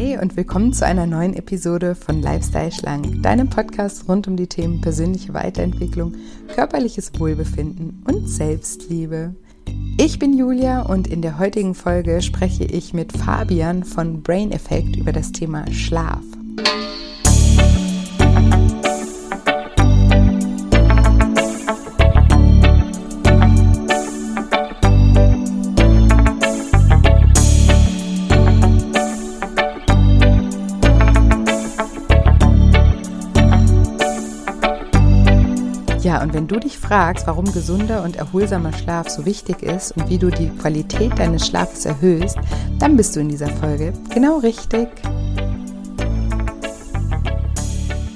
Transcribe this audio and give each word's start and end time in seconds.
Hi 0.00 0.16
und 0.16 0.34
willkommen 0.38 0.72
zu 0.72 0.86
einer 0.86 1.04
neuen 1.04 1.34
Episode 1.34 1.94
von 1.94 2.22
Lifestyle 2.22 2.72
Schlank, 2.72 3.22
deinem 3.22 3.50
Podcast 3.50 4.08
rund 4.08 4.26
um 4.28 4.34
die 4.34 4.46
Themen 4.46 4.80
persönliche 4.80 5.34
Weiterentwicklung, 5.34 6.14
körperliches 6.54 7.12
Wohlbefinden 7.18 8.02
und 8.08 8.26
Selbstliebe. 8.26 9.34
Ich 9.98 10.18
bin 10.18 10.32
Julia 10.32 10.80
und 10.80 11.06
in 11.06 11.20
der 11.20 11.38
heutigen 11.38 11.74
Folge 11.74 12.22
spreche 12.22 12.64
ich 12.64 12.94
mit 12.94 13.12
Fabian 13.14 13.84
von 13.84 14.22
Brain 14.22 14.52
Effect 14.52 14.96
über 14.96 15.12
das 15.12 15.32
Thema 15.32 15.70
Schlaf. 15.70 16.22
Du 36.50 36.58
dich 36.58 36.78
fragst, 36.78 37.28
warum 37.28 37.44
gesunder 37.52 38.02
und 38.02 38.16
erholsamer 38.16 38.72
Schlaf 38.72 39.08
so 39.08 39.24
wichtig 39.24 39.62
ist 39.62 39.92
und 39.92 40.08
wie 40.08 40.18
du 40.18 40.30
die 40.30 40.48
Qualität 40.48 41.16
deines 41.18 41.46
Schlafes 41.46 41.86
erhöhst, 41.86 42.36
dann 42.80 42.96
bist 42.96 43.14
du 43.14 43.20
in 43.20 43.28
dieser 43.28 43.48
Folge 43.48 43.92
genau 44.12 44.38
richtig. 44.38 44.88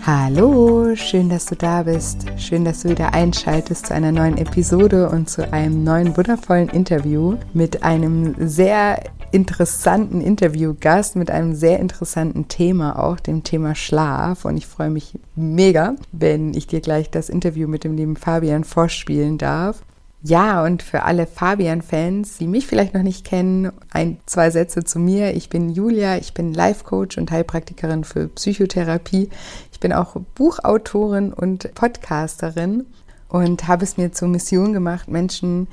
Hallo, 0.05 0.97
schön, 0.97 1.29
dass 1.29 1.47
du 1.47 1.55
da 1.55 1.85
bist. 1.85 2.27
Schön, 2.37 2.65
dass 2.65 2.83
du 2.83 2.91
wieder 2.91 3.15
einschaltest 3.15 3.87
zu 3.87 3.95
einer 3.95 4.13
neuen 4.13 4.37
Episode 4.37 5.09
und 5.09 5.31
zu 5.31 5.51
einem 5.53 5.85
neuen 5.85 6.17
wundervollen 6.17 6.69
Interview 6.69 7.37
mit 7.55 7.85
einem 7.85 8.35
sehr 8.39 9.01
interessanten 9.35 10.21
Interviewgast 10.21 11.17
mit 11.17 11.29
einem 11.29 11.57
sehr 11.57 11.81
interessanten 11.81 12.47
Thema 12.47 13.03
auch, 13.03 13.19
dem 13.19 13.43
Thema 13.43 13.75
Schlaf. 13.75 14.45
Und 14.45 14.57
ich 14.57 14.69
freue 14.69 14.91
mich 14.91 15.19
mega, 15.35 15.97
wenn 16.13 16.55
ich 16.55 16.69
dir 16.69 16.81
gleich 16.81 17.11
das 17.11 17.29
Interview 17.29 17.67
mit 17.67 17.83
dem 17.83 17.97
lieben 17.97 18.15
Fabian 18.15 18.63
vorspielen 18.63 19.37
darf. 19.37 19.83
Ja, 20.23 20.65
und 20.65 20.85
für 20.85 21.03
alle 21.03 21.27
Fabian-Fans, 21.27 22.39
die 22.39 22.47
mich 22.47 22.69
vielleicht 22.69 22.95
noch 22.95 23.03
nicht 23.03 23.27
kennen, 23.27 23.73
ein, 23.91 24.19
zwei 24.25 24.51
Sätze 24.51 24.85
zu 24.85 25.01
mir. 25.01 25.35
Ich 25.35 25.49
bin 25.49 25.69
Julia, 25.69 26.17
ich 26.17 26.33
bin 26.33 26.55
Life-Coach 26.55 27.19
und 27.19 27.31
Heilpraktikerin 27.33 28.05
für 28.05 28.29
Psychotherapie. 28.29 29.29
Ich 29.73 29.81
bin 29.81 29.93
auch 29.93 30.15
Buchautorin 30.37 31.33
und 31.33 31.75
Podcasterin 31.75 32.87
und 33.29 33.67
habe 33.67 33.83
es 33.83 33.97
mir 33.97 34.13
zur 34.13 34.29
Mission 34.29 34.73
gemacht, 34.73 35.09
Menschen 35.09 35.67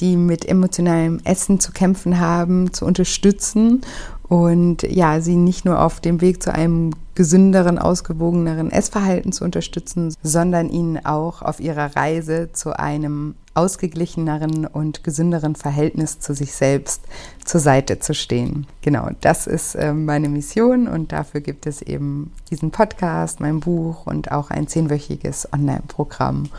die 0.00 0.16
mit 0.16 0.46
emotionalem 0.46 1.20
Essen 1.24 1.60
zu 1.60 1.72
kämpfen 1.72 2.20
haben, 2.20 2.72
zu 2.72 2.84
unterstützen 2.84 3.82
und 4.28 4.82
ja, 4.82 5.20
sie 5.20 5.36
nicht 5.36 5.64
nur 5.64 5.80
auf 5.82 6.00
dem 6.00 6.20
Weg 6.20 6.42
zu 6.42 6.54
einem 6.54 6.90
gesünderen, 7.14 7.78
ausgewogeneren 7.78 8.70
Essverhalten 8.70 9.32
zu 9.32 9.42
unterstützen, 9.42 10.14
sondern 10.22 10.68
ihnen 10.68 11.04
auch 11.04 11.42
auf 11.42 11.60
ihrer 11.60 11.96
Reise 11.96 12.50
zu 12.52 12.78
einem 12.78 13.34
ausgeglicheneren 13.54 14.66
und 14.66 15.02
gesünderen 15.02 15.56
Verhältnis 15.56 16.20
zu 16.20 16.32
sich 16.32 16.52
selbst 16.52 17.02
zur 17.44 17.60
Seite 17.60 17.98
zu 17.98 18.14
stehen. 18.14 18.68
Genau, 18.82 19.08
das 19.20 19.48
ist 19.48 19.74
äh, 19.74 19.92
meine 19.92 20.28
Mission 20.28 20.86
und 20.86 21.10
dafür 21.10 21.40
gibt 21.40 21.66
es 21.66 21.82
eben 21.82 22.32
diesen 22.50 22.70
Podcast, 22.70 23.40
mein 23.40 23.58
Buch 23.58 24.06
und 24.06 24.30
auch 24.30 24.50
ein 24.50 24.68
zehnwöchiges 24.68 25.52
Online-Programm. 25.52 26.50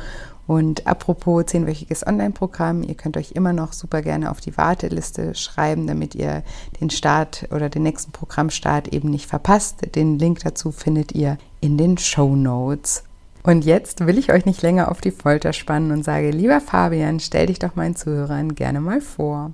Und 0.50 0.88
apropos 0.88 1.46
zehnwöchiges 1.46 2.08
Online-Programm, 2.08 2.82
ihr 2.82 2.96
könnt 2.96 3.18
euch 3.18 3.34
immer 3.34 3.54
noch 3.54 3.72
super 3.72 4.02
gerne 4.02 4.32
auf 4.32 4.42
die 4.42 4.58
Warteliste 4.58 5.36
schreiben, 5.36 5.86
damit 5.86 6.16
ihr 6.16 6.42
den 6.82 6.90
Start 6.90 7.48
oder 7.52 7.70
den 7.70 7.84
nächsten 7.84 8.12
Programmstart 8.12 8.88
eben 8.88 9.12
nicht 9.12 9.28
verpasst. 9.28 9.94
Den 9.94 10.18
Link 10.18 10.40
dazu 10.40 10.72
findet 10.72 11.12
ihr 11.12 11.38
in 11.62 11.78
den 11.78 12.00
Show 12.00 12.36
Notes. 12.36 13.04
Und 13.44 13.64
jetzt 13.64 14.08
will 14.08 14.18
ich 14.18 14.32
euch 14.32 14.48
nicht 14.48 14.64
länger 14.64 14.90
auf 14.90 15.02
die 15.02 15.12
Folter 15.12 15.54
spannen 15.54 15.92
und 15.92 16.04
sage, 16.04 16.32
lieber 16.32 16.60
Fabian, 16.62 17.20
stell 17.20 17.46
dich 17.46 17.60
doch 17.60 17.76
meinen 17.76 17.96
Zuhörern 17.96 18.56
gerne 18.56 18.82
mal 18.82 19.02
vor. 19.02 19.52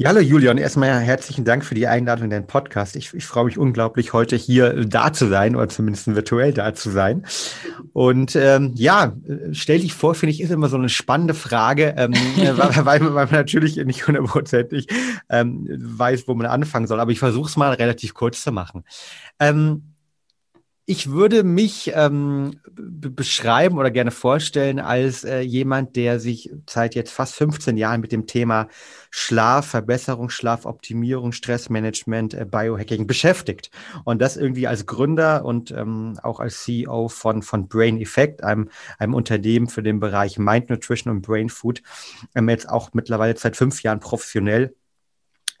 Ja, 0.00 0.08
hallo 0.08 0.20
Julian, 0.20 0.56
erstmal 0.56 0.98
herzlichen 1.00 1.44
Dank 1.44 1.62
für 1.62 1.74
die 1.74 1.86
Einladung 1.86 2.24
in 2.24 2.30
den 2.30 2.46
Podcast. 2.46 2.96
Ich, 2.96 3.12
ich 3.12 3.26
freue 3.26 3.44
mich 3.44 3.58
unglaublich, 3.58 4.14
heute 4.14 4.34
hier 4.34 4.86
da 4.86 5.12
zu 5.12 5.26
sein 5.26 5.54
oder 5.54 5.68
zumindest 5.68 6.06
virtuell 6.06 6.54
da 6.54 6.72
zu 6.72 6.88
sein. 6.88 7.26
Und 7.92 8.34
ähm, 8.34 8.72
ja, 8.76 9.12
stell 9.52 9.80
dich 9.80 9.92
vor, 9.92 10.14
finde 10.14 10.30
ich, 10.32 10.40
ist 10.40 10.52
immer 10.52 10.70
so 10.70 10.78
eine 10.78 10.88
spannende 10.88 11.34
Frage, 11.34 11.96
ähm, 11.98 12.14
weil, 12.36 12.86
weil, 12.86 13.14
weil, 13.14 13.26
man 13.26 13.30
natürlich 13.30 13.76
nicht 13.76 14.06
hundertprozentig 14.06 14.86
ähm, 15.28 15.68
weiß, 15.68 16.26
wo 16.26 16.34
man 16.34 16.46
anfangen 16.46 16.86
soll. 16.86 16.98
Aber 16.98 17.12
ich 17.12 17.18
versuche 17.18 17.50
es 17.50 17.58
mal 17.58 17.74
relativ 17.74 18.14
kurz 18.14 18.42
zu 18.42 18.52
machen. 18.52 18.84
Ähm, 19.38 19.89
ich 20.90 21.12
würde 21.12 21.44
mich 21.44 21.92
ähm, 21.94 22.58
beschreiben 22.74 23.78
oder 23.78 23.92
gerne 23.92 24.10
vorstellen 24.10 24.80
als 24.80 25.22
äh, 25.22 25.38
jemand, 25.38 25.94
der 25.94 26.18
sich 26.18 26.50
seit 26.68 26.96
jetzt 26.96 27.12
fast 27.12 27.36
15 27.36 27.76
Jahren 27.76 28.00
mit 28.00 28.10
dem 28.10 28.26
Thema 28.26 28.66
Schlaf, 29.12 29.68
Verbesserung, 29.68 30.30
Schlafoptimierung, 30.30 31.30
Stressmanagement, 31.30 32.34
äh, 32.34 32.44
Biohacking 32.44 33.06
beschäftigt. 33.06 33.70
Und 34.02 34.20
das 34.20 34.36
irgendwie 34.36 34.66
als 34.66 34.84
Gründer 34.84 35.44
und 35.44 35.70
ähm, 35.70 36.18
auch 36.24 36.40
als 36.40 36.64
CEO 36.64 37.06
von, 37.06 37.42
von 37.42 37.68
Brain 37.68 38.00
Effect, 38.00 38.42
einem, 38.42 38.68
einem 38.98 39.14
Unternehmen 39.14 39.68
für 39.68 39.84
den 39.84 40.00
Bereich 40.00 40.40
Mind 40.40 40.70
Nutrition 40.70 41.14
und 41.14 41.22
Brain 41.22 41.50
Food, 41.50 41.82
ähm, 42.34 42.48
jetzt 42.48 42.68
auch 42.68 42.90
mittlerweile 42.94 43.36
seit 43.36 43.54
fünf 43.56 43.84
Jahren 43.84 44.00
professionell 44.00 44.74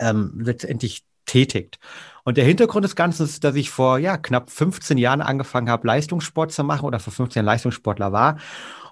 ähm, 0.00 0.40
letztendlich 0.42 1.04
tätigt. 1.24 1.78
Und 2.24 2.36
der 2.36 2.44
Hintergrund 2.44 2.84
des 2.84 2.96
Ganzen 2.96 3.24
ist, 3.24 3.44
dass 3.44 3.54
ich 3.54 3.70
vor 3.70 3.98
ja, 3.98 4.16
knapp 4.16 4.50
15 4.50 4.98
Jahren 4.98 5.20
angefangen 5.20 5.70
habe, 5.70 5.86
Leistungssport 5.86 6.52
zu 6.52 6.64
machen 6.64 6.84
oder 6.84 6.98
vor 6.98 7.12
15 7.12 7.40
Jahren 7.40 7.46
Leistungssportler 7.46 8.12
war. 8.12 8.36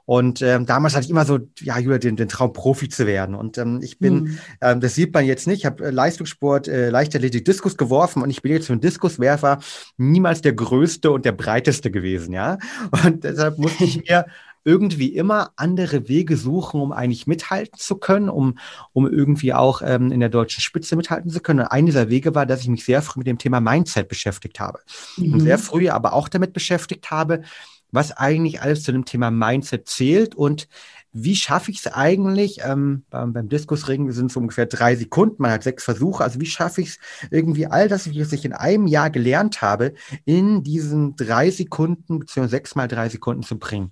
Und 0.09 0.41
ähm, 0.41 0.65
damals 0.65 0.95
hatte 0.95 1.05
ich 1.05 1.11
immer 1.11 1.27
so, 1.27 1.39
ja, 1.61 1.79
Julia, 1.79 1.99
den, 1.99 2.17
den 2.17 2.31
Traum, 2.31 2.55
Profi 2.55 2.89
zu 2.89 3.07
werden. 3.07 3.35
Und 3.35 3.59
ähm, 3.59 3.81
ich 3.83 3.99
bin, 3.99 4.23
mhm. 4.23 4.39
ähm, 4.63 4.81
das 4.81 4.95
sieht 4.95 5.13
man 5.13 5.27
jetzt 5.27 5.47
nicht, 5.47 5.59
ich 5.59 5.67
habe 5.67 5.85
äh, 5.85 5.91
Leistungssport, 5.91 6.67
äh, 6.67 6.89
Leichtathletik, 6.89 7.45
Diskus 7.45 7.77
geworfen 7.77 8.23
und 8.23 8.31
ich 8.31 8.41
bin 8.41 8.53
jetzt 8.53 8.69
für 8.69 8.73
einen 8.73 8.81
Diskuswerfer 8.81 9.59
niemals 9.99 10.41
der 10.41 10.55
Größte 10.55 11.11
und 11.11 11.27
der 11.27 11.33
Breiteste 11.33 11.91
gewesen, 11.91 12.33
ja. 12.33 12.57
Und 13.05 13.23
deshalb 13.23 13.59
musste 13.59 13.85
ich 13.85 14.03
mir 14.09 14.25
irgendwie 14.65 15.15
immer 15.15 15.53
andere 15.57 16.09
Wege 16.09 16.37
suchen, 16.37 16.81
um 16.81 16.93
eigentlich 16.93 17.27
mithalten 17.27 17.79
zu 17.79 17.97
können, 17.97 18.29
um, 18.29 18.59
um 18.93 19.07
irgendwie 19.07 19.55
auch 19.55 19.83
ähm, 19.85 20.13
in 20.13 20.21
der 20.21 20.29
deutschen 20.29 20.61
Spitze 20.61 20.97
mithalten 20.97 21.31
zu 21.31 21.41
können. 21.41 21.61
Und 21.61 21.67
einer 21.67 21.87
dieser 21.87 22.09
Wege 22.11 22.35
war, 22.35 22.47
dass 22.47 22.61
ich 22.61 22.69
mich 22.69 22.85
sehr 22.85 23.03
früh 23.03 23.21
mit 23.21 23.27
dem 23.27 23.39
Thema 23.39 23.61
Mindset 23.61 24.09
beschäftigt 24.09 24.61
habe. 24.61 24.81
Mhm. 25.17 25.35
Und 25.35 25.41
sehr 25.41 25.59
früh 25.59 25.89
aber 25.89 26.13
auch 26.13 26.29
damit 26.29 26.53
beschäftigt 26.53 27.11
habe, 27.11 27.43
was 27.91 28.13
eigentlich 28.13 28.61
alles 28.61 28.83
zu 28.83 28.93
dem 28.93 29.05
Thema 29.05 29.31
Mindset 29.31 29.89
zählt 29.89 30.35
und 30.35 30.69
wie 31.13 31.37
schaffe 31.37 31.71
ich 31.71 31.79
es 31.79 31.87
eigentlich? 31.87 32.59
Ähm, 32.63 33.05
beim, 33.11 33.33
beim 33.33 33.49
Diskusring 33.49 34.11
sind 34.13 34.31
es 34.31 34.37
ungefähr 34.37 34.67
drei 34.67 34.95
Sekunden, 34.95 35.43
man 35.43 35.51
hat 35.51 35.63
sechs 35.63 35.85
Versuche. 35.85 36.23
Also 36.23 36.41
wie 36.41 36.47
schaffe 36.47 36.83
ich 36.83 36.89
es 36.89 36.99
irgendwie 37.31 37.67
all 37.67 37.89
das, 37.89 38.15
was 38.15 38.33
ich 38.33 38.45
in 38.45 38.53
einem 38.53 38.87
Jahr 38.87 39.11
gelernt 39.11 39.63
habe, 39.63 39.95
in 40.25 40.63
diesen 40.63 41.17
drei 41.17 41.51
Sekunden 41.51 42.19
beziehungsweise 42.19 42.51
sechs 42.51 42.75
mal 42.75 42.89
drei 42.89 43.09
Sekunden 43.09 43.43
zu 43.43 43.59
bringen? 43.59 43.91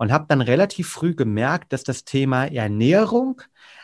Und 0.00 0.12
habe 0.12 0.24
dann 0.28 0.40
relativ 0.40 0.88
früh 0.88 1.14
gemerkt, 1.14 1.74
dass 1.74 1.84
das 1.84 2.04
Thema 2.06 2.46
Ernährung 2.46 3.42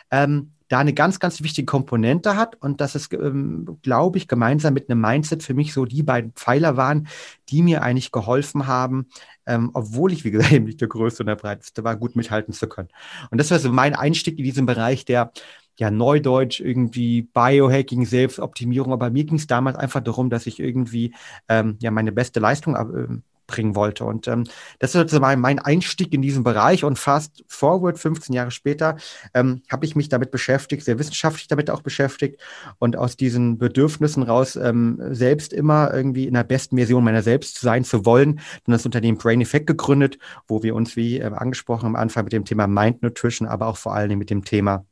ähm, 0.09 0.53
da 0.67 0.79
eine 0.79 0.95
ganz, 0.95 1.19
ganz 1.19 1.43
wichtige 1.43 1.67
Komponente 1.67 2.35
hat 2.35 2.55
und 2.55 2.81
dass 2.81 2.95
es, 2.95 3.09
ähm, 3.13 3.77
glaube 3.83 4.17
ich, 4.17 4.27
gemeinsam 4.27 4.73
mit 4.73 4.89
einem 4.89 4.99
Mindset 4.99 5.43
für 5.43 5.53
mich 5.53 5.73
so 5.73 5.85
die 5.85 6.01
beiden 6.01 6.31
Pfeiler 6.31 6.75
waren, 6.75 7.07
die 7.49 7.61
mir 7.61 7.83
eigentlich 7.83 8.11
geholfen 8.11 8.65
haben, 8.65 9.09
ähm, 9.45 9.69
obwohl 9.75 10.11
ich, 10.11 10.25
wie 10.25 10.31
gesagt, 10.31 10.51
eben 10.53 10.65
nicht 10.65 10.81
der 10.81 10.87
Größte 10.87 11.21
und 11.21 11.27
der 11.27 11.35
Breiteste 11.35 11.83
war, 11.83 11.95
gut 11.95 12.15
mithalten 12.15 12.51
zu 12.51 12.67
können. 12.67 12.89
Und 13.29 13.37
das 13.37 13.51
war 13.51 13.59
so 13.59 13.71
mein 13.71 13.93
Einstieg 13.93 14.39
in 14.39 14.43
diesen 14.43 14.65
Bereich 14.65 15.05
der 15.05 15.31
ja, 15.77 15.91
Neudeutsch, 15.91 16.59
irgendwie 16.59 17.21
Biohacking, 17.21 18.07
Selbstoptimierung. 18.07 18.91
Aber 18.91 19.11
mir 19.11 19.23
ging 19.23 19.37
es 19.37 19.45
damals 19.45 19.77
einfach 19.77 20.01
darum, 20.01 20.31
dass 20.31 20.47
ich 20.47 20.59
irgendwie 20.59 21.13
ähm, 21.47 21.77
ja 21.79 21.91
meine 21.91 22.11
beste 22.11 22.39
Leistung 22.39 22.75
äh, 22.75 23.21
bringen 23.47 23.75
wollte. 23.75 24.03
Und 24.03 24.27
ähm, 24.27 24.43
das 24.79 24.91
ist 24.91 24.99
sozusagen 24.99 25.41
mein 25.41 25.59
Einstieg 25.59 26.13
in 26.13 26.21
diesen 26.21 26.43
Bereich. 26.43 26.83
Und 26.83 26.99
fast 26.99 27.43
forward, 27.47 27.97
15 27.97 28.35
Jahre 28.35 28.51
später, 28.51 28.97
ähm, 29.33 29.63
habe 29.71 29.85
ich 29.85 29.95
mich 29.95 30.09
damit 30.09 30.29
beschäftigt, 30.31 30.83
sehr 30.83 30.99
wissenschaftlich 30.99 31.47
damit 31.47 31.69
auch 31.69 31.81
beschäftigt 31.81 32.39
und 32.77 32.97
aus 32.97 33.15
diesen 33.15 33.57
Bedürfnissen 33.57 34.23
raus 34.23 34.55
ähm, 34.55 34.99
selbst 35.11 35.53
immer 35.53 35.93
irgendwie 35.93 36.27
in 36.27 36.33
der 36.33 36.43
besten 36.43 36.77
Version 36.77 37.03
meiner 37.03 37.23
selbst 37.23 37.59
sein 37.59 37.83
zu 37.83 38.05
wollen, 38.05 38.39
dann 38.65 38.73
das 38.73 38.85
Unternehmen 38.85 39.17
Brain 39.17 39.41
Effect 39.41 39.67
gegründet, 39.67 40.19
wo 40.47 40.61
wir 40.61 40.75
uns, 40.75 40.95
wie 40.95 41.19
äh, 41.19 41.23
angesprochen 41.23 41.87
am 41.87 41.95
Anfang, 41.95 42.25
mit 42.25 42.33
dem 42.33 42.45
Thema 42.45 42.67
Mind 42.67 43.01
Nutrition, 43.01 43.47
aber 43.47 43.67
auch 43.67 43.77
vor 43.77 43.95
allen 43.95 44.09
Dingen 44.09 44.19
mit 44.19 44.29
dem 44.29 44.43
Thema 44.43 44.85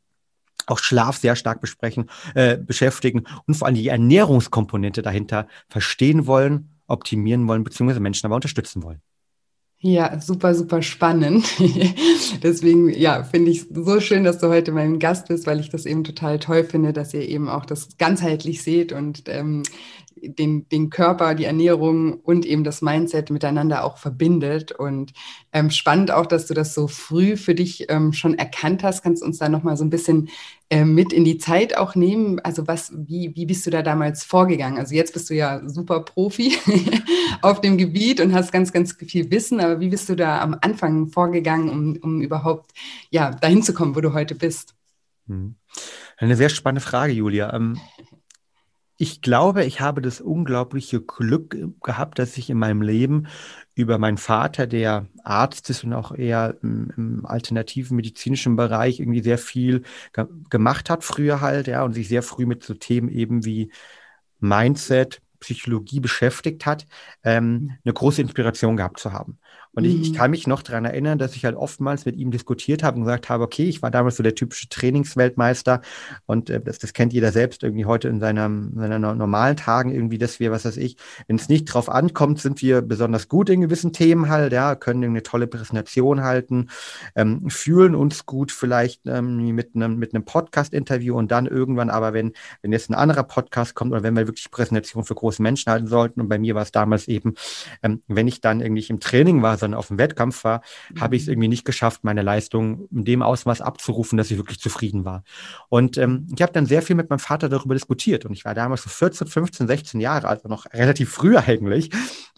auch 0.68 0.80
Schlaf 0.80 1.18
sehr 1.18 1.36
stark 1.36 1.62
besprechen, 1.62 2.10
äh, 2.34 2.58
beschäftigen 2.58 3.25
und 3.46 3.56
vor 3.56 3.68
allem 3.68 3.75
die 3.75 3.88
Ernährungskomponente 3.88 5.01
dahinter 5.01 5.48
verstehen 5.69 6.25
wollen 6.25 6.75
optimieren 6.88 7.48
wollen, 7.48 7.64
beziehungsweise 7.64 8.00
Menschen 8.00 8.26
aber 8.26 8.36
unterstützen 8.36 8.84
wollen. 8.84 9.02
Ja, 9.80 10.20
super, 10.20 10.56
super 10.56 10.82
spannend. 10.82 11.46
Deswegen, 12.44 12.90
ja, 12.90 13.24
finde 13.24 13.52
ich 13.52 13.68
so 13.70 14.00
schön, 14.00 14.24
dass 14.24 14.40
du 14.40 14.48
heute 14.48 14.72
mein 14.72 14.98
Gast 15.00 15.28
bist, 15.28 15.46
weil 15.46 15.60
ich 15.60 15.70
das 15.70 15.86
eben 15.86 16.04
total 16.04 16.40
toll 16.40 16.64
finde, 16.64 16.92
dass 16.92 17.14
ihr 17.14 17.28
eben 17.28 17.50
auch 17.50 17.66
das 17.66 17.98
ganzheitlich 17.98 18.64
seht 18.64 18.94
und 18.94 19.24
ähm, 19.28 19.64
den, 20.15 20.67
den 20.69 20.89
Körper, 20.89 21.35
die 21.35 21.45
Ernährung 21.45 22.13
und 22.13 22.45
eben 22.45 22.63
das 22.63 22.81
Mindset 22.81 23.29
miteinander 23.29 23.83
auch 23.83 23.97
verbindet. 23.97 24.71
Und 24.71 25.13
ähm, 25.51 25.69
spannend 25.69 26.12
auch, 26.12 26.25
dass 26.25 26.47
du 26.47 26.53
das 26.53 26.73
so 26.73 26.88
früh 26.88 27.38
für 27.38 27.56
dich 27.56 27.85
ähm, 27.89 28.13
schon 28.13 28.38
erkannt 28.38 28.83
hast. 28.83 29.03
Kannst 29.03 29.21
du 29.21 29.25
uns 29.25 29.38
da 29.38 29.50
nochmal 29.50 29.77
so 29.77 29.83
ein 29.83 29.89
bisschen 29.89 30.29
äh, 30.69 30.85
mit 30.85 31.13
in 31.13 31.25
die 31.25 31.38
Zeit 31.38 31.77
auch 31.77 31.95
nehmen? 31.95 32.39
Also 32.39 32.67
was, 32.67 32.94
wie, 32.95 33.35
wie 33.35 33.45
bist 33.45 33.65
du 33.65 33.71
da 33.71 33.81
damals 33.81 34.23
vorgegangen? 34.23 34.77
Also 34.77 34.95
jetzt 34.95 35.13
bist 35.13 35.29
du 35.29 35.33
ja 35.35 35.62
super 35.67 36.01
Profi 36.01 36.57
auf 37.41 37.62
dem 37.62 37.77
Gebiet 37.77 38.21
und 38.21 38.33
hast 38.33 38.51
ganz, 38.51 38.71
ganz 38.71 38.94
viel 38.94 39.29
Wissen, 39.31 39.59
aber 39.59 39.79
wie 39.79 39.89
bist 39.89 40.09
du 40.09 40.15
da 40.15 40.41
am 40.41 40.57
Anfang 40.62 41.07
vorgegangen, 41.07 41.69
um, 41.69 41.97
um 42.01 42.21
überhaupt 42.21 42.71
ja, 43.09 43.31
dahin 43.31 43.63
zu 43.63 43.73
kommen, 43.73 43.95
wo 43.95 44.01
du 44.01 44.13
heute 44.13 44.35
bist? 44.35 44.75
Hm. 45.27 45.56
Eine 46.17 46.35
sehr 46.35 46.50
spannende 46.50 46.81
Frage, 46.81 47.13
Julia. 47.13 47.53
Ich 48.97 49.21
glaube, 49.21 49.65
ich 49.65 49.81
habe 49.81 50.01
das 50.01 50.21
unglaubliche 50.21 51.01
Glück 51.01 51.57
gehabt, 51.83 52.18
dass 52.18 52.38
ich 52.38 52.50
in 52.50 52.57
meinem 52.57 52.81
Leben 52.81 53.27
über 53.75 53.97
meinen 53.97 54.18
Vater, 54.18 54.68
der 54.68 55.07
Arzt 55.24 55.69
ist 55.69 55.83
und 55.83 55.92
auch 55.94 56.13
eher 56.15 56.57
im, 56.62 56.92
im 56.95 57.25
alternativen 57.25 57.97
medizinischen 57.97 58.56
Bereich 58.56 59.01
irgendwie 59.01 59.21
sehr 59.21 59.38
viel 59.38 59.83
ge 60.13 60.25
gemacht 60.50 60.89
hat 60.89 61.03
früher 61.03 61.42
halt, 61.42 61.68
ja, 61.68 61.83
und 61.83 61.94
sich 61.94 62.07
sehr 62.07 62.24
früh 62.24 62.45
mit 62.45 62.63
so 62.63 62.74
Themen 62.74 63.09
eben 63.09 63.44
wie 63.44 63.69
Mindset, 64.39 65.21
Psychologie 65.41 66.00
beschäftigt 66.00 66.65
hat, 66.65 66.86
ähm, 67.24 67.77
eine 67.83 67.94
große 67.94 68.21
Inspiration 68.21 68.77
gehabt 68.77 69.00
zu 69.00 69.12
haben. 69.13 69.39
Und 69.75 69.83
mhm. 69.83 69.89
ich, 69.89 70.01
ich, 70.01 70.12
mhm. 70.12 70.16
kann 70.16 70.31
mich 70.31 70.48
noch 70.48 70.62
daran 70.62 70.86
erinnern, 70.86 71.18
dass 71.18 71.36
ich 71.36 71.45
halt 71.45 71.56
oftmals 71.56 72.06
mit 72.06 72.16
ihm 72.16 72.31
diskutiert 72.31 72.83
habe 72.83 72.98
und 72.98 73.04
gesagt 73.04 73.30
habe, 73.30 73.44
okay, 73.44 73.66
ich 73.66 73.81
war 73.81 73.92
damals 73.92 74.16
so 74.16 74.24
der 74.24 74.36
typische 74.36 74.69
Trainingsweltmeister 74.69 75.81
und 76.25 76.50
äh, 76.50 76.62
das, 76.62 76.80
das 76.80 76.94
kennt 76.94 77.13
jeder 77.13 77.31
selbst 77.31 77.63
irgendwie 77.63 77.86
heute 77.86 78.07
in 78.07 78.19
seiner, 78.19 78.50
seiner 78.75 79.00
normalen 79.00 79.57
Tagen 79.57 79.92
irgendwie, 79.92 80.18
dass 80.18 80.39
wir, 80.39 80.51
was 80.51 80.66
weiß 80.66 80.77
ich, 80.77 80.98
wenn 81.27 81.36
es 81.36 81.50
nicht 81.50 81.66
drauf 81.66 81.89
ankommt, 81.89 82.39
sind 82.39 82.62
wir 82.62 82.81
besonders 82.81 83.27
gut 83.27 83.50
in 83.50 83.62
gewissen 83.62 83.94
Themen 83.94 84.30
halt, 84.30 84.54
ja, 84.54 84.75
können 84.75 85.04
eine 85.04 85.24
tolle 85.24 85.48
Präsentation 85.48 86.24
halten, 86.24 86.69
ähm, 87.16 87.50
fühlen 87.50 87.95
uns 87.95 88.25
gut 88.25 88.51
vielleicht 88.51 89.01
ähm, 89.06 89.54
mit 89.54 89.75
einem 89.75 89.98
mit 89.98 90.13
einem 90.13 90.25
Podcast-Interview 90.25 91.18
und 91.18 91.31
dann 91.31 91.45
irgendwann 91.45 91.89
aber, 91.89 92.13
wenn, 92.13 92.33
wenn 92.62 92.72
jetzt 92.72 92.89
ein 92.89 92.95
anderer 92.95 93.24
Podcast 93.24 93.75
kommt 93.75 93.92
oder 93.92 94.04
wenn 94.04 94.16
wir 94.16 94.27
wirklich 94.27 94.50
Präsentation 94.51 95.04
für 95.04 95.16
große 95.16 95.42
Menschen 95.42 95.72
halten 95.72 95.88
sollten 95.88 96.22
und 96.22 96.30
bei 96.30 96.39
mir 96.39 96.56
war 96.56 96.63
es 96.63 96.72
damals 96.72 97.07
eben, 97.07 97.36
ähm, 97.83 98.01
wenn 98.07 98.27
ich 98.27 98.42
dann 98.42 98.62
irgendwie 98.62 98.86
im 98.88 99.00
Training 99.00 99.42
war, 99.42 99.57
sondern 99.65 99.79
auf 99.79 99.88
dem 99.88 99.97
Wettkampf 99.97 100.44
war, 100.44 100.62
mhm. 100.94 101.01
habe 101.01 101.15
ich 101.15 101.23
es 101.23 101.27
irgendwie 101.27 101.47
nicht 101.47 101.65
geschafft, 101.65 102.03
meine 102.03 102.21
Leistung 102.21 102.88
in 102.91 103.03
dem 103.03 103.21
Ausmaß 103.21 103.62
abzurufen, 103.62 104.17
dass 104.17 104.31
ich 104.31 104.38
wirklich 104.38 104.59
zufrieden 104.59 105.06
war. 105.06 105.23
Und 105.69 105.97
ähm, 105.97 106.27
ich 106.33 106.41
habe 106.41 106.53
dann 106.53 106.65
sehr 106.65 106.81
viel 106.81 106.95
mit 106.95 107.09
meinem 107.09 107.19
Vater 107.19 107.50
darüber 107.50 107.73
diskutiert. 107.73 108.25
Und 108.25 108.33
ich 108.33 108.45
war 108.45 108.53
damals 108.53 108.83
so 108.83 108.89
14, 108.89 109.27
15, 109.27 109.67
16 109.67 110.00
Jahre, 110.00 110.27
also 110.27 110.47
noch 110.47 110.65
relativ 110.73 111.12
früh 111.12 111.38
eigentlich 111.38 111.89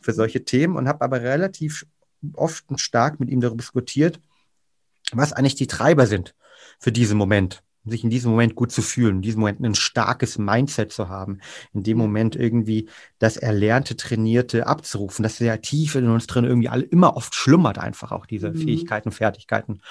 für 0.01 0.13
solche 0.13 0.43
Themen 0.43 0.75
und 0.75 0.87
habe 0.87 1.01
aber 1.01 1.21
relativ 1.21 1.85
oft 2.33 2.69
und 2.69 2.79
stark 2.79 3.19
mit 3.19 3.29
ihm 3.29 3.41
darüber 3.41 3.57
diskutiert, 3.57 4.19
was 5.11 5.33
eigentlich 5.33 5.55
die 5.55 5.67
Treiber 5.67 6.07
sind 6.07 6.35
für 6.79 6.91
diesen 6.91 7.17
Moment 7.17 7.63
sich 7.89 8.03
in 8.03 8.09
diesem 8.09 8.31
Moment 8.31 8.55
gut 8.55 8.71
zu 8.71 8.81
fühlen, 8.81 9.17
in 9.17 9.21
diesem 9.21 9.41
Moment 9.41 9.61
ein 9.61 9.75
starkes 9.75 10.37
Mindset 10.37 10.91
zu 10.91 11.09
haben, 11.09 11.39
in 11.73 11.83
dem 11.83 11.97
Moment 11.97 12.35
irgendwie 12.35 12.89
das 13.19 13.37
Erlernte, 13.37 13.95
Trainierte 13.95 14.67
abzurufen, 14.67 15.23
das 15.23 15.37
sehr 15.37 15.61
tief 15.61 15.95
in 15.95 16.09
uns 16.09 16.27
drin 16.27 16.45
irgendwie 16.45 16.69
alle 16.69 16.83
immer 16.83 17.17
oft 17.17 17.35
schlummert 17.35 17.77
einfach 17.77 18.11
auch 18.11 18.25
diese 18.25 18.51
mhm. 18.51 18.57
Fähigkeiten, 18.57 19.11
Fertigkeiten. 19.11 19.81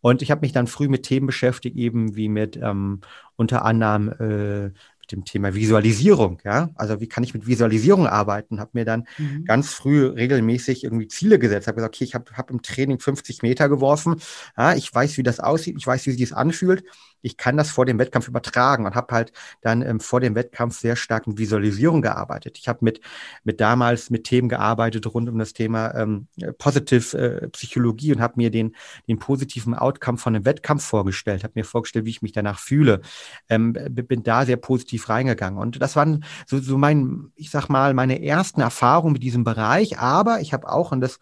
Und 0.00 0.22
ich 0.22 0.30
habe 0.30 0.42
mich 0.42 0.52
dann 0.52 0.66
früh 0.66 0.88
mit 0.88 1.02
Themen 1.02 1.26
beschäftigt, 1.26 1.76
eben 1.76 2.14
wie 2.14 2.28
mit 2.28 2.56
ähm, 2.56 3.00
unter 3.36 3.64
anderem 3.64 4.08
äh, 4.20 4.70
dem 5.10 5.24
Thema 5.24 5.54
Visualisierung, 5.54 6.38
ja. 6.44 6.70
Also 6.74 7.00
wie 7.00 7.08
kann 7.08 7.24
ich 7.24 7.34
mit 7.34 7.46
Visualisierung 7.46 8.06
arbeiten? 8.06 8.60
Habe 8.60 8.70
mir 8.74 8.84
dann 8.84 9.06
mhm. 9.16 9.44
ganz 9.44 9.72
früh 9.72 10.06
regelmäßig 10.06 10.84
irgendwie 10.84 11.08
Ziele 11.08 11.38
gesetzt. 11.38 11.66
Habe 11.66 11.76
gesagt, 11.76 11.96
okay, 11.96 12.04
ich 12.04 12.14
habe 12.14 12.30
hab 12.34 12.50
im 12.50 12.62
Training 12.62 12.98
50 12.98 13.42
Meter 13.42 13.68
geworfen. 13.68 14.16
Ja, 14.56 14.74
ich 14.74 14.92
weiß, 14.92 15.16
wie 15.16 15.22
das 15.22 15.40
aussieht. 15.40 15.76
Ich 15.78 15.86
weiß, 15.86 16.06
wie 16.06 16.10
sich 16.12 16.28
das 16.28 16.36
anfühlt. 16.36 16.84
Ich 17.22 17.36
kann 17.36 17.56
das 17.56 17.70
vor 17.70 17.86
dem 17.86 17.98
Wettkampf 17.98 18.28
übertragen 18.28 18.86
und 18.86 18.94
habe 18.94 19.14
halt 19.14 19.32
dann 19.60 19.82
ähm, 19.82 20.00
vor 20.00 20.20
dem 20.20 20.34
Wettkampf 20.34 20.78
sehr 20.78 20.96
stark 20.96 21.26
mit 21.26 21.38
Visualisierung 21.38 22.02
gearbeitet. 22.02 22.58
Ich 22.58 22.68
habe 22.68 22.78
mit, 22.82 23.00
mit 23.44 23.60
damals 23.60 24.10
mit 24.10 24.24
Themen 24.24 24.48
gearbeitet 24.48 25.06
rund 25.06 25.28
um 25.28 25.38
das 25.38 25.52
Thema 25.52 25.94
ähm, 25.94 26.28
Positive 26.58 27.18
äh, 27.18 27.48
Psychologie 27.48 28.12
und 28.12 28.20
habe 28.20 28.34
mir 28.36 28.50
den, 28.50 28.74
den 29.08 29.18
positiven 29.18 29.74
Outcome 29.74 30.18
von 30.18 30.34
einem 30.34 30.44
Wettkampf 30.44 30.84
vorgestellt, 30.84 31.44
habe 31.44 31.52
mir 31.56 31.64
vorgestellt, 31.64 32.04
wie 32.04 32.10
ich 32.10 32.22
mich 32.22 32.32
danach 32.32 32.58
fühle. 32.58 33.00
Ähm, 33.48 33.72
bin 33.72 34.22
da 34.22 34.44
sehr 34.44 34.56
positiv 34.56 35.08
reingegangen. 35.08 35.58
Und 35.58 35.80
das 35.82 35.96
waren 35.96 36.24
so, 36.46 36.58
so 36.58 36.78
mein, 36.78 37.32
ich 37.36 37.50
sag 37.50 37.68
mal, 37.68 37.94
meine 37.94 38.22
ersten 38.22 38.60
Erfahrungen 38.60 39.12
mit 39.12 39.22
diesem 39.22 39.44
Bereich. 39.44 39.98
Aber 39.98 40.40
ich 40.40 40.52
habe 40.52 40.70
auch, 40.70 40.92
und 40.92 41.00
das 41.00 41.18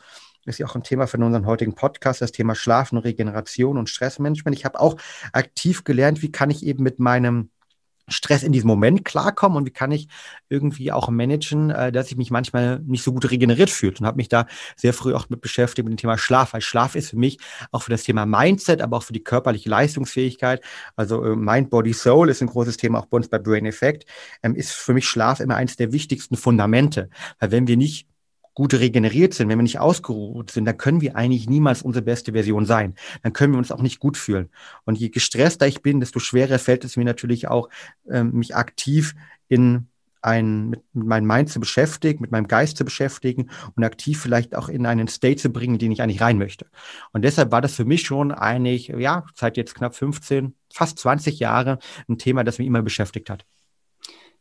ist 0.46 0.58
ja 0.58 0.66
auch 0.66 0.74
ein 0.74 0.82
Thema 0.82 1.06
für 1.06 1.18
unseren 1.18 1.46
heutigen 1.46 1.74
Podcast, 1.74 2.20
das 2.20 2.32
Thema 2.32 2.54
Schlafen, 2.54 2.98
Regeneration 2.98 3.78
und 3.78 3.88
Stressmanagement. 3.88 4.56
Ich 4.56 4.64
habe 4.64 4.80
auch 4.80 4.96
aktiv 5.32 5.84
gelernt, 5.84 6.22
wie 6.22 6.32
kann 6.32 6.50
ich 6.50 6.64
eben 6.64 6.82
mit 6.82 6.98
meinem 6.98 7.50
Stress 8.08 8.42
in 8.42 8.52
diesem 8.52 8.68
Moment 8.68 9.04
klarkommen 9.04 9.58
und 9.58 9.66
wie 9.66 9.72
kann 9.72 9.90
ich 9.90 10.08
irgendwie 10.48 10.92
auch 10.92 11.08
managen, 11.08 11.70
äh, 11.70 11.90
dass 11.90 12.10
ich 12.10 12.16
mich 12.16 12.30
manchmal 12.30 12.78
nicht 12.80 13.02
so 13.02 13.12
gut 13.12 13.30
regeneriert 13.30 13.70
fühlt 13.70 14.00
und 14.00 14.06
habe 14.06 14.16
mich 14.16 14.28
da 14.28 14.46
sehr 14.76 14.94
früh 14.94 15.12
auch 15.14 15.28
mit 15.28 15.40
beschäftigt 15.40 15.84
mit 15.84 15.92
dem 15.92 16.00
Thema 16.00 16.16
Schlaf, 16.16 16.52
weil 16.52 16.60
Schlaf 16.60 16.94
ist 16.94 17.10
für 17.10 17.16
mich 17.16 17.38
auch 17.72 17.82
für 17.82 17.90
das 17.90 18.04
Thema 18.04 18.24
Mindset, 18.24 18.80
aber 18.80 18.98
auch 18.98 19.02
für 19.02 19.12
die 19.12 19.24
körperliche 19.24 19.68
Leistungsfähigkeit, 19.68 20.62
also 20.94 21.24
äh, 21.24 21.34
Mind, 21.34 21.70
Body, 21.70 21.92
Soul 21.92 22.30
ist 22.30 22.42
ein 22.42 22.48
großes 22.48 22.76
Thema 22.76 23.00
auch 23.00 23.06
bei 23.06 23.16
uns 23.16 23.28
bei 23.28 23.38
Brain 23.38 23.66
Effect, 23.66 24.06
ähm, 24.42 24.54
ist 24.54 24.72
für 24.72 24.94
mich 24.94 25.08
Schlaf 25.08 25.40
immer 25.40 25.56
eines 25.56 25.76
der 25.76 25.92
wichtigsten 25.92 26.36
Fundamente, 26.36 27.10
weil 27.40 27.50
wenn 27.50 27.66
wir 27.66 27.76
nicht 27.76 28.06
gut 28.56 28.72
regeneriert 28.72 29.34
sind, 29.34 29.50
wenn 29.50 29.58
wir 29.58 29.62
nicht 29.62 29.78
ausgeruht 29.78 30.50
sind, 30.50 30.64
dann 30.64 30.78
können 30.78 31.02
wir 31.02 31.14
eigentlich 31.14 31.48
niemals 31.48 31.82
unsere 31.82 32.02
beste 32.02 32.32
Version 32.32 32.64
sein. 32.64 32.94
Dann 33.22 33.34
können 33.34 33.52
wir 33.52 33.58
uns 33.58 33.70
auch 33.70 33.82
nicht 33.82 34.00
gut 34.00 34.16
fühlen. 34.16 34.48
Und 34.84 34.98
je 34.98 35.10
gestresster 35.10 35.66
ich 35.66 35.82
bin, 35.82 36.00
desto 36.00 36.20
schwerer 36.20 36.58
fällt 36.58 36.82
es 36.84 36.96
mir 36.96 37.04
natürlich 37.04 37.48
auch, 37.48 37.68
ähm, 38.10 38.32
mich 38.32 38.56
aktiv 38.56 39.14
in 39.48 39.88
ein, 40.22 40.70
mit, 40.70 40.82
mit 40.94 41.06
meinem 41.06 41.26
Mind 41.26 41.50
zu 41.50 41.60
beschäftigen, 41.60 42.22
mit 42.22 42.32
meinem 42.32 42.48
Geist 42.48 42.78
zu 42.78 42.86
beschäftigen 42.86 43.50
und 43.76 43.84
aktiv 43.84 44.18
vielleicht 44.18 44.54
auch 44.56 44.70
in 44.70 44.86
einen 44.86 45.06
State 45.06 45.36
zu 45.36 45.50
bringen, 45.50 45.78
den 45.78 45.92
ich 45.92 46.00
eigentlich 46.00 46.22
rein 46.22 46.38
möchte. 46.38 46.66
Und 47.12 47.26
deshalb 47.26 47.52
war 47.52 47.60
das 47.60 47.74
für 47.74 47.84
mich 47.84 48.06
schon 48.06 48.32
eigentlich, 48.32 48.88
ja, 48.88 49.26
seit 49.34 49.58
jetzt 49.58 49.74
knapp 49.74 49.94
15, 49.94 50.54
fast 50.72 50.98
20 50.98 51.38
Jahre 51.40 51.78
ein 52.08 52.16
Thema, 52.16 52.42
das 52.42 52.58
mich 52.58 52.66
immer 52.66 52.82
beschäftigt 52.82 53.28
hat. 53.28 53.44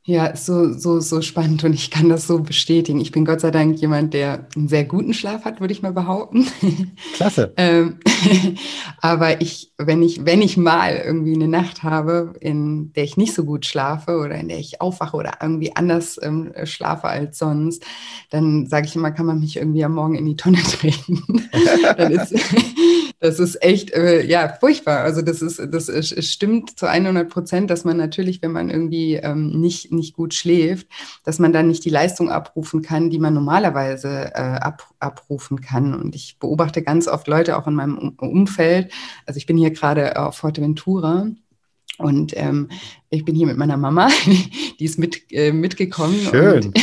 Ja, 0.07 0.35
so, 0.35 0.71
so, 0.71 0.99
so 0.99 1.21
spannend 1.21 1.63
und 1.63 1.73
ich 1.73 1.89
kann 1.89 2.09
das 2.09 2.27
so 2.27 2.37
bestätigen. 2.37 3.01
Ich 3.01 3.11
bin 3.11 3.25
Gott 3.25 3.41
sei 3.41 3.49
Dank 3.49 3.81
jemand, 3.81 4.13
der 4.13 4.47
einen 4.55 4.67
sehr 4.67 4.85
guten 4.85 5.15
Schlaf 5.15 5.45
hat, 5.45 5.59
würde 5.61 5.73
ich 5.73 5.81
mal 5.81 5.93
behaupten. 5.93 6.45
Klasse. 7.15 7.53
ähm, 7.57 7.97
aber 9.01 9.41
ich, 9.41 9.73
wenn 9.79 10.03
ich, 10.03 10.23
wenn 10.23 10.43
ich 10.43 10.57
mal 10.57 11.01
irgendwie 11.03 11.33
eine 11.33 11.47
Nacht 11.47 11.81
habe, 11.81 12.35
in 12.39 12.93
der 12.93 13.03
ich 13.03 13.17
nicht 13.17 13.33
so 13.33 13.45
gut 13.45 13.65
schlafe 13.65 14.19
oder 14.19 14.35
in 14.35 14.47
der 14.47 14.59
ich 14.59 14.79
aufwache 14.79 15.17
oder 15.17 15.39
irgendwie 15.41 15.75
anders 15.75 16.19
ähm, 16.21 16.53
schlafe 16.65 17.07
als 17.07 17.39
sonst, 17.39 17.83
dann 18.29 18.67
sage 18.67 18.85
ich 18.85 18.95
immer, 18.95 19.09
kann 19.09 19.25
man 19.25 19.39
mich 19.39 19.57
irgendwie 19.57 19.83
am 19.85 19.95
Morgen 19.95 20.13
in 20.13 20.27
die 20.27 20.35
Tonne 20.35 20.61
treten. 20.63 21.23
dann 21.97 22.11
ist, 22.11 22.31
das 23.25 23.39
ist 23.39 23.63
echt, 23.63 23.91
äh, 23.91 24.23
ja, 24.23 24.55
furchtbar. 24.59 24.99
Also 24.99 25.23
das 25.23 25.41
ist, 25.41 25.59
das 25.71 25.89
ist, 25.89 26.31
stimmt 26.31 26.77
zu 26.77 26.85
100 26.85 27.27
Prozent, 27.27 27.71
dass 27.71 27.83
man 27.83 27.97
natürlich, 27.97 28.41
wenn 28.43 28.51
man 28.51 28.69
irgendwie 28.69 29.15
ähm, 29.15 29.59
nicht, 29.59 29.91
nicht 29.91 30.13
gut 30.13 30.35
schläft, 30.35 30.87
dass 31.23 31.39
man 31.39 31.51
dann 31.51 31.67
nicht 31.67 31.83
die 31.85 31.89
Leistung 31.89 32.29
abrufen 32.29 32.83
kann, 32.83 33.09
die 33.09 33.17
man 33.17 33.33
normalerweise 33.33 34.31
äh, 34.35 34.39
ab, 34.39 34.87
abrufen 34.99 35.59
kann. 35.59 35.95
Und 35.95 36.15
ich 36.15 36.37
beobachte 36.39 36.83
ganz 36.83 37.07
oft 37.07 37.27
Leute 37.27 37.57
auch 37.57 37.65
in 37.65 37.73
meinem 37.73 38.13
Umfeld. 38.17 38.93
Also 39.25 39.39
ich 39.39 39.47
bin 39.47 39.57
hier 39.57 39.71
gerade 39.71 40.17
auf 40.19 40.35
Forteventura. 40.37 41.27
Und 41.97 42.33
ähm, 42.35 42.69
ich 43.09 43.25
bin 43.25 43.35
hier 43.35 43.47
mit 43.47 43.57
meiner 43.57 43.77
Mama, 43.77 44.09
die 44.79 44.85
ist 44.85 44.99
mit, 44.99 45.31
äh, 45.31 45.51
mitgekommen. 45.51 46.19
Schön. 46.29 46.65
Und 46.65 46.77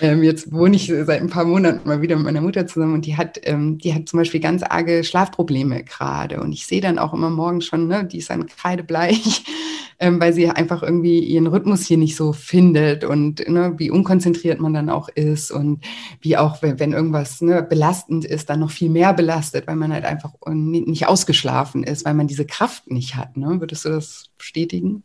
ähm, 0.00 0.22
jetzt 0.22 0.52
wohne 0.52 0.76
ich 0.76 0.86
seit 0.86 1.20
ein 1.20 1.28
paar 1.28 1.44
Monaten 1.44 1.86
mal 1.86 2.00
wieder 2.00 2.16
mit 2.16 2.24
meiner 2.24 2.40
Mutter 2.40 2.66
zusammen 2.66 2.94
und 2.94 3.06
die 3.06 3.16
hat, 3.16 3.38
ähm, 3.44 3.78
die 3.78 3.94
hat 3.94 4.08
zum 4.08 4.18
Beispiel 4.18 4.40
ganz 4.40 4.62
arge 4.62 5.04
Schlafprobleme 5.04 5.84
gerade. 5.84 6.40
Und 6.40 6.52
ich 6.52 6.66
sehe 6.66 6.80
dann 6.80 6.98
auch 6.98 7.12
immer 7.12 7.30
morgen 7.30 7.60
schon, 7.60 7.86
ne, 7.86 8.04
die 8.04 8.18
ist 8.18 8.30
dann 8.30 8.46
kreidebleich, 8.46 9.44
ähm, 9.98 10.20
weil 10.20 10.32
sie 10.32 10.48
einfach 10.48 10.82
irgendwie 10.82 11.20
ihren 11.20 11.46
Rhythmus 11.46 11.86
hier 11.86 11.98
nicht 11.98 12.16
so 12.16 12.32
findet 12.32 13.04
und 13.04 13.46
ne, 13.48 13.74
wie 13.76 13.90
unkonzentriert 13.90 14.60
man 14.60 14.72
dann 14.72 14.88
auch 14.88 15.08
ist 15.08 15.50
und 15.50 15.84
wie 16.20 16.36
auch, 16.36 16.62
wenn, 16.62 16.80
wenn 16.80 16.92
irgendwas 16.92 17.40
ne, 17.42 17.62
belastend 17.62 18.24
ist, 18.24 18.48
dann 18.48 18.60
noch 18.60 18.70
viel 18.70 18.90
mehr 18.90 19.12
belastet, 19.12 19.66
weil 19.66 19.76
man 19.76 19.92
halt 19.92 20.04
einfach 20.04 20.32
nicht 20.48 21.06
ausgeschlafen 21.06 21.84
ist, 21.84 22.04
weil 22.04 22.14
man 22.14 22.26
diese 22.26 22.46
Kraft 22.46 22.90
nicht 22.90 23.16
hat. 23.16 23.36
Ne? 23.36 23.60
Würdest 23.60 23.84
du 23.84 23.90
das 23.90 24.30
bestätigen? 24.38 25.04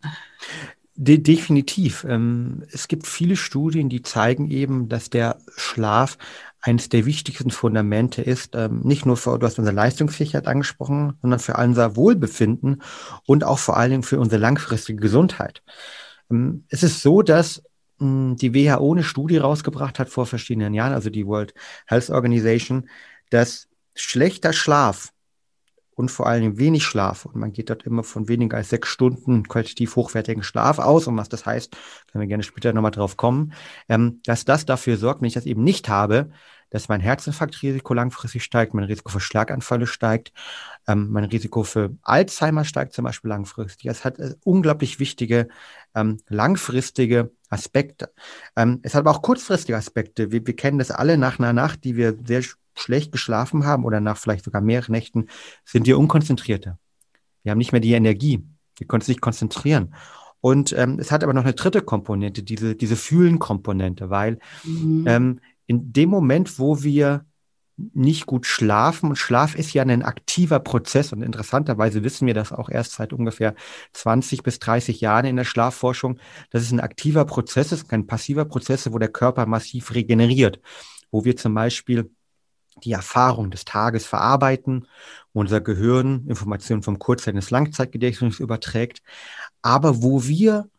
De 0.97 1.17
definitiv. 1.17 2.05
Ähm, 2.07 2.63
es 2.71 2.87
gibt 2.87 3.05
viele 3.05 3.35
Studien, 3.35 3.89
die 3.89 4.01
zeigen 4.01 4.49
eben, 4.49 4.87
dass 4.87 5.09
der 5.09 5.39
Schlaf 5.57 6.17
eines 6.61 6.87
der 6.87 7.05
wichtigsten 7.05 7.51
Fundamente 7.51 8.21
ist, 8.21 8.55
ähm, 8.55 8.79
nicht 8.79 9.05
nur 9.05 9.17
für, 9.17 9.37
du 9.37 9.45
hast 9.45 9.59
unsere 9.59 9.75
Leistungsfähigkeit 9.75 10.47
angesprochen, 10.47 11.17
sondern 11.21 11.39
für 11.39 11.55
unser 11.57 11.95
Wohlbefinden 11.97 12.81
und 13.25 13.43
auch 13.43 13.59
vor 13.59 13.77
allen 13.77 13.91
Dingen 13.91 14.03
für 14.03 14.19
unsere 14.19 14.41
langfristige 14.41 14.99
Gesundheit. 14.99 15.61
Ähm, 16.31 16.63
es 16.69 16.81
ist 16.81 17.01
so, 17.01 17.21
dass 17.21 17.61
hm, 17.99 18.37
die 18.37 18.53
WHO 18.53 18.93
eine 18.93 19.03
Studie 19.03 19.37
rausgebracht 19.37 19.99
hat 19.99 20.09
vor 20.09 20.25
verschiedenen 20.25 20.73
Jahren, 20.73 20.93
also 20.93 21.09
die 21.09 21.27
World 21.27 21.53
Health 21.87 22.09
Organization, 22.09 22.89
dass 23.29 23.67
schlechter 23.95 24.53
Schlaf 24.53 25.11
und 25.95 26.11
vor 26.11 26.27
allem 26.27 26.57
wenig 26.57 26.83
Schlaf, 26.83 27.25
und 27.25 27.35
man 27.37 27.51
geht 27.53 27.69
dort 27.69 27.83
immer 27.83 28.03
von 28.03 28.27
weniger 28.27 28.57
als 28.57 28.69
sechs 28.69 28.89
Stunden 28.89 29.47
qualitativ 29.47 29.95
hochwertigen 29.95 30.43
Schlaf 30.43 30.79
aus, 30.79 31.07
und 31.07 31.17
was 31.17 31.29
das 31.29 31.45
heißt, 31.45 31.75
können 32.11 32.21
wir 32.21 32.27
gerne 32.27 32.43
später 32.43 32.73
nochmal 32.73 32.91
drauf 32.91 33.17
kommen, 33.17 33.53
ähm, 33.89 34.19
dass 34.25 34.45
das 34.45 34.65
dafür 34.65 34.97
sorgt, 34.97 35.21
wenn 35.21 35.27
ich 35.27 35.33
das 35.33 35.45
eben 35.45 35.63
nicht 35.63 35.89
habe, 35.89 36.29
dass 36.69 36.89
mein 36.89 36.99
Herzinfarktrisiko 36.99 37.93
langfristig 37.93 38.43
steigt, 38.43 38.73
mein 38.73 38.83
Risiko 38.85 39.09
für 39.09 39.19
Schlaganfälle 39.19 39.87
steigt, 39.87 40.33
ähm, 40.87 41.09
mein 41.11 41.23
Risiko 41.23 41.63
für 41.63 41.95
Alzheimer 42.01 42.65
steigt 42.65 42.93
zum 42.93 43.05
Beispiel 43.05 43.29
langfristig. 43.29 43.89
Es 43.89 44.03
hat 44.03 44.19
äh, 44.19 44.35
unglaublich 44.43 44.99
wichtige 44.99 45.47
ähm, 45.93 46.17
langfristige 46.27 47.31
Aspekte. 47.49 48.11
Ähm, 48.55 48.79
es 48.83 48.93
hat 48.93 49.01
aber 49.01 49.11
auch 49.11 49.21
kurzfristige 49.21 49.77
Aspekte. 49.77 50.31
Wir, 50.31 50.45
wir 50.45 50.55
kennen 50.55 50.79
das 50.79 50.91
alle 50.91 51.17
nach 51.17 51.39
einer 51.39 51.53
Nacht, 51.53 51.83
die 51.83 51.95
wir 51.95 52.17
sehr 52.25 52.41
schlecht 52.75 53.12
geschlafen 53.12 53.65
haben 53.65 53.86
oder 53.86 54.00
nach 54.01 54.17
vielleicht 54.17 54.46
sogar 54.46 54.62
mehreren 54.62 54.91
Nächten, 54.91 55.27
sind 55.63 55.88
wir 55.88 55.98
unkonzentrierter. 55.98 56.77
Wir 57.44 57.51
haben 57.51 57.60
nicht 57.60 57.72
mehr 57.72 57.82
die 57.82 57.94
Energie. 57.94 58.44
Wir 58.77 58.88
können 58.88 59.01
uns 59.01 59.08
nicht 59.08 59.22
konzentrieren. 59.22 59.94
Und 60.41 60.74
ähm, 60.74 61.00
es 61.00 61.12
hat 61.12 61.24
aber 61.24 61.34
noch 61.34 61.44
eine 61.44 61.53
dritte 61.53 61.82
Komponente, 61.82 62.44
diese, 62.44 62.75
diese 62.75 62.96
Fühlen-Komponente, 62.96 64.10
weil 64.10 64.39
mhm. 64.63 65.05
ähm, 65.08 65.39
in 65.65 65.91
dem 65.91 66.10
Moment, 66.10 66.60
wo 66.60 66.84
wir 66.84 67.25
nicht 67.77 68.25
gut 68.25 68.46
schlafen, 68.46 69.10
und 69.10 69.15
Schlaf 69.15 69.55
ist 69.55 69.74
ja 69.74 69.84
ein 69.84 70.03
aktiver 70.03 70.60
Prozess 70.60 71.12
und 71.12 71.22
interessanterweise 71.22 72.03
wissen 72.03 72.25
wir 72.25 72.34
das 72.34 72.53
auch 72.53 72.70
erst 72.70 72.94
seit 72.94 73.12
ungefähr 73.12 73.53
20 73.94 74.44
bis 74.44 74.60
30 74.60 75.01
Jahren 75.01 75.25
in 75.25 75.36
der 75.36 75.44
Schlafforschung, 75.44 76.20
dass 76.51 76.62
es 76.62 76.72
ein 76.72 76.79
aktiver 76.79 77.25
Prozess 77.25 77.72
ist, 77.72 77.89
kein 77.89 78.08
passiver 78.08 78.46
Prozess, 78.46 78.91
wo 78.91 78.98
der 78.98 79.10
Körper 79.10 79.46
massiv 79.46 79.94
regeneriert, 79.94 80.62
wo 81.12 81.25
wir 81.25 81.36
zum 81.36 81.53
Beispiel 81.53 82.12
die 82.84 82.91
Erfahrung 82.91 83.51
des 83.51 83.65
Tages 83.65 84.05
verarbeiten, 84.05 84.88
unser 85.34 85.62
Gehirn 85.62 86.25
Informationen 86.27 86.84
vom 86.84 87.00
Kurzzeit- 87.00 87.36
ins 87.36 87.51
Langzeitgedächtnis 87.51 88.39
überträgt, 88.39 89.01
aber 89.62 90.03
wo 90.03 90.24
wir 90.25 90.70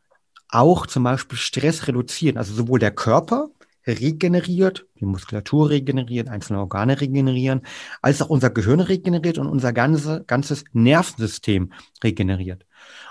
auch 0.48 0.86
zum 0.86 1.02
Beispiel 1.04 1.38
Stress 1.38 1.88
reduzieren, 1.88 2.36
also 2.36 2.54
sowohl 2.54 2.78
der 2.78 2.92
Körper 2.92 3.48
regeneriert, 3.86 4.86
die 4.98 5.06
Muskulatur 5.06 5.70
regeneriert, 5.70 6.28
einzelne 6.28 6.60
Organe 6.60 7.00
regenerieren, 7.00 7.62
als 8.02 8.20
auch 8.20 8.28
unser 8.28 8.50
Gehirn 8.50 8.80
regeneriert 8.80 9.38
und 9.38 9.46
unser 9.46 9.72
ganze, 9.72 10.24
ganzes 10.26 10.64
Nervensystem 10.72 11.72
regeneriert. 12.02 12.66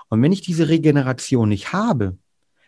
Und 0.10 0.22
wenn 0.22 0.32
ich 0.32 0.42
diese 0.42 0.68
Regeneration 0.68 1.50
nicht 1.50 1.74
habe, 1.74 2.18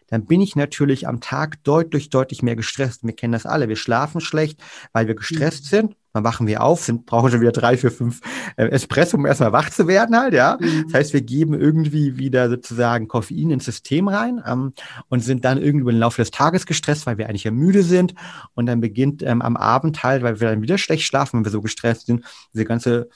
dann 0.08 0.26
bin 0.26 0.42
ich 0.42 0.56
natürlich 0.56 1.08
am 1.08 1.20
Tag 1.20 1.62
deutlich, 1.64 2.10
deutlich 2.10 2.42
mehr 2.42 2.56
gestresst. 2.56 3.04
Wir 3.04 3.14
kennen 3.14 3.34
das 3.34 3.46
alle. 3.46 3.68
Wir 3.68 3.76
schlafen 3.76 4.22
schlecht, 4.22 4.62
weil 4.94 5.08
wir 5.08 5.16
gestresst 5.16 5.66
mhm. 5.66 5.68
sind. 5.68 5.96
Dann 6.18 6.24
wachen 6.24 6.48
wir 6.48 6.62
auf, 6.62 6.84
sind, 6.84 7.06
brauchen 7.06 7.32
schon 7.32 7.42
wieder 7.42 7.52
drei, 7.52 7.78
vier, 7.78 7.92
fünf 7.92 8.22
äh, 8.58 8.66
Espresso, 8.68 9.18
um 9.18 9.26
erstmal 9.26 9.52
wach 9.52 9.70
zu 9.70 9.88
werden 9.88 10.18
halt, 10.18 10.34
ja. 10.34 10.58
Mhm. 10.60 10.84
Das 10.86 10.94
heißt, 10.94 11.14
wir 11.14 11.22
geben 11.22 11.54
irgendwie 11.54 12.18
wieder 12.18 12.50
sozusagen 12.50 13.08
Koffein 13.08 13.52
ins 13.52 13.66
System 13.66 14.08
rein 14.08 14.42
ähm, 14.46 14.74
und 15.10 15.22
sind 15.22 15.46
dann 15.46 15.62
irgendwie 15.62 15.92
im 15.92 16.00
Laufe 16.00 16.22
des 16.22 16.32
Tages 16.32 16.66
gestresst, 16.66 17.06
weil 17.06 17.18
wir 17.18 17.30
eigentlich 17.30 17.44
ja 17.44 17.52
müde 17.52 17.84
sind. 17.84 18.14
Und 18.56 18.66
dann 18.66 18.82
beginnt 18.82 19.24
ähm, 19.24 19.42
am 19.42 19.58
Abend 19.58 20.04
halt, 20.04 20.24
weil 20.24 20.40
wir 20.40 20.50
dann 20.50 20.62
wieder 20.62 20.78
schlecht 20.78 21.04
schlafen, 21.04 21.38
wenn 21.38 21.46
wir 21.46 21.52
so 21.52 21.62
gestresst 21.62 22.08
sind, 22.08 22.26
diese 22.54 22.66
ganze 22.66 23.10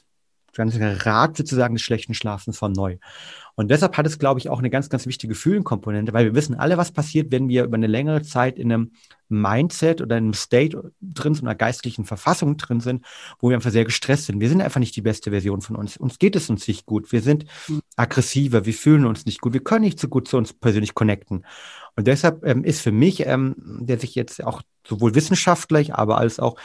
ganze 0.53 1.05
Rad 1.05 1.37
sozusagen 1.37 1.75
des 1.75 1.81
schlechten 1.81 2.13
Schlafens 2.13 2.57
von 2.57 2.73
neu. 2.73 2.97
Und 3.55 3.69
deshalb 3.69 3.97
hat 3.97 4.05
es, 4.05 4.19
glaube 4.19 4.39
ich, 4.39 4.49
auch 4.49 4.59
eine 4.59 4.69
ganz, 4.69 4.89
ganz 4.89 5.05
wichtige 5.05 5.35
Fühlenkomponente, 5.35 6.13
weil 6.13 6.25
wir 6.25 6.35
wissen 6.35 6.55
alle, 6.55 6.77
was 6.77 6.91
passiert, 6.91 7.31
wenn 7.31 7.49
wir 7.49 7.63
über 7.63 7.75
eine 7.75 7.87
längere 7.87 8.21
Zeit 8.21 8.57
in 8.57 8.71
einem 8.71 8.91
Mindset 9.29 10.01
oder 10.01 10.17
in 10.17 10.25
einem 10.25 10.33
State 10.33 10.91
drin 11.01 11.33
sind, 11.33 11.47
einer 11.47 11.55
geistlichen 11.55 12.05
Verfassung 12.05 12.57
drin 12.57 12.81
sind, 12.81 13.05
wo 13.39 13.49
wir 13.49 13.55
einfach 13.55 13.71
sehr 13.71 13.85
gestresst 13.85 14.25
sind. 14.25 14.41
Wir 14.41 14.49
sind 14.49 14.61
einfach 14.61 14.79
nicht 14.79 14.95
die 14.95 15.01
beste 15.01 15.31
Version 15.31 15.61
von 15.61 15.75
uns. 15.75 15.97
Uns 15.97 16.19
geht 16.19 16.35
es 16.35 16.49
uns 16.49 16.67
nicht 16.67 16.85
gut. 16.85 17.11
Wir 17.11 17.21
sind 17.21 17.45
hm. 17.65 17.81
aggressiver, 17.95 18.65
wir 18.65 18.73
fühlen 18.73 19.05
uns 19.05 19.25
nicht 19.25 19.41
gut, 19.41 19.53
wir 19.53 19.63
können 19.63 19.85
nicht 19.85 19.99
so 19.99 20.07
gut 20.07 20.27
zu 20.27 20.37
uns 20.37 20.53
persönlich 20.53 20.93
connecten. 20.93 21.45
Und 21.95 22.07
deshalb 22.07 22.45
ähm, 22.45 22.63
ist 22.63 22.81
für 22.81 22.91
mich, 22.91 23.25
ähm, 23.25 23.55
der 23.57 23.99
sich 23.99 24.15
jetzt 24.15 24.43
auch 24.43 24.61
sowohl 24.85 25.15
wissenschaftlich, 25.15 25.93
aber 25.93 26.17
als 26.17 26.39
auch 26.39 26.57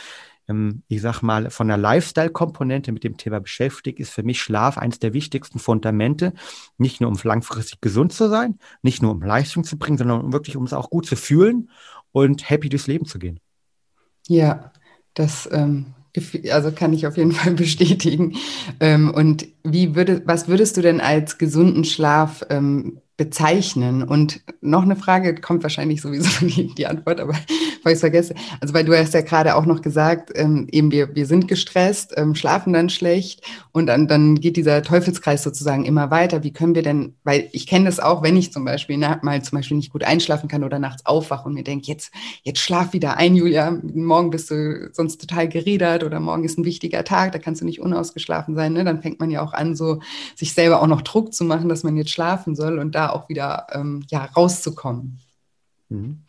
ähm, 0.48 0.82
ich 0.88 1.00
sag 1.00 1.22
mal, 1.22 1.50
von 1.50 1.68
der 1.68 1.76
Lifestyle-Komponente 1.76 2.92
mit 2.92 3.04
dem 3.04 3.16
Thema 3.16 3.40
beschäftigt, 3.40 4.00
ist 4.00 4.10
für 4.10 4.22
mich 4.22 4.40
Schlaf 4.40 4.78
eines 4.78 4.98
der 4.98 5.12
wichtigsten 5.12 5.58
Fundamente. 5.58 6.32
Nicht 6.78 7.00
nur 7.00 7.10
um 7.10 7.18
langfristig 7.22 7.80
gesund 7.80 8.12
zu 8.12 8.28
sein, 8.28 8.58
nicht 8.82 9.02
nur 9.02 9.12
um 9.12 9.22
Leistung 9.22 9.64
zu 9.64 9.78
bringen, 9.78 9.98
sondern 9.98 10.32
wirklich, 10.32 10.56
um 10.56 10.64
es 10.64 10.72
auch 10.72 10.90
gut 10.90 11.06
zu 11.06 11.16
fühlen 11.16 11.70
und 12.12 12.48
happy 12.48 12.68
durchs 12.68 12.86
Leben 12.86 13.06
zu 13.06 13.18
gehen. 13.18 13.40
Ja, 14.28 14.72
das 15.14 15.48
ähm, 15.52 15.94
also 16.50 16.72
kann 16.72 16.92
ich 16.92 17.06
auf 17.06 17.16
jeden 17.16 17.32
Fall 17.32 17.52
bestätigen. 17.52 18.36
Ähm, 18.80 19.10
und 19.10 19.46
wie 19.64 19.94
würde, 19.94 20.22
was 20.24 20.48
würdest 20.48 20.76
du 20.76 20.82
denn 20.82 21.00
als 21.00 21.38
gesunden 21.38 21.84
Schlaf 21.84 22.44
ähm, 22.50 23.00
bezeichnen? 23.16 24.02
Und 24.02 24.42
noch 24.60 24.82
eine 24.82 24.96
Frage, 24.96 25.34
kommt 25.34 25.62
wahrscheinlich 25.62 26.00
sowieso 26.02 26.46
die, 26.46 26.74
die 26.74 26.86
Antwort, 26.86 27.20
aber 27.20 27.34
weil 27.86 27.92
ich 27.92 27.98
es 27.98 28.00
vergesse. 28.00 28.34
Also 28.60 28.74
weil 28.74 28.84
du 28.84 28.98
hast 28.98 29.14
ja 29.14 29.20
gerade 29.20 29.54
auch 29.54 29.64
noch 29.64 29.80
gesagt, 29.80 30.32
ähm, 30.34 30.66
eben 30.72 30.90
wir, 30.90 31.14
wir 31.14 31.24
sind 31.24 31.46
gestresst, 31.46 32.12
ähm, 32.16 32.34
schlafen 32.34 32.72
dann 32.72 32.90
schlecht 32.90 33.42
und 33.70 33.86
dann, 33.86 34.08
dann 34.08 34.40
geht 34.40 34.56
dieser 34.56 34.82
Teufelskreis 34.82 35.44
sozusagen 35.44 35.84
immer 35.84 36.10
weiter. 36.10 36.42
Wie 36.42 36.52
können 36.52 36.74
wir 36.74 36.82
denn, 36.82 37.14
weil 37.22 37.48
ich 37.52 37.68
kenne 37.68 37.84
das 37.84 38.00
auch, 38.00 38.24
wenn 38.24 38.36
ich 38.36 38.52
zum 38.52 38.64
Beispiel 38.64 38.98
na, 38.98 39.20
mal 39.22 39.40
zum 39.42 39.58
Beispiel 39.58 39.76
nicht 39.76 39.92
gut 39.92 40.02
einschlafen 40.02 40.48
kann 40.48 40.64
oder 40.64 40.80
nachts 40.80 41.06
aufwache 41.06 41.46
und 41.46 41.54
mir 41.54 41.62
denke, 41.62 41.86
jetzt, 41.86 42.10
jetzt 42.42 42.58
schlaf 42.58 42.92
wieder 42.92 43.18
ein, 43.18 43.36
Julia, 43.36 43.70
morgen 43.70 44.30
bist 44.30 44.50
du 44.50 44.90
sonst 44.92 45.20
total 45.20 45.48
geredert 45.48 46.02
oder 46.02 46.18
morgen 46.18 46.42
ist 46.42 46.58
ein 46.58 46.64
wichtiger 46.64 47.04
Tag, 47.04 47.30
da 47.30 47.38
kannst 47.38 47.60
du 47.60 47.64
nicht 47.64 47.80
unausgeschlafen 47.80 48.56
sein. 48.56 48.72
Ne? 48.72 48.82
Dann 48.82 49.00
fängt 49.00 49.20
man 49.20 49.30
ja 49.30 49.42
auch 49.42 49.52
an, 49.52 49.76
so 49.76 50.00
sich 50.34 50.54
selber 50.54 50.82
auch 50.82 50.88
noch 50.88 51.02
Druck 51.02 51.32
zu 51.32 51.44
machen, 51.44 51.68
dass 51.68 51.84
man 51.84 51.96
jetzt 51.96 52.10
schlafen 52.10 52.56
soll 52.56 52.80
und 52.80 52.96
da 52.96 53.10
auch 53.10 53.28
wieder 53.28 53.68
ähm, 53.72 54.04
ja, 54.10 54.24
rauszukommen. 54.24 55.20
Mhm. 55.88 56.22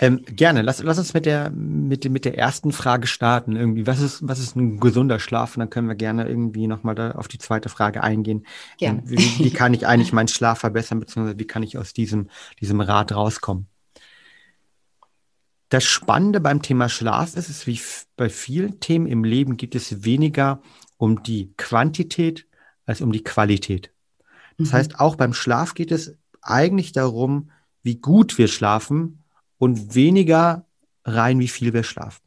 Ähm, 0.00 0.24
gerne. 0.26 0.62
Lass, 0.62 0.82
lass 0.82 0.98
uns 0.98 1.14
mit 1.14 1.24
der, 1.24 1.50
mit, 1.50 2.10
mit 2.10 2.24
der 2.24 2.36
ersten 2.36 2.72
Frage 2.72 3.06
starten. 3.06 3.54
Irgendwie, 3.54 3.86
was 3.86 4.00
ist, 4.00 4.26
was 4.26 4.40
ist 4.40 4.56
ein 4.56 4.80
gesunder 4.80 5.20
Schlaf? 5.20 5.56
Und 5.56 5.60
dann 5.60 5.70
können 5.70 5.86
wir 5.88 5.94
gerne 5.94 6.28
irgendwie 6.28 6.66
nochmal 6.66 7.12
auf 7.12 7.28
die 7.28 7.38
zweite 7.38 7.68
Frage 7.68 8.02
eingehen. 8.02 8.44
Gerne. 8.78 9.02
Wie, 9.04 9.44
wie 9.44 9.50
kann 9.50 9.72
ich 9.72 9.86
eigentlich 9.86 10.12
meinen 10.12 10.28
Schlaf 10.28 10.58
verbessern, 10.60 10.98
beziehungsweise 10.98 11.38
wie 11.38 11.46
kann 11.46 11.62
ich 11.62 11.78
aus 11.78 11.92
diesem, 11.92 12.28
diesem 12.60 12.80
Rad 12.80 13.12
rauskommen? 13.12 13.68
Das 15.68 15.84
Spannende 15.84 16.40
beim 16.40 16.60
Thema 16.60 16.88
Schlaf 16.88 17.36
ist, 17.36 17.48
ist, 17.48 17.66
wie 17.66 17.80
bei 18.16 18.28
vielen 18.28 18.80
Themen 18.80 19.06
im 19.06 19.24
Leben 19.24 19.56
geht 19.56 19.74
es 19.74 20.04
weniger 20.04 20.60
um 20.96 21.22
die 21.22 21.52
Quantität 21.56 22.46
als 22.84 23.00
um 23.00 23.12
die 23.12 23.24
Qualität. 23.24 23.92
Das 24.58 24.68
mhm. 24.68 24.72
heißt, 24.72 25.00
auch 25.00 25.16
beim 25.16 25.34
Schlaf 25.34 25.74
geht 25.74 25.92
es 25.92 26.16
eigentlich 26.42 26.92
darum, 26.92 27.50
wie 27.82 27.96
gut 27.96 28.38
wir 28.38 28.48
schlafen 28.48 29.23
und 29.58 29.94
weniger 29.94 30.66
rein, 31.04 31.38
wie 31.38 31.48
viel 31.48 31.72
wir 31.72 31.82
schlafen. 31.82 32.22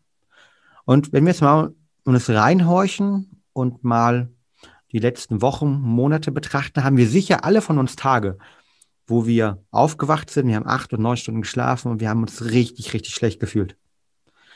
Und 0.86 1.12
wenn 1.12 1.25
wir 1.25 1.31
jetzt 1.31 1.41
mal 1.41 1.74
uns 2.03 2.29
reinhorchen 2.29 3.41
und 3.53 3.84
mal 3.84 4.29
die 4.91 5.00
letzten 5.00 5.41
Wochen, 5.41 5.79
Monate 5.81 6.31
betrachten, 6.31 6.84
haben 6.84 6.98
wir 6.98 7.07
sicher 7.07 7.43
alle 7.43 7.62
von 7.62 7.77
uns 7.77 7.96
Tage, 7.96 8.38
wo 9.05 9.25
wir 9.25 9.63
aufgewacht 9.72 10.29
sind, 10.29 10.48
wir 10.48 10.55
haben 10.55 10.67
acht 10.67 10.93
und 10.93 11.01
neun 11.01 11.17
Stunden 11.17 11.41
geschlafen 11.41 11.91
und 11.91 12.00
wir 12.00 12.10
haben 12.10 12.22
uns 12.22 12.46
richtig, 12.46 12.93
richtig 12.93 13.13
schlecht 13.13 13.39
gefühlt. 13.39 13.75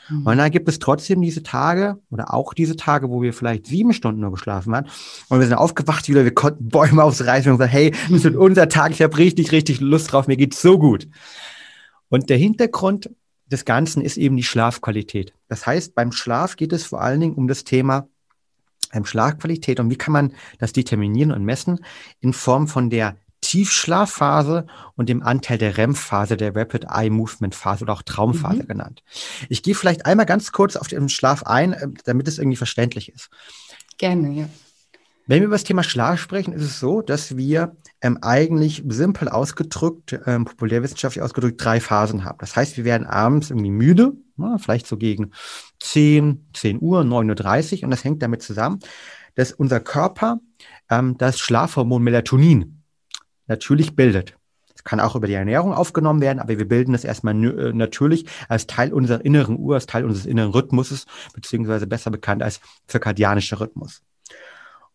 Mhm. 0.08 0.26
Und 0.26 0.38
dann 0.38 0.50
gibt 0.50 0.68
es 0.68 0.78
trotzdem 0.78 1.20
diese 1.20 1.42
Tage 1.42 1.98
oder 2.10 2.32
auch 2.32 2.54
diese 2.54 2.76
Tage, 2.76 3.10
wo 3.10 3.22
wir 3.22 3.32
vielleicht 3.32 3.66
sieben 3.66 3.92
Stunden 3.92 4.20
nur 4.20 4.32
geschlafen 4.32 4.74
haben 4.74 4.86
und 5.28 5.38
wir 5.38 5.46
sind 5.46 5.56
aufgewacht 5.56 6.08
wieder, 6.08 6.24
wir 6.24 6.34
konnten 6.34 6.68
Bäume 6.68 7.02
aufreißen 7.04 7.50
und 7.50 7.58
gesagt, 7.58 7.72
hey, 7.72 7.94
das 8.10 8.24
wird 8.24 8.36
unser 8.36 8.68
Tag, 8.68 8.92
ich 8.92 9.02
habe 9.02 9.16
richtig, 9.18 9.52
richtig 9.52 9.80
Lust 9.80 10.12
drauf, 10.12 10.26
mir 10.26 10.36
geht's 10.36 10.60
so 10.60 10.78
gut. 10.78 11.08
Und 12.12 12.28
der 12.28 12.36
Hintergrund 12.36 13.08
des 13.46 13.64
Ganzen 13.64 14.02
ist 14.02 14.18
eben 14.18 14.36
die 14.36 14.42
Schlafqualität. 14.42 15.32
Das 15.48 15.66
heißt, 15.66 15.94
beim 15.94 16.12
Schlaf 16.12 16.56
geht 16.56 16.74
es 16.74 16.84
vor 16.84 17.00
allen 17.00 17.20
Dingen 17.20 17.34
um 17.36 17.48
das 17.48 17.64
Thema 17.64 18.06
ähm, 18.92 19.06
Schlafqualität 19.06 19.80
und 19.80 19.88
wie 19.88 19.96
kann 19.96 20.12
man 20.12 20.34
das 20.58 20.74
determinieren 20.74 21.32
und 21.32 21.42
messen 21.42 21.82
in 22.20 22.34
Form 22.34 22.68
von 22.68 22.90
der 22.90 23.16
Tiefschlafphase 23.40 24.66
und 24.94 25.08
dem 25.08 25.22
Anteil 25.22 25.56
der 25.56 25.78
REM-Phase, 25.78 26.36
der 26.36 26.54
Rapid 26.54 26.84
Eye 26.90 27.08
Movement 27.08 27.54
Phase 27.54 27.82
oder 27.82 27.94
auch 27.94 28.02
Traumphase 28.02 28.64
mhm. 28.64 28.68
genannt. 28.68 29.02
Ich 29.48 29.62
gehe 29.62 29.74
vielleicht 29.74 30.04
einmal 30.04 30.26
ganz 30.26 30.52
kurz 30.52 30.76
auf 30.76 30.88
den 30.88 31.08
Schlaf 31.08 31.44
ein, 31.44 31.72
äh, 31.72 31.88
damit 32.04 32.28
es 32.28 32.36
irgendwie 32.36 32.58
verständlich 32.58 33.10
ist. 33.10 33.30
Gerne, 33.96 34.32
ja. 34.32 34.48
Wenn 35.26 35.40
wir 35.40 35.46
über 35.46 35.54
das 35.54 35.64
Thema 35.64 35.82
Schlaf 35.82 36.20
sprechen, 36.20 36.52
ist 36.52 36.62
es 36.62 36.78
so, 36.78 37.00
dass 37.00 37.38
wir 37.38 37.74
ähm, 38.02 38.18
eigentlich 38.20 38.82
simpel 38.88 39.28
ausgedrückt, 39.28 40.18
ähm, 40.26 40.44
populärwissenschaftlich 40.44 41.22
ausgedrückt, 41.22 41.64
drei 41.64 41.78
Phasen 41.80 42.24
haben. 42.24 42.38
Das 42.40 42.56
heißt, 42.56 42.76
wir 42.76 42.84
werden 42.84 43.06
abends 43.06 43.50
irgendwie 43.50 43.70
müde, 43.70 44.12
na, 44.36 44.58
vielleicht 44.58 44.88
so 44.88 44.96
gegen 44.96 45.30
10, 45.78 46.48
10 46.52 46.82
Uhr, 46.82 47.02
9.30 47.02 47.78
Uhr 47.78 47.84
und 47.84 47.90
das 47.90 48.04
hängt 48.04 48.20
damit 48.22 48.42
zusammen, 48.42 48.80
dass 49.36 49.52
unser 49.52 49.78
Körper 49.78 50.40
ähm, 50.90 51.16
das 51.16 51.38
Schlafhormon 51.38 52.02
Melatonin 52.02 52.82
natürlich 53.46 53.94
bildet. 53.94 54.34
kann 54.82 54.98
auch 54.98 55.14
über 55.14 55.28
die 55.28 55.34
Ernährung 55.34 55.72
aufgenommen 55.72 56.20
werden, 56.20 56.40
aber 56.40 56.58
wir 56.58 56.66
bilden 56.66 56.94
es 56.94 57.04
erstmal 57.04 57.36
äh, 57.36 57.72
natürlich 57.72 58.26
als 58.48 58.66
Teil 58.66 58.92
unserer 58.92 59.24
inneren 59.24 59.56
Uhr, 59.56 59.76
als 59.76 59.86
Teil 59.86 60.04
unseres 60.04 60.26
inneren 60.26 60.50
Rhythmuses, 60.50 61.06
beziehungsweise 61.34 61.86
besser 61.86 62.10
bekannt 62.10 62.42
als 62.42 62.60
zirkadianischer 62.88 63.60
Rhythmus. 63.60 64.02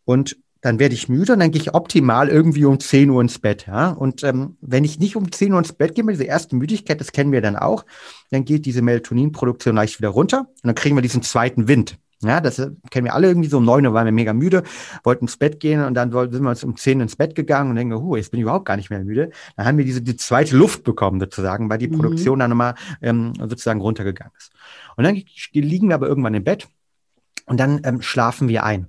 Und 0.04 0.36
dann 0.68 0.80
werde 0.80 0.96
ich 0.96 1.08
müde 1.08 1.32
und 1.32 1.40
dann 1.40 1.52
gehe 1.52 1.62
ich 1.62 1.74
optimal 1.74 2.28
irgendwie 2.28 2.66
um 2.66 2.78
10 2.78 3.10
Uhr 3.10 3.22
ins 3.22 3.40
Bett. 3.40 3.68
Ja? 3.68 3.92
Und 3.92 4.24
ähm, 4.26 4.58
wenn 4.60 4.84
ich 4.84 5.00
nicht 5.00 5.16
um 5.16 5.32
10 5.32 5.54
Uhr 5.54 5.60
ins 5.60 5.72
Bett 5.72 5.96
gehe, 5.96 6.04
mit 6.04 6.16
dieser 6.16 6.28
ersten 6.28 6.58
Müdigkeit, 6.58 7.00
das 7.00 7.14
kennen 7.14 7.32
wir 7.32 7.42
dann 7.42 7.56
auch, 7.56 7.86
dann 8.32 8.44
geht 8.44 8.66
diese 8.66 8.82
Melatoninproduktion 8.82 9.76
leicht 9.76 9.98
wieder 9.98 10.10
runter 10.10 10.40
und 10.42 10.66
dann 10.66 10.76
kriegen 10.76 10.98
wir 10.98 11.02
diesen 11.02 11.22
zweiten 11.22 11.70
Wind. 11.70 11.98
Ja, 12.22 12.42
das 12.42 12.60
äh, 12.60 12.72
kennen 12.90 13.06
wir 13.06 13.14
alle 13.14 13.28
irgendwie 13.28 13.48
so 13.48 13.60
um 13.60 13.64
9 13.64 13.86
Uhr 13.86 13.94
waren 13.94 14.04
wir 14.04 14.12
mega 14.12 14.34
müde, 14.34 14.64
wollten 15.06 15.24
ins 15.24 15.38
Bett 15.38 15.62
gehen 15.62 15.82
und 15.86 15.94
dann 15.94 16.12
sind 16.12 16.44
wir 16.44 16.50
uns 16.50 16.66
um 16.66 16.76
10 16.76 16.98
Uhr 16.98 17.04
ins 17.04 17.16
Bett 17.16 17.34
gegangen 17.34 17.70
und 17.70 17.78
denken, 17.78 17.96
huh, 17.96 18.18
jetzt 18.18 18.32
bin 18.32 18.40
ich 18.40 18.44
überhaupt 18.44 18.66
gar 18.66 18.76
nicht 18.76 18.90
mehr 18.90 19.02
müde. 19.02 19.30
Dann 19.56 19.68
haben 19.68 19.78
wir 19.78 19.86
diese 19.86 20.02
die 20.02 20.18
zweite 20.18 20.58
Luft 20.58 20.84
bekommen 20.84 21.22
sozusagen, 21.22 21.70
weil 21.70 21.78
die 21.78 21.88
mhm. 21.88 21.96
Produktion 22.00 22.40
dann 22.40 22.50
nochmal 22.50 22.76
ähm, 23.02 23.32
sozusagen 23.40 23.80
runtergegangen 23.80 24.34
ist. 24.38 24.52
Und 24.98 25.06
dann 25.06 25.16
liegen 25.54 25.88
wir 25.88 25.96
aber 25.96 26.10
irgendwann 26.10 26.34
im 26.34 26.44
Bett 26.44 26.68
und 27.46 27.58
dann 27.58 27.80
ähm, 27.86 28.02
schlafen 28.02 28.50
wir 28.50 28.66
ein. 28.66 28.88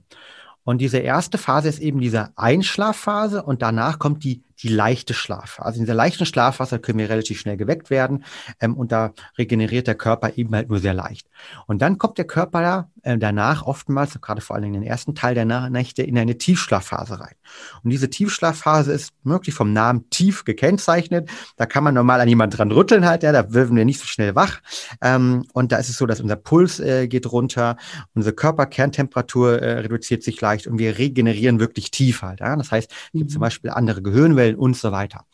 Und 0.68 0.82
diese 0.82 0.98
erste 0.98 1.38
Phase 1.38 1.70
ist 1.70 1.78
eben 1.78 1.98
diese 1.98 2.28
Einschlafphase 2.36 3.42
und 3.42 3.62
danach 3.62 3.98
kommt 3.98 4.22
die 4.22 4.42
die 4.62 4.68
leichte 4.68 5.14
Schlafphase. 5.14 5.66
Also 5.66 5.78
in 5.78 5.84
dieser 5.84 5.94
leichten 5.94 6.26
Schlafphase 6.26 6.78
können 6.78 6.98
wir 6.98 7.08
relativ 7.08 7.40
schnell 7.40 7.56
geweckt 7.56 7.90
werden 7.90 8.24
ähm, 8.60 8.76
und 8.76 8.92
da 8.92 9.12
regeneriert 9.36 9.86
der 9.86 9.94
Körper 9.94 10.36
eben 10.36 10.54
halt 10.54 10.68
nur 10.68 10.78
sehr 10.78 10.94
leicht. 10.94 11.28
Und 11.66 11.82
dann 11.82 11.98
kommt 11.98 12.18
der 12.18 12.26
Körper 12.26 12.60
da, 12.60 12.90
äh, 13.02 13.18
danach 13.18 13.62
oftmals, 13.62 14.20
gerade 14.20 14.40
vor 14.40 14.56
allem 14.56 14.64
in 14.64 14.72
den 14.74 14.82
ersten 14.82 15.14
Teil 15.14 15.34
der 15.34 15.44
Nächte, 15.44 16.02
in 16.02 16.18
eine 16.18 16.38
Tiefschlafphase 16.38 17.20
rein. 17.20 17.34
Und 17.82 17.90
diese 17.90 18.10
Tiefschlafphase 18.10 18.92
ist 18.92 19.12
wirklich 19.24 19.54
vom 19.54 19.72
Namen 19.72 20.10
tief 20.10 20.44
gekennzeichnet. 20.44 21.30
Da 21.56 21.66
kann 21.66 21.84
man 21.84 21.94
normal 21.94 22.20
an 22.20 22.28
jemand 22.28 22.58
dran 22.58 22.72
rütteln 22.72 23.06
halt, 23.06 23.22
ja, 23.22 23.32
da 23.32 23.52
werden 23.52 23.76
wir 23.76 23.84
nicht 23.84 24.00
so 24.00 24.06
schnell 24.06 24.34
wach. 24.34 24.60
Ähm, 25.00 25.46
und 25.52 25.72
da 25.72 25.76
ist 25.78 25.88
es 25.88 25.98
so, 25.98 26.06
dass 26.06 26.20
unser 26.20 26.36
Puls 26.36 26.80
äh, 26.80 27.08
geht 27.08 27.30
runter, 27.30 27.76
unsere 28.14 28.34
Körperkerntemperatur 28.34 29.62
äh, 29.62 29.78
reduziert 29.80 30.22
sich 30.22 30.40
leicht 30.40 30.66
und 30.66 30.78
wir 30.78 30.98
regenerieren 30.98 31.60
wirklich 31.60 31.90
tief 31.90 32.22
halt. 32.22 32.40
Ja. 32.40 32.56
Das 32.56 32.72
heißt, 32.72 32.90
es 32.90 33.12
gibt 33.12 33.30
mhm. 33.30 33.32
zum 33.32 33.40
Beispiel 33.40 33.70
andere 33.70 34.02
Gehirnwellen, 34.02 34.47
Quellen 34.48 34.56
und 34.56 34.76
so 34.76 34.92
weiter. 34.92 35.26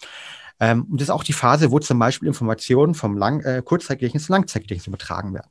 Ähm, 0.61 0.87
und 0.90 1.00
das 1.00 1.09
ist 1.09 1.14
auch 1.14 1.25
die 1.25 1.33
Phase, 1.33 1.71
wo 1.71 1.78
zum 1.78 1.99
Beispiel 1.99 2.28
Informationen 2.28 2.94
vom 2.94 3.16
Lang 3.16 3.40
äh, 3.40 3.62
Kurzzeitgedächtnis 3.64 4.26
zu 4.26 4.33
Langzeitgedächtnis 4.33 4.87
übertragen 4.87 5.35
werden. 5.35 5.50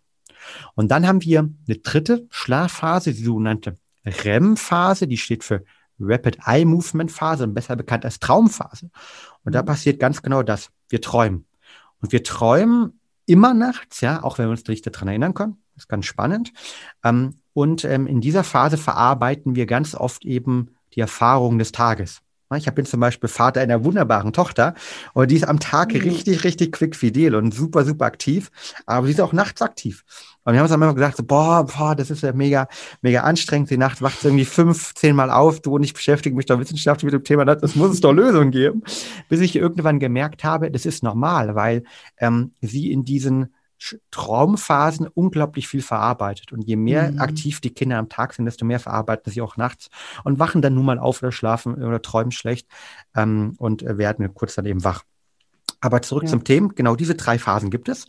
Und 0.76 0.92
dann 0.92 1.08
haben 1.08 1.22
wir 1.22 1.40
eine 1.40 1.78
dritte 1.78 2.28
Schlafphase, 2.30 3.14
die 3.14 3.24
sogenannte 3.24 3.78
REM-Phase, 4.06 5.08
die 5.08 5.18
steht 5.18 5.44
für 5.44 5.64
Rapid 6.00 6.40
Eye 6.46 6.66
Movement 6.66 7.12
Phase, 7.12 7.48
besser 7.48 7.76
bekannt 7.76 8.04
als 8.06 8.20
Traumphase. 8.20 8.90
Und 9.44 9.56
da 9.56 9.62
mhm. 9.62 9.68
passiert 9.68 10.00
ganz 10.00 10.22
genau 10.22 10.44
das. 10.44 10.70
Wir 10.90 11.02
träumen. 11.02 11.46
Und 12.02 12.12
wir 12.12 12.24
träumen 12.24 13.00
immer 13.26 13.54
nachts, 13.54 14.02
ja, 14.02 14.24
auch 14.24 14.38
wenn 14.38 14.48
wir 14.48 14.52
uns 14.52 14.68
nicht 14.68 14.86
daran 14.86 15.08
erinnern 15.08 15.34
können. 15.34 15.58
Das 15.76 15.84
ist 15.84 15.90
ganz 15.90 16.06
spannend. 16.06 16.52
Ähm, 17.04 17.40
und 17.54 17.86
ähm, 17.86 18.08
in 18.08 18.20
dieser 18.20 18.44
Phase 18.44 18.78
verarbeiten 18.78 19.56
wir 19.56 19.66
ganz 19.66 19.96
oft 19.96 20.26
eben 20.26 20.76
die 20.94 21.00
Erfahrungen 21.00 21.60
des 21.60 21.72
Tages. 21.72 22.23
Ich 22.58 22.70
bin 22.72 22.86
zum 22.86 23.00
Beispiel 23.00 23.30
Vater 23.30 23.62
einer 23.62 23.84
wunderbaren 23.84 24.34
Tochter 24.34 24.74
und 25.14 25.32
die 25.32 25.36
ist 25.36 25.48
am 25.48 25.60
Tag 25.60 25.94
mhm. 25.94 26.02
richtig, 26.02 26.44
richtig 26.44 26.72
quickfidel 26.72 27.36
und 27.36 27.54
super, 27.54 27.86
super 27.86 28.06
aktiv, 28.06 28.52
aber 28.86 29.06
sie 29.08 29.14
ist 29.14 29.22
auch 29.22 29.34
nachts 29.34 29.62
aktiv. 29.62 30.04
Und 30.46 30.54
wir 30.54 30.60
haben 30.60 30.66
uns 30.66 30.72
dann 30.72 30.82
immer 30.82 30.94
gesagt, 30.94 31.18
so, 31.18 31.24
boah, 31.24 31.66
boah, 31.66 31.96
das 31.96 32.10
ist 32.10 32.22
ja 32.22 32.34
mega, 32.34 32.68
mega 33.02 33.22
anstrengend. 33.22 33.70
Die 33.70 33.78
Nacht 33.78 34.02
wacht 34.02 34.24
irgendwie 34.26 34.46
fünf, 34.46 34.94
zehn 34.94 35.16
Mal 35.16 35.32
auf. 35.32 35.62
Du 35.62 35.76
und 35.76 35.84
ich 35.84 35.94
beschäftige 35.94 36.36
mich 36.36 36.46
doch 36.46 36.60
wissenschaftlich 36.60 37.06
mit 37.06 37.14
dem 37.14 37.24
Thema, 37.24 37.46
das 37.46 37.76
muss 37.76 37.92
es 37.92 38.02
doch 38.02 38.12
Lösungen 38.12 38.52
geben. 38.52 38.84
Bis 39.30 39.40
ich 39.40 39.56
irgendwann 39.56 40.00
gemerkt 40.00 40.44
habe, 40.44 40.70
das 40.70 40.86
ist 40.86 41.02
normal, 41.02 41.56
weil 41.56 41.84
ähm, 42.18 42.52
sie 42.62 42.92
in 42.92 43.06
diesen 43.06 43.54
Traumphasen 44.12 45.08
unglaublich 45.08 45.68
viel 45.68 45.82
verarbeitet. 45.82 46.52
Und 46.52 46.62
je 46.62 46.76
mehr 46.76 47.12
mhm. 47.12 47.20
aktiv 47.20 47.62
die 47.62 47.74
Kinder 47.74 47.98
am 47.98 48.10
Tag 48.10 48.34
sind, 48.34 48.46
desto 48.46 48.66
mehr 48.66 48.80
verarbeiten 48.80 49.32
sie 49.32 49.42
auch 49.42 49.58
nachts 49.58 49.90
und 50.24 50.40
wachen 50.40 50.62
dann 50.62 50.76
nun 50.76 50.86
mal 50.86 51.00
auf 51.00 51.22
oder 51.22 51.32
schlafen 51.32 51.76
oder 51.84 52.02
träumen 52.02 52.32
schlecht 52.32 52.68
ähm, 53.16 53.56
und 53.58 53.84
äh, 53.84 53.98
werden 53.98 54.34
kurz 54.34 54.56
dann 54.56 54.66
eben 54.66 54.84
wach. 54.84 55.04
Aber 55.84 56.02
zurück 56.02 56.24
ja. 56.24 56.30
zum 56.30 56.46
Thema. 56.46 56.70
Genau 56.74 56.96
diese 56.96 57.16
drei 57.16 57.38
Phasen 57.38 57.70
gibt 57.70 57.90
es. 57.90 58.08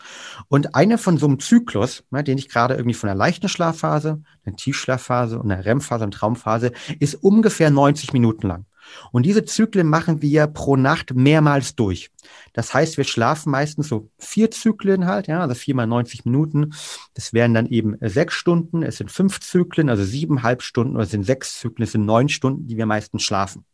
Und 0.49 0.77
eine 0.77 0.97
von 0.97 1.19
so 1.19 1.27
einem 1.27 1.41
Zyklus, 1.41 2.05
ne, 2.11 2.23
den 2.23 2.39
ich 2.39 2.49
gerade 2.49 2.75
irgendwie 2.75 2.95
von 2.95 3.11
einer 3.11 3.19
leichten 3.19 3.49
Schlafphase, 3.49 4.23
einer 4.45 4.55
Tiefschlafphase 4.55 5.41
und 5.41 5.51
einer 5.51 5.65
REM-Phase 5.65 6.05
und 6.05 6.15
Traumphase, 6.15 6.71
ist 7.01 7.17
ungefähr 7.17 7.71
90 7.71 8.13
Minuten 8.13 8.47
lang. 8.47 8.67
Und 9.13 9.27
diese 9.27 9.45
Zyklen 9.45 9.89
machen 9.89 10.23
wir 10.23 10.47
pro 10.47 10.77
Nacht 10.77 11.15
mehrmals 11.15 11.75
durch. 11.75 12.11
Das 12.53 12.73
heißt, 12.73 12.97
wir 12.97 13.05
schlafen 13.05 13.51
meistens 13.51 13.89
so 13.89 14.11
vier 14.19 14.51
Zyklen 14.51 15.07
halt, 15.07 15.27
ja, 15.27 15.41
also 15.41 15.55
viermal 15.55 15.87
90 15.87 16.25
Minuten. 16.25 16.73
Das 17.15 17.33
wären 17.33 17.55
dann 17.55 17.67
eben 17.67 17.97
sechs 18.01 18.35
Stunden. 18.35 18.83
Es 18.83 18.97
sind 18.97 19.11
fünf 19.11 19.41
Zyklen, 19.41 19.89
also 19.91 20.05
siebeneinhalb 20.05 20.63
Stunden 20.63 20.95
oder 20.95 21.05
es 21.05 21.11
sind 21.11 21.25
sechs 21.25 21.59
Zyklen, 21.59 21.85
es 21.85 21.93
sind 21.93 22.07
neun 22.07 22.29
Stunden, 22.29 22.67
die 22.67 22.77
wir 22.77 22.87
meistens 22.87 23.23
schlafen. 23.23 23.65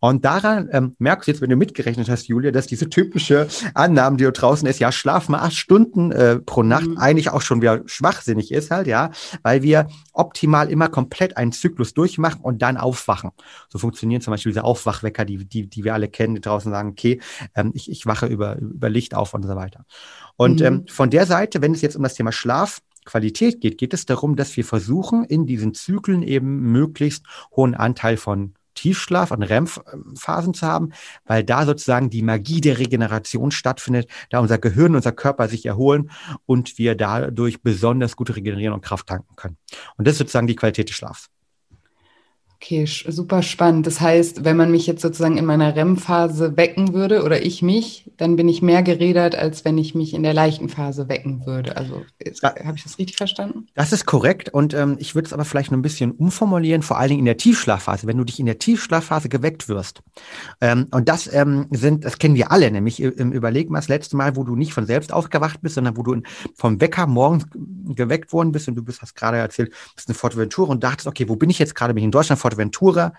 Und 0.00 0.24
daran 0.24 0.68
ähm, 0.72 0.94
merkst 0.98 1.26
du 1.26 1.32
jetzt, 1.32 1.40
wenn 1.40 1.50
du 1.50 1.56
mitgerechnet 1.56 2.08
hast, 2.08 2.28
Julia, 2.28 2.50
dass 2.50 2.66
diese 2.66 2.88
typische 2.88 3.48
Annahme, 3.74 4.16
die 4.16 4.24
du 4.24 4.32
draußen 4.32 4.66
ist, 4.68 4.78
ja, 4.78 4.92
schlaf 4.92 5.28
mal 5.28 5.40
acht 5.40 5.54
Stunden 5.54 6.12
äh, 6.12 6.38
pro 6.38 6.62
Nacht, 6.62 6.86
mhm. 6.86 6.98
eigentlich 6.98 7.30
auch 7.30 7.42
schon 7.42 7.62
wieder 7.62 7.82
schwachsinnig 7.86 8.52
ist 8.52 8.70
halt, 8.70 8.86
ja, 8.86 9.10
weil 9.42 9.62
wir 9.62 9.88
optimal 10.12 10.70
immer 10.70 10.88
komplett 10.88 11.36
einen 11.36 11.52
Zyklus 11.52 11.94
durchmachen 11.94 12.40
und 12.40 12.62
dann 12.62 12.76
aufwachen. 12.76 13.30
So 13.68 13.78
funktionieren 13.78 14.20
zum 14.20 14.32
Beispiel 14.32 14.52
diese 14.52 14.64
Aufwachwecker, 14.64 15.24
die, 15.24 15.44
die, 15.44 15.68
die 15.68 15.84
wir 15.84 15.94
alle 15.94 16.08
kennen, 16.08 16.34
die 16.34 16.40
draußen 16.40 16.70
sagen, 16.70 16.90
okay, 16.90 17.20
ähm, 17.54 17.72
ich, 17.74 17.90
ich 17.90 18.06
wache 18.06 18.26
über, 18.26 18.56
über 18.58 18.88
Licht 18.88 19.14
auf 19.14 19.34
und 19.34 19.42
so 19.42 19.56
weiter. 19.56 19.84
Und 20.36 20.60
mhm. 20.60 20.66
ähm, 20.66 20.84
von 20.88 21.10
der 21.10 21.26
Seite, 21.26 21.62
wenn 21.62 21.72
es 21.72 21.82
jetzt 21.82 21.96
um 21.96 22.02
das 22.02 22.14
Thema 22.14 22.32
Schlaf 22.32 22.80
Qualität 23.04 23.60
geht, 23.60 23.78
geht 23.78 23.94
es 23.94 24.06
darum, 24.06 24.36
dass 24.36 24.56
wir 24.56 24.64
versuchen, 24.64 25.24
in 25.24 25.46
diesen 25.46 25.74
Zyklen 25.74 26.22
eben 26.22 26.72
möglichst 26.72 27.24
hohen 27.54 27.74
Anteil 27.74 28.16
von 28.16 28.54
Tiefschlaf 28.74 29.30
und 29.30 29.42
REM-Phasen 29.42 30.54
zu 30.54 30.66
haben, 30.66 30.92
weil 31.24 31.44
da 31.44 31.64
sozusagen 31.64 32.10
die 32.10 32.22
Magie 32.22 32.60
der 32.60 32.78
Regeneration 32.78 33.50
stattfindet, 33.50 34.08
da 34.30 34.40
unser 34.40 34.58
Gehirn, 34.58 34.94
unser 34.94 35.12
Körper 35.12 35.48
sich 35.48 35.66
erholen 35.66 36.10
und 36.46 36.78
wir 36.78 36.94
dadurch 36.94 37.62
besonders 37.62 38.16
gut 38.16 38.34
regenerieren 38.34 38.74
und 38.74 38.82
Kraft 38.82 39.06
tanken 39.06 39.36
können. 39.36 39.56
Und 39.96 40.06
das 40.06 40.14
ist 40.14 40.18
sozusagen 40.18 40.46
die 40.46 40.56
Qualität 40.56 40.88
des 40.88 40.96
Schlafs. 40.96 41.28
Okay, 42.62 42.86
super 42.86 43.42
spannend. 43.42 43.88
Das 43.88 44.00
heißt, 44.00 44.44
wenn 44.44 44.56
man 44.56 44.70
mich 44.70 44.86
jetzt 44.86 45.02
sozusagen 45.02 45.36
in 45.36 45.44
meiner 45.44 45.74
REM-Phase 45.74 46.56
wecken 46.56 46.94
würde 46.94 47.24
oder 47.24 47.44
ich 47.44 47.60
mich, 47.60 48.12
dann 48.18 48.36
bin 48.36 48.48
ich 48.48 48.62
mehr 48.62 48.84
geredert, 48.84 49.34
als 49.34 49.64
wenn 49.64 49.76
ich 49.78 49.96
mich 49.96 50.14
in 50.14 50.22
der 50.22 50.32
leichten 50.32 50.68
Phase 50.68 51.08
wecken 51.08 51.44
würde. 51.44 51.76
Also 51.76 52.04
habe 52.64 52.76
ich 52.76 52.84
das 52.84 53.00
richtig 53.00 53.16
verstanden? 53.16 53.66
Das 53.74 53.92
ist 53.92 54.06
korrekt 54.06 54.48
und 54.48 54.74
ähm, 54.74 54.96
ich 55.00 55.16
würde 55.16 55.26
es 55.26 55.32
aber 55.32 55.44
vielleicht 55.44 55.72
noch 55.72 55.78
ein 55.78 55.82
bisschen 55.82 56.12
umformulieren, 56.12 56.82
vor 56.82 56.98
allen 56.98 57.08
Dingen 57.08 57.18
in 57.18 57.24
der 57.24 57.36
Tiefschlafphase, 57.36 58.06
wenn 58.06 58.16
du 58.16 58.22
dich 58.22 58.38
in 58.38 58.46
der 58.46 58.58
Tiefschlafphase 58.58 59.28
geweckt 59.28 59.68
wirst. 59.68 60.00
Ähm, 60.60 60.86
und 60.92 61.08
das 61.08 61.32
ähm, 61.34 61.66
sind, 61.72 62.04
das 62.04 62.18
kennen 62.18 62.36
wir 62.36 62.52
alle, 62.52 62.70
nämlich 62.70 63.02
im 63.02 63.32
Überleg 63.32 63.70
mal 63.70 63.80
das 63.80 63.88
letzte 63.88 64.16
Mal, 64.16 64.36
wo 64.36 64.44
du 64.44 64.54
nicht 64.54 64.72
von 64.72 64.86
selbst 64.86 65.12
aufgewacht 65.12 65.62
bist, 65.62 65.74
sondern 65.74 65.96
wo 65.96 66.04
du 66.04 66.12
in, 66.12 66.22
vom 66.54 66.80
Wecker 66.80 67.08
morgens 67.08 67.44
geweckt 67.96 68.32
worden 68.32 68.52
bist 68.52 68.68
und 68.68 68.76
du 68.76 68.84
bist, 68.84 69.02
hast 69.02 69.16
gerade 69.16 69.38
erzählt, 69.38 69.72
bist 69.96 70.08
in 70.08 70.14
Forteventura 70.14 70.70
und 70.70 70.84
dachtest, 70.84 71.08
okay, 71.08 71.28
wo 71.28 71.34
bin 71.34 71.50
ich 71.50 71.58
jetzt 71.58 71.74
gerade? 71.74 71.92
Bin 71.92 72.02
ich 72.02 72.06
in 72.06 72.12
Deutschland, 72.12 72.40
Forteventura. 72.52 73.12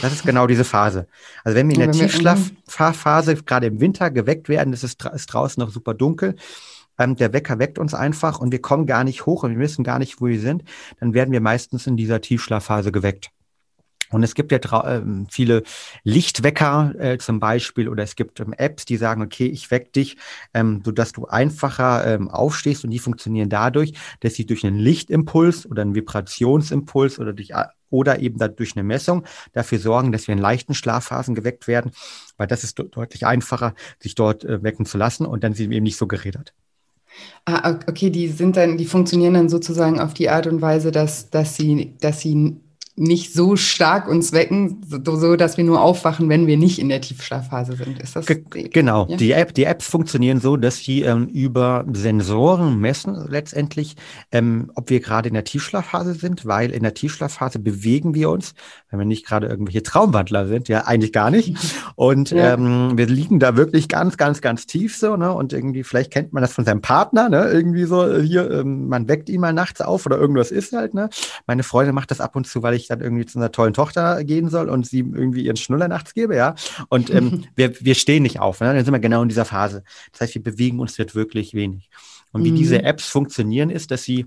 Das 0.00 0.12
ist 0.12 0.24
genau 0.24 0.46
diese 0.46 0.64
Phase. 0.64 1.08
Also 1.44 1.56
wenn 1.56 1.68
wir 1.68 1.74
in 1.74 1.80
der 1.80 1.92
Tiefschlafphase 1.92 3.36
gerade 3.36 3.66
im 3.66 3.80
Winter 3.80 4.10
geweckt 4.10 4.48
werden, 4.48 4.72
ist, 4.72 4.84
ist 4.84 5.26
draußen 5.26 5.60
noch 5.60 5.70
super 5.70 5.94
dunkel, 5.94 6.36
ähm, 6.98 7.16
der 7.16 7.32
Wecker 7.32 7.58
weckt 7.58 7.78
uns 7.78 7.94
einfach 7.94 8.38
und 8.38 8.52
wir 8.52 8.60
kommen 8.60 8.86
gar 8.86 9.04
nicht 9.04 9.26
hoch 9.26 9.42
und 9.42 9.52
wir 9.52 9.58
wissen 9.58 9.84
gar 9.84 9.98
nicht, 9.98 10.20
wo 10.20 10.26
wir 10.26 10.40
sind, 10.40 10.64
dann 11.00 11.14
werden 11.14 11.32
wir 11.32 11.40
meistens 11.40 11.86
in 11.86 11.96
dieser 11.96 12.20
Tiefschlafphase 12.20 12.92
geweckt. 12.92 13.30
Und 14.10 14.22
es 14.22 14.34
gibt 14.34 14.52
ja 14.52 14.58
äh, 14.58 15.02
viele 15.30 15.62
Lichtwecker 16.04 16.94
äh, 16.98 17.18
zum 17.18 17.40
Beispiel 17.40 17.88
oder 17.88 18.02
es 18.02 18.16
gibt 18.16 18.40
ähm, 18.40 18.54
Apps, 18.56 18.84
die 18.84 18.96
sagen, 18.96 19.22
okay, 19.22 19.46
ich 19.46 19.70
weck 19.70 19.92
dich, 19.92 20.16
ähm, 20.54 20.82
sodass 20.84 21.12
du 21.12 21.26
einfacher 21.26 22.06
ähm, 22.06 22.28
aufstehst 22.28 22.84
und 22.84 22.90
die 22.90 22.98
funktionieren 22.98 23.48
dadurch, 23.48 23.92
dass 24.20 24.34
sie 24.34 24.46
durch 24.46 24.64
einen 24.64 24.78
Lichtimpuls 24.78 25.66
oder 25.66 25.82
einen 25.82 25.94
Vibrationsimpuls 25.94 27.18
oder 27.18 27.32
durch 27.32 27.52
oder 27.90 28.20
eben 28.20 28.38
durch 28.56 28.76
eine 28.76 28.82
Messung 28.82 29.24
dafür 29.52 29.78
sorgen, 29.78 30.12
dass 30.12 30.28
wir 30.28 30.34
in 30.34 30.38
leichten 30.38 30.74
Schlafphasen 30.74 31.34
geweckt 31.34 31.66
werden, 31.68 31.92
weil 32.36 32.46
das 32.46 32.64
ist 32.64 32.78
deutlich 32.78 33.26
einfacher, 33.26 33.74
sich 33.98 34.14
dort 34.14 34.44
äh, 34.44 34.62
wecken 34.62 34.84
zu 34.84 34.98
lassen 34.98 35.24
und 35.26 35.42
dann 35.42 35.54
sind 35.54 35.70
wir 35.70 35.76
eben 35.76 35.84
nicht 35.84 35.96
so 35.96 36.06
gerädert. 36.06 36.52
Ah, 37.46 37.78
okay, 37.88 38.10
die 38.10 38.28
sind 38.28 38.56
dann, 38.56 38.76
die 38.76 38.84
funktionieren 38.84 39.34
dann 39.34 39.48
sozusagen 39.48 40.00
auf 40.00 40.14
die 40.14 40.28
Art 40.28 40.46
und 40.46 40.60
Weise, 40.60 40.92
dass, 40.92 41.30
dass 41.30 41.56
sie, 41.56 41.96
dass 42.00 42.20
sie 42.20 42.60
nicht 42.98 43.32
so 43.32 43.56
stark 43.56 44.08
uns 44.08 44.32
wecken, 44.32 44.82
so, 44.86 45.16
so, 45.16 45.36
dass 45.36 45.56
wir 45.56 45.64
nur 45.64 45.80
aufwachen, 45.80 46.28
wenn 46.28 46.46
wir 46.46 46.56
nicht 46.56 46.78
in 46.78 46.88
der 46.88 47.00
Tiefschlafphase 47.00 47.76
sind. 47.76 48.00
Ist 48.00 48.16
das 48.16 48.26
G 48.26 48.42
genau? 48.68 49.06
Ja? 49.08 49.16
Die 49.16 49.32
App, 49.32 49.54
die 49.54 49.64
Apps 49.64 49.88
funktionieren 49.88 50.40
so, 50.40 50.56
dass 50.56 50.78
sie 50.78 51.02
ähm, 51.02 51.28
über 51.28 51.84
Sensoren 51.92 52.78
messen 52.80 53.14
letztendlich, 53.28 53.96
ähm, 54.32 54.72
ob 54.74 54.90
wir 54.90 55.00
gerade 55.00 55.28
in 55.28 55.34
der 55.34 55.44
Tiefschlafphase 55.44 56.14
sind, 56.14 56.44
weil 56.44 56.70
in 56.70 56.82
der 56.82 56.94
Tiefschlafphase 56.94 57.58
bewegen 57.58 58.14
wir 58.14 58.30
uns, 58.30 58.54
wenn 58.90 58.98
wir 58.98 59.06
nicht 59.06 59.24
gerade 59.24 59.46
irgendwelche 59.46 59.82
Traumwandler 59.82 60.46
sind, 60.48 60.68
ja 60.68 60.86
eigentlich 60.86 61.12
gar 61.12 61.30
nicht. 61.30 61.54
Und 61.94 62.30
ja. 62.30 62.54
ähm, 62.54 62.96
wir 62.96 63.06
liegen 63.06 63.38
da 63.38 63.56
wirklich 63.56 63.88
ganz, 63.88 64.16
ganz, 64.16 64.40
ganz 64.40 64.66
tief 64.66 64.96
so, 64.96 65.16
ne? 65.16 65.32
Und 65.32 65.52
irgendwie 65.52 65.84
vielleicht 65.84 66.12
kennt 66.12 66.32
man 66.32 66.42
das 66.42 66.52
von 66.52 66.64
seinem 66.64 66.80
Partner, 66.80 67.28
ne? 67.28 67.48
Irgendwie 67.50 67.84
so 67.84 68.04
äh, 68.04 68.22
hier, 68.22 68.50
ähm, 68.50 68.88
man 68.88 69.08
weckt 69.08 69.28
ihn 69.28 69.40
mal 69.40 69.52
nachts 69.52 69.80
auf 69.80 70.04
oder 70.04 70.18
irgendwas 70.18 70.50
ist 70.50 70.72
halt, 70.72 70.94
ne? 70.94 71.08
Meine 71.46 71.62
Freundin 71.62 71.94
macht 71.94 72.10
das 72.10 72.20
ab 72.20 72.34
und 72.34 72.46
zu, 72.46 72.62
weil 72.62 72.74
ich 72.74 72.87
dann 72.88 73.00
irgendwie 73.00 73.26
zu 73.26 73.38
einer 73.38 73.52
tollen 73.52 73.74
Tochter 73.74 74.24
gehen 74.24 74.48
soll 74.48 74.68
und 74.68 74.86
sie 74.86 75.00
irgendwie 75.00 75.44
ihren 75.44 75.56
Schnuller 75.56 75.88
nachts 75.88 76.14
gebe, 76.14 76.36
ja. 76.36 76.54
Und 76.88 77.10
ähm, 77.10 77.44
wir, 77.54 77.80
wir 77.80 77.94
stehen 77.94 78.22
nicht 78.22 78.40
auf, 78.40 78.60
ne? 78.60 78.74
dann 78.74 78.84
sind 78.84 78.92
wir 78.94 79.00
genau 79.00 79.22
in 79.22 79.28
dieser 79.28 79.44
Phase. 79.44 79.84
Das 80.12 80.22
heißt, 80.22 80.34
wir 80.34 80.42
bewegen 80.42 80.80
uns 80.80 80.96
dort 80.96 81.14
wirklich 81.14 81.54
wenig. 81.54 81.90
Und 82.32 82.44
wie 82.44 82.52
mhm. 82.52 82.56
diese 82.56 82.82
Apps 82.82 83.08
funktionieren, 83.08 83.70
ist, 83.70 83.90
dass 83.90 84.02
sie 84.02 84.26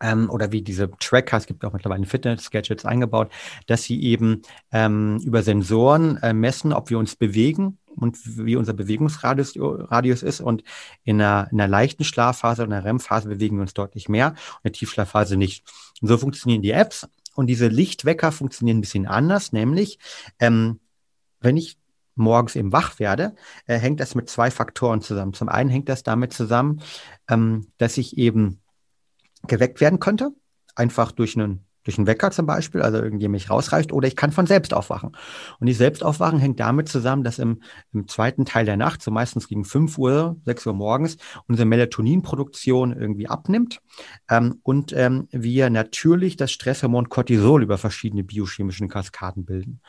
ähm, 0.00 0.28
oder 0.30 0.52
wie 0.52 0.62
diese 0.62 0.90
Tracker, 0.98 1.36
es 1.36 1.46
gibt 1.46 1.64
auch 1.64 1.72
mittlerweile 1.72 2.04
Fitness-Gadgets 2.04 2.84
eingebaut, 2.84 3.30
dass 3.66 3.84
sie 3.84 4.02
eben 4.02 4.42
ähm, 4.72 5.20
über 5.24 5.42
Sensoren 5.42 6.16
äh, 6.18 6.32
messen, 6.32 6.72
ob 6.72 6.90
wir 6.90 6.98
uns 6.98 7.16
bewegen 7.16 7.78
und 7.96 8.18
wie 8.24 8.56
unser 8.56 8.72
Bewegungsradius 8.72 9.54
Radius 9.56 10.22
ist. 10.22 10.40
Und 10.40 10.62
in 11.04 11.20
einer, 11.20 11.48
in 11.50 11.60
einer 11.60 11.68
leichten 11.68 12.04
Schlafphase, 12.04 12.64
in 12.64 12.72
einer 12.72 12.84
REM-Phase 12.84 13.28
bewegen 13.28 13.56
wir 13.56 13.62
uns 13.62 13.74
deutlich 13.74 14.08
mehr, 14.08 14.30
und 14.30 14.36
in 14.36 14.60
der 14.64 14.72
Tiefschlafphase 14.72 15.36
nicht. 15.36 15.64
Und 16.00 16.08
so 16.08 16.18
funktionieren 16.18 16.62
die 16.62 16.72
Apps. 16.72 17.08
Und 17.34 17.48
diese 17.48 17.68
Lichtwecker 17.68 18.32
funktionieren 18.32 18.78
ein 18.78 18.82
bisschen 18.82 19.06
anders, 19.06 19.52
nämlich 19.52 19.98
ähm, 20.38 20.80
wenn 21.40 21.56
ich 21.56 21.78
morgens 22.14 22.56
eben 22.56 22.72
wach 22.72 22.98
werde, 22.98 23.34
äh, 23.66 23.78
hängt 23.78 24.00
das 24.00 24.14
mit 24.14 24.28
zwei 24.28 24.50
Faktoren 24.50 25.00
zusammen. 25.00 25.34
Zum 25.34 25.48
einen 25.48 25.70
hängt 25.70 25.88
das 25.88 26.02
damit 26.02 26.32
zusammen, 26.32 26.80
ähm, 27.28 27.66
dass 27.78 27.98
ich 27.98 28.16
eben 28.18 28.60
geweckt 29.46 29.80
werden 29.80 29.98
könnte, 29.98 30.30
einfach 30.74 31.12
durch 31.12 31.36
einen 31.36 31.66
durch 31.84 31.98
einen 31.98 32.06
Wecker 32.06 32.30
zum 32.30 32.46
Beispiel, 32.46 32.82
also 32.82 32.98
irgendwie 32.98 33.28
mich 33.28 33.50
rausreißt, 33.50 33.92
oder 33.92 34.08
ich 34.08 34.16
kann 34.16 34.32
von 34.32 34.46
selbst 34.46 34.74
aufwachen. 34.74 35.16
Und 35.60 35.66
die 35.66 35.72
Selbstaufwachen 35.72 36.38
hängt 36.38 36.58
damit 36.60 36.88
zusammen, 36.88 37.24
dass 37.24 37.38
im, 37.38 37.60
im 37.92 38.08
zweiten 38.08 38.44
Teil 38.44 38.64
der 38.64 38.76
Nacht, 38.76 39.02
so 39.02 39.10
meistens 39.10 39.48
gegen 39.48 39.64
5 39.64 39.96
Uhr, 39.98 40.36
6 40.46 40.66
Uhr 40.66 40.74
morgens, 40.74 41.18
unsere 41.46 41.66
Melatoninproduktion 41.66 42.96
irgendwie 42.96 43.28
abnimmt 43.28 43.80
ähm, 44.28 44.58
und 44.62 44.92
ähm, 44.92 45.28
wir 45.30 45.70
natürlich 45.70 46.36
das 46.36 46.50
Stresshormon 46.52 47.08
Cortisol 47.08 47.62
über 47.62 47.78
verschiedene 47.78 48.24
biochemischen 48.24 48.88
Kaskaden 48.88 49.44
bilden. 49.44 49.80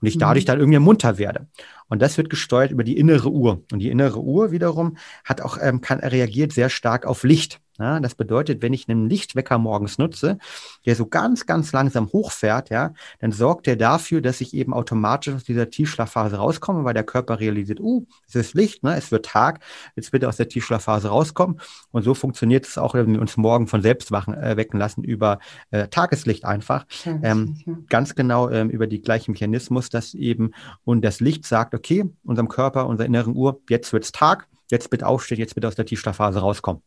Und 0.00 0.08
ich 0.08 0.18
dadurch 0.18 0.44
mhm. 0.44 0.48
dann 0.48 0.58
irgendwie 0.60 0.78
munter 0.80 1.18
werde. 1.18 1.46
Und 1.88 2.02
das 2.02 2.16
wird 2.16 2.30
gesteuert 2.30 2.72
über 2.72 2.84
die 2.84 2.96
innere 2.96 3.30
Uhr. 3.30 3.62
Und 3.72 3.78
die 3.78 3.90
innere 3.90 4.20
Uhr 4.20 4.50
wiederum 4.50 4.96
hat 5.24 5.40
auch, 5.40 5.58
ähm, 5.60 5.80
kann, 5.80 6.00
reagiert 6.00 6.52
sehr 6.52 6.70
stark 6.70 7.06
auf 7.06 7.22
Licht. 7.22 7.60
Ja, 7.80 7.98
das 7.98 8.14
bedeutet, 8.14 8.62
wenn 8.62 8.72
ich 8.72 8.88
einen 8.88 9.08
Lichtwecker 9.08 9.58
morgens 9.58 9.98
nutze, 9.98 10.38
der 10.86 10.94
so 10.94 11.06
ganz, 11.06 11.44
ganz 11.44 11.72
langsam 11.72 12.08
hochfährt, 12.12 12.70
ja, 12.70 12.94
dann 13.18 13.32
sorgt 13.32 13.66
er 13.66 13.74
dafür, 13.74 14.20
dass 14.20 14.40
ich 14.40 14.54
eben 14.54 14.72
automatisch 14.72 15.34
aus 15.34 15.42
dieser 15.42 15.70
Tiefschlafphase 15.70 16.36
rauskomme, 16.36 16.84
weil 16.84 16.94
der 16.94 17.02
Körper 17.02 17.40
realisiert, 17.40 17.80
uh, 17.80 18.06
es 18.28 18.36
ist 18.36 18.54
Licht, 18.54 18.84
ne, 18.84 18.96
es 18.96 19.10
wird 19.10 19.26
Tag, 19.26 19.58
jetzt 19.96 20.12
wird 20.12 20.22
er 20.22 20.28
aus 20.28 20.36
der 20.36 20.48
Tiefschlafphase 20.48 21.08
rauskommen. 21.08 21.60
Und 21.90 22.04
so 22.04 22.14
funktioniert 22.14 22.64
es 22.64 22.78
auch, 22.78 22.94
wenn 22.94 23.12
wir 23.12 23.20
uns 23.20 23.36
morgen 23.36 23.66
von 23.66 23.82
selbst 23.82 24.12
wachen, 24.12 24.34
äh, 24.34 24.56
wecken 24.56 24.78
lassen 24.78 25.02
über 25.02 25.40
äh, 25.72 25.88
Tageslicht 25.88 26.44
einfach. 26.44 26.86
Ähm, 27.24 27.84
ganz 27.88 28.14
genau 28.14 28.50
ähm, 28.50 28.70
über 28.70 28.86
die 28.86 29.00
gleichen 29.00 29.32
Mechanismus, 29.32 29.88
dass 29.88 30.14
eben 30.14 30.52
und 30.84 31.04
das 31.04 31.18
Licht 31.18 31.44
sagt, 31.44 31.74
okay, 31.74 32.04
unserem 32.22 32.48
Körper, 32.48 32.86
unserer 32.86 33.06
inneren 33.06 33.34
Uhr, 33.34 33.60
jetzt 33.68 33.92
wird's 33.92 34.12
Tag, 34.12 34.46
jetzt 34.70 34.90
bitte 34.90 35.08
aufstehen, 35.08 35.38
jetzt 35.38 35.56
bitte 35.56 35.66
aus 35.66 35.74
der 35.74 35.86
Tiefschlafphase 35.86 36.38
rauskommen. 36.38 36.80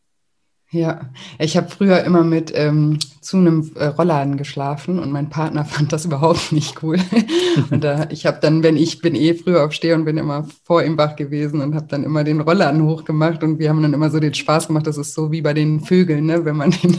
Ja, 0.70 1.00
ich 1.40 1.56
habe 1.56 1.70
früher 1.70 2.04
immer 2.04 2.26
mit 2.26 2.52
ähm, 2.54 3.00
zu 3.22 3.38
einem 3.38 3.72
äh, 3.76 3.86
Rollladen 3.86 4.36
geschlafen 4.36 5.00
und 5.00 5.12
mein 5.12 5.30
Partner 5.30 5.64
fand 5.66 5.94
das 5.94 6.04
überhaupt 6.04 6.52
nicht 6.52 6.84
cool. 6.84 6.98
und 7.72 7.86
da, 7.86 8.08
ich 8.10 8.26
habe 8.26 8.40
dann, 8.42 8.64
wenn 8.64 8.76
ich 8.76 9.00
bin 9.00 9.16
eh 9.16 9.34
früher 9.34 9.64
aufstehe 9.64 9.96
und 9.96 10.04
bin 10.04 10.18
immer 10.18 10.46
vor 10.66 10.84
ihm 10.84 10.98
wach 10.98 11.16
gewesen 11.16 11.62
und 11.62 11.74
habe 11.74 11.88
dann 11.88 12.04
immer 12.04 12.26
den 12.26 12.42
Rollladen 12.42 12.84
hochgemacht 12.84 13.44
und 13.44 13.60
wir 13.60 13.70
haben 13.70 13.82
dann 13.82 13.94
immer 13.94 14.10
so 14.10 14.20
den 14.20 14.34
Spaß 14.34 14.68
gemacht. 14.68 14.88
Das 14.88 14.98
ist 14.98 15.14
so 15.14 15.32
wie 15.32 15.42
bei 15.42 15.54
den 15.54 15.80
Vögeln, 15.80 16.26
ne? 16.26 16.44
wenn 16.44 16.58
man 16.58 16.72
den, 16.72 16.98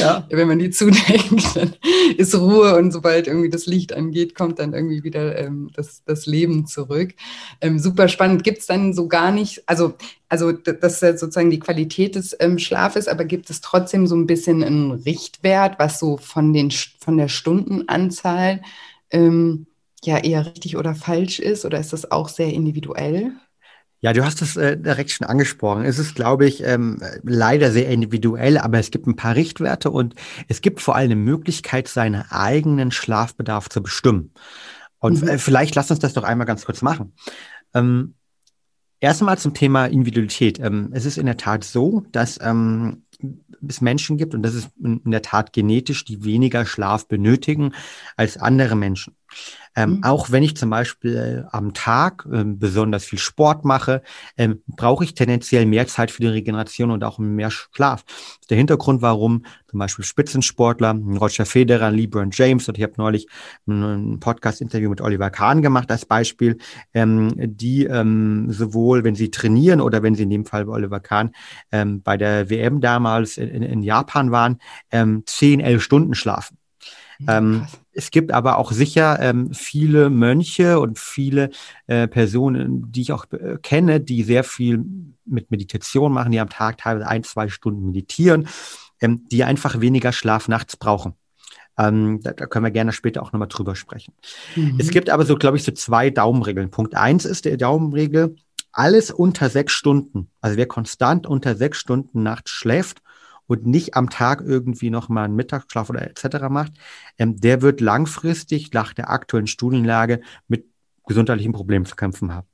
ja. 0.00 0.26
wenn 0.30 0.48
man 0.48 0.58
die 0.58 0.70
zudeckt, 0.70 1.56
dann 1.56 1.74
ist 2.16 2.34
Ruhe 2.34 2.76
und 2.76 2.90
sobald 2.90 3.26
irgendwie 3.26 3.50
das 3.50 3.66
Licht 3.66 3.92
angeht, 3.92 4.34
kommt 4.34 4.58
dann 4.58 4.72
irgendwie 4.72 5.04
wieder 5.04 5.38
ähm, 5.38 5.70
das, 5.74 6.02
das 6.06 6.24
Leben 6.24 6.66
zurück. 6.66 7.10
Ähm, 7.60 7.78
super 7.78 8.08
spannend. 8.08 8.44
Gibt 8.44 8.60
es 8.60 8.66
dann 8.66 8.94
so 8.94 9.08
gar 9.08 9.30
nicht, 9.30 9.62
also 9.66 9.92
also 10.30 10.52
das 10.52 11.02
ist 11.02 11.18
sozusagen 11.18 11.50
die 11.50 11.58
Qualität 11.58 12.14
des 12.14 12.36
ähm, 12.38 12.58
Schlafes, 12.58 13.08
aber 13.08 13.24
gibt 13.24 13.50
es 13.50 13.60
trotzdem 13.60 14.06
so 14.06 14.14
ein 14.14 14.28
bisschen 14.28 14.62
einen 14.62 14.92
Richtwert, 14.92 15.78
was 15.78 15.98
so 15.98 16.16
von, 16.18 16.52
den, 16.52 16.70
von 16.70 17.16
der 17.16 17.26
Stundenanzahl 17.26 18.62
ähm, 19.10 19.66
ja 20.04 20.18
eher 20.18 20.46
richtig 20.46 20.76
oder 20.76 20.94
falsch 20.94 21.40
ist? 21.40 21.64
Oder 21.64 21.80
ist 21.80 21.92
das 21.92 22.12
auch 22.12 22.28
sehr 22.28 22.52
individuell? 22.52 23.32
Ja, 24.02 24.12
du 24.12 24.24
hast 24.24 24.40
es 24.40 24.56
äh, 24.56 24.78
direkt 24.78 25.10
schon 25.10 25.26
angesprochen. 25.26 25.84
Es 25.84 25.98
ist, 25.98 26.14
glaube 26.14 26.46
ich, 26.46 26.62
ähm, 26.62 27.02
leider 27.24 27.72
sehr 27.72 27.88
individuell, 27.88 28.56
aber 28.56 28.78
es 28.78 28.92
gibt 28.92 29.08
ein 29.08 29.16
paar 29.16 29.34
Richtwerte 29.34 29.90
und 29.90 30.14
es 30.46 30.60
gibt 30.62 30.80
vor 30.80 30.94
allem 30.94 31.10
eine 31.10 31.16
Möglichkeit, 31.16 31.88
seinen 31.88 32.22
eigenen 32.30 32.92
Schlafbedarf 32.92 33.68
zu 33.68 33.82
bestimmen. 33.82 34.32
Und 35.00 35.22
mhm. 35.22 35.28
äh, 35.28 35.38
vielleicht 35.38 35.74
lass 35.74 35.90
uns 35.90 35.98
das 35.98 36.14
doch 36.14 36.22
einmal 36.22 36.46
ganz 36.46 36.64
kurz 36.64 36.82
machen. 36.82 37.14
Ähm, 37.74 38.14
Erstmal 39.00 39.38
zum 39.38 39.54
Thema 39.54 39.86
Individualität. 39.86 40.58
Ähm, 40.60 40.90
es 40.92 41.06
ist 41.06 41.18
in 41.18 41.26
der 41.26 41.38
Tat 41.38 41.64
so, 41.64 42.04
dass 42.12 42.38
ähm, 42.42 43.04
es 43.66 43.80
Menschen 43.80 44.18
gibt, 44.18 44.34
und 44.34 44.42
das 44.42 44.54
ist 44.54 44.70
in 44.82 45.10
der 45.10 45.22
Tat 45.22 45.52
genetisch, 45.52 46.04
die 46.04 46.24
weniger 46.24 46.64
Schlaf 46.66 47.08
benötigen 47.08 47.72
als 48.16 48.36
andere 48.36 48.76
Menschen. 48.76 49.14
Ähm, 49.76 49.96
mhm. 49.96 50.04
Auch 50.04 50.30
wenn 50.30 50.42
ich 50.42 50.56
zum 50.56 50.70
Beispiel 50.70 51.46
am 51.52 51.72
Tag 51.74 52.26
äh, 52.30 52.42
besonders 52.44 53.04
viel 53.04 53.18
Sport 53.18 53.64
mache, 53.64 54.02
ähm, 54.36 54.62
brauche 54.66 55.04
ich 55.04 55.14
tendenziell 55.14 55.64
mehr 55.64 55.86
Zeit 55.86 56.10
für 56.10 56.22
die 56.22 56.28
Regeneration 56.28 56.90
und 56.90 57.04
auch 57.04 57.18
mehr 57.18 57.50
Schlaf. 57.50 58.04
Der 58.48 58.56
Hintergrund, 58.56 59.00
warum 59.00 59.44
zum 59.68 59.78
Beispiel 59.78 60.04
Spitzensportler, 60.04 60.94
Roger 61.20 61.46
Federer, 61.46 61.92
LeBron 61.92 62.30
James, 62.32 62.68
und 62.68 62.78
ich 62.78 62.82
habe 62.82 62.94
neulich 62.96 63.28
ein 63.68 64.18
Podcast-Interview 64.18 64.90
mit 64.90 65.00
Oliver 65.00 65.30
Kahn 65.30 65.62
gemacht 65.62 65.90
als 65.92 66.04
Beispiel, 66.04 66.58
ähm, 66.92 67.32
die 67.36 67.84
ähm, 67.84 68.50
sowohl, 68.50 69.04
wenn 69.04 69.14
sie 69.14 69.30
trainieren 69.30 69.80
oder 69.80 70.02
wenn 70.02 70.16
sie 70.16 70.24
in 70.24 70.30
dem 70.30 70.46
Fall 70.46 70.64
bei 70.64 70.72
Oliver 70.72 70.98
Kahn 70.98 71.30
ähm, 71.70 72.02
bei 72.02 72.16
der 72.16 72.50
WM 72.50 72.80
damals 72.80 73.36
in, 73.36 73.62
in 73.62 73.82
Japan 73.82 74.32
waren, 74.32 74.58
ähm, 74.90 75.22
10, 75.26 75.60
11 75.60 75.82
Stunden 75.82 76.14
schlafen. 76.14 76.58
Ähm, 77.28 77.66
es 77.92 78.10
gibt 78.10 78.32
aber 78.32 78.58
auch 78.58 78.72
sicher 78.72 79.18
ähm, 79.20 79.52
viele 79.52 80.10
Mönche 80.10 80.78
und 80.80 80.98
viele 80.98 81.50
äh, 81.86 82.06
Personen, 82.06 82.90
die 82.92 83.02
ich 83.02 83.12
auch 83.12 83.26
äh, 83.32 83.58
kenne, 83.62 84.00
die 84.00 84.22
sehr 84.22 84.44
viel 84.44 84.84
mit 85.24 85.50
Meditation 85.50 86.12
machen, 86.12 86.32
die 86.32 86.40
am 86.40 86.48
Tag 86.48 86.78
teilweise 86.78 87.08
ein, 87.08 87.24
zwei 87.24 87.48
Stunden 87.48 87.86
meditieren, 87.86 88.48
ähm, 89.00 89.26
die 89.30 89.44
einfach 89.44 89.80
weniger 89.80 90.12
Schlaf 90.12 90.48
nachts 90.48 90.76
brauchen. 90.76 91.14
Ähm, 91.78 92.20
da, 92.22 92.32
da, 92.32 92.46
können 92.46 92.64
wir 92.64 92.70
gerne 92.70 92.92
später 92.92 93.22
auch 93.22 93.32
nochmal 93.32 93.48
drüber 93.48 93.74
sprechen. 93.74 94.14
Mhm. 94.54 94.76
Es 94.78 94.90
gibt 94.90 95.10
aber 95.10 95.24
so, 95.24 95.36
glaube 95.36 95.56
ich, 95.56 95.64
so 95.64 95.72
zwei 95.72 96.10
Daumenregeln. 96.10 96.70
Punkt 96.70 96.94
eins 96.94 97.24
ist 97.24 97.44
der 97.44 97.56
Daumenregel, 97.56 98.36
alles 98.72 99.10
unter 99.10 99.50
sechs 99.50 99.72
Stunden, 99.72 100.30
also 100.40 100.56
wer 100.56 100.66
konstant 100.66 101.26
unter 101.26 101.56
sechs 101.56 101.78
Stunden 101.78 102.22
nachts 102.22 102.50
schläft 102.50 103.02
und 103.50 103.66
nicht 103.66 103.96
am 103.96 104.10
Tag 104.10 104.42
irgendwie 104.42 104.90
noch 104.90 105.08
mal 105.08 105.24
einen 105.24 105.34
Mittagsschlaf 105.34 105.90
oder 105.90 106.08
etc. 106.08 106.48
macht, 106.48 106.74
ähm, 107.18 107.40
der 107.40 107.62
wird 107.62 107.80
langfristig 107.80 108.72
nach 108.72 108.92
der 108.94 109.10
aktuellen 109.10 109.48
Studienlage 109.48 110.20
mit 110.46 110.66
gesundheitlichen 111.08 111.52
Problemen 111.52 111.84
zu 111.84 111.96
kämpfen 111.96 112.32
haben. 112.32 112.46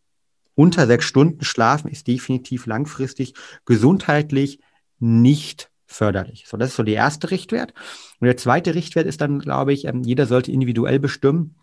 Unter 0.55 0.87
sechs 0.87 1.05
Stunden 1.05 1.45
schlafen 1.45 1.91
ist 1.91 2.07
definitiv 2.07 2.65
langfristig 2.65 3.35
gesundheitlich 3.67 4.59
nicht 4.99 5.71
förderlich. 5.85 6.47
So, 6.49 6.57
das 6.57 6.71
ist 6.71 6.77
so 6.77 6.83
der 6.83 6.95
erste 6.95 7.31
Richtwert. 7.31 7.75
Und 8.19 8.25
der 8.25 8.39
zweite 8.39 8.75
Richtwert 8.75 9.07
ist 9.07 9.21
dann, 9.21 9.39
glaube 9.39 9.75
ich, 9.75 9.85
ähm, 9.85 10.03
jeder 10.03 10.25
sollte 10.25 10.51
individuell 10.51 10.99
bestimmen, 10.99 11.57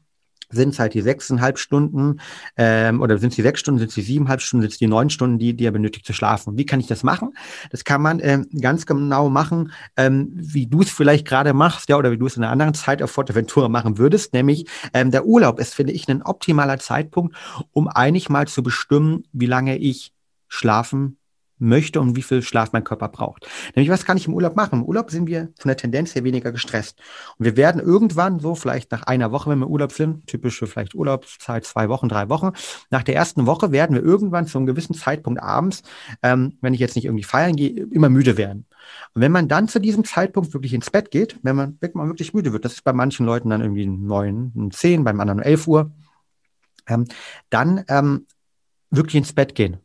sind 0.53 0.69
es 0.69 0.79
halt 0.79 0.93
die 0.93 1.01
sechseinhalb 1.01 1.57
Stunden 1.57 2.19
ähm, 2.57 3.01
oder 3.01 3.17
sind 3.17 3.29
es 3.29 3.35
die 3.35 3.41
sechs 3.41 3.59
Stunden, 3.59 3.79
sind 3.79 3.89
es 3.89 3.95
die 3.95 4.01
siebeneinhalb 4.01 4.41
Stunden, 4.41 4.61
sind 4.61 4.71
es 4.71 4.77
die 4.77 4.87
neun 4.87 5.09
Stunden, 5.09 5.39
die, 5.39 5.53
die 5.55 5.65
er 5.65 5.71
benötigt 5.71 6.05
zu 6.05 6.13
schlafen. 6.13 6.57
wie 6.57 6.65
kann 6.65 6.79
ich 6.79 6.87
das 6.87 7.03
machen? 7.03 7.33
Das 7.71 7.83
kann 7.83 8.01
man 8.01 8.19
ähm, 8.21 8.47
ganz 8.59 8.85
genau 8.85 9.29
machen, 9.29 9.71
ähm, 9.97 10.29
wie 10.33 10.67
du 10.67 10.81
es 10.81 10.89
vielleicht 10.89 11.27
gerade 11.27 11.53
machst, 11.53 11.89
ja, 11.89 11.97
oder 11.97 12.11
wie 12.11 12.17
du 12.17 12.25
es 12.25 12.37
in 12.37 12.43
einer 12.43 12.51
anderen 12.51 12.73
Zeit 12.73 13.01
auf 13.01 13.11
Forteventura 13.11 13.69
machen 13.69 13.97
würdest, 13.97 14.33
nämlich 14.33 14.65
ähm, 14.93 15.11
der 15.11 15.25
Urlaub 15.25 15.59
ist, 15.59 15.73
finde 15.73 15.93
ich, 15.93 16.07
ein 16.07 16.21
optimaler 16.21 16.79
Zeitpunkt, 16.79 17.35
um 17.71 17.87
eigentlich 17.87 18.29
mal 18.29 18.47
zu 18.47 18.63
bestimmen, 18.63 19.23
wie 19.31 19.45
lange 19.45 19.77
ich 19.77 20.13
schlafen 20.47 21.17
möchte 21.63 21.99
und 21.99 22.15
wie 22.15 22.21
viel 22.21 22.41
Schlaf 22.41 22.73
mein 22.73 22.83
Körper 22.83 23.09
braucht. 23.09 23.47
Nämlich, 23.75 23.89
was 23.89 24.05
kann 24.05 24.17
ich 24.17 24.27
im 24.27 24.33
Urlaub 24.33 24.55
machen? 24.55 24.79
Im 24.79 24.85
Urlaub 24.85 25.09
sind 25.09 25.27
wir 25.27 25.49
von 25.57 25.69
der 25.69 25.77
Tendenz 25.77 26.13
her 26.13 26.23
weniger 26.23 26.51
gestresst. 26.51 26.99
Und 27.37 27.45
wir 27.45 27.57
werden 27.57 27.81
irgendwann 27.81 28.39
so, 28.39 28.55
vielleicht 28.55 28.91
nach 28.91 29.03
einer 29.03 29.31
Woche, 29.31 29.49
wenn 29.49 29.59
wir 29.59 29.65
im 29.65 29.71
Urlaub 29.71 29.91
sind, 29.91 30.27
typische 30.27 30.67
vielleicht 30.67 30.95
Urlaubszeit, 30.95 31.65
zwei 31.65 31.89
Wochen, 31.89 32.09
drei 32.09 32.29
Wochen, 32.29 32.51
nach 32.89 33.03
der 33.03 33.15
ersten 33.15 33.45
Woche 33.45 33.71
werden 33.71 33.95
wir 33.95 34.03
irgendwann 34.03 34.47
zu 34.47 34.57
einem 34.57 34.67
gewissen 34.67 34.93
Zeitpunkt 34.93 35.41
abends, 35.41 35.83
ähm, 36.21 36.57
wenn 36.61 36.73
ich 36.73 36.79
jetzt 36.79 36.95
nicht 36.95 37.05
irgendwie 37.05 37.23
feiern 37.23 37.55
gehe, 37.55 37.87
immer 37.91 38.09
müde 38.09 38.37
werden. 38.37 38.65
Und 39.13 39.21
wenn 39.21 39.31
man 39.31 39.47
dann 39.47 39.67
zu 39.67 39.79
diesem 39.79 40.03
Zeitpunkt 40.03 40.53
wirklich 40.53 40.73
ins 40.73 40.89
Bett 40.89 41.11
geht, 41.11 41.39
wenn 41.41 41.55
man, 41.55 41.77
wenn 41.79 41.91
man 41.93 42.07
wirklich 42.07 42.33
müde 42.33 42.53
wird, 42.53 42.65
das 42.65 42.73
ist 42.73 42.83
bei 42.83 42.93
manchen 42.93 43.25
Leuten 43.25 43.49
dann 43.49 43.61
irgendwie 43.61 43.87
neun, 43.87 44.69
zehn, 44.71 45.03
beim 45.03 45.19
anderen 45.19 45.39
elf 45.39 45.67
Uhr, 45.67 45.91
ähm, 46.87 47.05
dann 47.49 47.83
ähm, 47.87 48.27
wirklich 48.89 49.15
ins 49.15 49.33
Bett 49.33 49.55
gehen. 49.55 49.77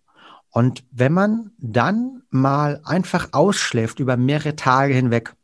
Und 0.58 0.82
wenn 0.90 1.12
man 1.12 1.52
dann 1.58 2.24
mal 2.30 2.80
einfach 2.82 3.28
ausschläft 3.30 4.00
über 4.00 4.16
mehrere 4.16 4.56
Tage 4.56 4.92
hinweg, 4.92 5.36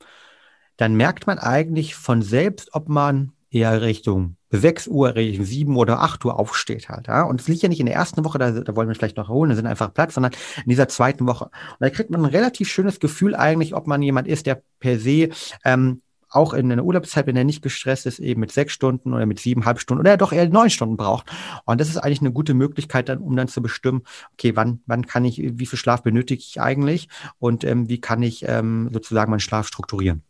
dann 0.77 0.97
merkt 0.97 1.29
man 1.29 1.39
eigentlich 1.39 1.95
von 1.95 2.21
selbst, 2.21 2.71
ob 2.73 2.89
man 2.89 3.31
eher 3.49 3.81
Richtung 3.81 4.39
6 4.51 4.89
Uhr, 4.89 5.15
Richtung 5.15 5.45
7 5.45 5.77
oder 5.77 6.01
8 6.01 6.25
Uhr 6.25 6.37
aufsteht 6.37 6.89
halt. 6.89 7.07
Ja? 7.07 7.23
Und 7.23 7.41
es 7.41 7.47
liegt 7.47 7.63
ja 7.63 7.69
nicht 7.69 7.79
in 7.79 7.87
der 7.87 7.95
ersten 7.95 8.25
Woche, 8.25 8.39
da, 8.39 8.51
da 8.51 8.75
wollen 8.75 8.89
wir 8.89 8.97
vielleicht 8.97 9.17
noch 9.17 9.29
holen, 9.29 9.51
da 9.51 9.55
sind 9.55 9.69
einfach 9.69 9.95
Platz, 9.95 10.15
sondern 10.15 10.33
in 10.65 10.71
dieser 10.71 10.89
zweiten 10.89 11.29
Woche. 11.29 11.45
Und 11.45 11.77
da 11.79 11.91
kriegt 11.91 12.11
man 12.11 12.25
ein 12.25 12.33
relativ 12.33 12.69
schönes 12.69 12.99
Gefühl 12.99 13.37
eigentlich, 13.37 13.73
ob 13.73 13.87
man 13.87 14.03
jemand 14.03 14.27
ist, 14.27 14.47
der 14.47 14.65
per 14.81 14.99
se 14.99 15.29
ähm, 15.65 16.03
auch 16.35 16.53
in 16.53 16.71
einer 16.71 16.85
Urlaubszeit, 16.85 17.27
wenn 17.27 17.37
er 17.37 17.45
nicht 17.45 17.63
gestresst 17.63 18.07
ist, 18.07 18.19
eben 18.19 18.41
mit 18.41 18.53
sechs 18.53 18.73
Stunden 18.73 19.13
oder 19.13 19.27
mit 19.27 19.39
siebeneinhalb 19.39 19.81
Stunden 19.81 20.01
oder 20.01 20.11
er 20.11 20.17
doch 20.17 20.33
eher 20.33 20.49
neun 20.49 20.71
Stunden 20.71 20.97
braucht. 20.97 21.31
Und 21.65 21.81
das 21.81 21.89
ist 21.89 21.97
eigentlich 21.97 22.21
eine 22.21 22.33
gute 22.33 22.55
Möglichkeit, 22.55 23.09
dann, 23.09 23.19
um 23.19 23.37
dann 23.37 23.49
zu 23.49 23.63
bestimmen, 23.63 24.03
okay, 24.33 24.57
wann, 24.57 24.81
wann 24.87 25.07
kann 25.07 25.25
ich, 25.25 25.41
wie 25.43 25.67
viel 25.67 25.79
Schlaf 25.79 26.03
benötige 26.03 26.41
ich 26.41 26.61
eigentlich 26.61 27.09
und 27.39 27.65
ähm, 27.65 27.89
wie 27.89 28.01
kann 28.01 28.23
ich 28.23 28.45
ähm, 28.49 28.91
sozusagen 28.93 29.31
meinen 29.31 29.41
Schlaf 29.41 29.67
strukturieren. 29.67 30.23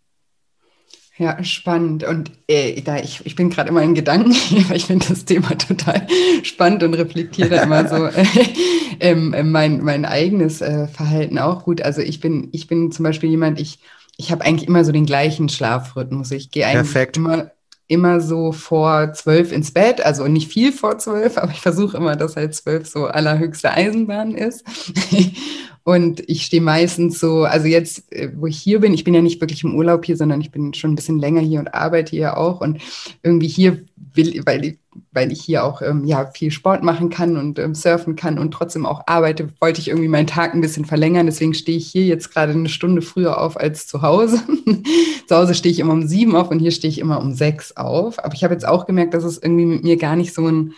Ja, 1.16 1.42
spannend. 1.44 2.02
Und 2.02 2.32
äh, 2.48 2.80
da 2.82 2.96
ich, 2.96 3.24
ich 3.24 3.36
bin 3.36 3.48
gerade 3.48 3.68
immer 3.68 3.82
in 3.82 3.94
Gedanken, 3.94 4.32
weil 4.68 4.76
ich 4.76 4.86
finde 4.86 5.06
das 5.08 5.24
Thema 5.24 5.56
total 5.56 6.06
spannend 6.42 6.82
und 6.82 6.94
reflektiere 6.94 7.50
da 7.50 7.62
immer 7.62 7.88
so 7.88 8.06
äh, 9.00 9.10
äh, 9.10 9.42
mein, 9.42 9.80
mein 9.82 10.04
eigenes 10.04 10.60
äh, 10.60 10.88
Verhalten 10.88 11.38
auch 11.38 11.64
gut. 11.64 11.82
Also 11.82 12.00
ich 12.00 12.20
bin, 12.20 12.48
ich 12.50 12.66
bin 12.66 12.90
zum 12.90 13.04
Beispiel 13.04 13.30
jemand, 13.30 13.60
ich 13.60 13.78
ich 14.16 14.30
habe 14.30 14.44
eigentlich 14.44 14.68
immer 14.68 14.84
so 14.84 14.92
den 14.92 15.06
gleichen 15.06 15.48
Schlafrhythmus. 15.48 16.30
Ich 16.30 16.50
gehe 16.50 16.66
eigentlich 16.66 16.92
Perfekt. 16.92 17.16
immer 17.16 17.50
immer 17.86 18.20
so 18.20 18.52
vor 18.52 19.12
zwölf 19.12 19.52
ins 19.52 19.70
Bett, 19.70 20.04
also 20.04 20.26
nicht 20.26 20.50
viel 20.50 20.72
vor 20.72 20.98
zwölf, 20.98 21.36
aber 21.38 21.52
ich 21.52 21.60
versuche 21.60 21.96
immer, 21.96 22.16
dass 22.16 22.36
halt 22.36 22.54
zwölf 22.54 22.88
so 22.88 23.06
allerhöchste 23.06 23.70
Eisenbahn 23.70 24.34
ist. 24.34 24.64
Und 25.86 26.22
ich 26.30 26.46
stehe 26.46 26.62
meistens 26.62 27.20
so, 27.20 27.44
also 27.44 27.66
jetzt, 27.66 28.10
äh, 28.10 28.30
wo 28.34 28.46
ich 28.46 28.56
hier 28.56 28.80
bin, 28.80 28.94
ich 28.94 29.04
bin 29.04 29.12
ja 29.12 29.20
nicht 29.20 29.42
wirklich 29.42 29.64
im 29.64 29.74
Urlaub 29.74 30.06
hier, 30.06 30.16
sondern 30.16 30.40
ich 30.40 30.50
bin 30.50 30.72
schon 30.72 30.92
ein 30.92 30.94
bisschen 30.94 31.18
länger 31.18 31.42
hier 31.42 31.60
und 31.60 31.74
arbeite 31.74 32.10
hier 32.12 32.38
auch. 32.38 32.62
Und 32.62 32.80
irgendwie 33.22 33.48
hier 33.48 33.84
will, 34.14 34.40
weil 34.46 34.64
ich, 34.64 34.78
weil 35.12 35.32
ich 35.32 35.40
hier 35.42 35.64
auch 35.64 35.82
ähm, 35.82 36.04
ja, 36.04 36.26
viel 36.26 36.50
Sport 36.50 36.82
machen 36.82 37.10
kann 37.10 37.36
und 37.36 37.58
ähm, 37.58 37.74
surfen 37.74 38.16
kann 38.16 38.38
und 38.38 38.52
trotzdem 38.52 38.86
auch 38.86 39.02
arbeite, 39.06 39.48
wollte 39.60 39.80
ich 39.80 39.88
irgendwie 39.88 40.08
meinen 40.08 40.26
Tag 40.26 40.54
ein 40.54 40.60
bisschen 40.60 40.84
verlängern. 40.84 41.26
Deswegen 41.26 41.54
stehe 41.54 41.78
ich 41.78 41.86
hier 41.86 42.04
jetzt 42.04 42.32
gerade 42.32 42.52
eine 42.52 42.68
Stunde 42.68 43.02
früher 43.02 43.40
auf 43.40 43.56
als 43.56 43.86
zu 43.86 44.02
Hause. 44.02 44.40
zu 45.28 45.36
Hause 45.36 45.54
stehe 45.54 45.72
ich 45.72 45.80
immer 45.80 45.92
um 45.92 46.06
sieben 46.06 46.36
auf 46.36 46.50
und 46.50 46.58
hier 46.58 46.70
stehe 46.70 46.90
ich 46.90 46.98
immer 46.98 47.20
um 47.20 47.34
sechs 47.34 47.76
auf. 47.76 48.22
Aber 48.24 48.34
ich 48.34 48.44
habe 48.44 48.54
jetzt 48.54 48.66
auch 48.66 48.86
gemerkt, 48.86 49.14
dass 49.14 49.24
es 49.24 49.38
irgendwie 49.38 49.66
mit 49.66 49.84
mir 49.84 49.96
gar 49.96 50.16
nicht 50.16 50.34
so 50.34 50.46
ein, 50.46 50.72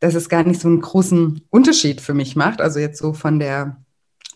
dass 0.00 0.14
es 0.14 0.28
gar 0.28 0.44
nicht 0.44 0.60
so 0.60 0.68
einen 0.68 0.80
großen 0.80 1.42
Unterschied 1.50 2.00
für 2.00 2.14
mich 2.14 2.36
macht. 2.36 2.60
Also 2.60 2.78
jetzt 2.78 2.98
so 2.98 3.12
von 3.12 3.38
der 3.38 3.76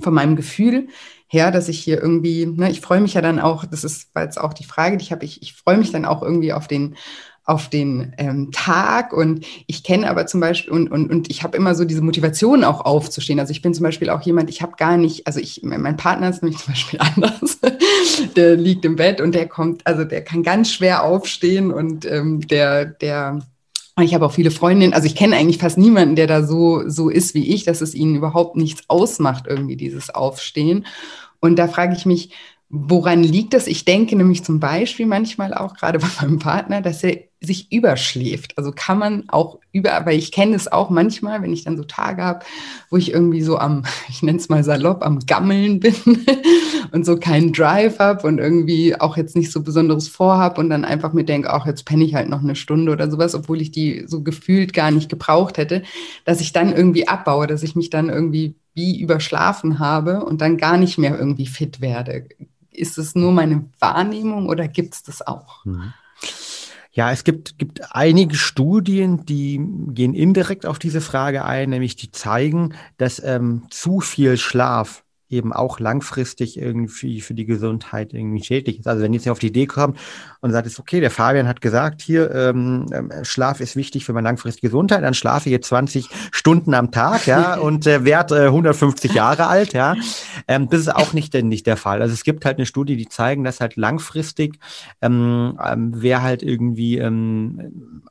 von 0.02 0.14
meinem 0.14 0.36
Gefühl 0.36 0.88
her, 1.26 1.50
dass 1.50 1.68
ich 1.68 1.78
hier 1.78 2.00
irgendwie, 2.00 2.46
ne, 2.46 2.70
ich 2.70 2.80
freue 2.80 3.00
mich 3.00 3.14
ja 3.14 3.20
dann 3.20 3.38
auch, 3.38 3.64
das 3.64 3.84
ist 3.84 4.10
jetzt 4.16 4.40
auch 4.40 4.52
die 4.52 4.64
Frage, 4.64 4.96
die 4.96 5.04
ich 5.04 5.12
habe, 5.12 5.24
ich, 5.24 5.42
ich 5.42 5.54
freue 5.54 5.78
mich 5.78 5.92
dann 5.92 6.04
auch 6.04 6.22
irgendwie 6.22 6.52
auf 6.52 6.66
den 6.66 6.96
auf 7.50 7.68
den 7.68 8.14
ähm, 8.16 8.52
Tag 8.52 9.12
und 9.12 9.44
ich 9.66 9.82
kenne 9.82 10.08
aber 10.08 10.26
zum 10.26 10.40
Beispiel 10.40 10.72
und, 10.72 10.90
und, 10.90 11.10
und 11.10 11.28
ich 11.28 11.42
habe 11.42 11.56
immer 11.56 11.74
so 11.74 11.84
diese 11.84 12.00
Motivation 12.00 12.62
auch 12.62 12.80
aufzustehen. 12.82 13.40
Also 13.40 13.50
ich 13.50 13.60
bin 13.60 13.74
zum 13.74 13.82
Beispiel 13.82 14.08
auch 14.08 14.22
jemand, 14.22 14.48
ich 14.50 14.62
habe 14.62 14.76
gar 14.76 14.96
nicht, 14.96 15.26
also 15.26 15.40
ich, 15.40 15.60
mein 15.64 15.96
Partner 15.96 16.30
ist 16.30 16.44
nämlich 16.44 16.60
zum 16.64 16.72
Beispiel 16.72 17.00
anders, 17.00 17.58
der 18.36 18.54
liegt 18.54 18.84
im 18.84 18.94
Bett 18.94 19.20
und 19.20 19.34
der 19.34 19.48
kommt, 19.48 19.84
also 19.84 20.04
der 20.04 20.22
kann 20.22 20.44
ganz 20.44 20.70
schwer 20.70 21.02
aufstehen 21.02 21.72
und 21.72 22.06
ähm, 22.06 22.46
der, 22.46 22.84
der 22.84 23.40
ich 24.00 24.14
habe 24.14 24.24
auch 24.24 24.32
viele 24.32 24.52
Freundinnen, 24.52 24.94
also 24.94 25.06
ich 25.06 25.16
kenne 25.16 25.36
eigentlich 25.36 25.58
fast 25.58 25.76
niemanden, 25.76 26.14
der 26.14 26.28
da 26.28 26.44
so, 26.44 26.88
so 26.88 27.10
ist 27.10 27.34
wie 27.34 27.52
ich, 27.52 27.64
dass 27.64 27.80
es 27.80 27.94
ihnen 27.94 28.14
überhaupt 28.14 28.56
nichts 28.56 28.84
ausmacht, 28.88 29.44
irgendwie 29.46 29.76
dieses 29.76 30.08
Aufstehen. 30.08 30.86
Und 31.40 31.58
da 31.58 31.68
frage 31.68 31.94
ich 31.94 32.06
mich, 32.06 32.30
woran 32.70 33.22
liegt 33.22 33.52
das? 33.52 33.66
Ich 33.66 33.84
denke 33.84 34.16
nämlich 34.16 34.44
zum 34.44 34.60
Beispiel 34.60 35.06
manchmal 35.06 35.52
auch 35.52 35.74
gerade 35.74 35.98
bei 35.98 36.08
meinem 36.22 36.38
Partner, 36.38 36.80
dass 36.80 37.02
er 37.02 37.18
sich 37.42 37.72
überschläft. 37.72 38.58
Also 38.58 38.70
kann 38.70 38.98
man 38.98 39.28
auch 39.28 39.58
über, 39.72 40.04
weil 40.04 40.18
ich 40.18 40.30
kenne 40.30 40.54
es 40.54 40.70
auch 40.70 40.90
manchmal, 40.90 41.40
wenn 41.40 41.54
ich 41.54 41.64
dann 41.64 41.78
so 41.78 41.84
Tage 41.84 42.22
habe, 42.22 42.44
wo 42.90 42.98
ich 42.98 43.12
irgendwie 43.12 43.40
so 43.40 43.58
am, 43.58 43.84
ich 44.08 44.22
nenne 44.22 44.38
es 44.38 44.50
mal 44.50 44.62
salopp, 44.62 45.02
am 45.02 45.20
Gammeln 45.20 45.80
bin 45.80 45.94
und 46.92 47.06
so 47.06 47.16
keinen 47.16 47.52
Drive 47.52 47.98
habe 47.98 48.26
und 48.26 48.38
irgendwie 48.38 48.94
auch 48.94 49.16
jetzt 49.16 49.36
nicht 49.36 49.52
so 49.52 49.62
Besonderes 49.62 50.08
vorhab 50.08 50.58
und 50.58 50.68
dann 50.68 50.84
einfach 50.84 51.14
mir 51.14 51.24
denke, 51.24 51.52
auch 51.52 51.64
jetzt 51.64 51.84
penne 51.84 52.04
ich 52.04 52.14
halt 52.14 52.28
noch 52.28 52.42
eine 52.42 52.56
Stunde 52.56 52.92
oder 52.92 53.10
sowas, 53.10 53.34
obwohl 53.34 53.62
ich 53.62 53.70
die 53.70 54.04
so 54.06 54.22
gefühlt 54.22 54.74
gar 54.74 54.90
nicht 54.90 55.08
gebraucht 55.08 55.56
hätte, 55.56 55.82
dass 56.26 56.42
ich 56.42 56.52
dann 56.52 56.74
irgendwie 56.74 57.08
abbaue, 57.08 57.46
dass 57.46 57.62
ich 57.62 57.74
mich 57.74 57.88
dann 57.88 58.10
irgendwie 58.10 58.54
wie 58.74 59.00
überschlafen 59.00 59.78
habe 59.78 60.24
und 60.24 60.42
dann 60.42 60.58
gar 60.58 60.76
nicht 60.76 60.98
mehr 60.98 61.18
irgendwie 61.18 61.46
fit 61.46 61.80
werde. 61.80 62.26
Ist 62.70 62.98
es 62.98 63.14
nur 63.14 63.32
meine 63.32 63.64
Wahrnehmung 63.78 64.48
oder 64.48 64.68
gibt 64.68 64.94
es 64.94 65.02
das 65.02 65.26
auch? 65.26 65.64
Mhm. 65.64 65.94
Ja, 66.92 67.12
es 67.12 67.22
gibt, 67.22 67.56
gibt 67.58 67.94
einige 67.94 68.34
Studien, 68.34 69.24
die 69.24 69.60
gehen 69.88 70.12
indirekt 70.12 70.66
auf 70.66 70.78
diese 70.78 71.00
Frage 71.00 71.44
ein, 71.44 71.70
nämlich 71.70 71.94
die 71.94 72.10
zeigen, 72.10 72.74
dass 72.96 73.22
ähm, 73.22 73.66
zu 73.70 74.00
viel 74.00 74.36
Schlaf 74.36 75.04
eben 75.30 75.52
auch 75.52 75.80
langfristig 75.80 76.58
irgendwie 76.58 77.20
für 77.20 77.34
die 77.34 77.46
Gesundheit 77.46 78.12
irgendwie 78.12 78.44
schädlich 78.44 78.78
ist. 78.78 78.86
Also 78.86 79.02
wenn 79.02 79.12
jetzt 79.12 79.28
auf 79.28 79.38
die 79.38 79.48
Idee 79.48 79.66
kommt 79.66 79.98
und 80.40 80.50
sagt, 80.52 80.66
ist 80.66 80.78
okay, 80.78 81.00
der 81.00 81.10
Fabian 81.10 81.48
hat 81.48 81.60
gesagt, 81.60 82.02
hier 82.02 82.34
ähm, 82.34 82.86
ähm, 82.92 83.10
Schlaf 83.22 83.60
ist 83.60 83.76
wichtig 83.76 84.04
für 84.04 84.12
meine 84.12 84.28
langfristige 84.28 84.68
Gesundheit, 84.68 85.02
dann 85.02 85.14
schlafe 85.14 85.48
ich 85.48 85.52
jetzt 85.52 85.68
20 85.68 86.08
Stunden 86.32 86.74
am 86.74 86.90
Tag, 86.90 87.26
ja, 87.26 87.54
und 87.58 87.86
äh, 87.86 88.04
werde 88.04 88.44
äh, 88.44 88.46
150 88.46 89.12
Jahre 89.12 89.46
alt, 89.46 89.72
ja. 89.72 89.94
Ähm, 90.48 90.68
das 90.68 90.80
ist 90.80 90.94
auch 90.94 91.12
nicht, 91.12 91.34
nicht 91.34 91.66
der 91.66 91.76
Fall. 91.76 92.02
Also 92.02 92.14
es 92.14 92.24
gibt 92.24 92.44
halt 92.44 92.58
eine 92.58 92.66
Studie, 92.66 92.96
die 92.96 93.08
zeigen, 93.08 93.44
dass 93.44 93.60
halt 93.60 93.76
langfristig 93.76 94.58
ähm, 95.00 95.58
ähm, 95.64 95.92
wer 95.96 96.22
halt 96.22 96.42
irgendwie 96.42 96.98
ähm, 96.98 98.02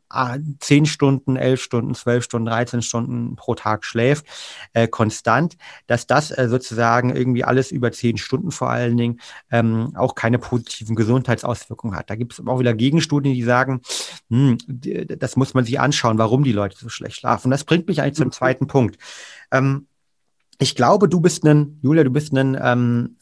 10 0.60 0.86
Stunden, 0.86 1.36
11 1.36 1.62
Stunden, 1.62 1.93
12 1.93 2.23
Stunden, 2.23 2.47
13 2.47 2.82
Stunden 2.82 3.36
pro 3.36 3.55
Tag 3.55 3.86
schläft, 3.86 4.25
äh, 4.73 4.88
konstant, 4.88 5.55
dass 5.88 6.08
das 6.08 6.32
äh, 6.32 6.47
sozusagen 6.49 7.09
irgendwie 7.15 7.43
alles 7.43 7.72
über 7.72 7.91
10 7.91 8.17
Stunden 8.17 8.52
vor 8.52 8.69
allen 8.69 8.98
Dingen 8.98 9.19
ähm, 9.52 9.93
auch 9.95 10.15
keine 10.15 10.39
positiven 10.39 10.95
Gesundheitsauswirkungen 10.95 11.98
hat. 11.98 12.10
Da 12.10 12.15
gibt 12.15 12.34
es 12.34 12.45
auch 12.45 12.60
wieder 12.60 12.74
Gegenstudien, 12.74 13.36
die 13.36 13.43
sagen, 13.43 13.82
hm, 14.30 14.58
das 14.67 15.36
muss 15.36 15.54
man 15.54 15.65
sich 15.65 15.80
anschauen, 15.80 16.17
warum 16.17 16.43
die 16.43 16.52
Leute 16.52 16.78
so 16.78 16.89
schlecht 16.89 17.17
schlafen. 17.17 17.52
das 17.52 17.63
bringt 17.63 17.88
mich 17.88 18.02
eigentlich 18.02 18.15
zum 18.15 18.28
mhm. 18.28 18.32
zweiten 18.32 18.67
Punkt. 18.67 18.98
Ähm, 19.52 19.88
ich 20.60 20.76
glaube, 20.76 21.08
du 21.08 21.22
bist 21.22 21.45
ein, 21.45 21.80
Julia, 21.82 22.04
du 22.04 22.12
bist 22.12 22.34
ein 22.34 22.58
ähm, 22.62 23.17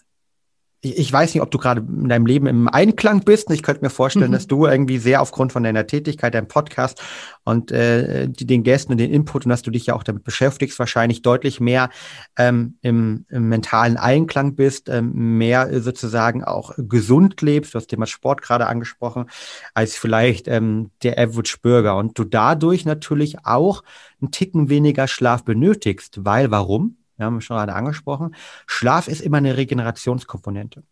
ich 0.81 1.11
weiß 1.11 1.33
nicht, 1.33 1.41
ob 1.41 1.49
du 1.49 1.57
gerade 1.57 1.81
in 1.81 2.07
deinem 2.07 2.27
Leben 2.27 2.45
im 2.45 2.67
Einklang 2.67 3.21
bist. 3.21 3.49
Ich 3.49 3.63
könnte 3.63 3.83
mir 3.83 3.89
vorstellen, 3.89 4.29
mhm. 4.29 4.33
dass 4.33 4.45
du 4.45 4.67
irgendwie 4.67 4.99
sehr 4.99 5.21
aufgrund 5.21 5.51
von 5.51 5.63
deiner 5.63 5.87
Tätigkeit, 5.87 6.35
deinem 6.35 6.47
Podcast 6.47 7.01
und 7.43 7.71
äh, 7.71 8.27
den 8.29 8.63
Gästen 8.63 8.91
und 8.91 8.99
den 8.99 9.11
Input 9.11 9.45
und 9.45 9.49
dass 9.49 9.63
du 9.63 9.71
dich 9.71 9.87
ja 9.87 9.95
auch 9.95 10.03
damit 10.03 10.23
beschäftigst, 10.23 10.77
wahrscheinlich 10.77 11.23
deutlich 11.23 11.59
mehr 11.59 11.89
ähm, 12.37 12.77
im, 12.81 13.25
im, 13.29 13.49
mentalen 13.49 13.97
Einklang 13.97 14.55
bist, 14.55 14.87
ähm, 14.87 15.37
mehr 15.37 15.81
sozusagen 15.81 16.43
auch 16.43 16.73
gesund 16.77 17.41
lebst. 17.41 17.73
Du 17.73 17.77
hast 17.77 17.87
Thema 17.87 18.05
Sport 18.05 18.43
gerade 18.43 18.67
angesprochen, 18.67 19.29
als 19.73 19.95
vielleicht 19.95 20.47
ähm, 20.47 20.91
der 21.01 21.17
Average 21.17 21.57
Bürger 21.61 21.97
und 21.97 22.19
du 22.19 22.23
dadurch 22.23 22.85
natürlich 22.85 23.45
auch 23.45 23.83
einen 24.21 24.31
Ticken 24.31 24.69
weniger 24.69 25.07
Schlaf 25.07 25.43
benötigst, 25.43 26.23
weil 26.23 26.51
warum? 26.51 26.97
Wir 27.17 27.25
haben 27.25 27.41
schon 27.41 27.58
gerade 27.58 27.73
angesprochen, 27.73 28.36
Schlaf 28.65 29.08
ist 29.08 29.21
immer 29.21 29.38
eine 29.38 29.58
Regenerationskomponente. 29.58 30.84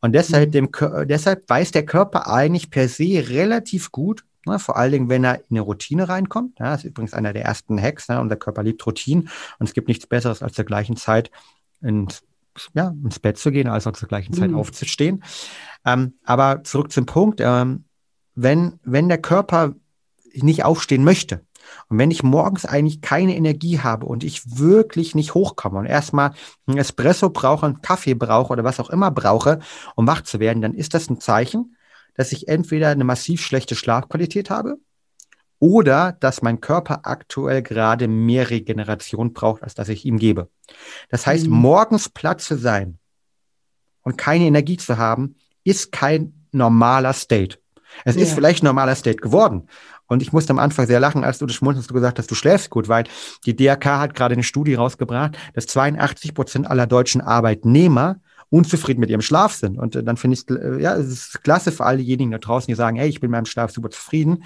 Und 0.00 0.12
deshalb, 0.12 0.48
mhm. 0.48 0.52
dem, 0.52 0.70
deshalb 1.04 1.48
weiß 1.48 1.70
der 1.72 1.84
Körper 1.84 2.28
eigentlich 2.28 2.70
per 2.70 2.88
se 2.88 3.24
relativ 3.28 3.92
gut, 3.92 4.24
ne, 4.46 4.58
vor 4.58 4.76
allen 4.76 4.92
Dingen, 4.92 5.08
wenn 5.08 5.24
er 5.24 5.36
in 5.36 5.44
eine 5.50 5.60
Routine 5.60 6.08
reinkommt. 6.08 6.58
Ja, 6.58 6.70
das 6.70 6.80
ist 6.80 6.90
übrigens 6.90 7.12
einer 7.12 7.32
der 7.32 7.44
ersten 7.44 7.80
Hacks. 7.80 8.08
Ne, 8.08 8.20
unser 8.20 8.36
Körper 8.36 8.62
liebt 8.62 8.84
Routinen 8.86 9.28
und 9.58 9.66
es 9.66 9.74
gibt 9.74 9.88
nichts 9.88 10.06
Besseres, 10.06 10.42
als 10.42 10.54
zur 10.54 10.64
gleichen 10.64 10.96
Zeit 10.96 11.30
ins, 11.82 12.22
ja, 12.74 12.94
ins 13.04 13.18
Bett 13.18 13.38
zu 13.38 13.50
gehen, 13.50 13.68
als 13.68 13.86
auch 13.86 13.92
zur 13.92 14.08
gleichen 14.08 14.32
Zeit 14.32 14.50
mhm. 14.50 14.56
aufzustehen. 14.56 15.22
Ähm, 15.84 16.14
aber 16.24 16.64
zurück 16.64 16.90
zum 16.90 17.06
Punkt, 17.06 17.40
ähm, 17.42 17.84
wenn, 18.34 18.78
wenn 18.82 19.08
der 19.08 19.18
Körper 19.18 19.74
nicht 20.34 20.64
aufstehen 20.64 21.04
möchte, 21.04 21.42
Und 21.88 21.98
wenn 21.98 22.10
ich 22.10 22.22
morgens 22.22 22.64
eigentlich 22.64 23.00
keine 23.00 23.36
Energie 23.36 23.80
habe 23.80 24.06
und 24.06 24.24
ich 24.24 24.58
wirklich 24.58 25.14
nicht 25.14 25.34
hochkomme 25.34 25.78
und 25.78 25.86
erstmal 25.86 26.32
einen 26.66 26.78
Espresso 26.78 27.30
brauche, 27.30 27.66
einen 27.66 27.82
Kaffee 27.82 28.14
brauche 28.14 28.52
oder 28.52 28.64
was 28.64 28.80
auch 28.80 28.90
immer 28.90 29.10
brauche, 29.10 29.60
um 29.94 30.06
wach 30.06 30.22
zu 30.22 30.40
werden, 30.40 30.62
dann 30.62 30.74
ist 30.74 30.94
das 30.94 31.08
ein 31.08 31.20
Zeichen, 31.20 31.76
dass 32.14 32.32
ich 32.32 32.48
entweder 32.48 32.88
eine 32.88 33.04
massiv 33.04 33.42
schlechte 33.42 33.74
Schlafqualität 33.74 34.50
habe 34.50 34.78
oder 35.58 36.12
dass 36.20 36.42
mein 36.42 36.60
Körper 36.60 37.00
aktuell 37.04 37.62
gerade 37.62 38.08
mehr 38.08 38.50
Regeneration 38.50 39.32
braucht, 39.32 39.62
als 39.62 39.74
dass 39.74 39.88
ich 39.88 40.04
ihm 40.04 40.18
gebe. 40.18 40.48
Das 41.08 41.26
heißt, 41.26 41.46
mhm. 41.46 41.54
morgens 41.56 42.08
Platz 42.08 42.46
zu 42.46 42.56
sein 42.56 42.98
und 44.02 44.18
keine 44.18 44.44
Energie 44.44 44.76
zu 44.76 44.98
haben, 44.98 45.36
ist 45.64 45.92
kein 45.92 46.46
normaler 46.52 47.12
State. 47.12 47.58
Es 48.04 48.16
ja. 48.16 48.22
ist 48.22 48.34
vielleicht 48.34 48.62
ein 48.62 48.66
normaler 48.66 48.94
State 48.94 49.18
geworden. 49.18 49.68
Und 50.06 50.22
ich 50.22 50.32
musste 50.32 50.52
am 50.52 50.58
Anfang 50.58 50.86
sehr 50.86 51.00
lachen, 51.00 51.24
als 51.24 51.38
du 51.38 51.46
das 51.46 51.56
schmunzelst, 51.56 51.90
du 51.90 51.94
gesagt 51.94 52.18
hast, 52.18 52.30
du 52.30 52.34
schläfst 52.34 52.70
gut, 52.70 52.88
weil 52.88 53.04
die 53.44 53.56
DRK 53.56 53.98
hat 53.98 54.14
gerade 54.14 54.34
eine 54.34 54.42
Studie 54.42 54.74
rausgebracht, 54.74 55.36
dass 55.54 55.66
82 55.66 56.34
Prozent 56.34 56.70
aller 56.70 56.86
deutschen 56.86 57.20
Arbeitnehmer 57.20 58.20
unzufrieden 58.48 59.00
mit 59.00 59.10
ihrem 59.10 59.22
Schlaf 59.22 59.54
sind. 59.54 59.78
Und 59.78 59.96
äh, 59.96 60.04
dann 60.04 60.16
finde 60.16 60.36
ich, 60.36 60.48
äh, 60.48 60.80
ja, 60.80 60.94
es 60.96 61.08
ist 61.08 61.42
klasse 61.42 61.72
für 61.72 61.84
all 61.84 61.98
diejenigen 61.98 62.30
da 62.30 62.38
draußen, 62.38 62.68
die 62.68 62.74
sagen, 62.74 62.96
hey, 62.96 63.08
ich 63.08 63.20
bin 63.20 63.30
mit 63.30 63.38
meinem 63.38 63.46
Schlaf 63.46 63.70
super 63.70 63.90
zufrieden. 63.90 64.44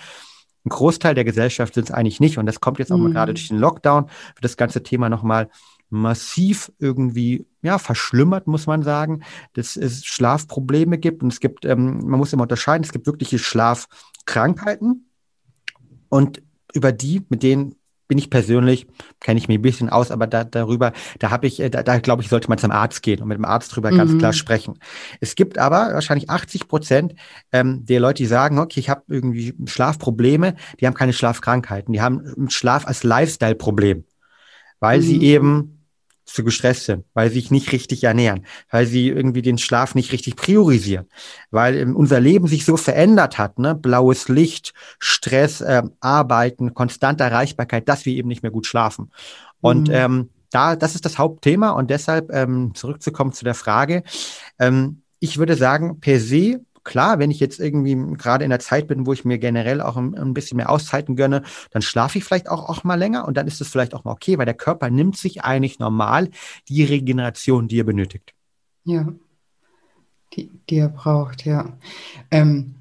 Ein 0.65 0.71
Großteil 0.71 1.15
der 1.15 1.25
Gesellschaft 1.25 1.75
sind 1.75 1.85
es 1.85 1.91
eigentlich 1.91 2.21
nicht. 2.21 2.39
Und 2.39 2.47
das 2.47 2.61
kommt 2.61 2.79
jetzt 2.79 2.93
auch 2.93 2.97
mhm. 2.97 3.05
mal 3.05 3.13
gerade 3.13 3.35
durch 3.35 3.49
den 3.49 3.59
Lockdown, 3.59 4.05
wird 4.05 4.45
das 4.45 4.57
ganze 4.57 4.83
Thema 4.83 5.09
nochmal 5.09 5.49
massiv 5.91 6.73
irgendwie 6.79 7.47
ja 7.63 7.79
verschlimmert, 7.79 8.47
muss 8.47 8.67
man 8.67 8.83
sagen, 8.83 9.23
dass 9.55 9.77
es 9.77 10.05
Schlafprobleme 10.05 10.99
gibt 10.99 11.23
und 11.23 11.33
es 11.33 11.41
gibt, 11.41 11.65
ähm, 11.65 11.99
man 12.07 12.19
muss 12.19 12.33
immer 12.33 12.45
unterscheiden, 12.45 12.85
es 12.85 12.93
gibt 12.93 13.07
wirkliche 13.07 13.41
Schlafkrankheiten 13.41 15.10
und 16.11 16.43
über 16.75 16.93
die, 16.93 17.23
mit 17.31 17.43
denen 17.43 17.77
bin 18.11 18.19
ich 18.19 18.29
persönlich, 18.29 18.89
kenne 19.21 19.39
ich 19.39 19.47
mich 19.47 19.59
ein 19.59 19.63
bisschen 19.63 19.89
aus, 19.89 20.11
aber 20.11 20.27
da, 20.27 20.43
darüber, 20.43 20.93
da 21.21 21.31
habe 21.31 21.47
ich, 21.47 21.61
äh, 21.61 21.71
da, 21.71 21.85
da 21.85 22.01
glaube 22.01 22.23
ich, 22.23 22.29
sollte 22.29 22.49
man 22.49 22.59
zum 22.59 22.73
Arzt 22.73 23.03
gehen 23.03 23.23
und 23.23 23.29
mit 23.29 23.39
dem 23.39 23.45
Arzt 23.45 23.75
drüber 23.75 23.93
mhm. 23.93 23.99
ganz 23.99 24.19
klar 24.19 24.33
sprechen. 24.33 24.81
Es 25.21 25.37
gibt 25.37 25.59
aber 25.59 25.95
wahrscheinlich 25.95 26.29
80 26.29 26.67
Prozent 26.67 27.15
ähm, 27.53 27.87
der 27.87 28.01
Leute, 28.01 28.25
die 28.25 28.27
sagen, 28.27 28.59
okay, 28.59 28.81
ich 28.81 28.91
habe 28.91 29.05
irgendwie 29.07 29.55
Schlafprobleme, 29.65 30.57
die 30.81 30.89
haben 30.89 30.95
keine 30.95 31.13
Schlafkrankheiten, 31.13 31.93
die 31.93 32.03
haben 32.03 32.51
Schlaf 32.51 32.85
als 32.85 33.05
Lifestyle-Problem, 33.05 34.03
weil 34.81 34.99
mhm. 34.99 35.03
sie 35.03 35.23
eben 35.23 35.80
zu 36.33 36.45
gestresst 36.45 36.85
sind, 36.85 37.05
weil 37.15 37.29
sie 37.29 37.41
sich 37.41 37.51
nicht 37.51 37.73
richtig 37.73 38.05
ernähren, 38.05 38.47
weil 38.71 38.87
sie 38.87 39.09
irgendwie 39.09 39.43
den 39.43 39.59
Schlaf 39.59 39.95
nicht 39.95 40.13
richtig 40.13 40.37
priorisieren, 40.37 41.07
weil 41.51 41.77
ähm, 41.77 41.97
unser 41.97 42.21
Leben 42.21 42.47
sich 42.47 42.65
so 42.65 42.77
verändert 42.77 43.39
hat, 43.39 43.59
ne? 43.59 43.75
blaues 43.75 44.29
Licht, 44.29 44.73
Stress, 44.99 45.61
äh, 45.61 45.83
Arbeiten, 46.01 46.75
konstante 46.75 47.25
Erreichbarkeit, 47.25 47.89
dass 47.89 48.07
wir 48.07 48.15
eben 48.15 48.29
nicht 48.29 48.43
mehr 48.43 48.53
gut 48.53 48.67
schlafen. 48.67 49.11
Und 49.61 49.89
mhm. 49.89 49.95
ähm, 49.95 50.31
da, 50.51 50.77
das 50.77 50.95
ist 50.95 51.05
das 51.05 51.19
Hauptthema 51.19 51.71
und 51.71 51.91
deshalb 51.91 52.33
ähm, 52.33 52.73
zurückzukommen 52.75 53.33
zu 53.33 53.45
der 53.45 53.55
Frage. 53.55 54.03
Ähm, 54.59 55.03
ich 55.21 55.39
würde 55.39 55.55
sagen, 55.55 56.01
per 56.01 56.19
se 56.19 56.61
klar, 56.85 57.19
wenn 57.19 57.31
ich 57.31 57.41
jetzt 57.41 57.61
irgendwie 57.61 57.97
gerade 58.17 58.45
in 58.45 58.51
der 58.51 58.59
Zeit 58.59 58.87
bin, 58.87 59.07
wo 59.07 59.13
ich 59.13 59.25
mir 59.25 59.39
generell 59.39 59.81
auch 59.81 59.97
ein, 59.97 60.17
ein, 60.17 60.35
bisschen 60.35 60.57
mehr 60.57 60.71
Auszeiten 60.71 61.17
gönne, 61.17 61.43
dann 61.71 61.83
schlafe 61.83 62.19
ich 62.19 62.25
vielleicht 62.25 62.49
auch, 62.49 62.69
auch 62.69 62.85
mal 62.85 62.97
länger 62.97 63.27
und 63.27 63.37
dann 63.37 63.47
ist 63.47 63.61
es 63.61 63.69
vielleicht 63.69 63.95
auch 63.95 64.05
mal 64.05 64.13
okay, 64.13 64.39
weil 64.39 64.47
der 64.47 64.55
Körper 64.55 64.91
nimmt 64.91 65.17
sich 65.17 65.43
eigentlich 65.43 65.79
normal 65.79 66.31
die 66.69 66.85
Regeneration, 66.85 67.69
die 67.69 67.81
er 67.81 67.85
benötigt. 67.85 68.33
Ja, 68.85 69.09
die, 70.35 70.51
die 70.69 70.77
er 70.77 70.89
braucht, 70.89 71.45
ja. 71.45 71.77
Ähm, 72.31 72.75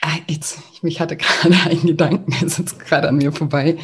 ah, 0.00 0.16
jetzt, 0.28 0.58
ich 0.82 1.00
hatte 1.00 1.16
gerade 1.16 1.56
einen 1.70 1.86
Gedanken, 1.86 2.32
er 2.32 2.46
ist 2.46 2.58
jetzt 2.58 2.78
gerade 2.78 3.08
an 3.08 3.16
mir 3.16 3.32
vorbei, 3.32 3.78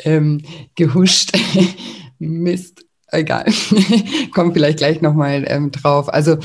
ähm, 0.00 0.42
gehuscht. 0.74 1.32
Mist 2.18 2.84
egal, 3.12 3.46
kommen 4.34 4.52
vielleicht 4.52 4.78
gleich 4.78 5.00
nochmal 5.00 5.44
ähm, 5.46 5.70
drauf. 5.70 6.12
Also 6.12 6.38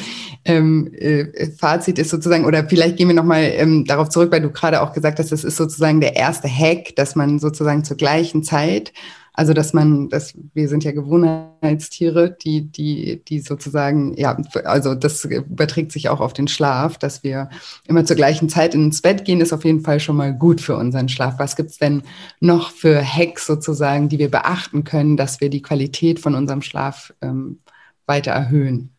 ähm, 0.45 0.91
äh, 0.93 1.51
Fazit 1.57 1.99
ist 1.99 2.09
sozusagen, 2.09 2.45
oder 2.45 2.67
vielleicht 2.67 2.97
gehen 2.97 3.07
wir 3.07 3.15
nochmal 3.15 3.51
ähm, 3.55 3.85
darauf 3.85 4.09
zurück, 4.09 4.31
weil 4.31 4.41
du 4.41 4.51
gerade 4.51 4.81
auch 4.81 4.93
gesagt 4.93 5.19
hast, 5.19 5.31
das 5.31 5.43
ist 5.43 5.57
sozusagen 5.57 6.01
der 6.01 6.15
erste 6.15 6.47
Hack, 6.47 6.95
dass 6.95 7.15
man 7.15 7.39
sozusagen 7.39 7.83
zur 7.83 7.97
gleichen 7.97 8.43
Zeit 8.43 8.93
also 9.35 9.53
dass 9.53 9.73
man, 9.73 10.09
dass 10.09 10.33
wir 10.53 10.69
sind 10.69 10.83
ja 10.83 10.91
Gewohnheitstiere, 10.91 12.31
die, 12.31 12.71
die, 12.71 13.23
die 13.25 13.39
sozusagen, 13.39 14.15
ja, 14.17 14.37
also 14.63 14.95
das 14.95 15.25
überträgt 15.25 15.91
sich 15.91 16.09
auch 16.09 16.21
auf 16.21 16.33
den 16.33 16.47
Schlaf, 16.47 16.97
dass 16.97 17.23
wir 17.23 17.49
immer 17.85 18.05
zur 18.05 18.15
gleichen 18.15 18.47
Zeit 18.47 18.73
ins 18.73 19.01
Bett 19.01 19.25
gehen, 19.25 19.41
ist 19.41 19.53
auf 19.53 19.65
jeden 19.65 19.81
Fall 19.81 19.99
schon 19.99 20.15
mal 20.15 20.33
gut 20.33 20.61
für 20.61 20.77
unseren 20.77 21.09
Schlaf. 21.09 21.35
Was 21.37 21.55
gibt's 21.55 21.77
denn 21.77 22.03
noch 22.39 22.71
für 22.71 23.03
Hacks 23.03 23.45
sozusagen, 23.45 24.07
die 24.09 24.19
wir 24.19 24.31
beachten 24.31 24.83
können, 24.85 25.17
dass 25.17 25.41
wir 25.41 25.49
die 25.49 25.61
Qualität 25.61 26.19
von 26.19 26.33
unserem 26.33 26.61
Schlaf 26.61 27.13
ähm, 27.21 27.59
weiter 28.05 28.31
erhöhen? 28.31 28.94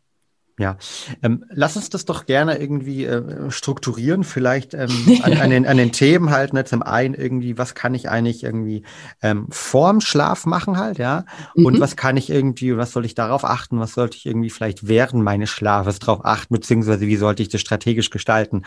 Ja, 0.59 0.79
ähm, 1.23 1.45
lass 1.51 1.77
uns 1.77 1.90
das 1.90 2.07
doch 2.07 2.25
gerne 2.25 2.57
irgendwie 2.57 3.05
äh, 3.05 3.51
strukturieren, 3.51 4.25
vielleicht 4.25 4.73
ähm, 4.73 4.88
an, 5.23 5.35
an, 5.35 5.51
den, 5.51 5.66
an 5.66 5.77
den 5.77 5.92
Themen 5.92 6.31
halt, 6.31 6.55
ne, 6.55 6.64
zum 6.64 6.83
einen 6.83 7.12
irgendwie, 7.12 7.59
was 7.59 7.75
kann 7.75 7.95
ich 7.95 8.09
eigentlich 8.09 8.42
irgendwie 8.42 8.83
ähm, 9.21 9.49
vorm 9.51 10.01
Schlaf 10.01 10.47
machen 10.47 10.79
halt, 10.79 10.97
ja, 10.97 11.27
mhm. 11.55 11.66
und 11.66 11.81
was 11.81 11.95
kann 11.95 12.16
ich 12.16 12.31
irgendwie, 12.31 12.75
was 12.79 12.92
soll 12.92 13.05
ich 13.05 13.14
darauf 13.14 13.45
achten, 13.45 13.79
was 13.81 13.92
sollte 13.92 14.16
ich 14.16 14.25
irgendwie 14.25 14.49
vielleicht 14.49 14.88
während 14.88 15.23
meines 15.23 15.51
Schlafes 15.51 15.99
darauf 15.99 16.25
achten, 16.25 16.55
beziehungsweise 16.55 17.07
wie 17.07 17.16
sollte 17.16 17.42
ich 17.42 17.51
das 17.51 17.61
strategisch 17.61 18.09
gestalten, 18.09 18.62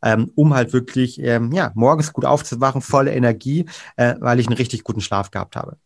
ähm, 0.00 0.30
um 0.36 0.54
halt 0.54 0.72
wirklich, 0.72 1.20
ähm, 1.20 1.50
ja, 1.50 1.72
morgens 1.74 2.12
gut 2.12 2.24
aufzuwachen, 2.24 2.82
volle 2.82 3.12
Energie, 3.14 3.66
äh, 3.96 4.14
weil 4.20 4.38
ich 4.38 4.46
einen 4.46 4.56
richtig 4.56 4.84
guten 4.84 5.00
Schlaf 5.00 5.32
gehabt 5.32 5.56
habe. 5.56 5.76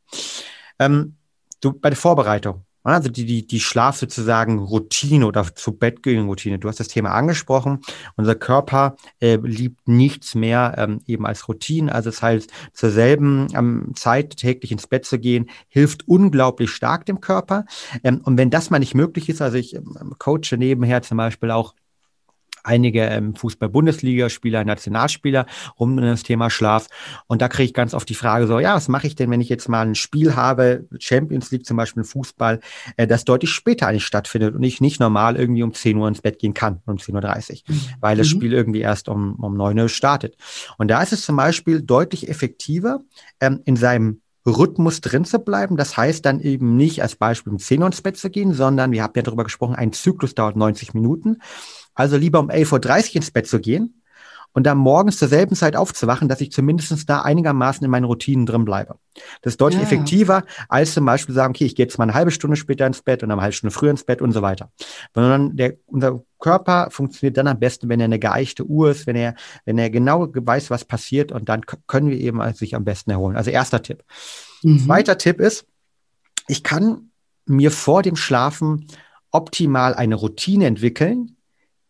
Ähm, 0.79 1.17
du, 1.63 1.73
bei 1.73 1.89
der 1.89 1.97
Vorbereitung, 1.97 2.66
also 2.95 3.09
die, 3.09 3.25
die, 3.25 3.47
die 3.47 3.61
Schlaf 3.61 3.97
sozusagen 3.97 4.59
Routine 4.59 5.27
oder 5.27 5.55
zu 5.55 5.73
Bett 5.73 6.03
gehen 6.03 6.27
Routine. 6.27 6.59
Du 6.59 6.69
hast 6.69 6.81
das 6.81 6.89
Thema 6.89 7.13
angesprochen. 7.13 7.81
Unser 8.17 8.35
Körper 8.35 8.97
äh, 9.21 9.37
liebt 9.37 9.89
nichts 9.89 10.35
mehr 10.35 10.75
ähm, 10.79 11.01
eben 11.07 11.27
als 11.27 11.49
Routine. 11.49 11.93
Also 11.93 12.11
das 12.11 12.23
heißt, 12.23 12.51
zur 12.73 12.91
selben 12.91 13.49
ähm, 13.55 13.93
Zeit 13.95 14.37
täglich 14.37 14.73
ins 14.73 14.87
Bett 14.87 15.05
zu 15.05 15.19
gehen, 15.19 15.51
hilft 15.69 16.07
unglaublich 16.09 16.71
stark 16.71 17.07
dem 17.07 17.21
Körper. 17.21 17.65
Ähm, 18.05 18.21
und 18.25 18.39
wenn 18.39 18.51
das 18.51 18.71
mal 18.71 18.79
nicht 18.79 18.95
möglich 18.95 19.29
ist, 19.29 19.43
also 19.43 19.57
ich 19.57 19.75
ähm, 19.75 20.15
coache 20.19 20.57
nebenher 20.57 21.03
zum 21.03 21.19
Beispiel 21.19 21.51
auch 21.51 21.75
einige 22.67 23.03
ähm, 23.03 23.35
Fußball-Bundesliga-Spieler, 23.35 24.65
Nationalspieler 24.65 25.47
um 25.77 25.97
das 25.97 26.23
Thema 26.23 26.51
Schlaf. 26.51 26.89
Und 27.27 27.41
da 27.43 27.49
kriege 27.49 27.67
ich 27.67 27.75
ganz 27.75 27.95
oft 27.95 28.09
die 28.09 28.15
Frage 28.15 28.47
so, 28.47 28.59
ja, 28.59 28.75
was 28.75 28.89
mache 28.89 29.07
ich 29.07 29.15
denn, 29.15 29.31
wenn 29.31 29.41
ich 29.41 29.49
jetzt 29.49 29.69
mal 29.69 29.87
ein 29.87 29.95
Spiel 29.95 30.37
habe, 30.37 30.87
Champions 30.99 31.51
League 31.51 31.67
zum 31.67 31.77
Beispiel 31.77 32.05
Fußball, 32.05 32.61
äh, 32.97 33.07
das 33.07 33.25
deutlich 33.25 33.51
später 33.51 33.87
eigentlich 33.87 34.07
stattfindet 34.07 34.55
und 34.55 34.63
ich 34.63 34.81
nicht 34.81 35.01
normal 35.01 35.37
irgendwie 35.37 35.63
um 35.63 35.73
10 35.73 35.97
Uhr 35.97 36.09
ins 36.09 36.23
Bett 36.23 36.39
gehen 36.39 36.55
kann, 36.55 36.81
um 36.87 36.97
10.30 36.97 37.69
Uhr, 37.69 37.75
mhm. 37.75 37.81
weil 38.01 38.17
das 38.17 38.27
mhm. 38.27 38.31
Spiel 38.31 38.53
irgendwie 38.53 38.81
erst 38.81 39.09
um, 39.09 39.37
um 39.37 39.57
9 39.57 39.79
Uhr 39.79 39.89
startet. 39.89 40.37
Und 40.79 40.89
da 40.89 41.03
ist 41.03 41.13
es 41.13 41.25
zum 41.25 41.37
Beispiel 41.37 41.83
deutlich 41.83 42.29
effektiver, 42.29 43.01
ähm, 43.41 43.61
in 43.65 43.77
seinem 43.77 44.21
Rhythmus 44.47 45.01
drin 45.01 45.25
zu 45.25 45.41
bleiben. 45.41 45.77
Das 45.77 45.97
heißt 45.97 46.25
dann 46.25 46.41
eben 46.41 46.77
nicht 46.77 47.03
als 47.03 47.17
Beispiel 47.17 47.53
um 47.53 47.59
10 47.59 47.81
Uhr 47.81 47.87
ins 47.87 48.03
Bett 48.03 48.17
zu 48.17 48.31
gehen, 48.31 48.53
sondern 48.53 48.93
wir 48.93 49.03
haben 49.03 49.13
ja 49.17 49.23
darüber 49.23 49.45
gesprochen, 49.45 49.75
ein 49.75 49.93
Zyklus 49.93 50.35
dauert 50.35 50.57
90 50.57 50.95
Minuten. 50.95 51.39
Also 51.97 52.17
lieber 52.17 52.39
um 52.39 52.51
11.30 52.51 53.09
Uhr 53.09 53.17
ins 53.17 53.31
Bett 53.33 53.49
zu 53.49 53.59
gehen 53.59 54.03
und 54.57 54.65
dann 54.65 54.79
morgens 54.79 55.19
zur 55.19 55.29
selben 55.29 55.55
Zeit 55.55 55.77
aufzuwachen, 55.77 56.29
dass 56.29 56.41
ich 56.41 56.51
zumindest 56.51 57.11
da 57.11 57.21
einigermaßen 57.21 57.85
in 57.85 57.91
meinen 57.91 58.05
Routinen 58.05 58.47
drin 58.47 58.65
bleibe. 58.65 58.97
Das 59.43 59.53
ist 59.53 59.61
deutlich 59.61 59.83
ja. 59.83 59.87
effektiver, 59.87 60.45
als 60.71 60.95
zum 60.95 61.05
Beispiel 61.05 61.35
sagen, 61.35 61.51
okay, 61.51 61.67
ich 61.67 61.75
gehe 61.75 61.85
jetzt 61.85 61.99
mal 61.99 62.05
eine 62.05 62.15
halbe 62.15 62.31
Stunde 62.31 62.57
später 62.57 62.87
ins 62.87 63.03
Bett 63.03 63.23
und 63.23 63.31
eine 63.31 63.43
halbe 63.43 63.53
Stunde 63.53 63.75
früher 63.75 63.91
ins 63.91 64.05
Bett 64.05 64.23
und 64.23 64.33
so 64.33 64.41
weiter. 64.41 64.71
Sondern 65.15 65.59
der, 65.59 65.75
unser 65.85 66.23
Körper 66.39 66.89
funktioniert 66.91 67.37
dann 67.37 67.49
am 67.49 67.59
besten, 67.59 67.91
wenn 67.91 68.01
er 68.01 68.05
eine 68.05 68.19
geeichte 68.19 68.65
Uhr 68.65 68.91
ist, 68.91 69.07
wenn 69.07 69.17
er, 69.17 69.35
wenn 69.67 69.77
er 69.77 69.91
genau 69.91 70.27
weiß, 70.33 70.71
was 70.71 70.87
passiert 70.87 71.33
und 71.33 71.51
dann 71.51 71.61
können 71.87 72.09
wir 72.09 72.19
eben 72.19 72.41
sich 72.55 72.75
am 72.75 72.85
besten 72.85 73.11
erholen. 73.11 73.37
Also 73.37 73.51
erster 73.51 73.83
Tipp. 73.83 74.05
Mhm. 74.63 74.79
Zweiter 74.79 75.19
Tipp 75.19 75.39
ist, 75.39 75.67
ich 76.49 76.63
kann 76.63 77.11
mir 77.45 77.71
vor 77.71 78.03
dem 78.03 78.17
Schlafen 78.17 78.87
optimal 79.33 79.93
eine 79.93 80.15
Routine 80.15 80.65
entwickeln, 80.65 81.36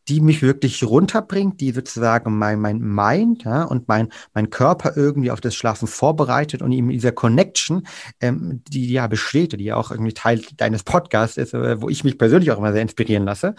die 0.09 0.21
mich 0.21 0.43
wirklich 0.43 0.85
runterbringt, 0.85 1.61
die 1.61 1.73
sozusagen 1.73 2.39
mein, 2.39 2.61
mein 2.61 2.79
Mind 2.79 3.45
ja, 3.45 3.65
und 3.65 3.89
mein, 3.89 4.09
mein 4.35 4.51
Körper 4.51 4.97
irgendwie 4.97 5.31
auf 5.31 5.41
das 5.41 5.55
Schlafen 5.55 5.89
vorbereitet 5.89 6.63
und 6.63 6.73
ihm 6.73 6.89
dieser 6.89 7.13
Connection, 7.13 7.87
ähm, 8.21 8.63
die 8.69 8.93
ja 8.93 9.07
besteht, 9.07 9.53
die 9.59 9.65
ja 9.65 9.77
auch 9.77 9.91
irgendwie 9.91 10.15
Teil 10.15 10.43
deines 10.57 10.85
Podcasts 10.85 11.37
ist, 11.37 11.55
äh, 11.55 11.81
wo 11.81 11.89
ich 11.89 12.05
mich 12.05 12.19
persönlich 12.19 12.51
auch 12.53 12.59
immer 12.59 12.73
sehr 12.73 12.83
inspirieren 12.83 13.25
lasse, 13.25 13.55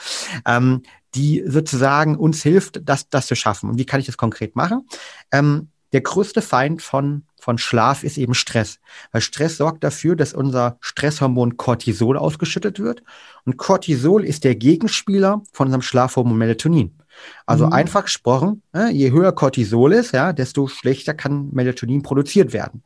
ähm, 0.45 0.83
die 1.15 1.43
sozusagen 1.45 2.15
uns 2.15 2.43
hilft, 2.43 2.81
das, 2.87 3.09
das 3.09 3.27
zu 3.27 3.35
schaffen. 3.35 3.69
Und 3.69 3.77
wie 3.77 3.85
kann 3.85 3.99
ich 3.99 4.05
das 4.05 4.17
konkret 4.17 4.55
machen? 4.55 4.87
Ähm, 5.31 5.69
der 5.93 6.01
größte 6.01 6.41
Feind 6.41 6.81
von, 6.81 7.23
von 7.39 7.57
Schlaf 7.57 8.03
ist 8.03 8.17
eben 8.17 8.33
Stress. 8.33 8.79
Weil 9.11 9.21
Stress 9.21 9.57
sorgt 9.57 9.83
dafür, 9.83 10.15
dass 10.15 10.33
unser 10.33 10.77
Stresshormon 10.81 11.55
Cortisol 11.55 12.17
ausgeschüttet 12.17 12.79
wird. 12.79 13.03
Und 13.47 13.55
Cortisol 13.55 14.25
ist 14.25 14.43
der 14.43 14.55
Gegenspieler 14.55 15.41
von 15.53 15.67
unserem 15.67 15.81
Schlafhormon 15.81 16.37
Melatonin. 16.37 16.97
Also 17.45 17.65
mhm. 17.65 17.71
einfach 17.71 18.03
gesprochen, 18.03 18.61
je 18.91 19.11
höher 19.11 19.31
Cortisol 19.31 19.93
ist, 19.93 20.11
ja, 20.11 20.33
desto 20.33 20.67
schlechter 20.67 21.13
kann 21.13 21.49
Melatonin 21.53 22.03
produziert 22.03 22.51
werden. 22.51 22.83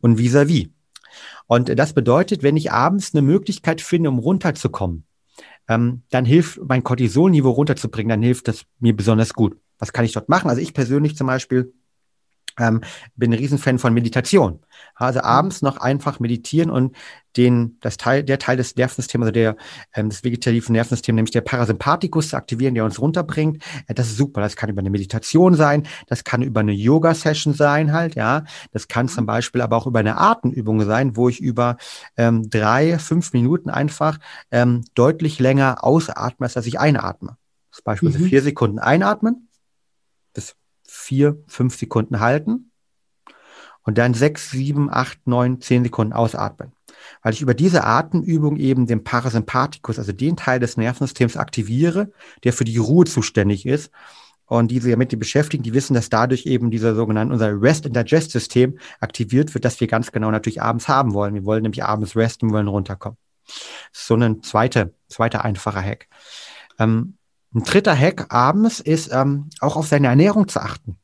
Und 0.00 0.18
vis-à-vis. 0.18 0.64
-vis. 0.64 0.70
Und 1.46 1.78
das 1.78 1.92
bedeutet, 1.92 2.42
wenn 2.42 2.56
ich 2.56 2.72
abends 2.72 3.14
eine 3.14 3.20
Möglichkeit 3.20 3.82
finde, 3.82 4.08
um 4.08 4.18
runterzukommen, 4.18 5.04
ähm, 5.68 6.02
dann 6.08 6.24
hilft 6.24 6.58
mein 6.66 6.82
Cortisolniveau 6.82 7.50
runterzubringen, 7.50 8.08
dann 8.08 8.22
hilft 8.22 8.48
das 8.48 8.64
mir 8.80 8.96
besonders 8.96 9.34
gut. 9.34 9.58
Was 9.78 9.92
kann 9.92 10.06
ich 10.06 10.12
dort 10.12 10.30
machen? 10.30 10.48
Also 10.48 10.62
ich 10.62 10.72
persönlich 10.72 11.16
zum 11.16 11.26
Beispiel 11.26 11.74
ähm, 12.58 12.82
bin 13.16 13.32
ein 13.32 13.38
Riesenfan 13.38 13.78
von 13.78 13.94
Meditation. 13.94 14.60
Also 14.94 15.20
mhm. 15.20 15.24
abends 15.24 15.62
noch 15.62 15.78
einfach 15.78 16.20
meditieren 16.20 16.70
und 16.70 16.96
den, 17.36 17.78
das 17.80 17.96
Teil, 17.96 18.24
der 18.24 18.38
Teil 18.38 18.56
des 18.56 18.74
Nervensystems, 18.74 19.22
also 19.22 19.32
der, 19.32 19.56
ähm, 19.94 20.08
des 20.08 20.24
vegetativen 20.24 20.72
Nervensystems, 20.72 21.14
nämlich 21.14 21.30
der 21.30 21.40
Parasympathikus 21.40 22.30
zu 22.30 22.36
aktivieren, 22.36 22.74
der 22.74 22.84
uns 22.84 23.00
runterbringt. 23.00 23.62
Äh, 23.86 23.94
das 23.94 24.08
ist 24.08 24.16
super. 24.16 24.40
Das 24.40 24.56
kann 24.56 24.70
über 24.70 24.80
eine 24.80 24.90
Meditation 24.90 25.54
sein. 25.54 25.86
Das 26.08 26.24
kann 26.24 26.42
über 26.42 26.60
eine 26.60 26.72
Yoga-Session 26.72 27.54
sein 27.54 27.92
halt, 27.92 28.16
ja. 28.16 28.44
Das 28.72 28.88
kann 28.88 29.08
zum 29.08 29.24
mhm. 29.24 29.28
Beispiel 29.28 29.60
aber 29.60 29.76
auch 29.76 29.86
über 29.86 30.00
eine 30.00 30.18
Atemübung 30.18 30.84
sein, 30.84 31.16
wo 31.16 31.28
ich 31.28 31.40
über 31.40 31.76
ähm, 32.16 32.50
drei, 32.50 32.98
fünf 32.98 33.32
Minuten 33.32 33.70
einfach 33.70 34.18
ähm, 34.50 34.84
deutlich 34.94 35.38
länger 35.38 35.84
ausatme, 35.84 36.46
als 36.46 36.54
dass 36.54 36.66
ich 36.66 36.80
einatme. 36.80 37.36
Das 37.70 37.82
Beispiel 37.82 38.10
mhm. 38.10 38.24
vier 38.24 38.42
Sekunden 38.42 38.80
einatmen 38.80 39.47
vier, 41.08 41.42
fünf 41.46 41.76
Sekunden 41.78 42.20
halten 42.20 42.70
und 43.82 43.96
dann 43.96 44.12
sechs, 44.12 44.50
sieben, 44.50 44.90
acht, 44.90 45.26
neun, 45.26 45.62
zehn 45.62 45.82
Sekunden 45.82 46.12
ausatmen. 46.12 46.72
Weil 47.22 47.32
ich 47.32 47.40
über 47.40 47.54
diese 47.54 47.84
Atemübung 47.84 48.58
eben 48.58 48.86
den 48.86 49.02
Parasympathikus, 49.02 49.98
also 49.98 50.12
den 50.12 50.36
Teil 50.36 50.60
des 50.60 50.76
Nervensystems 50.76 51.38
aktiviere, 51.38 52.12
der 52.44 52.52
für 52.52 52.64
die 52.64 52.76
Ruhe 52.76 53.06
zuständig 53.06 53.64
ist. 53.64 53.90
Und 54.44 54.70
diese 54.70 54.90
damit 54.90 55.12
die 55.12 55.16
beschäftigen, 55.16 55.62
die 55.62 55.72
wissen, 55.72 55.94
dass 55.94 56.10
dadurch 56.10 56.44
eben 56.44 56.70
dieser 56.70 56.94
sogenannte, 56.94 57.32
unser 57.32 57.62
Rest 57.62 57.86
and 57.86 57.96
Digest 57.96 58.30
System 58.30 58.78
aktiviert 59.00 59.54
wird, 59.54 59.64
das 59.64 59.80
wir 59.80 59.86
ganz 59.86 60.12
genau 60.12 60.30
natürlich 60.30 60.60
abends 60.60 60.88
haben 60.88 61.14
wollen. 61.14 61.34
Wir 61.34 61.46
wollen 61.46 61.62
nämlich 61.62 61.82
abends 61.82 62.14
resten, 62.14 62.48
wir 62.48 62.54
wollen 62.54 62.68
runterkommen. 62.68 63.16
So 63.92 64.14
ein 64.14 64.42
zweiter, 64.42 64.90
zweiter 65.08 65.44
einfacher 65.46 65.82
Hack. 65.82 66.08
Ähm, 66.78 67.17
ein 67.58 67.64
dritter 67.64 67.96
Hack 67.96 68.32
abends 68.32 68.80
ist 68.80 69.10
ähm, 69.12 69.50
auch 69.60 69.76
auf 69.76 69.86
seine 69.86 70.06
Ernährung 70.06 70.48
zu 70.48 70.60
achten. 70.60 70.96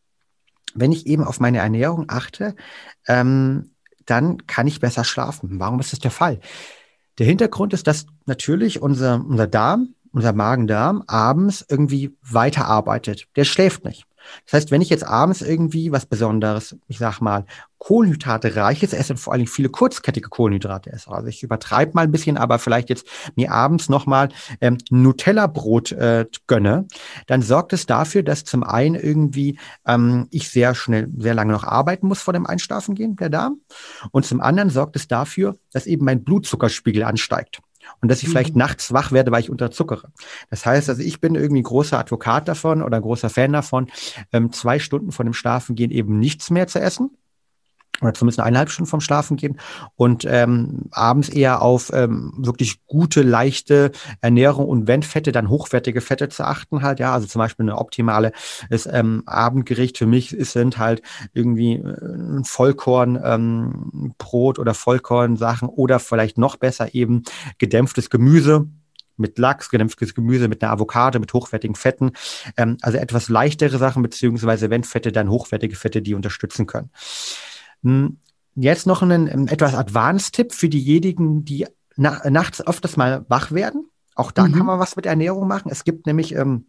Wenn 0.75 0.93
ich 0.93 1.07
eben 1.07 1.25
auf 1.25 1.41
meine 1.41 1.59
Ernährung 1.59 2.07
achte, 2.09 2.55
ähm, 3.07 3.71
dann 4.07 4.47
kann 4.47 4.67
ich 4.67 4.81
besser 4.81 5.05
schlafen. 5.05 5.59
Warum 5.59 5.81
ist 5.81 5.93
das 5.93 5.99
der 5.99 6.11
Fall? 6.11 6.41
Der 7.19 7.27
Hintergrund 7.27 7.73
ist, 7.73 7.87
dass 7.87 8.07
natürlich 8.27 8.83
unser, 8.83 9.25
unser 9.25 9.47
Darm, 9.47 9.95
unser 10.15 10.33
Magen-Darm 10.33 11.03
abends 11.07 11.65
irgendwie 11.69 12.17
weiterarbeitet. 12.23 13.27
Der 13.37 13.45
schläft 13.45 13.85
nicht. 13.85 14.07
Das 14.47 14.55
heißt, 14.55 14.71
wenn 14.71 14.81
ich 14.81 14.89
jetzt 14.89 15.07
abends 15.07 15.43
irgendwie 15.43 15.93
was 15.93 16.07
Besonderes, 16.07 16.77
ich 16.89 16.99
sag 16.99 17.21
mal, 17.21 17.45
Kohlenhydrate 17.79 18.57
reiches 18.57 18.95
esse 18.95 19.17
vor 19.17 19.35
allen 19.35 19.41
Dingen 19.41 19.53
viele 19.53 19.69
kurzkettige 19.69 20.31
Kohlenhydrate 20.31 20.91
esse. 20.91 21.11
Also 21.11 21.29
ich 21.29 21.43
übertreibe 21.43 21.93
mal 21.95 22.03
ein 22.03 22.11
bisschen, 22.11 22.39
aber 22.39 22.59
vielleicht 22.59 22.89
jetzt 22.89 23.07
mir 23.37 23.53
abends 23.53 23.91
nochmal 23.91 24.31
ähm, 24.63 24.79
Nutella-Brot 24.89 25.93
äh, 25.93 26.25
gönne, 26.47 26.87
dann 27.27 27.43
sorgt 27.43 27.75
es 27.75 27.85
dafür, 27.85 28.23
dass 28.23 28.45
zum 28.45 28.63
einen 28.63 28.95
irgendwie 28.95 29.59
ähm, 29.87 30.29
ich 30.31 30.49
sehr 30.49 30.75
schnell, 30.75 31.09
sehr 31.19 31.35
lange 31.35 31.53
noch 31.53 31.65
arbeiten 31.65 32.09
muss 32.09 32.23
vor 32.23 32.33
dem 32.33 32.47
Einschlafen 32.47 32.95
gehen, 32.95 33.17
der 33.17 33.29
Darm. 33.29 33.61
Und 34.11 34.25
zum 34.25 34.41
anderen 34.41 34.71
sorgt 34.71 34.97
es 34.97 35.07
dafür, 35.07 35.59
dass 35.73 35.87
eben 35.87 36.07
mein 36.07 36.25
Blutzuckerspiegel 36.25 37.03
ansteigt 37.03 37.61
und 38.01 38.11
dass 38.11 38.23
ich 38.23 38.29
vielleicht 38.29 38.55
mhm. 38.55 38.61
nachts 38.61 38.93
wach 38.93 39.13
werde, 39.13 39.31
weil 39.31 39.41
ich 39.41 39.51
unterzuckere. 39.51 40.11
Das 40.51 40.67
heißt, 40.67 40.89
also 40.89 41.03
ich 41.03 41.21
bin 41.21 41.35
irgendwie 41.35 41.63
großer 41.63 41.99
Advokat 41.99 42.49
davon 42.49 42.83
oder 42.83 43.01
großer 43.01 43.31
Fan 43.31 43.53
davon, 43.53 43.89
ähm, 44.33 44.53
zwei 44.53 44.79
Stunden 44.79 45.13
vor 45.13 45.25
dem 45.25 45.35
Schlafengehen 45.35 45.91
eben 45.91 46.19
nichts 46.19 46.51
mehr 46.51 46.67
zu 46.67 46.81
essen 46.81 47.11
oder 48.01 48.15
zumindest 48.15 48.41
eineinhalb 48.41 48.71
Stunden 48.71 48.89
vom 48.89 49.01
Schlafen 49.01 49.37
gehen 49.37 49.59
und 49.97 50.25
ähm, 50.29 50.87
abends 50.91 51.29
eher 51.29 51.63
auf 51.63 51.93
ähm, 51.95 52.33
wirklich 52.37 52.85
gute, 52.87 53.23
leichte 53.23 53.93
Ernährung 54.21 54.67
und 54.67 54.87
wenn 54.87 55.03
Fette, 55.03 55.33
dann 55.33 55.49
hochwertige 55.49 56.01
Fette 56.01 56.29
zu 56.29 56.45
achten 56.45 56.83
halt, 56.83 57.01
ja, 57.01 57.13
also 57.13 57.27
zum 57.27 57.39
Beispiel 57.39 57.65
eine 57.65 57.79
optimale 57.79 58.33
ist, 58.71 58.89
ähm, 58.91 59.23
Abendgericht 59.27 59.99
für 59.99 60.07
mich 60.07 60.33
ist, 60.35 60.53
sind 60.53 60.79
halt 60.79 61.03
irgendwie 61.33 61.75
äh, 61.75 62.39
ein 62.39 62.45
Vollkorn 62.45 63.21
ähm, 63.23 64.15
Brot 64.19 64.59
oder 64.59 64.75
Vollkorn-Sachen 64.75 65.69
oder 65.69 65.99
vielleicht 65.99 66.39
noch 66.39 66.57
besser 66.57 66.95
eben 66.95 67.23
gedämpftes 67.59 68.11
Gemüse, 68.11 68.67
mit 69.17 69.39
Lachs, 69.39 69.71
gedämpftes 69.71 70.15
Gemüse, 70.15 70.49
mit 70.49 70.63
einer 70.63 70.73
Avocado, 70.73 71.21
mit 71.21 71.33
hochwertigen 71.33 71.77
Fetten. 71.77 72.13
Ähm, 72.57 72.79
also 72.83 72.99
etwas 72.99 73.29
leichtere 73.29 73.79
Sachen, 73.79 74.03
beziehungsweise 74.03 74.71
wenn 74.71 74.85
Fette, 74.85 75.13
dann 75.13 75.31
hochwertige 75.31 75.77
Fette, 75.77 76.03
die 76.03 76.15
unterstützen 76.15 76.67
können. 76.67 76.91
Hm, 77.85 78.19
jetzt 78.57 78.87
noch 78.87 79.03
ein, 79.03 79.13
ein 79.13 79.49
etwas 79.49 79.75
Advanced-Tipp 79.75 80.53
für 80.53 80.69
diejenigen, 80.69 81.45
die 81.45 81.67
na, 81.97 82.29
nachts 82.29 82.67
öfters 82.67 82.97
mal 82.97 83.25
wach 83.29 83.53
werden. 83.53 83.89
Auch 84.15 84.33
da 84.33 84.47
mhm. 84.47 84.53
kann 84.53 84.67
man 84.67 84.81
was 84.81 84.97
mit 84.97 85.07
Ernährung 85.07 85.47
machen. 85.47 85.71
Es 85.71 85.85
gibt 85.85 86.07
nämlich 86.07 86.35
ähm, 86.35 86.67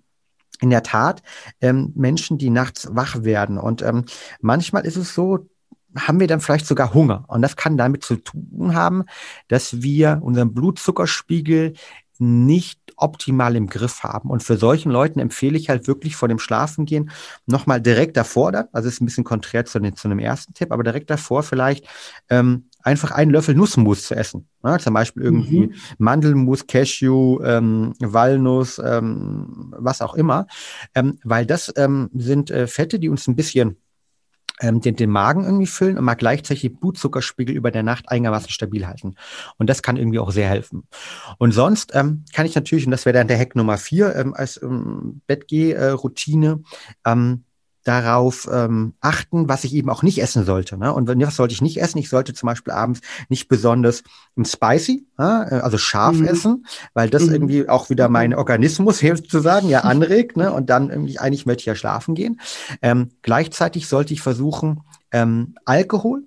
in 0.61 0.69
der 0.69 0.83
Tat 0.83 1.21
ähm, 1.61 1.91
Menschen, 1.95 2.37
die 2.37 2.49
nachts 2.49 2.87
wach 2.91 3.23
werden. 3.23 3.57
Und 3.57 3.81
ähm, 3.81 4.05
manchmal 4.41 4.85
ist 4.85 4.97
es 4.97 5.13
so, 5.13 5.47
haben 5.97 6.19
wir 6.19 6.27
dann 6.27 6.41
vielleicht 6.41 6.67
sogar 6.67 6.93
Hunger. 6.93 7.25
Und 7.27 7.41
das 7.41 7.55
kann 7.55 7.77
damit 7.77 8.03
zu 8.03 8.17
tun 8.17 8.75
haben, 8.75 9.05
dass 9.47 9.81
wir 9.81 10.19
unseren 10.21 10.53
Blutzuckerspiegel 10.53 11.73
nicht 12.17 12.84
optimal 12.97 13.55
im 13.55 13.67
Griff 13.67 14.03
haben. 14.03 14.29
Und 14.29 14.43
für 14.43 14.57
solchen 14.57 14.91
Leuten 14.91 15.19
empfehle 15.19 15.57
ich 15.57 15.69
halt 15.69 15.87
wirklich 15.87 16.15
vor 16.15 16.27
dem 16.27 16.39
Schlafengehen 16.39 17.11
nochmal 17.45 17.81
direkt 17.81 18.17
davor, 18.17 18.51
dann, 18.51 18.67
also 18.71 18.87
ist 18.87 19.01
ein 19.01 19.05
bisschen 19.05 19.23
konträr 19.23 19.65
zu, 19.65 19.79
zu 19.93 20.07
einem 20.07 20.19
ersten 20.19 20.53
Tipp, 20.53 20.71
aber 20.71 20.83
direkt 20.83 21.09
davor 21.09 21.43
vielleicht 21.43 21.85
ähm, 22.29 22.69
einfach 22.81 23.11
einen 23.11 23.31
Löffel 23.31 23.55
Nussmus 23.55 24.03
zu 24.03 24.15
essen. 24.15 24.47
Ja, 24.63 24.79
zum 24.79 24.93
Beispiel 24.93 25.23
irgendwie 25.23 25.67
mhm. 25.67 25.73
Mandelmus, 25.97 26.67
Cashew, 26.67 27.41
ähm, 27.43 27.93
Walnuss, 27.99 28.79
ähm, 28.83 29.73
was 29.77 30.01
auch 30.01 30.13
immer. 30.13 30.47
Ähm, 30.93 31.19
weil 31.23 31.45
das 31.45 31.73
ähm, 31.75 32.09
sind 32.13 32.51
äh, 32.51 32.67
Fette, 32.67 32.99
die 32.99 33.09
uns 33.09 33.27
ein 33.27 33.35
bisschen 33.35 33.77
ähm, 34.61 34.81
den, 34.81 34.95
den 34.95 35.09
Magen 35.09 35.43
irgendwie 35.43 35.67
füllen 35.67 35.97
und 35.97 36.05
mal 36.05 36.15
gleichzeitig 36.15 36.77
Blutzuckerspiegel 36.79 37.55
über 37.55 37.71
der 37.71 37.83
Nacht 37.83 38.09
einigermaßen 38.09 38.49
stabil 38.49 38.85
halten. 38.85 39.15
Und 39.57 39.69
das 39.69 39.81
kann 39.81 39.97
irgendwie 39.97 40.19
auch 40.19 40.31
sehr 40.31 40.49
helfen. 40.49 40.87
Und 41.37 41.51
sonst 41.51 41.95
ähm, 41.95 42.25
kann 42.33 42.45
ich 42.45 42.55
natürlich, 42.55 42.85
und 42.85 42.91
das 42.91 43.05
wäre 43.05 43.17
dann 43.17 43.27
der 43.27 43.39
Hack 43.39 43.55
Nummer 43.55 43.77
vier 43.77 44.15
ähm, 44.15 44.33
als 44.33 44.61
ähm, 44.61 45.21
Bettgeh-Routine, 45.27 46.61
ähm, 47.05 47.44
darauf 47.85 48.49
ähm, 48.51 48.95
achten, 48.99 49.47
was 49.47 49.63
ich 49.63 49.73
eben 49.73 49.89
auch 49.89 50.03
nicht 50.03 50.21
essen 50.21 50.43
sollte. 50.43 50.75
Ne? 50.77 50.91
Und 50.91 51.07
was 51.07 51.35
sollte 51.35 51.53
ich 51.53 51.61
nicht 51.61 51.79
essen? 51.79 51.99
Ich 51.99 52.09
sollte 52.09 52.33
zum 52.33 52.47
Beispiel 52.47 52.73
abends 52.73 53.01
nicht 53.29 53.47
besonders 53.47 54.03
spicy, 54.43 55.07
äh, 55.19 55.21
also 55.21 55.77
scharf 55.77 56.17
mhm. 56.17 56.27
essen, 56.27 56.65
weil 56.95 57.09
das 57.11 57.27
mhm. 57.27 57.33
irgendwie 57.33 57.69
auch 57.69 57.89
wieder 57.91 58.09
mein 58.09 58.33
Organismus 58.33 58.99
hilft 59.05 59.29
zu 59.29 59.39
sagen, 59.39 59.69
ja 59.69 59.81
anregt. 59.81 60.35
Ne? 60.35 60.51
Und 60.51 60.69
dann 60.69 60.89
irgendwie 60.89 61.19
eigentlich 61.19 61.45
möchte 61.45 61.61
ich 61.61 61.67
ja 61.67 61.75
schlafen 61.75 62.15
gehen. 62.15 62.41
Ähm, 62.81 63.11
gleichzeitig 63.21 63.87
sollte 63.87 64.13
ich 64.13 64.21
versuchen, 64.21 64.81
ähm, 65.11 65.55
Alkohol 65.63 66.23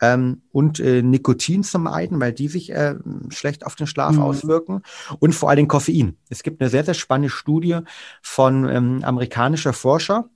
ähm, 0.00 0.42
und 0.52 0.78
äh, 0.78 1.02
Nikotin 1.02 1.64
zu 1.64 1.80
meiden, 1.80 2.20
weil 2.20 2.32
die 2.32 2.48
sich 2.48 2.70
äh, 2.70 2.94
schlecht 3.30 3.66
auf 3.66 3.74
den 3.74 3.88
Schlaf 3.88 4.16
mhm. 4.16 4.22
auswirken 4.22 4.82
und 5.18 5.34
vor 5.34 5.54
Dingen 5.56 5.68
Koffein. 5.68 6.16
Es 6.28 6.44
gibt 6.44 6.60
eine 6.60 6.70
sehr, 6.70 6.84
sehr 6.84 6.94
spannende 6.94 7.30
Studie 7.30 7.78
von 8.20 8.68
ähm, 8.68 9.00
amerikanischer 9.02 9.72
Forscher, 9.72 10.28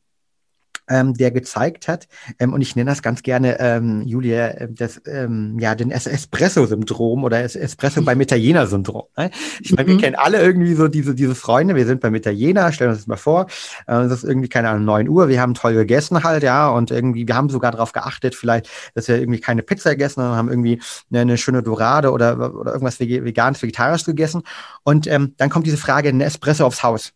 ähm, 0.89 1.15
der 1.15 1.31
gezeigt 1.31 1.89
hat, 1.89 2.09
ähm, 2.39 2.53
und 2.53 2.61
ich 2.61 2.77
nenne 2.77 2.91
das 2.91 3.03
ganz 3.03 3.23
gerne, 3.23 3.59
ähm, 3.61 4.03
Julia, 4.07 4.49
äh, 4.49 4.69
das, 4.71 5.01
ähm, 5.07 5.59
ja, 5.59 5.75
den 5.75 5.91
Espresso-Syndrom 5.91 7.25
oder 7.25 7.43
Espresso 7.43 8.03
beim 8.03 8.21
Italiener-Syndrom. 8.21 9.05
Ne? 9.17 9.31
Ich 9.61 9.73
meine, 9.73 9.89
mhm. 9.89 9.93
wir 9.95 10.01
kennen 10.03 10.17
alle 10.17 10.41
irgendwie 10.41 10.75
so 10.75 10.89
diese, 10.89 11.15
diese 11.15 11.35
Freunde, 11.35 11.75
wir 11.75 11.87
sind 11.87 12.01
beim 12.01 12.15
Italiener, 12.15 12.73
stellen 12.73 12.91
uns 12.91 13.01
das 13.01 13.07
mal 13.07 13.17
vor, 13.17 13.47
äh, 13.87 13.95
es 13.97 14.13
ist 14.13 14.25
irgendwie, 14.25 14.49
keine 14.49 14.69
Ahnung, 14.71 14.85
neun 14.85 15.09
Uhr, 15.09 15.29
wir 15.29 15.41
haben 15.41 15.55
toll 15.55 15.75
gegessen 15.75 16.23
halt, 16.23 16.43
ja, 16.43 16.69
und 16.69 16.91
irgendwie, 16.91 17.27
wir 17.27 17.35
haben 17.35 17.49
sogar 17.49 17.73
darauf 17.73 17.93
geachtet, 17.93 18.35
vielleicht, 18.35 18.69
dass 18.95 19.09
wir 19.09 19.19
irgendwie 19.19 19.41
keine 19.41 19.63
Pizza 19.63 19.91
gegessen 19.91 20.23
haben, 20.23 20.37
haben 20.37 20.49
irgendwie 20.49 20.81
eine, 21.11 21.21
eine 21.21 21.39
schöne 21.39 21.63
Dorade 21.63 22.11
oder, 22.13 22.55
oder 22.55 22.73
irgendwas 22.73 23.01
veganes, 23.01 23.63
vegetarisches 23.63 24.07
gegessen. 24.07 24.43
Und 24.85 25.07
ähm, 25.07 25.35
dann 25.37 25.51
kommt 25.51 25.67
diese 25.67 25.77
Frage, 25.77 26.09
ein 26.09 26.21
Espresso 26.21 26.65
aufs 26.65 26.83
Haus. 26.83 27.13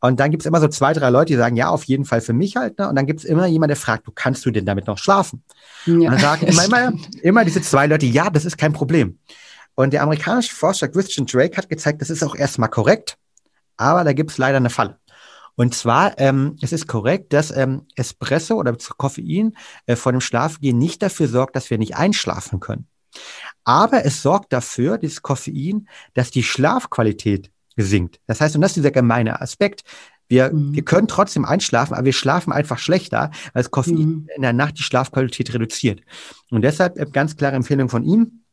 Und 0.00 0.20
dann 0.20 0.30
gibt 0.30 0.42
es 0.42 0.46
immer 0.46 0.60
so 0.60 0.68
zwei, 0.68 0.92
drei 0.92 1.10
Leute, 1.10 1.32
die 1.32 1.36
sagen, 1.36 1.56
ja, 1.56 1.68
auf 1.68 1.84
jeden 1.84 2.04
Fall 2.04 2.20
für 2.20 2.32
mich 2.32 2.56
halt. 2.56 2.78
Ne? 2.78 2.88
Und 2.88 2.94
dann 2.96 3.06
gibt 3.06 3.20
es 3.20 3.24
immer 3.24 3.46
jemand, 3.46 3.70
der 3.70 3.76
fragt, 3.76 4.06
du 4.06 4.12
kannst 4.12 4.46
du 4.46 4.50
denn 4.50 4.64
damit 4.64 4.86
noch 4.86 4.98
schlafen? 4.98 5.42
Ja, 5.86 5.94
und 5.94 6.04
dann 6.04 6.18
sagen 6.18 6.46
immer, 6.46 6.64
immer, 6.64 6.92
immer 7.22 7.44
diese 7.44 7.62
zwei 7.62 7.86
Leute, 7.86 8.06
ja, 8.06 8.30
das 8.30 8.44
ist 8.44 8.58
kein 8.58 8.72
Problem. 8.72 9.18
Und 9.74 9.92
der 9.92 10.02
amerikanische 10.02 10.54
Forscher 10.54 10.88
Christian 10.88 11.26
Drake 11.26 11.56
hat 11.56 11.68
gezeigt, 11.68 12.00
das 12.00 12.10
ist 12.10 12.22
auch 12.22 12.34
erstmal 12.34 12.68
korrekt, 12.68 13.16
aber 13.76 14.04
da 14.04 14.12
gibt 14.12 14.30
es 14.30 14.38
leider 14.38 14.56
eine 14.56 14.70
Falle. 14.70 14.98
Und 15.54 15.74
zwar, 15.74 16.18
ähm, 16.18 16.56
es 16.62 16.72
ist 16.72 16.86
korrekt, 16.86 17.32
dass 17.32 17.50
ähm, 17.50 17.86
Espresso 17.96 18.54
oder 18.54 18.76
Koffein 18.96 19.56
äh, 19.86 19.96
vor 19.96 20.12
dem 20.12 20.20
Schlafengehen 20.20 20.78
nicht 20.78 21.02
dafür 21.02 21.26
sorgt, 21.26 21.56
dass 21.56 21.70
wir 21.70 21.78
nicht 21.78 21.96
einschlafen 21.96 22.60
können. 22.60 22.86
Aber 23.64 24.04
es 24.04 24.22
sorgt 24.22 24.52
dafür, 24.52 24.98
dieses 24.98 25.22
Koffein, 25.22 25.88
dass 26.14 26.30
die 26.30 26.44
Schlafqualität 26.44 27.50
sinkt. 27.84 28.20
Das 28.26 28.40
heißt, 28.40 28.54
und 28.54 28.60
das 28.62 28.72
ist 28.72 28.76
dieser 28.76 28.90
gemeine 28.90 29.40
Aspekt, 29.40 29.82
Wir, 30.30 30.52
mhm. 30.52 30.74
wir 30.74 30.84
können 30.84 31.08
trotzdem 31.08 31.44
einschlafen, 31.44 31.94
aber 31.94 32.04
wir 32.04 32.12
schlafen 32.12 32.52
einfach 32.52 32.78
schlechter, 32.78 33.30
weil 33.52 33.62
das 33.62 33.70
Koffein 33.70 33.96
mhm. 33.96 34.28
in 34.36 34.42
der 34.42 34.52
Nacht 34.52 34.78
die 34.78 34.82
Schlafqualität 34.82 35.54
reduziert. 35.54 36.02
Und 36.50 36.62
deshalb 36.62 36.98
äh, 36.98 37.06
ganz 37.10 37.36
klare 37.36 37.56
Empfehlung 37.56 37.88
von 37.88 38.04
ihm, 38.04 38.44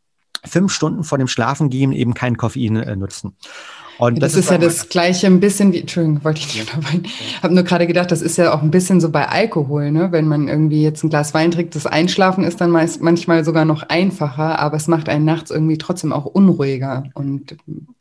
fünf 0.45 0.71
Stunden 0.71 1.03
vor 1.03 1.17
dem 1.17 1.27
Schlafengehen 1.27 1.91
eben 1.91 2.13
kein 2.13 2.37
Koffein 2.37 2.77
äh, 2.77 2.95
nutzen. 2.95 3.35
Und 3.97 4.21
das, 4.21 4.33
das 4.33 4.45
ist 4.45 4.51
ja 4.51 4.57
das 4.57 4.89
Gleiche 4.89 5.27
ein 5.27 5.39
bisschen 5.39 5.71
wie, 5.73 5.79
Entschuldigung, 5.79 6.23
wollte 6.23 6.41
ich 6.41 6.53
nicht 6.53 6.61
unterbrechen. 6.61 7.03
Ich 7.05 7.41
habe 7.41 7.53
nur 7.53 7.63
gerade 7.63 7.87
gedacht, 7.87 8.11
das 8.11 8.21
ist 8.21 8.37
ja 8.37 8.53
auch 8.53 8.61
ein 8.61 8.71
bisschen 8.71 8.99
so 8.99 9.09
bei 9.09 9.27
Alkohol, 9.27 9.91
ne? 9.91 10.11
Wenn 10.11 10.27
man 10.27 10.47
irgendwie 10.47 10.83
jetzt 10.83 11.03
ein 11.03 11.09
Glas 11.09 11.33
Wein 11.33 11.51
trinkt, 11.51 11.75
das 11.75 11.85
Einschlafen 11.85 12.43
ist 12.43 12.59
dann 12.59 12.71
meist, 12.71 13.01
manchmal 13.01 13.45
sogar 13.45 13.65
noch 13.65 13.83
einfacher, 13.83 14.59
aber 14.59 14.77
es 14.77 14.87
macht 14.87 15.07
einen 15.07 15.25
nachts 15.25 15.51
irgendwie 15.51 15.77
trotzdem 15.77 16.11
auch 16.11 16.25
unruhiger. 16.25 17.05
Und, 17.13 17.55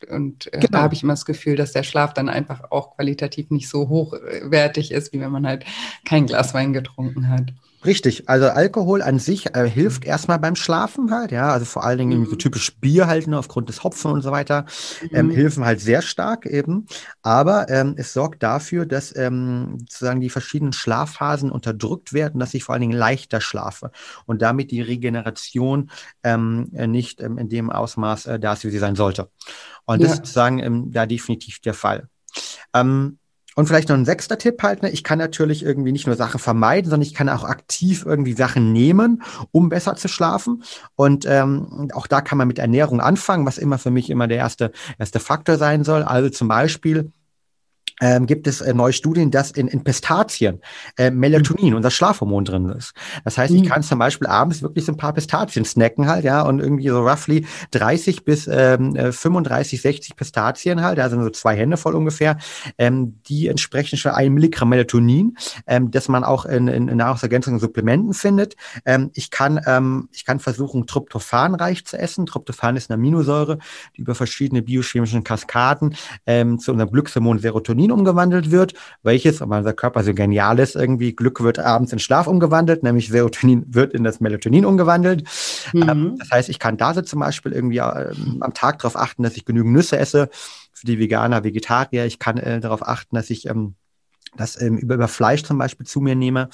und 0.09 0.47
äh, 0.47 0.59
genau. 0.59 0.67
da 0.71 0.81
habe 0.81 0.93
ich 0.93 1.03
immer 1.03 1.13
das 1.13 1.25
Gefühl, 1.25 1.55
dass 1.55 1.71
der 1.71 1.83
Schlaf 1.83 2.13
dann 2.13 2.29
einfach 2.29 2.71
auch 2.71 2.95
qualitativ 2.95 3.49
nicht 3.49 3.69
so 3.69 3.89
hochwertig 3.89 4.91
ist, 4.91 5.13
wie 5.13 5.19
wenn 5.19 5.31
man 5.31 5.47
halt 5.47 5.65
kein 6.03 6.25
Glas 6.25 6.53
Wein 6.53 6.73
getrunken 6.73 7.29
hat. 7.29 7.53
Richtig, 7.85 8.27
also 8.29 8.47
Alkohol 8.47 9.01
an 9.01 9.19
sich 9.19 9.55
äh, 9.55 9.69
hilft 9.69 10.05
erstmal 10.05 10.39
beim 10.39 10.55
Schlafen 10.55 11.11
halt, 11.11 11.31
ja, 11.31 11.49
also 11.49 11.65
vor 11.65 11.83
allen 11.83 11.97
Dingen 11.97 12.21
mhm. 12.21 12.25
so 12.25 12.35
typisch 12.35 12.79
Bier 12.79 13.07
halt, 13.07 13.27
ne, 13.27 13.37
aufgrund 13.37 13.69
des 13.69 13.83
Hopfen 13.83 14.11
und 14.11 14.21
so 14.21 14.31
weiter, 14.31 14.65
ähm, 15.11 15.27
mhm. 15.27 15.31
helfen 15.31 15.65
halt 15.65 15.79
sehr 15.79 16.01
stark 16.01 16.45
eben, 16.45 16.87
aber 17.21 17.69
ähm, 17.69 17.95
es 17.97 18.13
sorgt 18.13 18.41
dafür, 18.43 18.85
dass 18.85 19.15
ähm, 19.15 19.77
sozusagen 19.79 20.21
die 20.21 20.29
verschiedenen 20.29 20.73
Schlafphasen 20.73 21.51
unterdrückt 21.51 22.13
werden, 22.13 22.39
dass 22.39 22.53
ich 22.53 22.63
vor 22.63 22.73
allen 22.73 22.81
Dingen 22.81 22.97
leichter 22.97 23.41
schlafe 23.41 23.91
und 24.25 24.41
damit 24.41 24.71
die 24.71 24.81
Regeneration 24.81 25.91
ähm, 26.23 26.69
nicht 26.71 27.21
ähm, 27.21 27.37
in 27.37 27.49
dem 27.49 27.69
Ausmaß 27.69 28.25
äh, 28.25 28.39
da 28.39 28.53
ist, 28.53 28.63
wie 28.65 28.71
sie 28.71 28.79
sein 28.79 28.95
sollte. 28.95 29.29
Und 29.85 30.01
ja. 30.01 30.07
das 30.07 30.13
ist 30.13 30.17
sozusagen 30.17 30.59
ähm, 30.59 30.91
da 30.91 31.05
definitiv 31.05 31.59
der 31.59 31.73
Fall. 31.73 32.09
Ähm, 32.73 33.19
und 33.55 33.67
vielleicht 33.67 33.89
noch 33.89 33.95
ein 33.95 34.05
sechster 34.05 34.37
Tipp 34.37 34.61
halt, 34.61 34.83
ne? 34.83 34.89
ich 34.89 35.03
kann 35.03 35.17
natürlich 35.17 35.63
irgendwie 35.63 35.91
nicht 35.91 36.07
nur 36.07 36.15
Sachen 36.15 36.39
vermeiden, 36.39 36.89
sondern 36.89 37.07
ich 37.07 37.13
kann 37.13 37.29
auch 37.29 37.45
aktiv 37.45 38.03
irgendwie 38.05 38.33
Sachen 38.33 38.73
nehmen, 38.73 39.23
um 39.51 39.69
besser 39.69 39.95
zu 39.95 40.07
schlafen. 40.07 40.63
Und 40.95 41.25
ähm, 41.25 41.89
auch 41.93 42.07
da 42.07 42.21
kann 42.21 42.37
man 42.37 42.47
mit 42.47 42.59
Ernährung 42.59 42.99
anfangen, 42.99 43.45
was 43.45 43.57
immer 43.57 43.77
für 43.77 43.91
mich 43.91 44.09
immer 44.09 44.27
der 44.27 44.37
erste, 44.37 44.71
erste 44.99 45.19
Faktor 45.19 45.57
sein 45.57 45.83
soll. 45.83 46.03
Also 46.03 46.29
zum 46.29 46.49
Beispiel 46.49 47.11
ähm, 48.01 48.25
gibt 48.25 48.47
es 48.47 48.61
äh, 48.61 48.73
neue 48.73 48.93
Studien, 48.93 49.31
dass 49.31 49.51
in, 49.51 49.67
in 49.67 49.83
Pistazien 49.83 50.61
äh, 50.97 51.11
Melatonin, 51.11 51.71
mhm. 51.71 51.77
unser 51.77 51.91
Schlafhormon 51.91 52.45
drin 52.45 52.69
ist. 52.69 52.93
Das 53.23 53.37
heißt, 53.37 53.53
ich 53.53 53.63
mhm. 53.63 53.67
kann 53.67 53.83
zum 53.83 53.99
Beispiel 53.99 54.27
abends 54.27 54.61
wirklich 54.61 54.85
so 54.85 54.91
ein 54.91 54.97
paar 54.97 55.13
Pistazien 55.13 55.65
snacken 55.65 56.07
halt, 56.07 56.25
ja, 56.25 56.41
und 56.41 56.59
irgendwie 56.59 56.89
so 56.89 57.01
roughly 57.01 57.45
30 57.71 58.25
bis 58.25 58.47
ähm, 58.51 58.95
35, 58.95 59.79
äh, 59.79 59.81
60 59.81 60.15
Pistazien 60.15 60.81
halt, 60.81 60.99
also 60.99 61.21
so 61.21 61.29
zwei 61.29 61.55
Hände 61.55 61.77
voll 61.77 61.95
ungefähr, 61.95 62.37
ähm, 62.77 63.19
die 63.27 63.47
entsprechen 63.47 63.97
schon 63.97 64.11
ein 64.11 64.33
Milligramm 64.33 64.69
Melatonin, 64.69 65.37
ähm, 65.67 65.91
das 65.91 66.07
man 66.07 66.23
auch 66.23 66.45
in, 66.45 66.67
in, 66.67 66.87
in 66.87 66.97
Nahrungsergänzungen 66.97 67.57
und 67.57 67.61
Supplementen 67.61 68.13
findet. 68.13 68.55
Ähm, 68.85 69.11
ich 69.13 69.31
kann 69.31 69.61
ähm, 69.65 70.09
ich 70.11 70.25
kann 70.25 70.39
versuchen, 70.39 70.87
Tryptophan 70.87 71.55
reich 71.55 71.85
zu 71.85 71.97
essen. 71.97 72.25
Tryptophan 72.25 72.75
ist 72.75 72.89
eine 72.89 72.95
Aminosäure, 72.95 73.59
die 73.95 74.01
über 74.01 74.15
verschiedene 74.15 74.61
biochemischen 74.61 75.23
Kaskaden 75.23 75.95
ähm, 76.25 76.59
zu 76.59 76.71
unserem 76.71 76.91
Glückshormon 76.91 77.39
Serotonin 77.39 77.84
Melatonin 77.85 77.91
umgewandelt 77.91 78.51
wird, 78.51 78.73
welches, 79.03 79.41
weil 79.41 79.59
unser 79.59 79.73
Körper 79.73 80.03
so 80.03 80.13
genial 80.13 80.59
ist, 80.59 80.75
irgendwie 80.75 81.15
Glück 81.15 81.41
wird 81.41 81.59
abends 81.59 81.93
in 81.93 81.99
Schlaf 81.99 82.27
umgewandelt, 82.27 82.83
nämlich 82.83 83.09
Serotonin 83.09 83.65
wird 83.67 83.93
in 83.93 84.03
das 84.03 84.19
Melatonin 84.19 84.65
umgewandelt. 84.65 85.23
Mhm. 85.73 85.89
Ähm, 85.89 86.15
das 86.19 86.31
heißt, 86.31 86.49
ich 86.49 86.59
kann 86.59 86.77
da 86.77 86.93
so 86.93 87.01
zum 87.01 87.19
Beispiel 87.19 87.51
irgendwie 87.51 87.77
ähm, 87.77 88.37
am 88.41 88.53
Tag 88.53 88.79
darauf 88.79 88.95
achten, 88.95 89.23
dass 89.23 89.37
ich 89.37 89.45
genügend 89.45 89.73
Nüsse 89.73 89.97
esse. 89.97 90.29
Für 90.73 90.87
die 90.87 90.99
Veganer, 90.99 91.43
Vegetarier, 91.43 92.05
ich 92.05 92.19
kann 92.19 92.37
äh, 92.37 92.59
darauf 92.59 92.85
achten, 92.85 93.15
dass 93.15 93.29
ich 93.29 93.47
ähm, 93.47 93.75
das 94.37 94.61
ähm, 94.61 94.77
über, 94.77 94.95
über 94.95 95.07
Fleisch 95.07 95.43
zum 95.43 95.57
Beispiel 95.57 95.85
zu 95.85 96.01
mir 96.01 96.15
nehme. 96.15 96.49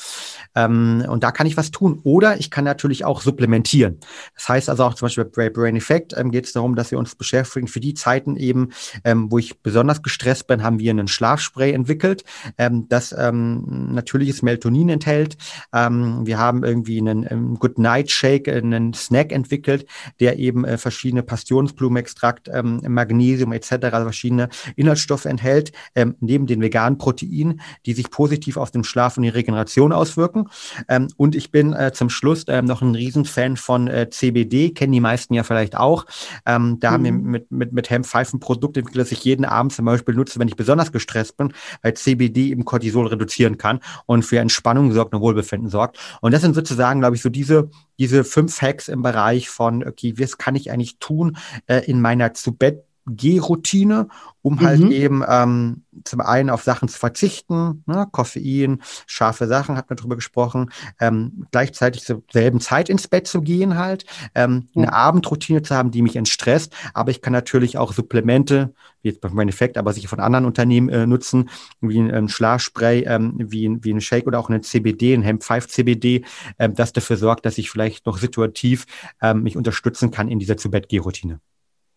Ähm, 0.55 1.05
und 1.07 1.23
da 1.23 1.31
kann 1.31 1.47
ich 1.47 1.57
was 1.57 1.71
tun. 1.71 1.99
Oder 2.03 2.39
ich 2.39 2.51
kann 2.51 2.63
natürlich 2.63 3.05
auch 3.05 3.21
supplementieren. 3.21 3.99
Das 4.35 4.49
heißt 4.49 4.69
also 4.69 4.83
auch 4.83 4.93
zum 4.93 5.07
Beispiel 5.07 5.25
bei 5.25 5.49
Brain 5.49 5.75
Effect 5.75 6.13
ähm, 6.17 6.31
geht 6.31 6.45
es 6.45 6.53
darum, 6.53 6.75
dass 6.75 6.91
wir 6.91 6.99
uns 6.99 7.15
beschäftigen. 7.15 7.67
Für 7.67 7.79
die 7.79 7.93
Zeiten 7.93 8.35
eben, 8.35 8.69
ähm, 9.03 9.31
wo 9.31 9.37
ich 9.37 9.59
besonders 9.61 10.01
gestresst 10.01 10.47
bin, 10.47 10.63
haben 10.63 10.79
wir 10.79 10.91
einen 10.91 11.07
Schlafspray 11.07 11.71
entwickelt, 11.71 12.23
ähm, 12.57 12.87
das 12.89 13.15
ähm, 13.17 13.93
natürliches 13.93 14.41
Melatonin 14.41 14.89
enthält. 14.89 15.37
Ähm, 15.73 16.25
wir 16.25 16.37
haben 16.37 16.63
irgendwie 16.63 16.99
einen 16.99 17.25
ähm, 17.29 17.55
Good 17.59 17.77
Night 17.77 18.11
Shake, 18.11 18.47
einen 18.47 18.93
Snack 18.93 19.31
entwickelt, 19.31 19.85
der 20.19 20.39
eben 20.39 20.65
äh, 20.65 20.77
verschiedene 20.77 21.23
Passionsblumenextrakt, 21.23 22.49
ähm, 22.51 22.81
Magnesium 22.87 23.53
etc., 23.53 23.75
verschiedene 23.89 24.49
Inhaltsstoffe 24.75 25.25
enthält, 25.25 25.71
ähm, 25.95 26.15
neben 26.19 26.47
den 26.47 26.61
veganen 26.61 26.97
Proteinen 26.97 27.61
die 27.85 27.93
sich 27.93 28.09
positiv 28.11 28.57
auf 28.57 28.71
den 28.71 28.83
Schlaf 28.83 29.17
und 29.17 29.23
die 29.23 29.29
Regeneration 29.29 29.91
auswirken. 29.93 30.49
Ähm, 30.87 31.07
und 31.17 31.35
ich 31.35 31.51
bin 31.51 31.73
äh, 31.73 31.91
zum 31.93 32.09
Schluss 32.09 32.45
ähm, 32.47 32.65
noch 32.65 32.81
ein 32.81 32.95
Riesenfan 32.95 33.57
von 33.57 33.87
äh, 33.87 34.09
CBD, 34.09 34.71
kennen 34.71 34.93
die 34.93 34.99
meisten 34.99 35.33
ja 35.33 35.43
vielleicht 35.43 35.75
auch. 35.75 36.05
Ähm, 36.45 36.77
da 36.79 36.89
mhm. 36.89 36.93
haben 36.93 37.03
wir 37.03 37.11
mhm. 37.11 37.31
mit, 37.31 37.51
mit, 37.51 37.73
mit 37.73 37.89
Hemp 37.89 38.05
Pfeifen 38.05 38.39
Produkt 38.39 38.77
entwickelt, 38.77 39.05
das 39.05 39.11
ich 39.11 39.23
jeden 39.23 39.45
Abend 39.45 39.73
zum 39.73 39.85
Beispiel 39.85 40.15
nutze, 40.15 40.39
wenn 40.39 40.47
ich 40.47 40.55
besonders 40.55 40.91
gestresst 40.91 41.37
bin, 41.37 41.53
weil 41.81 41.93
CBD 41.93 42.49
eben 42.49 42.65
Cortisol 42.65 43.07
reduzieren 43.07 43.57
kann 43.57 43.79
und 44.05 44.23
für 44.23 44.39
Entspannung 44.39 44.91
sorgt 44.91 45.13
und 45.13 45.21
Wohlbefinden 45.21 45.69
sorgt. 45.69 45.97
Und 46.21 46.33
das 46.33 46.41
sind 46.41 46.55
sozusagen, 46.55 46.99
glaube 46.99 47.15
ich, 47.15 47.21
so 47.21 47.29
diese, 47.29 47.69
diese 47.99 48.23
fünf 48.23 48.61
Hacks 48.61 48.87
im 48.87 49.01
Bereich 49.01 49.49
von, 49.49 49.83
okay, 49.87 50.15
was 50.17 50.37
kann 50.37 50.55
ich 50.55 50.71
eigentlich 50.71 50.97
tun 50.99 51.37
äh, 51.67 51.85
in 51.85 52.01
meiner 52.01 52.33
zu 52.33 52.53
Bett 52.53 52.83
Gehroutine, 53.05 54.07
um 54.41 54.59
halt 54.61 54.81
mhm. 54.81 54.91
eben 54.91 55.23
ähm, 55.27 55.83
zum 56.03 56.21
einen 56.21 56.49
auf 56.49 56.63
Sachen 56.63 56.87
zu 56.87 56.97
verzichten, 56.97 57.83
ne, 57.85 58.07
Koffein, 58.11 58.81
scharfe 59.05 59.47
Sachen, 59.47 59.75
hat 59.75 59.89
man 59.89 59.97
drüber 59.97 60.15
gesprochen, 60.15 60.71
ähm, 60.99 61.45
gleichzeitig 61.51 62.03
zur 62.03 62.23
selben 62.31 62.59
Zeit 62.59 62.89
ins 62.89 63.07
Bett 63.07 63.27
zu 63.27 63.41
gehen 63.41 63.77
halt, 63.77 64.05
ähm, 64.35 64.67
ja. 64.73 64.83
eine 64.83 64.93
Abendroutine 64.93 65.61
zu 65.61 65.75
haben, 65.75 65.91
die 65.91 66.01
mich 66.01 66.15
entstresst, 66.15 66.73
aber 66.93 67.11
ich 67.11 67.21
kann 67.21 67.33
natürlich 67.33 67.77
auch 67.77 67.93
Supplemente, 67.93 68.73
wie 69.01 69.09
jetzt 69.09 69.21
beim 69.21 69.37
Effekt, 69.47 69.77
aber 69.77 69.93
sicher 69.93 70.07
von 70.07 70.19
anderen 70.19 70.45
Unternehmen 70.45 70.89
äh, 70.89 71.05
nutzen, 71.07 71.49
wie 71.81 71.99
ein 71.99 72.13
ähm, 72.13 72.29
Schlafspray, 72.29 73.03
ähm, 73.07 73.33
wie, 73.37 73.67
ein, 73.67 73.83
wie 73.83 73.93
ein 73.93 74.01
Shake 74.01 74.27
oder 74.27 74.39
auch 74.39 74.49
eine 74.49 74.61
CBD, 74.61 75.13
ein 75.13 75.23
Hemp 75.23 75.43
5 75.43 75.67
CBD, 75.67 76.23
ähm, 76.59 76.75
das 76.75 76.93
dafür 76.93 77.17
sorgt, 77.17 77.45
dass 77.45 77.57
ich 77.57 77.69
vielleicht 77.69 78.05
noch 78.05 78.17
situativ 78.17 78.85
ähm, 79.21 79.43
mich 79.43 79.57
unterstützen 79.57 80.11
kann 80.11 80.27
in 80.27 80.39
dieser 80.39 80.57
Zu-Bett-Geh-Routine. 80.57 81.39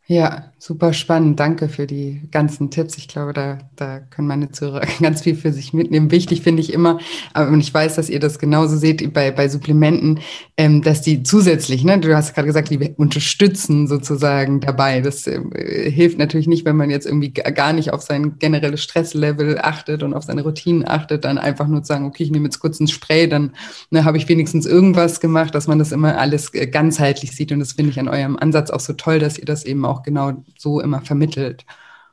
Ja, 0.07 0.53
super 0.59 0.93
spannend. 0.93 1.41
Danke 1.41 1.71
für 1.71 1.87
die 1.87 2.29
ganzen 2.31 2.71
Tipps. 2.71 2.99
Ich 2.99 3.09
glaube, 3.09 3.33
da, 3.33 3.59
da 3.77 4.01
können 4.01 4.29
meine 4.29 4.51
Zuhörer 4.51 4.83
ganz 5.01 5.23
viel 5.23 5.35
für 5.35 5.51
sich 5.51 5.73
mitnehmen. 5.73 6.11
Wichtig 6.11 6.43
finde 6.43 6.61
ich 6.61 6.75
immer, 6.75 6.99
und 7.35 7.61
ich 7.61 7.73
weiß, 7.73 7.97
dass 7.97 8.11
ihr 8.11 8.21
das 8.21 8.39
genauso 8.39 8.77
seht 8.77 9.15
bei, 9.15 9.31
bei 9.31 9.49
Supplementen, 9.49 10.21
ähm, 10.59 10.83
dass 10.83 11.01
die 11.01 11.23
zusätzlich, 11.23 11.85
ne, 11.85 11.99
du 11.99 12.15
hast 12.15 12.35
gerade 12.35 12.47
gesagt, 12.47 12.69
die 12.69 12.95
unterstützen 12.97 13.87
sozusagen 13.87 14.61
dabei. 14.61 15.01
Das 15.01 15.27
äh, 15.27 15.91
hilft 15.91 16.19
natürlich 16.19 16.49
nicht, 16.49 16.67
wenn 16.67 16.77
man 16.77 16.91
jetzt 16.91 17.07
irgendwie 17.07 17.33
gar 17.33 17.73
nicht 17.73 17.93
auf 17.93 18.03
sein 18.03 18.39
generelles 18.39 18.83
Stresslevel 18.83 19.59
achtet 19.63 20.03
und 20.03 20.13
auf 20.13 20.25
seine 20.25 20.43
Routinen 20.43 20.87
achtet, 20.87 21.25
dann 21.25 21.39
einfach 21.39 21.67
nur 21.67 21.83
zu 21.83 21.89
sagen, 21.89 22.05
okay, 22.05 22.25
ich 22.25 22.31
nehme 22.31 22.45
jetzt 22.45 22.61
kurz 22.61 22.79
ein 22.79 22.89
Spray, 22.89 23.27
dann 23.27 23.53
ne, 23.91 24.05
habe 24.05 24.19
ich 24.19 24.29
wenigstens 24.29 24.67
irgendwas 24.67 25.21
gemacht, 25.21 25.55
dass 25.55 25.67
man 25.67 25.79
das 25.79 25.93
immer 25.93 26.19
alles 26.19 26.53
äh, 26.53 26.67
ganzheitlich 26.67 27.33
sieht. 27.33 27.53
Und 27.53 27.61
das 27.61 27.73
finde 27.73 27.91
ich 27.91 27.99
an 27.99 28.09
eurem 28.09 28.37
Ansatz 28.37 28.71
auch 28.71 28.81
so 28.81 28.93
toll, 28.93 29.19
dass 29.19 29.39
ihr 29.39 29.47
das 29.47 29.65
eben 29.65 29.85
auch 29.85 29.94
auch 29.95 30.03
genau 30.03 30.45
so 30.59 30.81
immer 30.81 31.01
vermittelt. 31.01 31.65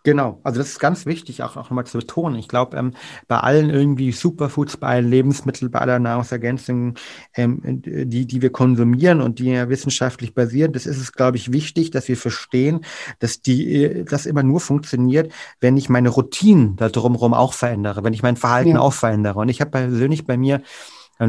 Genau, 0.03 0.39
also 0.43 0.59
das 0.59 0.69
ist 0.69 0.79
ganz 0.79 1.05
wichtig, 1.05 1.43
auch, 1.43 1.57
auch 1.57 1.69
nochmal 1.69 1.85
zu 1.85 1.99
betonen. 1.99 2.35
Ich 2.39 2.47
glaube, 2.47 2.75
ähm, 2.75 2.93
bei 3.27 3.37
allen 3.37 3.69
irgendwie 3.69 4.11
Superfoods, 4.11 4.77
bei 4.77 4.87
allen 4.87 5.07
Lebensmitteln, 5.07 5.69
bei 5.69 5.77
aller 5.77 5.99
Nahrungsergänzungen, 5.99 6.95
ähm, 7.35 7.61
die, 7.63 8.25
die 8.25 8.41
wir 8.41 8.51
konsumieren 8.51 9.21
und 9.21 9.37
die 9.37 9.51
ja 9.51 9.69
wissenschaftlich 9.69 10.33
basieren, 10.33 10.73
das 10.73 10.87
ist 10.87 10.97
es, 10.97 11.11
glaube 11.11 11.37
ich, 11.37 11.51
wichtig, 11.51 11.91
dass 11.91 12.07
wir 12.07 12.17
verstehen, 12.17 12.83
dass 13.19 13.43
die, 13.43 14.03
das 14.09 14.25
immer 14.25 14.41
nur 14.41 14.59
funktioniert, 14.59 15.31
wenn 15.59 15.77
ich 15.77 15.87
meine 15.87 16.09
Routinen 16.09 16.77
da 16.77 16.89
drumherum 16.89 17.35
auch 17.35 17.53
verändere, 17.53 18.03
wenn 18.03 18.13
ich 18.13 18.23
mein 18.23 18.37
Verhalten 18.37 18.69
ja. 18.69 18.79
auch 18.79 18.93
verändere. 18.93 19.37
Und 19.37 19.49
ich 19.49 19.61
habe 19.61 19.69
persönlich 19.69 20.25
bei 20.25 20.35
mir 20.35 20.63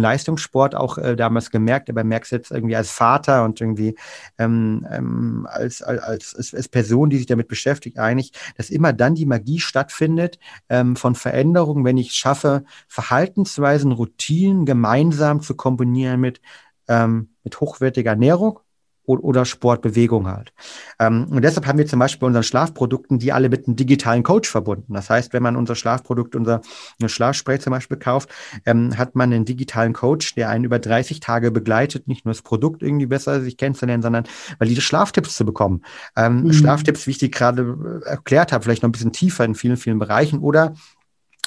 Leistungssport 0.00 0.74
auch 0.74 0.98
äh, 0.98 1.16
damals 1.16 1.50
gemerkt, 1.50 1.90
aber 1.90 2.04
merkst 2.04 2.32
jetzt 2.32 2.50
irgendwie 2.50 2.76
als 2.76 2.90
Vater 2.90 3.44
und 3.44 3.60
irgendwie 3.60 3.96
ähm, 4.38 4.86
ähm, 4.90 5.46
als, 5.50 5.82
als, 5.82 6.34
als, 6.34 6.54
als 6.54 6.68
Person, 6.68 7.10
die 7.10 7.18
sich 7.18 7.26
damit 7.26 7.48
beschäftigt, 7.48 7.98
eigentlich, 7.98 8.32
dass 8.56 8.70
immer 8.70 8.92
dann 8.92 9.14
die 9.14 9.26
Magie 9.26 9.60
stattfindet 9.60 10.38
ähm, 10.68 10.96
von 10.96 11.14
Veränderungen, 11.14 11.84
wenn 11.84 11.98
ich 11.98 12.12
schaffe, 12.12 12.64
Verhaltensweisen, 12.88 13.92
Routinen 13.92 14.66
gemeinsam 14.66 15.40
zu 15.40 15.54
kombinieren 15.56 16.20
mit, 16.20 16.40
ähm, 16.88 17.30
mit 17.44 17.60
hochwertiger 17.60 18.10
Ernährung 18.10 18.60
oder 19.06 19.44
Sportbewegung 19.44 20.28
halt. 20.28 20.52
Ähm, 20.98 21.26
und 21.30 21.42
deshalb 21.42 21.66
haben 21.66 21.78
wir 21.78 21.86
zum 21.86 21.98
Beispiel 21.98 22.20
bei 22.20 22.26
unseren 22.28 22.42
Schlafprodukten 22.42 23.18
die 23.18 23.32
alle 23.32 23.48
mit 23.48 23.66
einem 23.66 23.76
digitalen 23.76 24.22
Coach 24.22 24.48
verbunden. 24.48 24.94
Das 24.94 25.10
heißt, 25.10 25.32
wenn 25.32 25.42
man 25.42 25.56
unser 25.56 25.74
Schlafprodukt, 25.74 26.36
unser 26.36 26.60
Schlafspray 27.04 27.58
zum 27.58 27.72
Beispiel 27.72 27.96
kauft, 27.96 28.30
ähm, 28.64 28.96
hat 28.96 29.14
man 29.14 29.32
einen 29.32 29.44
digitalen 29.44 29.92
Coach, 29.92 30.34
der 30.34 30.48
einen 30.48 30.64
über 30.64 30.78
30 30.78 31.20
Tage 31.20 31.50
begleitet, 31.50 32.08
nicht 32.08 32.24
nur 32.24 32.32
das 32.32 32.42
Produkt 32.42 32.82
irgendwie 32.82 33.06
besser 33.06 33.40
sich 33.40 33.56
kennenzulernen, 33.56 34.02
sondern 34.02 34.24
valide 34.58 34.80
Schlaftipps 34.80 35.36
zu 35.36 35.44
bekommen. 35.44 35.82
Ähm, 36.16 36.44
mhm. 36.44 36.52
Schlaftipps, 36.52 37.06
wie 37.06 37.12
ich 37.12 37.18
die 37.18 37.30
gerade 37.30 38.02
äh, 38.04 38.08
erklärt 38.08 38.52
habe, 38.52 38.64
vielleicht 38.64 38.82
noch 38.82 38.88
ein 38.88 38.92
bisschen 38.92 39.12
tiefer 39.12 39.44
in 39.44 39.54
vielen, 39.54 39.76
vielen 39.76 39.98
Bereichen 39.98 40.40
oder 40.40 40.74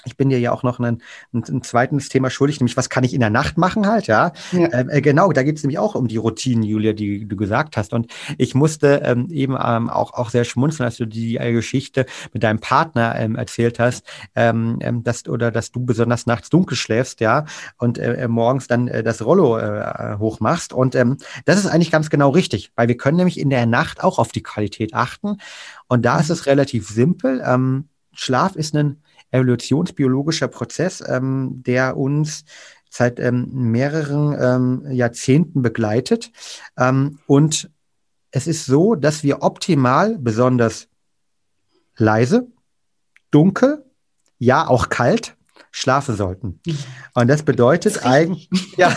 ich 0.05 0.17
bin 0.17 0.29
dir 0.29 0.39
ja 0.39 0.51
auch 0.51 0.63
noch 0.63 0.79
ein, 0.79 1.01
ein, 1.33 1.43
ein, 1.43 1.63
zweites 1.63 2.09
Thema 2.09 2.29
schuldig, 2.29 2.59
nämlich 2.59 2.77
was 2.77 2.89
kann 2.89 3.03
ich 3.03 3.13
in 3.13 3.19
der 3.19 3.29
Nacht 3.29 3.57
machen 3.57 3.87
halt, 3.87 4.07
ja. 4.07 4.31
ja. 4.51 4.71
Ähm, 4.71 4.89
äh, 4.89 5.01
genau, 5.01 5.31
da 5.31 5.43
geht 5.43 5.57
es 5.57 5.63
nämlich 5.63 5.79
auch 5.79 5.95
um 5.95 6.07
die 6.07 6.17
Routinen, 6.17 6.63
Julia, 6.63 6.93
die 6.93 7.27
du 7.27 7.35
gesagt 7.35 7.77
hast. 7.77 7.93
Und 7.93 8.11
ich 8.37 8.55
musste 8.55 9.01
ähm, 9.03 9.27
eben 9.29 9.57
ähm, 9.61 9.89
auch, 9.89 10.13
auch 10.13 10.29
sehr 10.29 10.43
schmunzeln, 10.43 10.85
als 10.85 10.97
du 10.97 11.05
die 11.05 11.37
äh, 11.37 11.51
Geschichte 11.51 12.05
mit 12.33 12.43
deinem 12.43 12.59
Partner 12.59 13.15
ähm, 13.17 13.35
erzählt 13.35 13.79
hast, 13.79 14.05
ähm, 14.35 14.77
ähm, 14.81 15.03
dass, 15.03 15.27
oder 15.27 15.51
dass 15.51 15.71
du 15.71 15.85
besonders 15.85 16.25
nachts 16.25 16.49
dunkel 16.49 16.77
schläfst, 16.77 17.19
ja, 17.19 17.45
und 17.77 17.97
äh, 17.97 18.23
äh 18.23 18.27
morgens 18.27 18.67
dann 18.67 18.87
äh, 18.87 19.03
das 19.03 19.23
Rollo 19.25 19.57
äh, 19.57 20.17
hochmachst. 20.17 20.73
Und 20.73 20.95
das 21.45 21.59
ist 21.59 21.67
eigentlich 21.67 21.91
ganz 21.91 22.09
genau 22.09 22.29
richtig, 22.29 22.71
weil 22.75 22.87
wir 22.87 22.97
können 22.97 23.17
nämlich 23.17 23.39
in 23.39 23.49
der 23.49 23.65
Nacht 23.65 24.03
auch 24.03 24.19
auf 24.19 24.31
die 24.31 24.43
Qualität 24.43 24.93
achten. 24.93 25.37
Und 25.87 26.05
da 26.05 26.19
ist 26.19 26.29
es 26.29 26.45
relativ 26.45 26.87
simpel. 26.87 27.43
Ähm, 27.45 27.89
Schlaf 28.15 28.55
ist 28.55 28.75
ein 28.75 29.01
evolutionsbiologischer 29.31 30.47
Prozess, 30.47 31.03
ähm, 31.07 31.61
der 31.65 31.97
uns 31.97 32.45
seit 32.89 33.19
ähm, 33.19 33.49
mehreren 33.51 34.37
ähm, 34.39 34.91
Jahrzehnten 34.91 35.61
begleitet. 35.61 36.31
Ähm, 36.77 37.19
und 37.27 37.69
es 38.31 38.47
ist 38.47 38.65
so, 38.65 38.95
dass 38.95 39.23
wir 39.23 39.43
optimal 39.43 40.17
besonders 40.17 40.87
leise, 41.97 42.47
dunkel, 43.31 43.85
ja 44.37 44.67
auch 44.67 44.89
kalt 44.89 45.35
schlafen 45.71 46.15
sollten. 46.15 46.61
Und 47.13 47.27
das 47.27 47.43
bedeutet 47.43 48.05
eigentlich, 48.05 48.49
ja, 48.77 48.89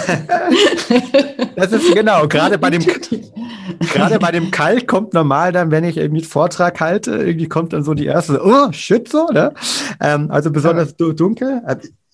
das 1.56 1.72
ist 1.72 1.92
genau, 1.92 2.28
gerade 2.28 2.56
bei 2.56 2.70
dem, 2.70 2.82
gerade 3.80 4.18
bei 4.18 4.30
dem 4.30 4.50
Kalt 4.50 4.86
kommt 4.86 5.14
normal 5.14 5.52
dann, 5.52 5.70
wenn 5.70 5.84
ich 5.84 5.96
irgendwie 5.96 6.22
einen 6.22 6.30
Vortrag 6.30 6.80
halte, 6.80 7.12
irgendwie 7.12 7.48
kommt 7.48 7.72
dann 7.72 7.82
so 7.82 7.94
die 7.94 8.06
erste, 8.06 8.40
oh, 8.44 8.72
shit, 8.72 9.08
so, 9.08 9.28
ne? 9.28 9.52
Ähm, 10.00 10.30
also 10.30 10.50
besonders 10.50 10.96
dunkel. 10.96 11.62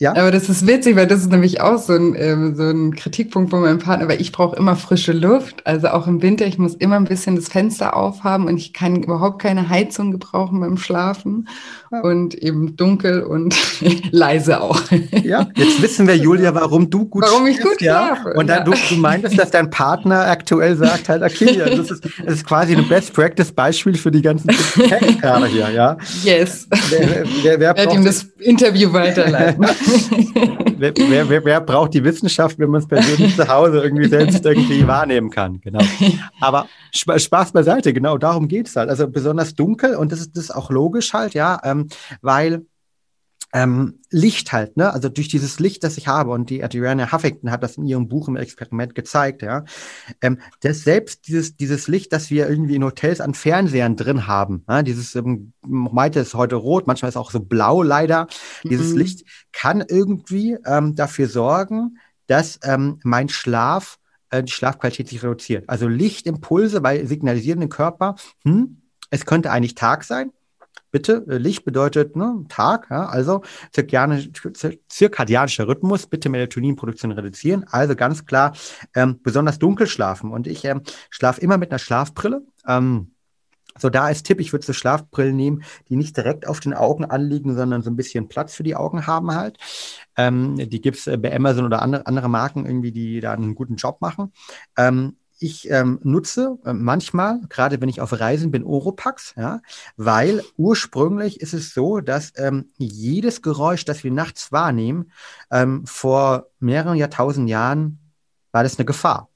Ja. 0.05 0.15
Aber 0.17 0.31
das 0.31 0.51
ist 0.51 0.67
witzig, 0.67 0.97
weil 0.97 1.07
das 1.07 1.21
ist 1.21 1.31
nämlich 1.31 1.63
auch 1.63 1.79
so 1.79 1.95
ein, 1.95 2.15
ähm, 2.15 2.55
so 2.55 2.65
ein 2.65 2.95
Kritikpunkt 2.95 3.49
von 3.49 3.63
meinem 3.63 3.79
Partner, 3.79 4.07
weil 4.07 4.21
ich 4.21 4.33
brauche 4.33 4.55
immer 4.55 4.77
frische 4.77 5.13
Luft. 5.13 5.67
Also 5.67 5.89
auch 5.89 6.07
im 6.07 6.21
Winter, 6.21 6.47
ich 6.47 6.59
muss 6.59 6.75
immer 6.75 6.97
ein 6.97 7.05
bisschen 7.05 7.37
das 7.37 7.49
Fenster 7.49 7.97
aufhaben 7.97 8.47
und 8.47 8.59
ich 8.59 8.75
kann 8.75 9.03
überhaupt 9.03 9.41
keine 9.41 9.71
Heizung 9.71 10.11
gebrauchen 10.11 10.61
beim 10.61 10.77
Schlafen. 10.77 11.49
Ja. 11.91 12.01
Und 12.01 12.35
eben 12.35 12.77
dunkel 12.77 13.23
und 13.23 13.57
leise 14.11 14.61
auch. 14.61 14.79
Ja, 15.23 15.49
jetzt 15.57 15.81
wissen 15.81 16.07
wir, 16.07 16.17
Julia, 16.17 16.55
warum 16.55 16.91
du 16.91 17.07
gut 17.07 17.23
Warum 17.23 17.47
ich 17.47 17.59
gut 17.61 17.81
ja? 17.81 18.09
schlafe. 18.09 18.35
Und 18.35 18.49
dann, 18.49 18.59
ja. 18.59 18.65
du, 18.65 18.73
du 18.91 18.97
meintest, 18.97 19.39
dass 19.39 19.53
dein 19.53 19.71
Partner 19.71 20.27
aktuell 20.27 20.77
sagt, 20.77 21.09
halt, 21.09 21.23
okay, 21.23 21.57
das 21.57 21.91
ist, 21.91 22.05
das 22.05 22.35
ist 22.35 22.47
quasi 22.47 22.77
ein 22.77 22.87
Best-Practice-Beispiel 22.87 23.95
für 23.95 24.11
die 24.11 24.21
ganzen 24.21 24.51
Hacker 24.51 25.47
hier, 25.47 25.71
ja? 25.71 25.97
Yes. 26.23 26.69
Wer, 26.91 27.25
wer, 27.43 27.61
wer 27.61 27.75
braucht 27.75 27.95
ihm 27.95 28.05
das 28.05 28.25
Interview 28.39 28.93
weiterleiten. 28.93 29.65
wer, 30.79 31.29
wer, 31.29 31.45
wer, 31.45 31.61
braucht 31.61 31.95
die 31.95 32.05
Wissenschaft, 32.05 32.59
wenn 32.59 32.71
man 32.71 32.81
es 32.81 32.89
persönlich 32.89 33.37
zu 33.37 33.49
Hause 33.49 33.83
irgendwie 33.83 34.09
selbst 34.09 34.45
irgendwie 34.45 34.87
wahrnehmen 34.87 35.31
kann? 35.31 35.61
Genau. 35.61 35.81
Aber 36.41 36.67
Spaß 36.93 37.53
beiseite, 37.53 37.93
genau 37.93 38.19
darum 38.19 38.49
geht 38.49 38.69
es 38.69 38.77
halt. 38.77 38.89
Also 38.89 39.09
besonders 39.09 39.55
dunkel 39.55 39.97
und 39.97 40.13
das 40.13 40.21
ist, 40.21 40.37
das 40.37 40.45
ist 40.45 40.51
auch 40.51 40.71
logisch 40.71 41.13
halt, 41.13 41.35
ja, 41.35 41.61
ähm, 41.65 41.89
weil 42.23 42.67
ähm, 43.55 44.01
Licht 44.11 44.53
halt, 44.53 44.77
ne? 44.77 44.93
Also 44.93 45.09
durch 45.09 45.29
dieses 45.29 45.61
Licht, 45.61 45.85
das 45.85 45.97
ich 45.97 46.09
habe, 46.09 46.33
und 46.33 46.51
die 46.51 46.65
Adriana 46.65 47.13
Huffington 47.13 47.53
hat 47.53 47.63
das 47.63 47.77
in 47.77 47.87
ihrem 47.87 48.09
Buch 48.09 48.27
im 48.27 48.35
Experiment 48.37 48.97
gezeigt, 48.97 49.43
ja, 49.43 49.65
ähm, 50.21 50.41
dass 50.61 50.83
selbst 50.83 51.29
dieses, 51.29 51.57
dieses 51.57 51.87
Licht, 51.87 52.13
das 52.13 52.31
wir 52.31 52.49
irgendwie 52.49 52.75
in 52.75 52.85
Hotels 52.85 53.21
an 53.21 53.33
Fernsehern 53.33 53.95
drin 53.95 54.27
haben, 54.27 54.65
ja, 54.69 54.83
dieses, 54.83 55.15
ähm, 55.15 55.53
meinte 55.63 56.19
ist 56.19 56.35
heute 56.35 56.57
rot, 56.57 56.89
manchmal 56.89 57.11
ist 57.11 57.17
auch 57.17 57.31
so 57.31 57.39
blau 57.39 57.85
leider, 57.85 58.27
mhm. 58.65 58.71
dieses 58.71 58.93
Licht 58.93 59.25
kann 59.53 59.85
irgendwie 59.87 60.59
ähm, 60.67 60.97
dafür 60.97 61.29
sorgen, 61.29 61.99
dass 62.27 62.59
ähm, 62.65 62.99
mein 63.05 63.29
Schlaf, 63.29 63.99
äh, 64.31 64.43
die 64.43 64.51
Schlafqualität 64.51 65.09
sich 65.09 65.23
reduziert. 65.23 65.69
Also 65.69 65.87
Lichtimpulse 65.87 66.81
bei 66.81 67.05
signalisierenden 67.05 67.71
Körper, 67.71 68.17
hm, 68.43 68.83
es 69.11 69.27
könnte 69.27 69.53
eigentlich 69.53 69.77
Tag 69.77 70.03
sein, 70.03 70.33
bitte, 70.95 71.27
äh, 71.29 71.39
Licht 71.39 71.65
bedeutet 71.65 72.15
ne, 72.15 72.45
Tag, 72.49 72.87
ja, 72.89 73.07
also 73.07 73.43
zirkadianischer 73.73 75.67
Rhythmus, 75.67 76.07
bitte 76.07 76.29
Melatoninproduktion 76.29 77.11
reduzieren. 77.11 77.65
Also 77.69 77.97
ganz 77.97 78.27
klar, 78.27 78.53
ähm, 78.95 79.19
besonders 79.21 79.59
dunkel 79.59 79.89
schlafen. 79.89 80.31
Und 80.31 80.47
ich 80.47 80.65
ähm, 80.65 80.83
schlafe 81.11 81.41
immer 81.41 81.59
mit 81.59 81.73
einer 81.73 81.81
Schlafbrille. 81.81 82.43
Ähm, 82.69 83.11
so, 83.77 83.91
da 83.91 84.05
als 84.05 84.23
Tipp, 84.23 84.39
ich 84.39 84.53
würde 84.53 84.65
so 84.65 84.73
Schlafbrillen 84.73 85.35
nehmen, 85.35 85.65
die 85.89 85.97
nicht 85.97 86.17
direkt 86.17 86.47
auf 86.47 86.61
den 86.61 86.75
Augen 86.75 87.05
anliegen, 87.05 87.57
sondern 87.57 87.83
so 87.83 87.91
ein 87.91 87.97
bisschen 87.97 88.29
Platz 88.29 88.55
für 88.55 88.63
die 88.63 88.77
Augen 88.77 89.09
haben 89.09 89.35
halt. 89.35 89.59
Ähm, 90.17 90.55
die 90.57 90.81
gibt 90.81 90.99
es 90.99 91.09
äh, 91.09 91.17
bei 91.17 91.35
Amazon 91.35 91.65
oder 91.65 91.83
andere, 91.83 92.07
andere 92.07 92.29
Marken 92.29 92.67
irgendwie, 92.67 92.93
die 92.93 93.19
da 93.19 93.33
einen 93.33 93.57
guten 93.57 93.75
Job 93.75 94.01
machen. 94.01 94.33
Ähm, 94.79 95.17
ich 95.39 95.71
ähm, 95.71 95.99
nutze 96.03 96.59
äh, 96.65 96.73
manchmal, 96.73 97.41
gerade 97.49 97.81
wenn 97.81 97.89
ich 97.89 98.01
auf 98.01 98.19
Reisen 98.19 98.51
bin, 98.51 98.65
Oropax, 98.65 99.35
ja, 99.37 99.61
weil 99.97 100.43
ursprünglich 100.57 101.41
ist 101.41 101.55
es 101.55 101.75
so, 101.75 102.01
dass 102.01 102.33
ähm, 102.37 102.71
jedes 102.77 103.43
Geräusch, 103.43 103.85
das 103.85 104.05
wir 104.05 104.13
nachts 104.13 104.53
wahrnehmen, 104.53 105.11
ähm, 105.51 105.87
vor 105.87 106.47
mehreren 106.61 106.97
Jahrtausend 106.97 107.49
Jahren 107.49 107.99
war 108.53 108.63
das 108.63 108.79
eine 108.79 108.87
Gefahr. 108.87 109.29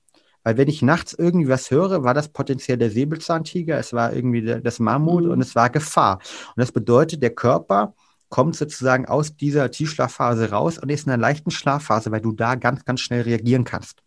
Weil 0.44 0.56
wenn 0.56 0.68
ich 0.68 0.82
nachts 0.82 1.12
irgendwie 1.12 1.48
was 1.48 1.70
höre, 1.70 2.04
war 2.04 2.14
das 2.14 2.28
potenziell 2.28 2.78
der 2.78 2.90
Säbelzahntiger, 2.90 3.76
es 3.76 3.92
war 3.92 4.12
irgendwie 4.12 4.42
der, 4.42 4.60
das 4.60 4.78
Mammut 4.78 5.24
mhm. 5.24 5.30
und 5.32 5.40
es 5.40 5.54
war 5.54 5.68
Gefahr. 5.68 6.20
Und 6.56 6.60
das 6.60 6.72
bedeutet, 6.72 7.22
der 7.22 7.34
Körper 7.34 7.94
kommt 8.28 8.56
sozusagen 8.56 9.06
aus 9.06 9.36
dieser 9.36 9.70
Tiefschlafphase 9.70 10.50
raus 10.50 10.78
und 10.78 10.90
ist 10.90 11.06
in 11.06 11.12
einer 11.12 11.20
leichten 11.20 11.50
Schlafphase, 11.50 12.10
weil 12.12 12.20
du 12.20 12.32
da 12.32 12.54
ganz, 12.54 12.84
ganz 12.84 13.00
schnell 13.00 13.22
reagieren 13.22 13.64
kannst 13.64 14.02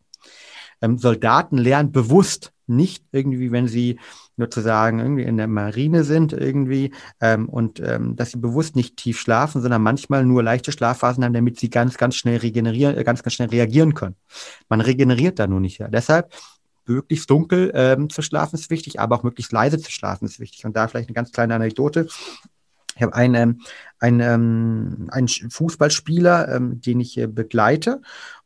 ähm, 0.81 0.97
Soldaten 0.97 1.57
lernen 1.57 1.91
bewusst 1.91 2.51
nicht 2.67 3.05
irgendwie, 3.11 3.51
wenn 3.51 3.67
sie 3.67 3.99
sozusagen 4.37 4.99
irgendwie 4.99 5.23
in 5.23 5.37
der 5.37 5.47
Marine 5.47 6.03
sind 6.03 6.33
irgendwie 6.33 6.93
ähm, 7.19 7.47
und 7.49 7.79
ähm, 7.79 8.15
dass 8.15 8.31
sie 8.31 8.37
bewusst 8.37 8.75
nicht 8.75 8.97
tief 8.97 9.19
schlafen, 9.19 9.61
sondern 9.61 9.81
manchmal 9.81 10.25
nur 10.25 10.41
leichte 10.41 10.71
Schlafphasen 10.71 11.23
haben, 11.23 11.33
damit 11.33 11.59
sie 11.59 11.69
ganz, 11.69 11.97
ganz 11.97 12.15
schnell 12.15 12.37
regenerieren, 12.37 12.97
äh, 12.97 13.03
ganz, 13.03 13.23
ganz 13.23 13.33
schnell 13.33 13.49
reagieren 13.49 13.93
können. 13.93 14.15
Man 14.69 14.81
regeneriert 14.81 15.37
da 15.37 15.47
nur 15.47 15.59
nicht. 15.59 15.79
Ja. 15.79 15.87
Deshalb 15.89 16.33
möglichst 16.85 17.29
dunkel 17.29 17.71
ähm, 17.75 18.09
zu 18.09 18.21
schlafen 18.21 18.55
ist 18.55 18.69
wichtig, 18.69 18.99
aber 18.99 19.17
auch 19.17 19.23
möglichst 19.23 19.51
leise 19.51 19.79
zu 19.79 19.91
schlafen 19.91 20.25
ist 20.25 20.39
wichtig. 20.39 20.65
Und 20.65 20.75
da 20.75 20.87
vielleicht 20.87 21.09
eine 21.09 21.15
ganz 21.15 21.31
kleine 21.31 21.55
Anekdote. 21.55 22.07
Ich 22.95 23.01
habe 23.01 23.15
einen, 23.15 23.35
ähm, 23.35 23.61
einen, 23.99 24.19
ähm, 24.19 25.09
einen 25.11 25.27
Fußballspieler, 25.27 26.53
ähm, 26.53 26.81
den 26.81 26.99
ich 26.99 27.17
äh, 27.17 27.27
begleite, 27.27 28.01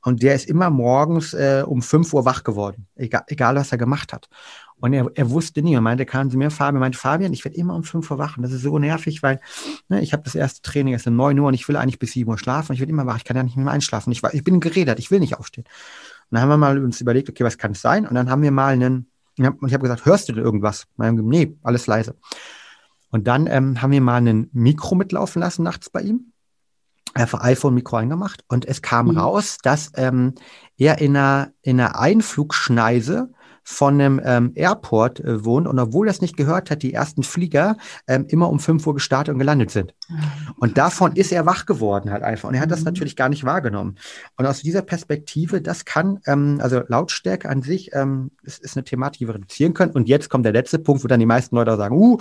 und 0.06 0.22
der 0.22 0.36
ist 0.36 0.47
immer 0.47 0.70
morgens 0.70 1.34
äh, 1.34 1.64
um 1.66 1.82
5 1.82 2.14
Uhr 2.14 2.26
wach 2.26 2.43
geworden, 2.43 2.88
egal, 2.95 3.24
egal 3.26 3.56
was 3.56 3.72
er 3.72 3.80
gemacht 3.80 4.14
hat. 4.14 4.30
Und 4.76 4.93
er, 4.93 5.10
er 5.16 5.32
wusste 5.32 5.64
nie, 5.64 5.74
er 5.74 5.82
meinte, 5.82 6.06
kann 6.06 6.30
Sie 6.30 6.38
mir 6.38 6.51
Fabian, 6.51 6.80
meinte 6.80 6.99
Fabian, 6.99 7.34
ich 7.34 7.43
werde 7.43 7.58
immer 7.58 7.74
um 7.74 7.84
5 7.84 8.12
Uhr 8.12 8.20
wach. 8.20 8.38
Und 8.38 8.43
das 8.43 8.51
ist 8.51 8.62
so 8.62 8.78
nervig, 8.78 9.24
weil 9.24 9.39
ne, 9.89 10.01
ich 10.01 10.14
habe 10.14 10.22
das 10.22 10.36
erste 10.36 10.62
Training 10.62 10.93
erst 10.93 11.08
um 11.08 11.16
9 11.16 11.39
Uhr 11.39 11.47
und 11.47 11.56
ich 11.56 11.68
will 11.68 11.76
eigentlich 11.76 11.97
bis 11.97 12.12
7 12.12 12.30
Uhr 12.30 12.38
schlafen. 12.38 12.74
Ich 12.74 12.80
werde 12.80 12.91
immer 12.91 13.08
wach, 13.08 13.18
ich 13.18 13.24
kann 13.24 13.36
ja 13.36 13.41
nicht 13.41 13.58
mehr 13.58 13.68
einschlafen. 13.74 14.12
Ich, 14.12 14.22
ich 14.24 14.43
bin 14.43 14.60
geredet, 14.60 14.99
ich 14.99 15.10
will 15.10 15.20
nicht 15.20 15.39
aufstehen. 15.39 15.64
Und 15.64 16.36
dann 16.36 16.41
haben 16.43 16.49
wir 16.49 16.58
mal 16.58 16.84
uns 16.84 17.01
überlegt, 17.01 17.28
okay, 17.28 17.43
was 17.43 17.58
kann 17.58 17.72
es 17.72 17.82
sein? 17.82 18.08
Und 18.08 18.14
dann 18.14 18.30
haben 18.30 18.43
wir 18.43 18.51
mal 18.51 18.74
einen, 18.74 19.10
und 19.39 19.68
ich 19.68 19.74
habe 19.74 19.82
gesagt, 19.82 20.06
hörst 20.06 20.30
du 20.30 20.34
denn 20.34 20.43
irgendwas? 20.43 20.86
Und 20.97 21.26
nee, 21.28 21.58
alles 21.64 21.88
leise. 21.88 22.16
Und 23.10 23.26
dann 23.26 23.47
ähm, 23.47 23.82
haben 23.82 23.91
wir 23.91 24.01
mal 24.01 24.22
ein 24.22 24.51
Mikro 24.53 24.93
mitlaufen 24.93 25.41
lassen 25.41 25.64
nachts 25.64 25.89
bei 25.89 26.01
ihm. 26.01 26.32
Einfach 27.16 27.41
iPhone-Mikro 27.41 27.95
eingemacht 27.95 28.43
und 28.47 28.66
es 28.66 28.82
kam 28.82 29.07
mhm. 29.07 29.18
raus, 29.18 29.57
dass 29.63 29.91
ähm, 29.95 30.36
er 30.78 30.99
in 30.99 31.18
einer, 31.18 31.51
in 31.61 31.80
einer 31.80 31.97
Einflugschneise 31.97 33.32
von 33.68 33.95
einem 33.95 34.22
ähm, 34.24 34.51
Airport 34.53 35.20
äh, 35.20 35.43
wohnt 35.43 35.68
und 35.68 35.80
obwohl 35.80 36.07
er 36.07 36.11
es 36.11 36.22
nicht 36.22 36.38
gehört 36.38 36.70
hat, 36.70 36.84
die 36.84 36.93
ersten 36.93 37.24
Flieger 37.24 37.78
ähm, 38.07 38.26
immer 38.30 38.49
um 38.49 38.59
5 38.59 38.86
Uhr 38.86 38.93
gestartet 38.93 39.34
und 39.34 39.39
gelandet 39.39 39.72
sind. 39.72 39.95
Ah, 40.07 40.13
und 40.59 40.78
davon 40.78 41.13
ist 41.13 41.32
er 41.32 41.47
wach 41.47 41.66
geworden 41.66 42.11
halt 42.11 42.22
einfach. 42.22 42.47
Und 42.47 42.55
er 42.55 42.61
hat 42.61 42.70
das 42.70 42.82
mhm. 42.82 42.86
natürlich 42.86 43.16
gar 43.16 43.28
nicht 43.28 43.43
wahrgenommen. 43.43 43.95
Und 44.38 44.45
aus 44.45 44.61
dieser 44.61 44.84
Perspektive, 44.84 45.61
das 45.61 45.84
kann, 45.84 46.20
ähm, 46.28 46.59
also 46.61 46.84
Lautstärke 46.88 47.49
an 47.49 47.63
sich, 47.63 47.89
ähm, 47.93 48.30
ist, 48.43 48.63
ist 48.63 48.78
eine 48.78 48.84
Thematik, 48.84 49.20
die 49.20 49.28
wir 49.28 49.34
reduzieren 49.34 49.74
können. 49.74 49.93
Und 49.93 50.07
jetzt 50.07 50.30
kommt 50.30 50.45
der 50.45 50.53
letzte 50.53 50.78
Punkt, 50.78 51.03
wo 51.03 51.07
dann 51.07 51.20
die 51.20 51.26
meisten 51.26 51.55
Leute 51.55 51.76
sagen, 51.76 51.97
uh, 51.97 52.20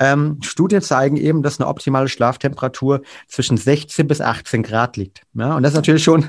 ähm, 0.00 0.38
Studien 0.42 0.82
zeigen 0.82 1.16
eben, 1.16 1.44
dass 1.44 1.60
eine 1.60 1.68
optimale 1.68 2.08
Schlaftemperatur 2.08 3.02
zwischen 3.28 3.56
16 3.56 4.08
bis 4.08 4.20
18 4.20 4.64
Grad 4.64 4.96
liegt. 4.96 5.22
Ja, 5.34 5.56
und 5.56 5.62
das 5.62 5.72
ist 5.72 5.76
natürlich 5.76 6.02
schon 6.02 6.26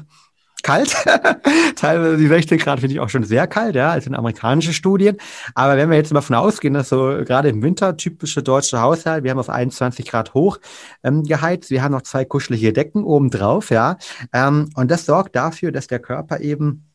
kalt. 0.63 0.95
Teilweise 1.75 2.17
die 2.17 2.27
16 2.27 2.57
Grad 2.57 2.79
finde 2.79 2.93
ich 2.93 2.99
auch 2.99 3.09
schon 3.09 3.23
sehr 3.23 3.47
kalt, 3.47 3.75
ja, 3.75 3.91
als 3.91 4.07
in 4.07 4.15
amerikanischen 4.15 4.73
Studien. 4.73 5.17
Aber 5.55 5.77
wenn 5.77 5.89
wir 5.89 5.97
jetzt 5.97 6.11
mal 6.11 6.19
davon 6.19 6.35
ausgehen, 6.35 6.73
dass 6.73 6.89
so 6.89 7.19
gerade 7.25 7.49
im 7.49 7.61
Winter 7.61 7.97
typische 7.97 8.43
deutsche 8.43 8.81
Haushalt, 8.81 9.23
wir 9.23 9.31
haben 9.31 9.39
auf 9.39 9.49
21 9.49 10.07
Grad 10.07 10.33
hoch 10.33 10.59
ähm, 11.03 11.23
geheizt, 11.23 11.69
wir 11.69 11.83
haben 11.83 11.91
noch 11.91 12.03
zwei 12.03 12.25
kuschelige 12.25 12.73
Decken 12.73 13.03
oben 13.03 13.29
drauf, 13.29 13.69
ja. 13.69 13.97
Ähm, 14.33 14.69
und 14.75 14.91
das 14.91 15.05
sorgt 15.05 15.35
dafür, 15.35 15.71
dass 15.71 15.87
der 15.87 15.99
Körper 15.99 16.39
eben 16.39 16.85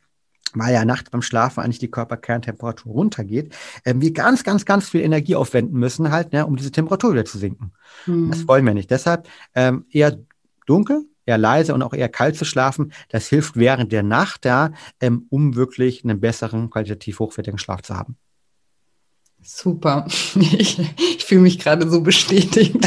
weil 0.55 0.73
ja 0.73 0.85
nachts 0.85 1.11
beim 1.11 1.23
Schlafen 1.23 1.61
eigentlich 1.61 1.79
die 1.79 1.91
Körperkerntemperatur 1.91 2.93
runtergeht, 2.93 3.55
äh, 3.85 3.95
wir 3.97 4.13
ganz, 4.13 4.43
ganz, 4.43 4.65
ganz 4.65 4.89
viel 4.89 5.03
Energie 5.03 5.37
aufwenden 5.37 5.79
müssen, 5.79 6.11
halt, 6.11 6.33
ne, 6.33 6.47
um 6.47 6.57
diese 6.57 6.73
Temperatur 6.73 7.13
wieder 7.13 7.25
zu 7.25 7.39
sinken. 7.39 7.73
Mhm. 8.07 8.31
Das 8.31 8.49
wollen 8.49 8.65
wir 8.65 8.75
nicht. 8.75 8.91
Deshalb 8.91 9.29
ähm, 9.55 9.85
eher 9.91 10.19
dunkel, 10.67 11.05
eher 11.27 11.39
leise 11.39 11.75
und 11.75 11.83
auch 11.83 11.93
eher 11.93 12.09
kalt 12.09 12.37
zu 12.37 12.45
schlafen. 12.45 12.93
Das 13.11 13.29
hilft 13.29 13.57
während 13.57 13.93
der 13.93 14.03
Nacht 14.03 14.45
da, 14.45 14.71
ähm, 15.01 15.27
um 15.29 15.57
wirklich 15.57 16.05
einen 16.05 16.21
besseren, 16.21 16.71
qualitativ 16.71 17.19
hochwertigen 17.19 17.59
Schlaf 17.59 17.83
zu 17.83 17.95
haben. 17.95 18.17
Super. 19.43 20.07
Ich, 20.59 20.79
ich 20.99 21.25
fühle 21.25 21.41
mich 21.41 21.59
gerade 21.59 21.89
so 21.91 22.03
bestätigt. 22.03 22.77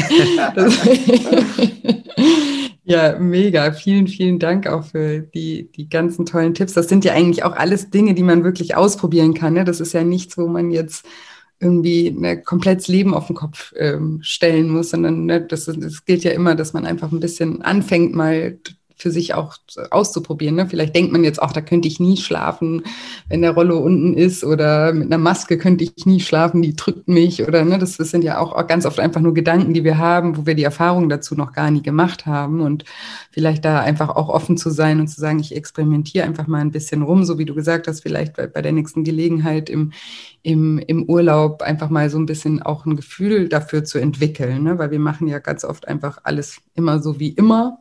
ja, 2.84 3.18
mega. 3.18 3.72
Vielen, 3.72 4.08
vielen 4.08 4.38
Dank 4.38 4.66
auch 4.66 4.84
für 4.84 5.20
die, 5.20 5.70
die 5.72 5.88
ganzen 5.88 6.26
tollen 6.26 6.54
Tipps. 6.54 6.74
Das 6.74 6.88
sind 6.88 7.04
ja 7.04 7.12
eigentlich 7.12 7.44
auch 7.44 7.56
alles 7.56 7.90
Dinge, 7.90 8.14
die 8.14 8.22
man 8.22 8.44
wirklich 8.44 8.76
ausprobieren 8.76 9.34
kann. 9.34 9.54
Ne? 9.54 9.64
Das 9.64 9.80
ist 9.80 9.92
ja 9.92 10.04
nichts, 10.04 10.38
wo 10.38 10.46
man 10.46 10.70
jetzt 10.70 11.04
irgendwie 11.60 12.10
ne, 12.10 12.40
komplettes 12.42 12.88
Leben 12.88 13.14
auf 13.14 13.26
den 13.26 13.36
Kopf 13.36 13.72
ähm, 13.76 14.20
stellen 14.22 14.70
muss, 14.70 14.90
sondern 14.90 15.26
ne, 15.26 15.40
das, 15.40 15.66
das 15.66 16.04
gilt 16.04 16.24
ja 16.24 16.32
immer, 16.32 16.54
dass 16.54 16.72
man 16.72 16.86
einfach 16.86 17.12
ein 17.12 17.20
bisschen 17.20 17.62
anfängt, 17.62 18.14
mal 18.14 18.58
für 19.00 19.10
sich 19.10 19.34
auch 19.34 19.56
auszuprobieren. 19.90 20.56
Ne? 20.56 20.66
Vielleicht 20.68 20.94
denkt 20.94 21.12
man 21.12 21.24
jetzt 21.24 21.40
auch, 21.40 21.52
da 21.52 21.60
könnte 21.60 21.88
ich 21.88 22.00
nie 22.00 22.16
schlafen, 22.16 22.82
wenn 23.28 23.42
der 23.42 23.52
Rollo 23.52 23.78
unten 23.78 24.14
ist 24.14 24.44
oder 24.44 24.92
mit 24.92 25.06
einer 25.06 25.18
Maske 25.18 25.58
könnte 25.58 25.84
ich 25.84 26.06
nie 26.06 26.20
schlafen, 26.20 26.62
die 26.62 26.76
drückt 26.76 27.08
mich 27.08 27.46
oder 27.46 27.64
ne, 27.64 27.78
das, 27.78 27.96
das 27.96 28.10
sind 28.10 28.24
ja 28.24 28.38
auch, 28.38 28.66
ganz 28.66 28.86
oft 28.86 29.00
einfach 29.00 29.20
nur 29.20 29.34
Gedanken, 29.34 29.74
die 29.74 29.84
wir 29.84 29.98
haben, 29.98 30.36
wo 30.36 30.46
wir 30.46 30.54
die 30.54 30.64
Erfahrung 30.64 31.08
dazu 31.08 31.34
noch 31.34 31.52
gar 31.52 31.70
nie 31.70 31.82
gemacht 31.82 32.26
haben 32.26 32.60
und 32.60 32.84
vielleicht 33.30 33.64
da 33.64 33.80
einfach 33.80 34.10
auch 34.10 34.28
offen 34.28 34.56
zu 34.56 34.70
sein 34.70 35.00
und 35.00 35.08
zu 35.08 35.20
sagen, 35.20 35.40
ich 35.40 35.56
experimentiere 35.56 36.26
einfach 36.26 36.46
mal 36.46 36.60
ein 36.60 36.70
bisschen 36.70 37.02
rum, 37.02 37.24
so 37.24 37.38
wie 37.38 37.44
du 37.44 37.54
gesagt 37.54 37.88
hast, 37.88 38.02
vielleicht 38.02 38.36
bei, 38.36 38.46
bei 38.46 38.62
der 38.62 38.72
nächsten 38.72 39.04
Gelegenheit 39.04 39.70
im, 39.70 39.92
im, 40.42 40.78
im 40.78 41.04
Urlaub 41.04 41.62
einfach 41.62 41.90
mal 41.90 42.10
so 42.10 42.18
ein 42.18 42.26
bisschen 42.26 42.62
auch 42.62 42.86
ein 42.86 42.96
Gefühl 42.96 43.48
dafür 43.48 43.84
zu 43.84 43.98
entwickeln, 43.98 44.62
ne? 44.62 44.78
weil 44.78 44.90
wir 44.90 45.00
machen 45.00 45.28
ja 45.28 45.38
ganz 45.38 45.64
oft 45.64 45.88
einfach 45.88 46.18
alles 46.24 46.60
immer 46.74 47.00
so 47.00 47.18
wie 47.18 47.30
immer 47.30 47.78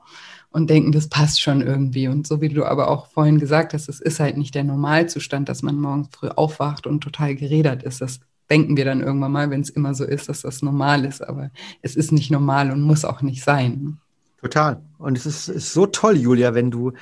und 0.52 0.70
denken, 0.70 0.92
das 0.92 1.08
passt 1.08 1.42
schon 1.42 1.62
irgendwie. 1.62 2.08
Und 2.08 2.26
so 2.26 2.42
wie 2.42 2.50
du 2.50 2.66
aber 2.66 2.90
auch 2.90 3.08
vorhin 3.08 3.40
gesagt 3.40 3.74
hast, 3.74 3.88
es 3.88 4.00
ist 4.00 4.20
halt 4.20 4.38
nicht 4.38 4.56
der 4.56 4.64
Normalzustand, 4.64 5.48
dass 5.48 5.62
man 5.62 5.80
morgens 5.80 6.10
früh 6.12 6.30
aufwacht 6.30 6.88
und 6.88 7.02
total 7.02 7.36
geredert 7.36 7.84
ist. 7.84 8.02
Das 8.02 8.20
denken 8.50 8.76
wir 8.76 8.86
dann 8.86 9.02
irgendwann 9.02 9.32
mal, 9.32 9.50
wenn 9.52 9.62
es 9.62 9.70
immer 9.70 9.94
so 9.94 10.04
ist, 10.04 10.28
dass 10.28 10.42
das 10.42 10.62
normal 10.62 11.06
ist. 11.06 11.22
Aber 11.22 11.52
es 11.82 11.96
ist 11.96 12.12
nicht 12.12 12.32
normal 12.32 12.72
und 12.72 12.82
muss 12.82 13.06
auch 13.06 13.22
nicht 13.22 13.44
sein. 13.44 14.00
Total. 14.42 14.82
Und 14.98 15.18
es 15.18 15.26
ist, 15.26 15.50
ist 15.50 15.74
so 15.74 15.86
toll, 15.86 16.18
Julia, 16.18 16.56
wenn 16.56 16.72
du, 16.72 16.94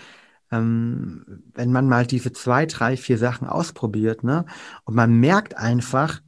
ähm, 0.51 1.43
wenn 1.53 1.71
man 1.71 1.87
mal 1.87 2.05
diese 2.05 2.33
zwei, 2.33 2.65
drei, 2.65 2.97
vier 2.97 3.17
Sachen 3.17 3.47
ausprobiert, 3.47 4.23
ne? 4.23 4.45
Und 4.83 4.95
man 4.95 5.19
merkt 5.19 5.55
einfach, 5.55 6.21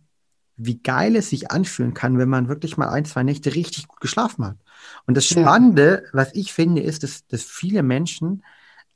wie 0.56 0.78
geil 0.78 1.16
es 1.16 1.30
sich 1.30 1.52
anfühlen 1.52 1.94
kann, 1.94 2.18
wenn 2.18 2.30
man 2.30 2.48
wirklich 2.48 2.78
mal 2.78 2.90
ein, 2.90 3.06
zwei 3.06 3.24
Nächte 3.24 3.56
richtig 3.56 3.88
gut 3.88 4.02
geschlafen 4.02 4.46
hat. 4.46 4.58
Und 5.06 5.16
das 5.16 5.26
Spannende, 5.26 6.04
ja. 6.06 6.10
was 6.14 6.34
ich 6.34 6.54
finde, 6.54 6.82
ist, 6.82 7.04
dass, 7.04 7.26
dass 7.28 7.44
viele 7.44 7.84
Menschen 7.84 8.44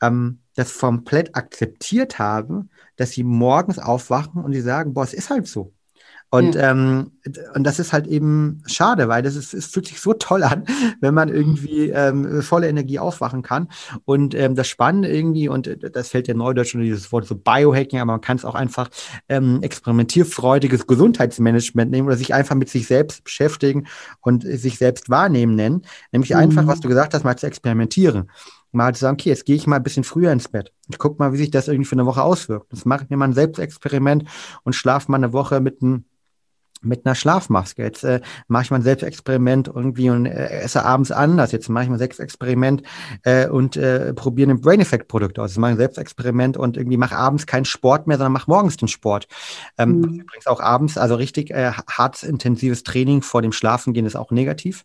ähm, 0.01 0.39
das 0.55 0.77
komplett 0.77 1.35
akzeptiert 1.35 2.19
haben, 2.19 2.69
dass 2.95 3.11
sie 3.11 3.23
morgens 3.23 3.79
aufwachen 3.79 4.43
und 4.43 4.53
sie 4.53 4.61
sagen, 4.61 4.93
boah, 4.93 5.03
es 5.03 5.13
ist 5.13 5.29
halt 5.29 5.47
so. 5.47 5.73
Und, 6.33 6.55
ja. 6.55 6.71
ähm, 6.71 7.11
und 7.53 7.63
das 7.63 7.77
ist 7.77 7.93
halt 7.93 8.07
eben 8.07 8.63
schade, 8.65 9.07
weil 9.07 9.21
das 9.21 9.35
ist, 9.35 9.53
es 9.53 9.67
fühlt 9.67 9.85
sich 9.85 10.01
so 10.01 10.13
toll 10.13 10.41
an, 10.41 10.65
wenn 10.99 11.13
man 11.13 11.29
irgendwie 11.29 11.91
ähm, 11.91 12.41
volle 12.41 12.67
Energie 12.67 12.97
aufwachen 12.97 13.43
kann. 13.43 13.67
Und 14.03 14.33
ähm, 14.33 14.55
das 14.55 14.67
Spannende 14.67 15.09
irgendwie, 15.09 15.47
und 15.47 15.67
äh, 15.67 15.91
das 15.91 16.07
fällt 16.07 16.27
ja 16.27 16.33
neudeutsch 16.33 16.73
unter 16.73 16.85
dieses 16.85 17.11
Wort 17.11 17.27
so 17.27 17.35
Biohacking, 17.35 17.99
aber 17.99 18.13
man 18.13 18.21
kann 18.21 18.37
es 18.37 18.45
auch 18.45 18.55
einfach 18.55 18.89
ähm, 19.29 19.59
experimentierfreudiges 19.61 20.87
Gesundheitsmanagement 20.87 21.91
nehmen 21.91 22.07
oder 22.07 22.17
sich 22.17 22.33
einfach 22.33 22.55
mit 22.55 22.69
sich 22.69 22.87
selbst 22.87 23.23
beschäftigen 23.23 23.85
und 24.21 24.41
sich 24.41 24.79
selbst 24.79 25.11
wahrnehmen 25.11 25.53
nennen. 25.53 25.83
Nämlich 26.11 26.31
mhm. 26.31 26.37
einfach, 26.37 26.65
was 26.65 26.79
du 26.79 26.87
gesagt 26.87 27.13
hast, 27.13 27.23
mal 27.23 27.37
zu 27.37 27.45
experimentieren 27.45 28.31
mal 28.75 28.95
zu 28.95 29.01
sagen, 29.01 29.13
okay, 29.13 29.29
jetzt 29.29 29.45
gehe 29.45 29.55
ich 29.55 29.67
mal 29.67 29.75
ein 29.75 29.83
bisschen 29.83 30.03
früher 30.03 30.31
ins 30.31 30.47
Bett. 30.47 30.73
Ich 30.89 30.97
gucke 30.97 31.17
mal, 31.19 31.31
wie 31.31 31.37
sich 31.37 31.51
das 31.51 31.67
irgendwie 31.67 31.85
für 31.85 31.93
eine 31.93 32.07
Woche 32.07 32.23
auswirkt. 32.23 32.71
Das 32.71 32.85
mache 32.85 33.03
ich 33.03 33.11
mir 33.11 33.17
mal 33.17 33.25
ein 33.25 33.33
Selbstexperiment 33.33 34.23
und 34.63 34.73
schlafe 34.73 35.11
mal 35.11 35.17
eine 35.17 35.31
Woche 35.31 35.59
mit 35.59 35.83
einem 35.83 36.05
mit 36.83 37.05
einer 37.05 37.15
Schlafmaske. 37.15 37.83
Jetzt 37.83 38.03
äh, 38.03 38.21
mache 38.47 38.63
ich 38.63 38.71
mal 38.71 38.77
ein 38.77 38.83
Selbstexperiment 38.83 39.67
irgendwie 39.67 40.09
und 40.09 40.25
äh, 40.25 40.49
esse 40.61 40.85
abends 40.85 41.11
anders. 41.11 41.51
Jetzt 41.51 41.69
mache 41.69 41.83
ich 41.83 41.89
mal 41.89 41.95
ein 41.95 41.99
Selbstexperiment 41.99 42.83
äh, 43.23 43.47
und 43.47 43.77
äh, 43.77 44.13
probiere 44.13 44.51
ein 44.51 44.61
Brain 44.61 44.81
Effect 44.81 45.07
Produkt 45.07 45.39
aus. 45.39 45.51
Jetzt 45.51 45.59
mache 45.59 45.71
ich 45.71 45.75
ein 45.75 45.79
Selbstexperiment 45.79 46.57
und 46.57 46.77
irgendwie 46.77 46.97
mache 46.97 47.15
abends 47.15 47.45
keinen 47.45 47.65
Sport 47.65 48.07
mehr, 48.07 48.17
sondern 48.17 48.33
mache 48.33 48.49
morgens 48.49 48.77
den 48.77 48.87
Sport. 48.87 49.27
Ähm, 49.77 49.99
mhm. 49.99 50.19
Übrigens 50.21 50.47
auch 50.47 50.59
abends, 50.59 50.97
also 50.97 51.15
richtig 51.15 51.51
äh, 51.51 51.71
hart 51.71 52.23
intensives 52.23 52.83
Training 52.83 53.21
vor 53.21 53.41
dem 53.41 53.51
Schlafengehen 53.51 54.05
ist 54.05 54.15
auch 54.15 54.31
negativ. 54.31 54.83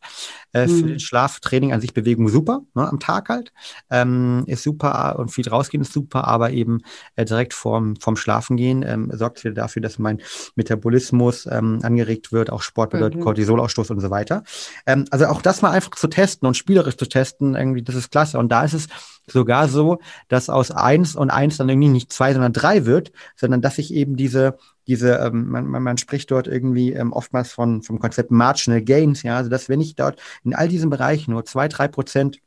Äh, 0.52 0.66
mhm. 0.66 0.78
Für 0.78 0.86
den 0.86 1.00
Schlaftraining 1.00 1.72
an 1.72 1.80
sich 1.80 1.94
Bewegung 1.94 2.28
super, 2.28 2.60
ne, 2.74 2.88
am 2.88 3.00
Tag 3.00 3.28
halt. 3.28 3.52
Ähm, 3.90 4.44
ist 4.46 4.62
super 4.62 5.18
und 5.18 5.30
viel 5.30 5.48
rausgehen 5.48 5.82
ist 5.82 5.92
super, 5.92 6.26
aber 6.26 6.50
eben 6.50 6.80
äh, 7.16 7.24
direkt 7.24 7.54
vorm, 7.54 7.96
vorm 7.96 8.16
Schlafengehen 8.16 8.82
ähm, 8.86 9.10
sorgt 9.12 9.44
wieder 9.44 9.54
dafür, 9.54 9.82
dass 9.82 9.98
mein 9.98 10.20
Metabolismus 10.54 11.46
ähm, 11.50 11.80
angeregt 11.88 12.30
wird, 12.30 12.50
auch 12.50 12.62
Sport 12.62 12.90
bedeutet 12.90 13.18
mhm. 13.18 13.24
Cortisolausstoß 13.24 13.90
und 13.90 14.00
so 14.00 14.10
weiter. 14.10 14.44
Ähm, 14.86 15.06
also 15.10 15.26
auch 15.26 15.42
das 15.42 15.62
mal 15.62 15.70
einfach 15.70 15.90
zu 15.90 16.08
testen 16.08 16.46
und 16.46 16.56
spielerisch 16.56 16.96
zu 16.96 17.06
testen, 17.06 17.56
irgendwie, 17.56 17.82
das 17.82 17.96
ist 17.96 18.10
klasse. 18.10 18.38
Und 18.38 18.50
da 18.50 18.62
ist 18.62 18.74
es 18.74 18.86
sogar 19.26 19.68
so, 19.68 19.98
dass 20.28 20.48
aus 20.48 20.70
eins 20.70 21.16
und 21.16 21.30
eins 21.30 21.56
dann 21.56 21.68
irgendwie 21.68 21.88
nicht 21.88 22.12
zwei, 22.12 22.32
sondern 22.32 22.52
drei 22.52 22.86
wird, 22.86 23.12
sondern 23.36 23.60
dass 23.60 23.78
ich 23.78 23.92
eben 23.92 24.16
diese 24.16 24.56
diese, 24.86 25.16
ähm, 25.16 25.50
man, 25.50 25.66
man, 25.66 25.82
man 25.82 25.98
spricht 25.98 26.30
dort 26.30 26.46
irgendwie 26.46 26.94
ähm, 26.94 27.12
oftmals 27.12 27.52
von 27.52 27.82
vom 27.82 27.98
Konzept 27.98 28.30
Marginal 28.30 28.80
Gains, 28.80 29.22
ja, 29.22 29.36
also 29.36 29.50
dass 29.50 29.68
wenn 29.68 29.82
ich 29.82 29.96
dort 29.96 30.18
in 30.44 30.54
all 30.54 30.66
diesen 30.66 30.88
Bereichen 30.88 31.32
nur 31.32 31.44
zwei, 31.44 31.68
drei 31.68 31.88
Prozent 31.88 32.40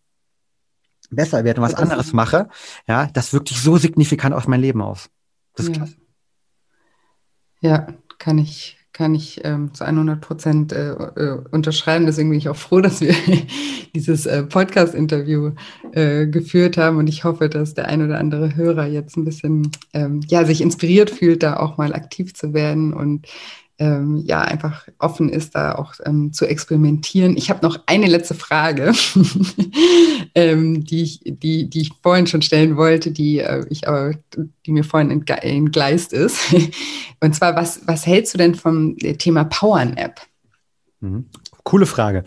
besser 1.12 1.44
werde 1.44 1.62
und 1.62 1.68
was 1.68 1.76
anderes 1.76 2.14
mache, 2.14 2.50
ja, 2.88 3.06
das 3.14 3.32
wirkt 3.32 3.50
sich 3.50 3.62
so 3.62 3.78
signifikant 3.78 4.34
auf 4.34 4.48
mein 4.48 4.60
Leben 4.62 4.82
aus. 4.82 5.10
Das 5.54 5.68
ist 5.68 5.76
ja. 5.76 5.84
klasse. 5.84 5.98
Ja, 7.60 7.88
kann 8.18 8.40
ich, 8.40 8.80
kann 9.02 9.16
ich 9.16 9.42
ähm, 9.44 9.74
zu 9.74 9.84
100 9.84 10.22
Prozent 10.22 10.74
äh, 10.74 10.92
äh, 10.92 11.40
unterschreiben. 11.50 12.06
Deswegen 12.06 12.30
bin 12.30 12.38
ich 12.38 12.50
auch 12.50 12.56
froh, 12.56 12.82
dass 12.82 13.02
wir 13.02 13.16
dieses 13.96 14.28
äh, 14.28 14.44
Podcast-Interview 14.44 15.54
äh, 15.92 16.28
geführt 16.28 16.78
haben. 16.78 16.98
Und 16.98 17.08
ich 17.08 17.24
hoffe, 17.24 17.50
dass 17.50 17.74
der 17.74 17.88
ein 17.88 18.06
oder 18.06 18.20
andere 18.20 18.56
Hörer 18.56 18.86
jetzt 18.86 19.18
ein 19.18 19.26
bisschen 19.26 19.72
ähm, 19.94 20.20
ja, 20.28 20.46
sich 20.46 20.62
inspiriert 20.62 21.10
fühlt, 21.10 21.42
da 21.42 21.58
auch 21.58 21.78
mal 21.78 21.96
aktiv 21.96 22.36
zu 22.36 22.54
werden 22.54 22.94
und 22.94 23.26
ähm, 23.82 24.22
ja 24.28 24.42
einfach 24.42 24.88
offen 25.00 25.30
ist, 25.30 25.56
da 25.56 25.74
auch 25.74 25.96
ähm, 26.06 26.32
zu 26.34 26.46
experimentieren. 26.46 27.36
Ich 27.36 27.50
habe 27.50 27.66
noch 27.66 27.80
eine 27.88 28.06
letzte 28.06 28.36
Frage, 28.36 28.94
ähm, 30.36 30.86
die, 30.86 31.02
ich, 31.02 31.22
die, 31.26 31.68
die 31.68 31.82
ich 31.82 31.92
vorhin 32.04 32.28
schon 32.28 32.44
stellen 32.44 32.78
wollte, 32.78 33.10
die 33.12 33.40
äh, 33.40 33.66
ich 33.72 33.88
aber, 33.88 34.14
die 34.66 34.72
mir 34.72 34.84
vorhin 34.84 35.10
entgleist 35.10 36.14
ist. 36.14 36.40
Und 37.22 37.34
zwar, 37.34 37.56
was, 37.56 37.82
was 37.88 38.06
hältst 38.06 38.36
du 38.36 38.38
denn 38.38 38.54
vom 38.54 38.98
Thema 38.98 39.46
Powernap? 39.46 40.22
Mhm. 41.00 41.26
Coole 41.64 41.88
Frage. 41.88 42.24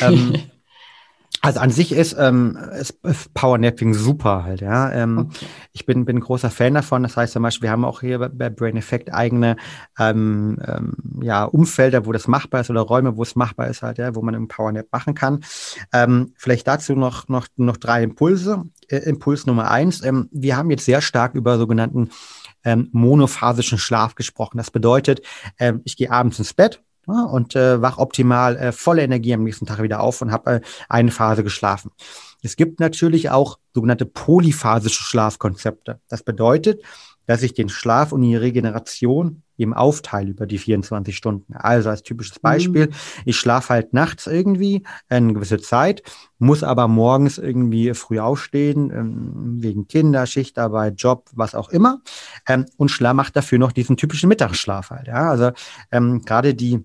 ähm, 0.00 0.34
Also 1.42 1.60
an 1.60 1.70
sich 1.70 1.92
ist, 1.92 2.14
ähm, 2.18 2.58
ist 2.72 3.02
Powernapping 3.32 3.94
super 3.94 4.44
halt, 4.44 4.60
ja. 4.60 4.92
Ähm, 4.92 5.30
okay. 5.30 5.46
Ich 5.72 5.86
bin, 5.86 6.04
bin 6.04 6.20
großer 6.20 6.50
Fan 6.50 6.74
davon. 6.74 7.02
Das 7.02 7.16
heißt 7.16 7.32
zum 7.32 7.42
Beispiel, 7.42 7.68
wir 7.68 7.70
haben 7.70 7.86
auch 7.86 8.00
hier 8.00 8.18
bei 8.18 8.50
Brain 8.50 8.76
Effect 8.76 9.12
eigene 9.14 9.56
ähm, 9.98 10.58
ähm, 10.66 10.92
ja, 11.22 11.44
Umfelder, 11.44 12.04
wo 12.04 12.12
das 12.12 12.28
machbar 12.28 12.60
ist 12.60 12.70
oder 12.70 12.82
Räume, 12.82 13.16
wo 13.16 13.22
es 13.22 13.36
machbar 13.36 13.68
ist 13.68 13.82
halt, 13.82 13.96
ja, 13.96 14.14
wo 14.14 14.20
man 14.20 14.34
einen 14.34 14.48
Powernap 14.48 14.86
machen 14.92 15.14
kann. 15.14 15.40
Ähm, 15.94 16.34
vielleicht 16.36 16.66
dazu 16.68 16.94
noch, 16.94 17.28
noch, 17.28 17.46
noch 17.56 17.78
drei 17.78 18.02
Impulse. 18.02 18.64
Äh, 18.88 18.98
Impuls 18.98 19.46
Nummer 19.46 19.70
eins. 19.70 20.04
Ähm, 20.04 20.28
wir 20.32 20.58
haben 20.58 20.70
jetzt 20.70 20.84
sehr 20.84 21.00
stark 21.00 21.34
über 21.34 21.56
sogenannten 21.56 22.10
ähm, 22.64 22.88
monophasischen 22.92 23.78
Schlaf 23.78 24.14
gesprochen. 24.14 24.58
Das 24.58 24.70
bedeutet, 24.70 25.22
ähm, 25.58 25.80
ich 25.84 25.96
gehe 25.96 26.10
abends 26.10 26.38
ins 26.38 26.52
Bett, 26.52 26.82
ja, 27.06 27.24
und 27.24 27.56
äh, 27.56 27.80
wach 27.82 27.98
optimal 27.98 28.56
äh, 28.56 28.72
volle 28.72 29.02
Energie 29.02 29.34
am 29.34 29.44
nächsten 29.44 29.66
Tag 29.66 29.82
wieder 29.82 30.00
auf 30.00 30.22
und 30.22 30.32
habe 30.32 30.50
äh, 30.50 30.60
eine 30.88 31.10
Phase 31.10 31.42
geschlafen. 31.42 31.90
Es 32.42 32.56
gibt 32.56 32.80
natürlich 32.80 33.30
auch 33.30 33.58
sogenannte 33.74 34.06
polyphasische 34.06 35.02
Schlafkonzepte. 35.02 36.00
Das 36.08 36.22
bedeutet, 36.22 36.82
dass 37.26 37.42
ich 37.42 37.54
den 37.54 37.68
Schlaf 37.68 38.12
und 38.12 38.22
die 38.22 38.34
Regeneration 38.34 39.42
eben 39.56 39.74
aufteile 39.74 40.30
über 40.30 40.46
die 40.46 40.58
24 40.58 41.16
Stunden. 41.16 41.54
Also 41.54 41.90
als 41.90 42.02
typisches 42.02 42.38
mhm. 42.38 42.42
Beispiel, 42.42 42.86
mhm. 42.86 42.92
ich 43.24 43.36
schlafe 43.36 43.74
halt 43.74 43.92
nachts 43.92 44.26
irgendwie 44.26 44.82
eine 45.08 45.34
gewisse 45.34 45.60
Zeit, 45.60 46.02
muss 46.38 46.64
aber 46.64 46.88
morgens 46.88 47.38
irgendwie 47.38 47.94
früh 47.94 48.18
aufstehen, 48.18 48.90
ähm, 48.90 49.62
wegen 49.62 49.86
Kinder, 49.86 50.26
Schichtarbeit, 50.26 50.94
Job, 50.96 51.28
was 51.32 51.54
auch 51.54 51.68
immer, 51.68 52.00
ähm, 52.48 52.66
und 52.78 53.00
macht 53.00 53.36
dafür 53.36 53.58
noch 53.58 53.72
diesen 53.72 53.96
typischen 53.96 54.28
Mittagsschlaf 54.28 54.90
halt. 54.90 55.06
Ja? 55.06 55.30
Also 55.30 55.52
ähm, 55.92 56.22
gerade 56.24 56.54
die 56.54 56.84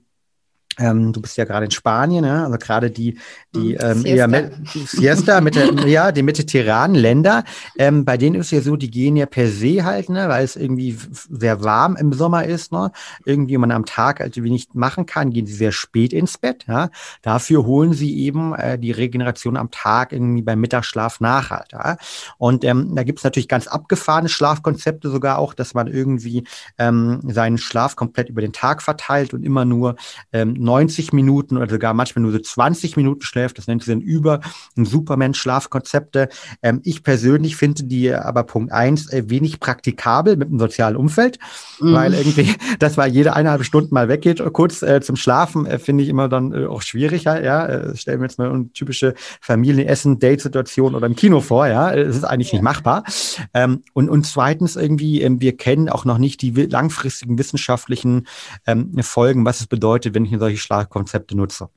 ähm, 0.80 1.14
du 1.14 1.22
bist 1.22 1.38
ja 1.38 1.46
gerade 1.46 1.66
in 1.66 1.72
Spanien, 1.72 2.24
ne? 2.24 2.46
also 2.46 2.58
gerade 2.58 2.92
die, 2.92 3.18
die 3.54 3.78
hm, 3.78 3.80
ähm, 3.82 3.98
Siesta. 4.00 4.10
eher 4.10 4.28
mit, 4.28 4.54
Siesta 4.74 5.42
mit 5.42 5.56
der, 5.56 5.74
ja, 5.88 6.12
die 6.12 6.24
mediterranen 6.24 6.96
Länder, 6.96 7.44
ähm, 7.78 8.06
bei 8.06 8.18
denen 8.18 8.36
ist 8.36 8.52
ja 8.52 8.62
so, 8.62 8.76
die 8.76 8.92
gehen 8.92 9.16
ja 9.16 9.26
per 9.26 9.48
se 9.48 9.84
halt, 9.84 10.10
ne, 10.10 10.28
weil 10.28 10.44
es 10.44 10.56
irgendwie 10.56 10.98
sehr 11.30 11.64
warm 11.64 11.96
im 11.96 12.14
Sommer 12.14 12.46
ist, 12.46 12.72
ne, 12.72 12.92
irgendwie 13.26 13.58
man 13.58 13.72
am 13.72 13.86
Tag 13.86 14.22
also 14.22 14.44
wenig 14.44 14.70
machen 14.74 15.06
kann, 15.06 15.32
gehen 15.32 15.46
sie 15.46 15.54
sehr 15.54 15.72
spät 15.72 16.14
ins 16.14 16.38
Bett, 16.38 16.66
ja. 16.68 16.90
Dafür 17.22 17.66
holen 17.66 17.94
sie 17.94 18.20
eben 18.20 18.54
äh, 18.56 18.78
die 18.78 18.92
Regeneration 18.92 19.58
am 19.58 19.72
Tag 19.72 20.12
irgendwie 20.12 20.42
beim 20.42 20.60
Mittagsschlaf 20.60 21.20
nach 21.20 21.50
halt, 21.52 21.72
ja. 21.72 21.98
Und 22.38 22.64
ähm, 22.66 22.96
da 22.96 23.04
gibt 23.04 23.20
es 23.20 23.24
natürlich 23.24 23.48
ganz 23.48 23.68
abgefahrene 23.68 24.30
Schlafkonzepte 24.30 25.10
sogar 25.10 25.38
auch, 25.38 25.54
dass 25.54 25.74
man 25.74 25.88
irgendwie 25.88 26.46
ähm, 26.78 27.22
seinen 27.24 27.58
Schlaf 27.58 27.96
komplett 27.96 28.30
über 28.30 28.42
den 28.42 28.54
Tag 28.54 28.82
verteilt 28.82 29.34
und 29.34 29.44
immer 29.44 29.66
nur 29.66 29.96
ähm, 30.34 30.65
90 30.66 31.14
Minuten 31.14 31.58
oder 31.58 31.70
sogar 31.70 31.94
manchmal 31.94 32.24
nur 32.24 32.32
so 32.32 32.40
20 32.40 32.98
Minuten 32.98 33.22
schläft. 33.22 33.58
Das 33.58 33.68
nennt 33.68 33.84
sie 33.84 33.92
dann 33.92 34.02
über 34.02 34.42
ein 34.78 34.86
Superman-Schlafkonzepte. 34.86 36.30
Ähm, 36.62 36.82
ich 36.84 37.04
persönlich 37.04 37.56
finde 37.56 37.84
die 37.84 38.14
aber 38.14 38.44
Punkt 38.44 38.72
eins 38.72 39.12
äh, 39.12 39.30
wenig 39.30 39.60
praktikabel 39.60 40.36
mit 40.36 40.50
dem 40.50 40.60
sozialen 40.60 40.96
Umfeld, 40.96 41.40
mhm. 41.80 41.94
weil 41.94 42.14
irgendwie, 42.14 42.54
das 42.80 42.98
war 42.98 43.08
jede 43.08 43.34
eineinhalb 43.36 43.64
Stunden 43.64 43.94
mal 43.94 44.10
weggeht, 44.10 44.44
kurz 44.54 44.82
äh, 44.82 45.02
zum 45.02 45.16
Schlafen, 45.16 45.66
äh, 45.66 45.80
finde 45.80 46.04
ich 46.04 46.10
immer 46.10 46.28
dann 46.28 46.54
äh, 46.54 46.66
auch 46.66 46.82
schwieriger. 46.82 47.44
Ja, 47.44 47.66
äh, 47.66 47.96
stellen 47.96 48.20
wir 48.20 48.26
jetzt 48.26 48.40
mal 48.40 48.52
eine 48.52 48.72
typische 48.74 49.14
Familienessen, 49.42 50.20
Date-Situation 50.20 50.96
oder 50.96 51.08
im 51.08 51.16
Kino 51.16 51.42
vor. 51.42 51.68
Ja, 51.68 51.94
es 51.94 52.18
ist 52.18 52.24
eigentlich 52.24 52.52
ja. 52.52 52.58
nicht 52.58 52.64
machbar. 52.64 53.04
Ähm, 53.54 53.84
und, 53.94 54.10
und 54.10 54.26
zweitens 54.26 54.76
irgendwie, 54.76 55.22
ähm, 55.22 55.40
wir 55.42 55.56
kennen 55.56 55.90
auch 55.90 56.06
noch 56.06 56.18
nicht 56.18 56.42
die 56.42 56.52
langfristigen 56.52 57.38
wissenschaftlichen 57.38 58.28
ähm, 58.66 58.92
Folgen, 59.02 59.46
was 59.46 59.62
es 59.62 59.68
bedeutet, 59.68 60.14
wenn 60.14 60.26
ich 60.26 60.32
in 60.32 60.40
solche 60.40 60.55
solche 60.56 60.58
Schlafkonzepte 60.58 61.36
nutze. 61.36 61.70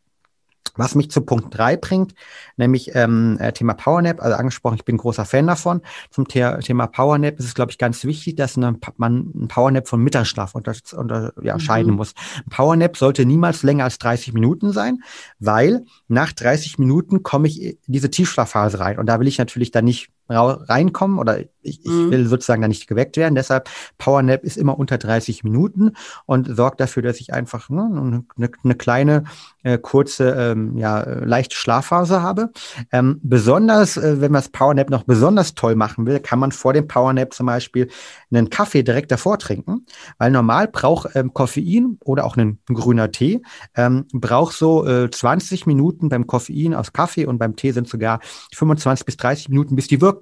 Was 0.76 0.94
mich 0.94 1.10
zu 1.10 1.22
Punkt 1.22 1.56
drei 1.56 1.76
bringt, 1.76 2.14
nämlich 2.56 2.94
ähm, 2.94 3.36
äh, 3.40 3.52
Thema 3.52 3.74
Powernap, 3.74 4.22
also 4.22 4.36
angesprochen, 4.36 4.76
ich 4.76 4.84
bin 4.84 4.96
großer 4.96 5.24
Fan 5.24 5.46
davon. 5.48 5.80
Zum 6.10 6.24
The 6.30 6.58
Thema 6.60 6.86
Powernap 6.86 7.36
ist 7.40 7.46
es, 7.46 7.54
glaube 7.54 7.72
ich, 7.72 7.78
ganz 7.78 8.04
wichtig, 8.04 8.36
dass 8.36 8.56
eine, 8.56 8.78
man 8.96 9.32
ein 9.34 9.48
Powernap 9.48 9.88
von 9.88 10.00
Mittagsschlaf 10.00 10.54
unter, 10.54 10.74
unter, 10.94 11.32
ja, 11.42 11.56
mhm. 11.56 11.94
muss. 11.94 12.14
Ein 12.36 12.50
Powernap 12.50 12.96
sollte 12.96 13.24
niemals 13.24 13.64
länger 13.64 13.84
als 13.84 13.98
30 13.98 14.34
Minuten 14.34 14.72
sein, 14.72 15.02
weil 15.40 15.84
nach 16.06 16.32
30 16.32 16.78
Minuten 16.78 17.24
komme 17.24 17.48
ich 17.48 17.60
in 17.60 17.78
diese 17.88 18.10
Tiefschlafphase 18.10 18.78
rein. 18.78 18.98
Und 19.00 19.06
da 19.06 19.18
will 19.18 19.26
ich 19.26 19.38
natürlich 19.38 19.72
dann 19.72 19.86
nicht 19.86 20.10
reinkommen 20.28 21.18
oder 21.18 21.40
ich, 21.62 21.84
ich 21.84 21.90
mhm. 21.90 22.10
will 22.10 22.26
sozusagen 22.26 22.62
da 22.62 22.68
nicht 22.68 22.86
geweckt 22.86 23.16
werden. 23.16 23.34
Deshalb 23.34 23.68
Powernap 23.98 24.44
ist 24.44 24.56
immer 24.56 24.78
unter 24.78 24.98
30 24.98 25.44
Minuten 25.44 25.92
und 26.26 26.54
sorgt 26.54 26.80
dafür, 26.80 27.02
dass 27.02 27.20
ich 27.20 27.32
einfach 27.32 27.68
ne, 27.68 28.24
eine, 28.36 28.50
eine 28.62 28.74
kleine, 28.74 29.24
äh, 29.62 29.78
kurze, 29.78 30.30
ähm, 30.30 30.76
ja, 30.76 31.02
leichte 31.02 31.56
Schlafphase 31.56 32.22
habe. 32.22 32.50
Ähm, 32.92 33.20
besonders, 33.22 33.96
äh, 33.96 34.20
wenn 34.20 34.32
man 34.32 34.42
das 34.42 34.50
Powernap 34.50 34.90
noch 34.90 35.04
besonders 35.04 35.54
toll 35.54 35.74
machen 35.74 36.06
will, 36.06 36.20
kann 36.20 36.38
man 36.38 36.52
vor 36.52 36.72
dem 36.72 36.88
Powernap 36.88 37.32
zum 37.34 37.46
Beispiel 37.46 37.88
einen 38.30 38.50
Kaffee 38.50 38.82
direkt 38.82 39.10
davor 39.10 39.38
trinken, 39.38 39.86
weil 40.18 40.30
normal 40.30 40.68
braucht 40.68 41.14
ähm, 41.14 41.34
Koffein 41.34 41.98
oder 42.04 42.24
auch 42.24 42.36
ein, 42.36 42.58
grüner 42.66 43.10
Tee, 43.10 43.42
ähm, 43.74 44.06
braucht 44.12 44.54
so 44.54 44.86
äh, 44.86 45.10
20 45.10 45.66
Minuten 45.66 46.08
beim 46.08 46.26
Koffein 46.26 46.74
aus 46.74 46.92
Kaffee 46.92 47.26
und 47.26 47.38
beim 47.38 47.56
Tee 47.56 47.72
sind 47.72 47.88
sogar 47.88 48.20
25 48.54 49.06
bis 49.06 49.16
30 49.16 49.48
Minuten, 49.48 49.76
bis 49.76 49.88
die 49.88 50.00
wirken. 50.00 50.17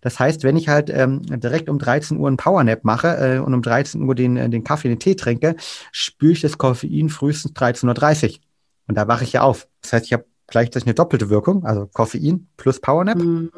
Das 0.00 0.18
heißt, 0.18 0.42
wenn 0.42 0.56
ich 0.56 0.68
halt 0.68 0.90
ähm, 0.90 1.22
direkt 1.22 1.68
um 1.68 1.78
13 1.78 2.18
Uhr 2.18 2.28
einen 2.28 2.36
Powernap 2.36 2.84
mache 2.84 3.16
äh, 3.16 3.38
und 3.38 3.54
um 3.54 3.62
13 3.62 4.02
Uhr 4.02 4.14
den, 4.14 4.36
äh, 4.36 4.48
den 4.48 4.64
Kaffee, 4.64 4.88
den 4.88 4.98
Tee 4.98 5.14
trinke, 5.14 5.56
spüre 5.92 6.32
ich 6.32 6.40
das 6.40 6.58
Koffein 6.58 7.08
frühestens 7.08 7.52
13.30 7.52 8.30
Uhr. 8.30 8.38
Und 8.88 8.96
da 8.96 9.06
wache 9.08 9.24
ich 9.24 9.32
ja 9.32 9.42
auf. 9.42 9.68
Das 9.82 9.92
heißt, 9.92 10.06
ich 10.06 10.12
habe 10.12 10.24
gleichzeitig 10.46 10.86
eine 10.86 10.94
doppelte 10.94 11.30
Wirkung, 11.30 11.64
also 11.64 11.86
Koffein 11.86 12.48
plus 12.56 12.80
Powernap. 12.80 13.18
Mhm. 13.18 13.50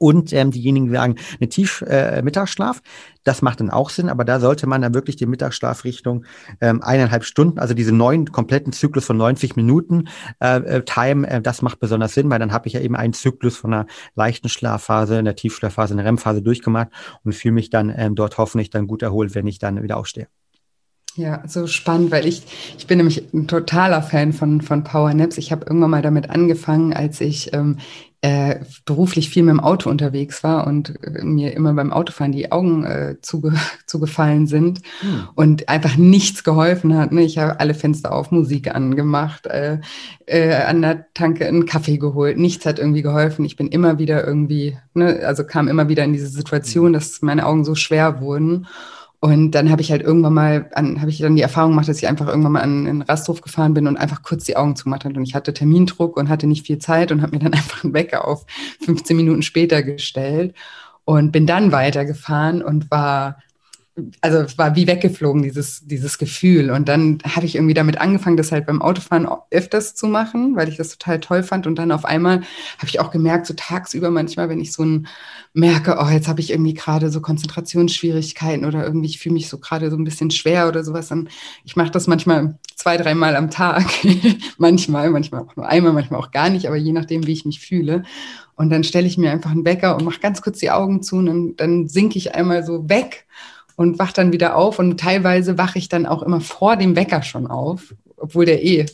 Und 0.00 0.32
ähm, 0.32 0.50
diejenigen 0.50 0.86
die 0.86 0.94
sagen, 0.94 1.16
eine 1.38 1.50
Tief 1.50 1.82
äh, 1.82 2.22
Mittagsschlaf, 2.22 2.80
das 3.22 3.42
macht 3.42 3.60
dann 3.60 3.68
auch 3.68 3.90
Sinn, 3.90 4.08
aber 4.08 4.24
da 4.24 4.40
sollte 4.40 4.66
man 4.66 4.80
dann 4.80 4.94
wirklich 4.94 5.16
die 5.16 5.26
Mittagsschlaf 5.26 5.84
Richtung 5.84 6.24
ähm, 6.62 6.80
eineinhalb 6.82 7.22
Stunden, 7.22 7.58
also 7.58 7.74
diese 7.74 7.92
neuen 7.92 8.32
kompletten 8.32 8.72
Zyklus 8.72 9.04
von 9.04 9.18
90 9.18 9.56
Minuten 9.56 10.08
äh, 10.42 10.56
äh, 10.56 10.82
Time, 10.84 11.28
äh, 11.28 11.42
das 11.42 11.60
macht 11.60 11.80
besonders 11.80 12.14
Sinn, 12.14 12.30
weil 12.30 12.38
dann 12.38 12.50
habe 12.50 12.66
ich 12.66 12.72
ja 12.72 12.80
eben 12.80 12.96
einen 12.96 13.12
Zyklus 13.12 13.58
von 13.58 13.74
einer 13.74 13.86
leichten 14.14 14.48
Schlafphase, 14.48 15.18
einer 15.18 15.34
Tiefschlafphase, 15.34 15.92
einer 15.92 16.06
REM-Phase 16.06 16.40
durchgemacht 16.40 16.88
und 17.22 17.34
fühle 17.34 17.52
mich 17.52 17.68
dann 17.68 17.92
ähm, 17.94 18.14
dort 18.14 18.38
hoffentlich 18.38 18.70
dann 18.70 18.86
gut 18.86 19.02
erholt, 19.02 19.34
wenn 19.34 19.46
ich 19.46 19.58
dann 19.58 19.82
wieder 19.82 19.98
aufstehe. 19.98 20.28
Ja, 21.20 21.42
so 21.46 21.66
spannend, 21.66 22.10
weil 22.12 22.26
ich, 22.26 22.42
ich 22.78 22.86
bin 22.86 22.96
nämlich 22.96 23.22
ein 23.34 23.46
totaler 23.46 24.00
Fan 24.00 24.32
von, 24.32 24.62
von 24.62 24.84
Power 24.84 25.12
Naps. 25.12 25.36
Ich 25.36 25.52
habe 25.52 25.66
irgendwann 25.66 25.90
mal 25.90 26.00
damit 26.00 26.30
angefangen, 26.30 26.94
als 26.94 27.20
ich 27.20 27.52
ähm, 27.52 27.76
äh, 28.22 28.60
beruflich 28.86 29.28
viel 29.28 29.42
mit 29.42 29.52
dem 29.52 29.60
Auto 29.60 29.90
unterwegs 29.90 30.42
war 30.42 30.66
und 30.66 30.94
äh, 31.04 31.22
mir 31.22 31.52
immer 31.52 31.74
beim 31.74 31.92
Autofahren 31.92 32.32
die 32.32 32.50
Augen 32.50 32.84
äh, 32.84 33.16
zuge 33.20 33.52
zugefallen 33.86 34.46
sind 34.46 34.80
hm. 35.00 35.28
und 35.34 35.68
einfach 35.68 35.98
nichts 35.98 36.42
geholfen 36.42 36.96
hat. 36.96 37.12
Ne? 37.12 37.22
Ich 37.22 37.36
habe 37.36 37.60
alle 37.60 37.74
Fenster 37.74 38.14
auf, 38.14 38.30
Musik 38.30 38.74
angemacht, 38.74 39.46
äh, 39.46 39.80
äh, 40.24 40.54
an 40.54 40.80
der 40.80 41.12
Tanke 41.12 41.46
einen 41.46 41.66
Kaffee 41.66 41.98
geholt. 41.98 42.38
Nichts 42.38 42.64
hat 42.64 42.78
irgendwie 42.78 43.02
geholfen. 43.02 43.44
Ich 43.44 43.56
bin 43.56 43.68
immer 43.68 43.98
wieder 43.98 44.26
irgendwie, 44.26 44.78
ne, 44.94 45.20
also 45.26 45.44
kam 45.44 45.68
immer 45.68 45.90
wieder 45.90 46.04
in 46.04 46.14
diese 46.14 46.28
Situation, 46.28 46.86
hm. 46.86 46.92
dass 46.94 47.20
meine 47.20 47.44
Augen 47.44 47.66
so 47.66 47.74
schwer 47.74 48.22
wurden. 48.22 48.66
Und 49.22 49.50
dann 49.50 49.70
habe 49.70 49.82
ich 49.82 49.90
halt 49.90 50.00
irgendwann 50.00 50.32
mal, 50.32 50.70
habe 50.74 51.10
ich 51.10 51.18
dann 51.18 51.36
die 51.36 51.42
Erfahrung 51.42 51.72
gemacht, 51.72 51.88
dass 51.88 51.98
ich 51.98 52.08
einfach 52.08 52.26
irgendwann 52.26 52.52
mal 52.52 52.62
an 52.62 52.86
den 52.86 53.02
Rasthof 53.02 53.42
gefahren 53.42 53.74
bin 53.74 53.86
und 53.86 53.98
einfach 53.98 54.22
kurz 54.22 54.44
die 54.44 54.56
Augen 54.56 54.76
zugemacht 54.76 55.04
habe. 55.04 55.14
Und 55.14 55.24
ich 55.24 55.34
hatte 55.34 55.52
Termindruck 55.52 56.16
und 56.16 56.30
hatte 56.30 56.46
nicht 56.46 56.66
viel 56.66 56.78
Zeit 56.78 57.12
und 57.12 57.20
habe 57.20 57.32
mir 57.32 57.40
dann 57.40 57.52
einfach 57.52 57.84
einen 57.84 57.92
Wecker 57.92 58.26
auf 58.26 58.46
15 58.82 59.16
Minuten 59.16 59.42
später 59.42 59.82
gestellt 59.82 60.54
und 61.04 61.32
bin 61.32 61.46
dann 61.46 61.70
weitergefahren 61.70 62.62
und 62.62 62.90
war 62.90 63.42
also 64.20 64.38
es 64.38 64.58
war 64.58 64.76
wie 64.76 64.86
weggeflogen, 64.86 65.42
dieses, 65.42 65.86
dieses 65.86 66.18
Gefühl. 66.18 66.70
Und 66.70 66.88
dann 66.88 67.18
habe 67.24 67.46
ich 67.46 67.54
irgendwie 67.54 67.74
damit 67.74 68.00
angefangen, 68.00 68.36
das 68.36 68.52
halt 68.52 68.66
beim 68.66 68.82
Autofahren 68.82 69.28
öfters 69.50 69.94
zu 69.94 70.06
machen, 70.06 70.56
weil 70.56 70.68
ich 70.68 70.76
das 70.76 70.90
total 70.90 71.20
toll 71.20 71.42
fand. 71.42 71.66
Und 71.66 71.76
dann 71.76 71.92
auf 71.92 72.04
einmal 72.04 72.42
habe 72.78 72.86
ich 72.86 73.00
auch 73.00 73.10
gemerkt, 73.10 73.46
so 73.46 73.54
tagsüber 73.54 74.10
manchmal, 74.10 74.48
wenn 74.48 74.60
ich 74.60 74.72
so 74.72 74.84
ein 74.84 75.06
merke, 75.52 75.98
oh, 76.00 76.08
jetzt 76.08 76.28
habe 76.28 76.40
ich 76.40 76.50
irgendwie 76.50 76.74
gerade 76.74 77.10
so 77.10 77.20
Konzentrationsschwierigkeiten 77.20 78.64
oder 78.64 78.84
irgendwie, 78.84 79.08
ich 79.08 79.18
fühle 79.18 79.34
mich 79.34 79.48
so 79.48 79.58
gerade 79.58 79.90
so 79.90 79.96
ein 79.96 80.04
bisschen 80.04 80.30
schwer 80.30 80.68
oder 80.68 80.84
sowas, 80.84 81.08
dann 81.08 81.28
ich 81.64 81.74
mache 81.74 81.90
das 81.90 82.06
manchmal 82.06 82.58
zwei, 82.76 82.96
dreimal 82.96 83.36
am 83.36 83.50
Tag. 83.50 83.84
manchmal, 84.58 85.10
manchmal 85.10 85.42
auch 85.42 85.56
nur 85.56 85.66
einmal, 85.66 85.92
manchmal 85.92 86.20
auch 86.20 86.30
gar 86.30 86.50
nicht, 86.50 86.66
aber 86.66 86.76
je 86.76 86.92
nachdem, 86.92 87.26
wie 87.26 87.32
ich 87.32 87.44
mich 87.44 87.60
fühle. 87.60 88.04
Und 88.54 88.70
dann 88.70 88.84
stelle 88.84 89.06
ich 89.06 89.18
mir 89.18 89.30
einfach 89.32 89.50
einen 89.50 89.64
Wecker 89.64 89.96
und 89.96 90.04
mache 90.04 90.20
ganz 90.20 90.42
kurz 90.42 90.58
die 90.58 90.70
Augen 90.70 91.02
zu 91.02 91.16
und 91.16 91.26
dann, 91.26 91.56
dann 91.56 91.88
sinke 91.88 92.18
ich 92.18 92.34
einmal 92.34 92.64
so 92.64 92.88
weg 92.88 93.26
und 93.80 93.98
wach 93.98 94.12
dann 94.12 94.30
wieder 94.30 94.56
auf. 94.56 94.78
Und 94.78 95.00
teilweise 95.00 95.56
wache 95.56 95.78
ich 95.78 95.88
dann 95.88 96.04
auch 96.04 96.22
immer 96.22 96.42
vor 96.42 96.76
dem 96.76 96.96
Wecker 96.96 97.22
schon 97.22 97.46
auf, 97.46 97.94
obwohl 98.18 98.44
der 98.44 98.62
eh 98.62 98.84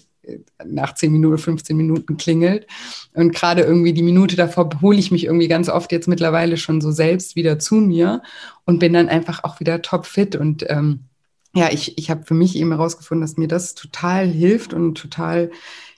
nach 0.64 0.94
10 0.94 1.10
Minuten, 1.10 1.38
15 1.38 1.76
Minuten 1.76 2.16
klingelt. 2.16 2.68
Und 3.12 3.34
gerade 3.34 3.62
irgendwie 3.62 3.92
die 3.92 4.04
Minute 4.04 4.36
davor 4.36 4.70
hole 4.80 4.96
ich 4.96 5.10
mich 5.10 5.24
irgendwie 5.24 5.48
ganz 5.48 5.68
oft 5.68 5.90
jetzt 5.90 6.06
mittlerweile 6.06 6.56
schon 6.56 6.80
so 6.80 6.92
selbst 6.92 7.34
wieder 7.34 7.58
zu 7.58 7.74
mir 7.74 8.22
und 8.64 8.78
bin 8.78 8.92
dann 8.92 9.08
einfach 9.08 9.42
auch 9.42 9.58
wieder 9.58 9.82
topfit. 9.82 10.36
Und 10.36 10.64
ähm, 10.68 11.00
ja, 11.52 11.68
ich, 11.72 11.98
ich 11.98 12.08
habe 12.08 12.24
für 12.24 12.34
mich 12.34 12.54
eben 12.54 12.70
herausgefunden, 12.70 13.22
dass 13.22 13.36
mir 13.36 13.48
das 13.48 13.74
total 13.74 14.28
hilft 14.28 14.72
und 14.72 14.94
total 14.94 15.50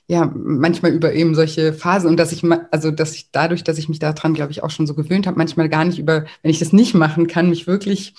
ja, 0.07 0.33
manchmal 0.33 0.93
über 0.93 1.13
eben 1.13 1.35
solche 1.35 1.73
Phasen 1.73 2.09
und 2.09 2.17
dass 2.17 2.31
ich, 2.31 2.43
also 2.71 2.89
dass 2.89 3.13
ich 3.13 3.29
dadurch, 3.31 3.63
dass 3.63 3.77
ich 3.77 3.89
mich 3.89 3.99
daran, 3.99 4.33
glaube 4.33 4.51
ich, 4.51 4.63
auch 4.63 4.71
schon 4.71 4.87
so 4.87 4.95
gewöhnt 4.95 5.27
habe, 5.27 5.37
manchmal 5.37 5.69
gar 5.69 5.85
nicht 5.85 5.99
über, 5.99 6.25
wenn 6.41 6.49
ich 6.49 6.57
das 6.57 6.73
nicht 6.73 6.95
machen 6.95 7.27
kann, 7.27 7.49
mich 7.49 7.67
wirklich 7.67 8.15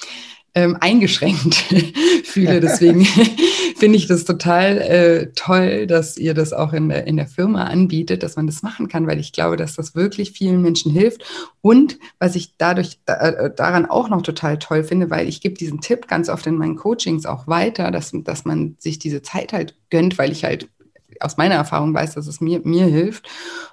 ähm, 0.54 0.76
eingeschränkt 0.80 1.54
fühle. 2.24 2.60
Deswegen 2.60 3.04
finde 3.76 3.96
ich 3.96 4.06
das 4.06 4.24
total 4.24 4.78
äh, 4.78 5.32
toll, 5.34 5.86
dass 5.86 6.16
ihr 6.16 6.34
das 6.34 6.52
auch 6.52 6.72
in 6.72 6.88
der, 6.88 7.06
in 7.06 7.16
der 7.16 7.26
Firma 7.26 7.64
anbietet, 7.64 8.22
dass 8.22 8.36
man 8.36 8.46
das 8.46 8.62
machen 8.62 8.88
kann, 8.88 9.06
weil 9.06 9.20
ich 9.20 9.32
glaube, 9.32 9.56
dass 9.56 9.74
das 9.74 9.94
wirklich 9.94 10.32
vielen 10.32 10.62
Menschen 10.62 10.92
hilft. 10.92 11.24
Und 11.60 11.98
was 12.18 12.34
ich 12.34 12.56
dadurch 12.58 12.98
da, 13.04 13.14
äh, 13.14 13.54
daran 13.54 13.86
auch 13.86 14.08
noch 14.08 14.22
total 14.22 14.58
toll 14.58 14.84
finde, 14.84 15.10
weil 15.10 15.28
ich 15.28 15.40
gebe 15.40 15.54
diesen 15.54 15.80
Tipp 15.80 16.08
ganz 16.08 16.28
oft 16.28 16.46
in 16.46 16.56
meinen 16.56 16.76
Coachings 16.76 17.26
auch 17.26 17.46
weiter, 17.46 17.90
dass, 17.90 18.12
dass 18.12 18.44
man 18.44 18.76
sich 18.78 18.98
diese 18.98 19.22
Zeit 19.22 19.52
halt 19.52 19.76
gönnt, 19.90 20.18
weil 20.18 20.32
ich 20.32 20.44
halt 20.44 20.68
aus 21.20 21.36
meiner 21.36 21.54
Erfahrung 21.56 21.94
weiß, 21.94 22.14
dass 22.14 22.26
es 22.26 22.40
mir, 22.40 22.60
mir 22.64 22.86
hilft. 22.86 23.28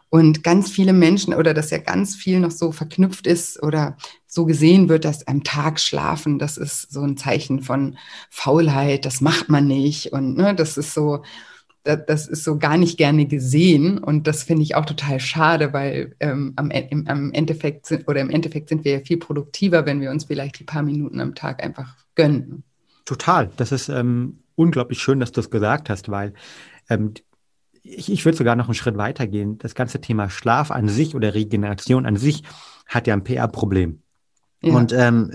Und 0.10 0.44
ganz 0.44 0.72
viele 0.72 0.94
Menschen 0.94 1.34
oder 1.34 1.54
dass 1.54 1.70
ja 1.70 1.80
ganz 1.80 2.16
viel 2.16 2.40
noch 2.40 2.52
so 2.52 2.72
verknüpft 2.72 3.28
ist 3.28 3.62
oder 3.62 3.98
so 4.26 4.46
gesehen 4.46 4.88
wird, 4.88 5.04
dass 5.04 5.28
am 5.28 5.44
Tag 5.44 5.80
schlafen, 5.80 6.40
das 6.40 6.58
ist 6.58 6.92
so 6.92 7.02
ein 7.02 7.18
Zeichen 7.18 7.62
von 7.62 7.98
Faulheit, 8.30 9.06
das 9.06 9.20
macht 9.20 9.50
man 9.50 9.68
nicht. 9.68 10.14
Und 10.14 10.38
ne, 10.38 10.56
das 10.56 10.78
ist 10.78 10.94
so, 10.94 11.24
das 11.84 12.28
ist 12.28 12.44
so 12.44 12.58
gar 12.58 12.78
nicht 12.78 12.98
gerne 12.98 13.26
gesehen 13.26 13.98
und 13.98 14.28
das 14.28 14.44
finde 14.44 14.64
ich 14.64 14.76
auch 14.76 14.86
total 14.86 15.20
schade, 15.20 15.74
weil 15.74 16.16
ähm, 16.20 16.54
am, 16.58 16.70
im, 16.72 17.08
am, 17.08 17.32
Endeffekt 17.32 17.86
sind, 17.86 18.08
oder 18.08 18.20
im 18.20 18.30
Endeffekt 18.30 18.70
sind 18.70 18.84
wir 18.84 18.94
ja 18.94 19.00
viel 19.00 19.18
produktiver, 19.18 19.86
wenn 19.86 20.02
wir 20.02 20.12
uns 20.12 20.26
vielleicht 20.26 20.60
die 20.60 20.66
paar 20.66 20.84
Minuten 20.84 21.20
am 21.22 21.36
Tag 21.36 21.64
einfach 21.64 21.96
gönnen. 22.16 22.64
Total. 23.06 23.50
Das 23.56 23.72
ist 23.72 23.88
ähm, 23.88 24.40
unglaublich 24.56 25.00
schön, 25.00 25.20
dass 25.20 25.32
du 25.32 25.40
es 25.40 25.50
gesagt 25.50 25.90
hast, 25.90 26.10
weil 26.10 26.34
ähm, 26.90 27.14
ich, 27.90 28.12
ich 28.12 28.26
würde 28.26 28.38
sogar 28.38 28.56
noch 28.56 28.66
einen 28.66 28.74
Schritt 28.74 28.98
weiter 28.98 29.28
gehen. 29.28 29.58
Das 29.58 29.76
ganze 29.76 30.02
Thema 30.02 30.30
Schlaf 30.30 30.72
an 30.72 30.90
sich 30.90 31.16
oder 31.16 31.34
Regeneration 31.34 32.06
an 32.06 32.18
sich 32.18 32.44
hat 32.88 33.08
ja 33.08 33.14
ein 33.14 33.24
PR-Problem. 33.24 34.02
Ja. 34.62 34.74
Und 34.74 34.92
ähm, 34.92 35.32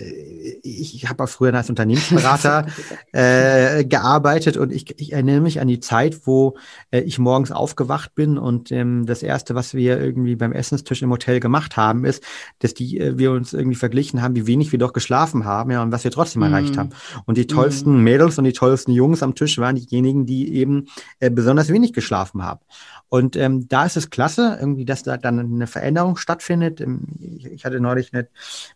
ich, 0.62 1.08
habe 1.08 1.22
auch 1.22 1.28
früher 1.28 1.54
als 1.54 1.70
Unternehmensberater 1.70 2.66
äh, 3.12 3.84
gearbeitet 3.84 4.56
und 4.56 4.72
ich, 4.72 4.98
ich 5.00 5.12
erinnere 5.12 5.40
mich 5.40 5.60
an 5.60 5.68
die 5.68 5.78
Zeit, 5.78 6.26
wo 6.26 6.56
äh, 6.90 7.00
ich 7.00 7.18
morgens 7.20 7.52
aufgewacht 7.52 8.14
bin 8.16 8.36
und 8.36 8.72
ähm, 8.72 9.06
das 9.06 9.22
erste, 9.22 9.54
was 9.54 9.74
wir 9.74 10.00
irgendwie 10.00 10.34
beim 10.34 10.52
Essenstisch 10.52 11.02
im 11.02 11.10
Hotel 11.10 11.38
gemacht 11.38 11.76
haben, 11.76 12.04
ist, 12.04 12.24
dass 12.58 12.74
die 12.74 12.98
äh, 12.98 13.16
wir 13.16 13.30
uns 13.30 13.52
irgendwie 13.52 13.76
verglichen 13.76 14.22
haben, 14.22 14.34
wie 14.34 14.46
wenig 14.46 14.72
wir 14.72 14.78
doch 14.78 14.92
geschlafen 14.92 15.44
haben, 15.44 15.70
ja, 15.70 15.82
und 15.82 15.92
was 15.92 16.02
wir 16.02 16.10
trotzdem 16.10 16.42
mm. 16.42 16.46
erreicht 16.46 16.76
haben. 16.76 16.90
Und 17.24 17.38
die 17.38 17.46
tollsten 17.46 18.00
mm. 18.00 18.02
Mädels 18.02 18.38
und 18.38 18.44
die 18.44 18.52
tollsten 18.52 18.92
Jungs 18.92 19.22
am 19.22 19.34
Tisch 19.34 19.58
waren 19.58 19.76
diejenigen, 19.76 20.26
die 20.26 20.54
eben 20.54 20.86
äh, 21.20 21.30
besonders 21.30 21.68
wenig 21.68 21.92
geschlafen 21.92 22.42
haben. 22.42 22.60
Und 23.12 23.36
ähm, 23.36 23.68
da 23.68 23.84
ist 23.84 23.98
es 23.98 24.08
klasse, 24.08 24.56
irgendwie, 24.58 24.86
dass 24.86 25.02
da 25.02 25.18
dann 25.18 25.38
eine 25.38 25.66
Veränderung 25.66 26.16
stattfindet. 26.16 26.80
Ähm, 26.80 27.02
ich, 27.20 27.66
hatte 27.66 27.78
neulich 27.78 28.14
mit, 28.14 28.30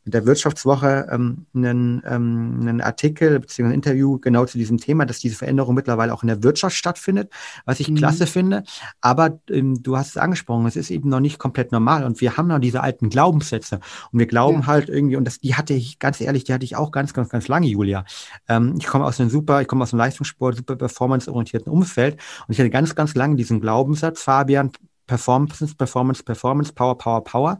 mit 0.04 0.12
der 0.12 0.26
Wirtschaftswoche 0.26 1.08
ähm, 1.10 1.46
einen, 1.54 2.02
ähm, 2.06 2.58
einen 2.60 2.82
Artikel 2.82 3.40
bzw. 3.40 3.62
ein 3.62 3.72
Interview 3.72 4.18
genau 4.18 4.44
zu 4.44 4.58
diesem 4.58 4.76
Thema, 4.76 5.06
dass 5.06 5.20
diese 5.20 5.36
Veränderung 5.36 5.74
mittlerweile 5.74 6.12
auch 6.12 6.22
in 6.22 6.26
der 6.26 6.42
Wirtschaft 6.42 6.76
stattfindet, 6.76 7.32
was 7.64 7.80
ich 7.80 7.88
mhm. 7.88 7.94
klasse 7.94 8.26
finde. 8.26 8.64
Aber 9.00 9.40
ähm, 9.48 9.82
du 9.82 9.96
hast 9.96 10.08
es 10.08 10.16
angesprochen, 10.18 10.66
es 10.66 10.76
ist 10.76 10.90
eben 10.90 11.08
noch 11.08 11.20
nicht 11.20 11.38
komplett 11.38 11.72
normal 11.72 12.04
und 12.04 12.20
wir 12.20 12.36
haben 12.36 12.48
noch 12.48 12.58
diese 12.58 12.82
alten 12.82 13.08
Glaubenssätze 13.08 13.80
und 14.12 14.18
wir 14.18 14.26
glauben 14.26 14.60
ja. 14.60 14.66
halt 14.66 14.90
irgendwie, 14.90 15.16
und 15.16 15.24
das, 15.24 15.40
die 15.40 15.54
hatte 15.54 15.72
ich, 15.72 15.98
ganz 15.98 16.20
ehrlich, 16.20 16.44
die 16.44 16.52
hatte 16.52 16.66
ich 16.66 16.76
auch 16.76 16.90
ganz, 16.90 17.14
ganz, 17.14 17.30
ganz 17.30 17.48
lange, 17.48 17.68
Julia. 17.68 18.04
Ähm, 18.50 18.74
ich 18.78 18.86
komme 18.86 19.06
aus 19.06 19.18
einem 19.18 19.30
super, 19.30 19.62
ich 19.62 19.66
komme 19.66 19.82
aus 19.82 19.94
einem 19.94 20.00
Leistungssport, 20.00 20.56
super 20.56 20.76
performanceorientierten 20.76 21.72
Umfeld 21.72 22.20
und 22.46 22.52
ich 22.52 22.58
hatte 22.58 22.68
ganz, 22.68 22.94
ganz 22.94 23.14
lange 23.14 23.36
diesen 23.36 23.62
Glaubenssatz, 23.62 24.25
Fabian, 24.26 24.72
Performance, 25.06 25.74
Performance, 25.76 26.22
Performance, 26.24 26.72
Power, 26.72 26.98
Power, 26.98 27.22
Power. 27.22 27.58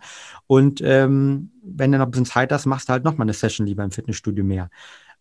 Und 0.49 0.81
ähm, 0.83 1.53
wenn 1.63 1.93
du 1.93 1.99
noch 1.99 2.07
ein 2.07 2.11
bisschen 2.11 2.27
Zeit 2.27 2.51
hast, 2.53 2.67
machst 2.67 2.89
du 2.89 2.93
halt 2.93 3.05
nochmal 3.05 3.27
eine 3.27 3.35
Session 3.35 3.67
lieber 3.67 3.85
im 3.85 3.93
Fitnessstudio 3.93 4.45
mehr. 4.45 4.69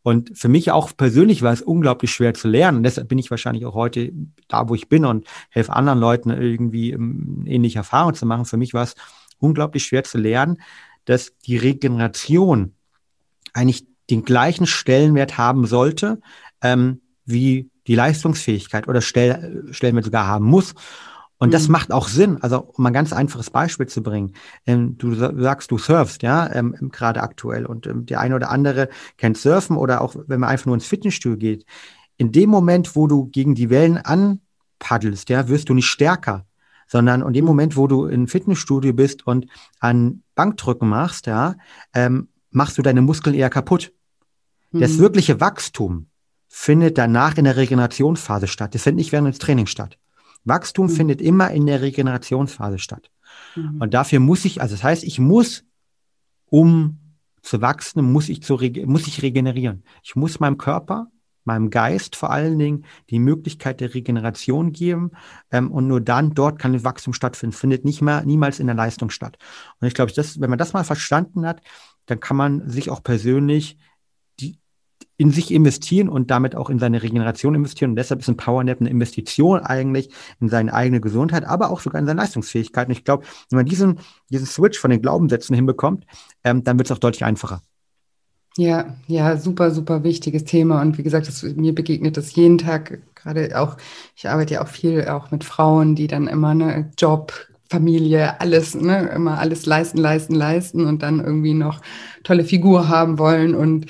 Und 0.01 0.35
für 0.37 0.49
mich 0.49 0.71
auch 0.71 0.91
persönlich 0.97 1.43
war 1.43 1.53
es 1.53 1.61
unglaublich 1.61 2.11
schwer 2.11 2.33
zu 2.33 2.47
lernen. 2.47 2.77
Und 2.77 2.83
deshalb 2.83 3.07
bin 3.07 3.19
ich 3.19 3.29
wahrscheinlich 3.29 3.65
auch 3.65 3.75
heute 3.75 4.11
da, 4.47 4.67
wo 4.67 4.73
ich 4.75 4.89
bin 4.89 5.05
und 5.05 5.27
helfe 5.49 5.73
anderen 5.73 5.99
Leuten 5.99 6.31
irgendwie 6.31 6.91
ähm, 6.91 7.43
ähnliche 7.45 7.79
Erfahrungen 7.79 8.15
zu 8.15 8.25
machen. 8.25 8.45
Für 8.45 8.57
mich 8.57 8.73
war 8.73 8.83
es 8.83 8.95
unglaublich 9.37 9.83
schwer 9.83 10.03
zu 10.03 10.17
lernen, 10.17 10.57
dass 11.05 11.37
die 11.45 11.57
Regeneration 11.57 12.73
eigentlich 13.53 13.85
den 14.09 14.23
gleichen 14.25 14.65
Stellenwert 14.65 15.37
haben 15.37 15.67
sollte, 15.67 16.19
ähm, 16.61 17.01
wie 17.25 17.69
die 17.87 17.95
Leistungsfähigkeit 17.95 18.87
oder 18.87 19.01
Stell, 19.01 19.67
Stellenwert 19.71 20.05
sogar 20.05 20.25
haben 20.25 20.45
muss. 20.45 20.73
Und 21.45 21.49
mhm. 21.49 21.53
das 21.53 21.67
macht 21.67 21.91
auch 21.91 22.07
Sinn. 22.07 22.41
Also, 22.41 22.61
um 22.73 22.83
ein 22.87 22.93
ganz 22.93 23.13
einfaches 23.13 23.51
Beispiel 23.51 23.85
zu 23.85 24.01
bringen. 24.01 24.33
Ähm, 24.65 24.97
du 24.97 25.13
sagst, 25.13 25.69
du 25.69 25.77
surfst, 25.77 26.23
ja, 26.23 26.51
ähm, 26.51 26.75
gerade 26.91 27.21
aktuell. 27.21 27.67
Und 27.67 27.85
ähm, 27.85 28.07
der 28.07 28.19
eine 28.19 28.33
oder 28.33 28.49
andere 28.49 28.89
kennt 29.17 29.37
Surfen 29.37 29.77
oder 29.77 30.01
auch, 30.01 30.15
wenn 30.25 30.39
man 30.39 30.49
einfach 30.49 30.65
nur 30.65 30.73
ins 30.73 30.87
Fitnessstudio 30.87 31.37
geht. 31.37 31.65
In 32.17 32.31
dem 32.31 32.49
Moment, 32.49 32.95
wo 32.95 33.05
du 33.05 33.27
gegen 33.27 33.53
die 33.53 33.69
Wellen 33.69 33.99
anpaddelst, 33.99 35.29
ja, 35.29 35.47
wirst 35.47 35.69
du 35.69 35.75
nicht 35.75 35.85
stärker, 35.85 36.47
sondern 36.87 37.21
in 37.21 37.33
dem 37.33 37.45
mhm. 37.45 37.49
Moment, 37.49 37.77
wo 37.77 37.85
du 37.85 38.07
im 38.07 38.27
Fitnessstudio 38.27 38.93
bist 38.93 39.27
und 39.27 39.45
an 39.79 40.23
Bankdrücken 40.33 40.89
machst, 40.89 41.27
ja, 41.27 41.57
ähm, 41.93 42.29
machst 42.49 42.79
du 42.79 42.81
deine 42.81 43.03
Muskeln 43.03 43.35
eher 43.35 43.51
kaputt. 43.51 43.93
Mhm. 44.71 44.79
Das 44.79 44.97
wirkliche 44.97 45.39
Wachstum 45.39 46.07
findet 46.47 46.97
danach 46.97 47.37
in 47.37 47.43
der 47.43 47.55
Regenerationsphase 47.55 48.47
statt. 48.47 48.73
Das 48.73 48.81
findet 48.81 48.97
nicht 48.97 49.11
während 49.11 49.27
des 49.27 49.37
Trainings 49.37 49.69
statt. 49.69 49.99
Wachstum 50.45 50.87
mhm. 50.87 50.91
findet 50.91 51.21
immer 51.21 51.51
in 51.51 51.65
der 51.65 51.81
Regenerationsphase 51.81 52.79
statt. 52.79 53.11
Mhm. 53.55 53.81
Und 53.81 53.93
dafür 53.93 54.19
muss 54.19 54.45
ich, 54.45 54.61
also 54.61 54.75
das 54.75 54.83
heißt, 54.83 55.03
ich 55.03 55.19
muss, 55.19 55.65
um 56.45 56.99
zu 57.41 57.61
wachsen, 57.61 58.03
muss 58.03 58.29
ich, 58.29 58.41
zu, 58.41 58.59
muss 58.85 59.07
ich 59.07 59.21
regenerieren. 59.21 59.83
Ich 60.03 60.15
muss 60.15 60.39
meinem 60.39 60.57
Körper, 60.57 61.07
meinem 61.43 61.69
Geist 61.69 62.15
vor 62.15 62.31
allen 62.31 62.57
Dingen 62.57 62.85
die 63.09 63.19
Möglichkeit 63.19 63.79
der 63.79 63.93
Regeneration 63.93 64.71
geben. 64.71 65.11
Ähm, 65.51 65.71
und 65.71 65.87
nur 65.87 66.01
dann, 66.01 66.33
dort 66.33 66.59
kann 66.59 66.83
Wachstum 66.83 67.13
stattfinden. 67.13 67.55
Findet 67.55 67.85
nicht 67.85 68.01
mehr, 68.01 68.23
niemals 68.23 68.59
in 68.59 68.67
der 68.67 68.75
Leistung 68.75 69.09
statt. 69.09 69.37
Und 69.79 69.87
ich 69.87 69.93
glaube, 69.93 70.11
das, 70.11 70.39
wenn 70.41 70.49
man 70.49 70.59
das 70.59 70.73
mal 70.73 70.83
verstanden 70.83 71.45
hat, 71.45 71.61
dann 72.07 72.19
kann 72.19 72.37
man 72.37 72.67
sich 72.69 72.89
auch 72.89 73.03
persönlich 73.03 73.77
in 75.17 75.31
sich 75.31 75.51
investieren 75.51 76.09
und 76.09 76.29
damit 76.29 76.55
auch 76.55 76.69
in 76.69 76.79
seine 76.79 77.01
Regeneration 77.01 77.55
investieren. 77.55 77.91
Und 77.91 77.95
deshalb 77.95 78.19
ist 78.19 78.27
ein 78.27 78.37
Powernap 78.37 78.81
eine 78.81 78.89
Investition 78.89 79.59
eigentlich 79.59 80.09
in 80.41 80.49
seine 80.49 80.73
eigene 80.73 81.01
Gesundheit, 81.01 81.45
aber 81.45 81.69
auch 81.69 81.79
sogar 81.79 81.99
in 81.99 82.07
seine 82.07 82.19
Leistungsfähigkeit. 82.19 82.87
Und 82.87 82.93
ich 82.93 83.03
glaube, 83.03 83.23
wenn 83.49 83.57
man 83.57 83.65
diesen, 83.65 83.99
diesen 84.29 84.45
Switch 84.45 84.77
von 84.77 84.91
den 84.91 85.01
Glaubenssätzen 85.01 85.55
hinbekommt, 85.55 86.05
ähm, 86.43 86.63
dann 86.63 86.77
wird 86.77 86.89
es 86.89 86.91
auch 86.91 86.99
deutlich 86.99 87.23
einfacher. 87.23 87.61
Ja, 88.57 88.95
ja, 89.07 89.35
super, 89.35 89.71
super 89.71 90.03
wichtiges 90.03 90.45
Thema. 90.45 90.81
Und 90.81 90.97
wie 90.97 91.03
gesagt, 91.03 91.27
das, 91.27 91.43
mir 91.43 91.75
begegnet 91.75 92.15
das 92.15 92.35
jeden 92.35 92.57
Tag. 92.57 93.01
Gerade 93.13 93.59
auch, 93.59 93.75
ich 94.15 94.29
arbeite 94.29 94.55
ja 94.55 94.63
auch 94.63 94.69
viel 94.69 95.05
auch 95.07 95.31
mit 95.31 95.43
Frauen, 95.43 95.95
die 95.95 96.07
dann 96.07 96.27
immer 96.27 96.49
eine 96.49 96.91
Job, 96.97 97.33
Familie, 97.69 98.39
alles, 98.39 98.75
ne, 98.75 99.09
immer 99.13 99.39
alles 99.39 99.65
leisten, 99.65 99.97
leisten, 99.97 100.35
leisten 100.35 100.85
und 100.85 101.01
dann 101.01 101.19
irgendwie 101.19 101.53
noch 101.53 101.81
tolle 102.23 102.45
Figur 102.45 102.87
haben 102.87 103.17
wollen 103.17 103.55
und 103.55 103.87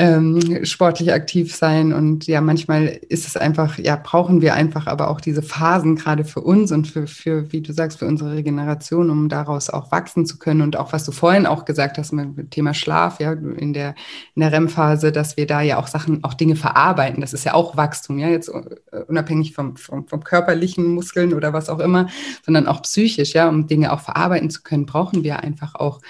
ähm, 0.00 0.64
sportlich 0.64 1.12
aktiv 1.12 1.54
sein. 1.54 1.92
Und 1.92 2.26
ja, 2.26 2.40
manchmal 2.40 2.86
ist 2.86 3.26
es 3.26 3.36
einfach, 3.36 3.78
ja, 3.78 4.00
brauchen 4.02 4.40
wir 4.40 4.54
einfach 4.54 4.86
aber 4.86 5.08
auch 5.08 5.20
diese 5.20 5.42
Phasen 5.42 5.96
gerade 5.96 6.24
für 6.24 6.40
uns 6.40 6.72
und 6.72 6.88
für, 6.88 7.06
für, 7.06 7.52
wie 7.52 7.60
du 7.60 7.74
sagst, 7.74 7.98
für 7.98 8.06
unsere 8.06 8.32
Regeneration, 8.32 9.10
um 9.10 9.28
daraus 9.28 9.68
auch 9.68 9.92
wachsen 9.92 10.24
zu 10.24 10.38
können. 10.38 10.62
Und 10.62 10.76
auch 10.76 10.94
was 10.94 11.04
du 11.04 11.12
vorhin 11.12 11.44
auch 11.44 11.66
gesagt 11.66 11.98
hast 11.98 12.12
mit 12.12 12.38
dem 12.38 12.48
Thema 12.48 12.72
Schlaf, 12.72 13.20
ja, 13.20 13.32
in 13.32 13.74
der, 13.74 13.94
in 14.34 14.40
der 14.40 14.52
REM-Phase, 14.52 15.12
dass 15.12 15.36
wir 15.36 15.46
da 15.46 15.60
ja 15.60 15.78
auch 15.78 15.86
Sachen, 15.86 16.24
auch 16.24 16.32
Dinge 16.32 16.56
verarbeiten. 16.56 17.20
Das 17.20 17.34
ist 17.34 17.44
ja 17.44 17.52
auch 17.52 17.76
Wachstum, 17.76 18.18
ja, 18.18 18.28
jetzt 18.28 18.48
äh, 18.48 19.02
unabhängig 19.06 19.52
vom, 19.52 19.76
vom, 19.76 20.08
vom 20.08 20.24
körperlichen 20.24 20.86
Muskeln 20.86 21.34
oder 21.34 21.52
was 21.52 21.68
auch 21.68 21.78
immer, 21.78 22.08
sondern 22.42 22.66
auch 22.66 22.80
psychisch, 22.80 23.34
ja, 23.34 23.50
um 23.50 23.66
Dinge 23.66 23.92
auch 23.92 24.00
verarbeiten 24.00 24.48
zu 24.48 24.62
können, 24.62 24.86
brauchen 24.86 25.24
wir 25.24 25.40
einfach 25.40 25.74
auch 25.74 26.00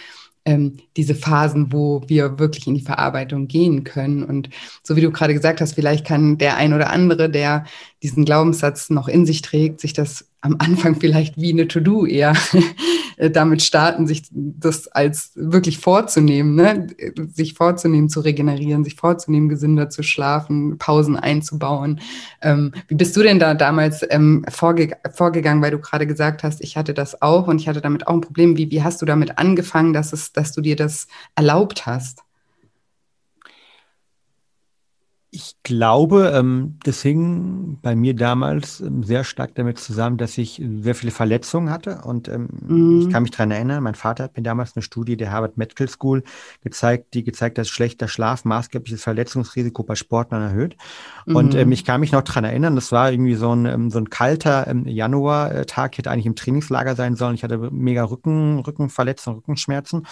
ähm, 0.50 0.78
diese 0.96 1.14
Phasen, 1.14 1.72
wo 1.72 2.02
wir 2.08 2.38
wirklich 2.38 2.66
in 2.66 2.74
die 2.74 2.80
Verarbeitung 2.80 3.46
gehen 3.46 3.84
können. 3.84 4.24
Und 4.24 4.50
so 4.82 4.96
wie 4.96 5.00
du 5.00 5.10
gerade 5.12 5.32
gesagt 5.32 5.60
hast, 5.60 5.74
vielleicht 5.74 6.04
kann 6.06 6.38
der 6.38 6.56
ein 6.56 6.74
oder 6.74 6.90
andere, 6.90 7.30
der 7.30 7.64
diesen 8.02 8.24
Glaubenssatz 8.24 8.90
noch 8.90 9.06
in 9.06 9.26
sich 9.26 9.42
trägt, 9.42 9.80
sich 9.80 9.92
das 9.92 10.29
am 10.42 10.56
Anfang 10.58 10.96
vielleicht 10.96 11.36
wie 11.36 11.52
eine 11.52 11.68
To-Do 11.68 12.06
eher 12.06 12.34
äh, 13.16 13.30
damit 13.30 13.62
starten, 13.62 14.06
sich 14.06 14.22
das 14.30 14.88
als 14.88 15.32
wirklich 15.34 15.78
vorzunehmen, 15.78 16.54
ne? 16.54 16.86
sich 17.32 17.54
vorzunehmen 17.54 18.08
zu 18.08 18.20
regenerieren, 18.20 18.84
sich 18.84 18.96
vorzunehmen, 18.96 19.48
gesünder 19.48 19.90
zu 19.90 20.02
schlafen, 20.02 20.78
Pausen 20.78 21.16
einzubauen. 21.16 22.00
Ähm, 22.40 22.72
wie 22.88 22.94
bist 22.94 23.16
du 23.16 23.22
denn 23.22 23.38
da 23.38 23.54
damals 23.54 24.04
ähm, 24.08 24.44
vorge 24.48 24.96
vorgegangen, 25.12 25.62
weil 25.62 25.72
du 25.72 25.78
gerade 25.78 26.06
gesagt 26.06 26.42
hast, 26.42 26.62
ich 26.62 26.76
hatte 26.76 26.94
das 26.94 27.20
auch 27.20 27.46
und 27.46 27.60
ich 27.60 27.68
hatte 27.68 27.80
damit 27.80 28.06
auch 28.06 28.14
ein 28.14 28.20
Problem. 28.20 28.56
Wie, 28.56 28.70
wie 28.70 28.82
hast 28.82 29.02
du 29.02 29.06
damit 29.06 29.38
angefangen, 29.38 29.92
dass, 29.92 30.12
es, 30.12 30.32
dass 30.32 30.52
du 30.52 30.60
dir 30.60 30.76
das 30.76 31.06
erlaubt 31.34 31.86
hast? 31.86 32.20
Ich 35.32 35.54
glaube, 35.62 36.32
ähm, 36.34 36.78
das 36.82 37.02
hing 37.02 37.78
bei 37.82 37.94
mir 37.94 38.16
damals 38.16 38.80
ähm, 38.80 39.04
sehr 39.04 39.22
stark 39.22 39.54
damit 39.54 39.78
zusammen, 39.78 40.16
dass 40.16 40.36
ich 40.36 40.60
sehr 40.80 40.96
viele 40.96 41.12
Verletzungen 41.12 41.70
hatte. 41.70 42.00
Und 42.02 42.26
ähm, 42.26 42.48
mhm. 42.66 43.00
ich 43.02 43.10
kann 43.10 43.22
mich 43.22 43.30
daran 43.30 43.52
erinnern, 43.52 43.84
mein 43.84 43.94
Vater 43.94 44.24
hat 44.24 44.36
mir 44.36 44.42
damals 44.42 44.74
eine 44.74 44.82
Studie 44.82 45.16
der 45.16 45.30
Harvard 45.30 45.56
Medical 45.56 45.88
School 45.88 46.24
gezeigt, 46.64 47.14
die 47.14 47.22
gezeigt 47.22 47.58
hat, 47.58 47.62
dass 47.62 47.68
schlechter 47.68 48.08
Schlaf 48.08 48.44
maßgebliches 48.44 49.04
Verletzungsrisiko 49.04 49.84
bei 49.84 49.94
Sportlern 49.94 50.42
erhöht. 50.42 50.76
Mhm. 51.26 51.36
Und 51.36 51.54
ähm, 51.54 51.70
ich 51.70 51.84
kann 51.84 52.00
mich 52.00 52.10
noch 52.10 52.22
daran 52.22 52.42
erinnern, 52.42 52.74
das 52.74 52.90
war 52.90 53.12
irgendwie 53.12 53.36
so 53.36 53.54
ein, 53.54 53.66
ähm, 53.66 53.90
so 53.90 53.98
ein 53.98 54.10
kalter 54.10 54.66
ähm, 54.66 54.84
Januar-Tag, 54.88 55.96
hätte 55.96 56.10
eigentlich 56.10 56.26
im 56.26 56.34
Trainingslager 56.34 56.96
sein 56.96 57.14
sollen. 57.14 57.36
Ich 57.36 57.44
hatte 57.44 57.70
mega 57.70 58.02
Rücken, 58.02 58.58
Rückenverletzungen, 58.58 59.38
Rückenschmerzen 59.38 60.06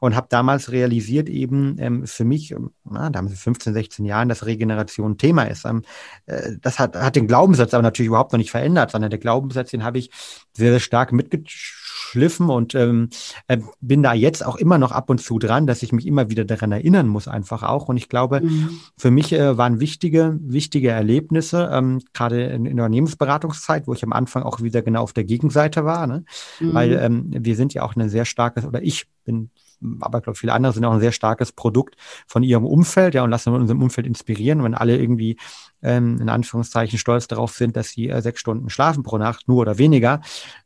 und 0.00 0.14
habe 0.14 0.26
damals 0.30 0.70
realisiert 0.70 1.28
eben 1.28 1.76
ähm, 1.78 2.06
für 2.06 2.24
mich, 2.24 2.52
ähm, 2.52 2.70
na, 2.84 3.10
damals 3.10 3.40
15, 3.40 3.74
16 3.74 4.04
Jahren, 4.04 4.28
dass 4.28 4.46
Regeneration 4.46 5.18
Thema 5.18 5.44
ist. 5.44 5.64
Ähm, 5.64 5.82
äh, 6.26 6.52
das 6.60 6.78
hat, 6.78 6.96
hat 6.96 7.16
den 7.16 7.26
Glaubenssatz 7.26 7.74
aber 7.74 7.82
natürlich 7.82 8.08
überhaupt 8.08 8.32
noch 8.32 8.38
nicht 8.38 8.50
verändert, 8.50 8.90
sondern 8.90 9.10
der 9.10 9.18
Glaubenssatz, 9.18 9.70
den 9.70 9.84
habe 9.84 9.98
ich 9.98 10.10
sehr, 10.52 10.70
sehr 10.70 10.80
stark 10.80 11.12
mitgeschliffen 11.12 12.48
und 12.48 12.74
ähm, 12.74 13.10
äh, 13.48 13.58
bin 13.80 14.02
da 14.02 14.12
jetzt 14.12 14.44
auch 14.44 14.56
immer 14.56 14.78
noch 14.78 14.92
ab 14.92 15.10
und 15.10 15.20
zu 15.20 15.38
dran, 15.38 15.66
dass 15.66 15.82
ich 15.82 15.92
mich 15.92 16.06
immer 16.06 16.30
wieder 16.30 16.44
daran 16.44 16.72
erinnern 16.72 17.08
muss, 17.08 17.26
einfach 17.26 17.62
auch. 17.62 17.88
Und 17.88 17.96
ich 17.96 18.08
glaube, 18.08 18.40
mhm. 18.40 18.80
für 18.96 19.10
mich 19.10 19.32
äh, 19.32 19.58
waren 19.58 19.80
wichtige, 19.80 20.38
wichtige 20.40 20.90
Erlebnisse, 20.90 21.70
ähm, 21.72 22.00
gerade 22.12 22.44
in, 22.44 22.66
in 22.66 22.76
der 22.76 22.84
Unternehmensberatungszeit, 22.84 23.86
wo 23.86 23.94
ich 23.94 24.04
am 24.04 24.12
Anfang 24.12 24.44
auch 24.44 24.62
wieder 24.62 24.82
genau 24.82 25.02
auf 25.02 25.12
der 25.12 25.24
Gegenseite 25.24 25.84
war, 25.84 26.06
ne? 26.06 26.24
Mhm. 26.60 26.74
weil 26.74 26.92
ähm, 26.92 27.30
wir 27.30 27.56
sind 27.56 27.74
ja 27.74 27.82
auch 27.82 27.96
eine 27.96 28.08
sehr 28.08 28.24
starke, 28.24 28.66
oder 28.66 28.82
ich 28.82 29.06
bin 29.24 29.50
aber 30.00 30.18
ich 30.18 30.24
glaube, 30.24 30.38
viele 30.38 30.52
andere 30.52 30.72
sind 30.72 30.84
auch 30.84 30.92
ein 30.92 31.00
sehr 31.00 31.12
starkes 31.12 31.52
Produkt 31.52 31.96
von 32.26 32.42
ihrem 32.42 32.64
Umfeld, 32.64 33.14
ja, 33.14 33.22
und 33.22 33.30
lassen 33.30 33.50
uns 33.50 33.62
unserem 33.62 33.82
Umfeld 33.82 34.06
inspirieren. 34.06 34.62
Wenn 34.62 34.74
alle 34.74 34.96
irgendwie 34.96 35.36
ähm, 35.82 36.18
in 36.20 36.28
Anführungszeichen 36.28 36.98
stolz 36.98 37.28
darauf 37.28 37.52
sind, 37.52 37.76
dass 37.76 37.90
sie 37.90 38.08
äh, 38.08 38.20
sechs 38.22 38.40
Stunden 38.40 38.70
schlafen 38.70 39.02
pro 39.02 39.18
Nacht, 39.18 39.48
nur 39.48 39.58
oder 39.58 39.78
weniger, 39.78 40.20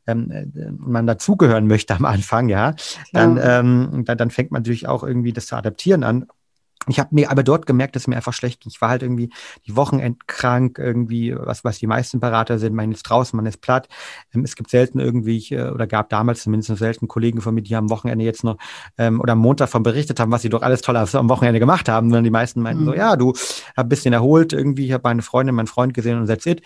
ähm, 0.07 0.31
äh, 0.31 0.45
man 0.77 1.07
dazugehören 1.07 1.67
möchte 1.67 1.95
am 1.95 2.05
Anfang, 2.05 2.49
ja, 2.49 2.75
dann, 3.11 3.37
ja. 3.37 3.59
Ähm, 3.59 4.03
dann, 4.05 4.17
dann 4.17 4.31
fängt 4.31 4.51
man 4.51 4.61
natürlich 4.61 4.87
auch 4.87 5.03
irgendwie 5.03 5.33
das 5.33 5.47
zu 5.47 5.55
adaptieren 5.55 6.03
an. 6.03 6.25
Ich 6.87 6.99
habe 6.99 7.09
mir 7.11 7.31
aber 7.31 7.43
dort 7.43 7.65
gemerkt, 7.65 7.95
dass 7.95 8.03
es 8.03 8.07
mir 8.07 8.15
einfach 8.15 8.33
schlecht 8.33 8.61
ging. 8.61 8.71
Ich 8.71 8.81
war 8.81 8.89
halt 8.89 9.03
irgendwie 9.03 9.29
die 9.67 9.75
Wochenend 9.75 10.27
krank, 10.27 10.77
irgendwie, 10.79 11.35
was, 11.35 11.63
was 11.63 11.79
die 11.79 11.87
meisten 11.87 12.19
Berater 12.19 12.59
sind. 12.59 12.73
Man 12.73 12.91
ist 12.91 13.03
draußen, 13.03 13.35
man 13.37 13.45
ist 13.45 13.61
platt. 13.61 13.87
Ähm, 14.33 14.43
es 14.43 14.55
gibt 14.55 14.69
selten 14.69 14.99
irgendwie, 14.99 15.37
ich, 15.37 15.51
äh, 15.51 15.69
oder 15.69 15.87
gab 15.87 16.09
damals 16.09 16.43
zumindest 16.43 16.69
noch 16.69 16.77
selten 16.77 17.07
Kollegen 17.07 17.41
von 17.41 17.55
mir, 17.55 17.61
die 17.61 17.75
am 17.75 17.89
Wochenende 17.89 18.25
jetzt 18.25 18.43
noch 18.43 18.57
ähm, 18.97 19.21
oder 19.21 19.33
am 19.33 19.39
Montag 19.39 19.69
von 19.69 19.83
berichtet 19.83 20.19
haben, 20.19 20.31
was 20.31 20.41
sie 20.41 20.49
doch 20.49 20.61
alles 20.61 20.81
toll 20.81 20.97
am 20.97 21.29
Wochenende 21.29 21.59
gemacht 21.59 21.89
haben. 21.89 22.13
Und 22.13 22.23
die 22.23 22.29
meisten 22.29 22.61
meinten 22.61 22.83
mhm. 22.83 22.87
so, 22.87 22.93
ja, 22.93 23.15
du 23.15 23.33
hast 23.33 23.63
ein 23.75 23.89
bisschen 23.89 24.13
erholt 24.13 24.53
irgendwie. 24.53 24.85
Ich 24.85 24.91
habe 24.91 25.03
meine 25.03 25.21
Freundin, 25.21 25.55
meinen 25.55 25.67
Freund 25.67 25.93
gesehen 25.93 26.19
und 26.19 26.27
that's 26.27 26.45
it. 26.45 26.61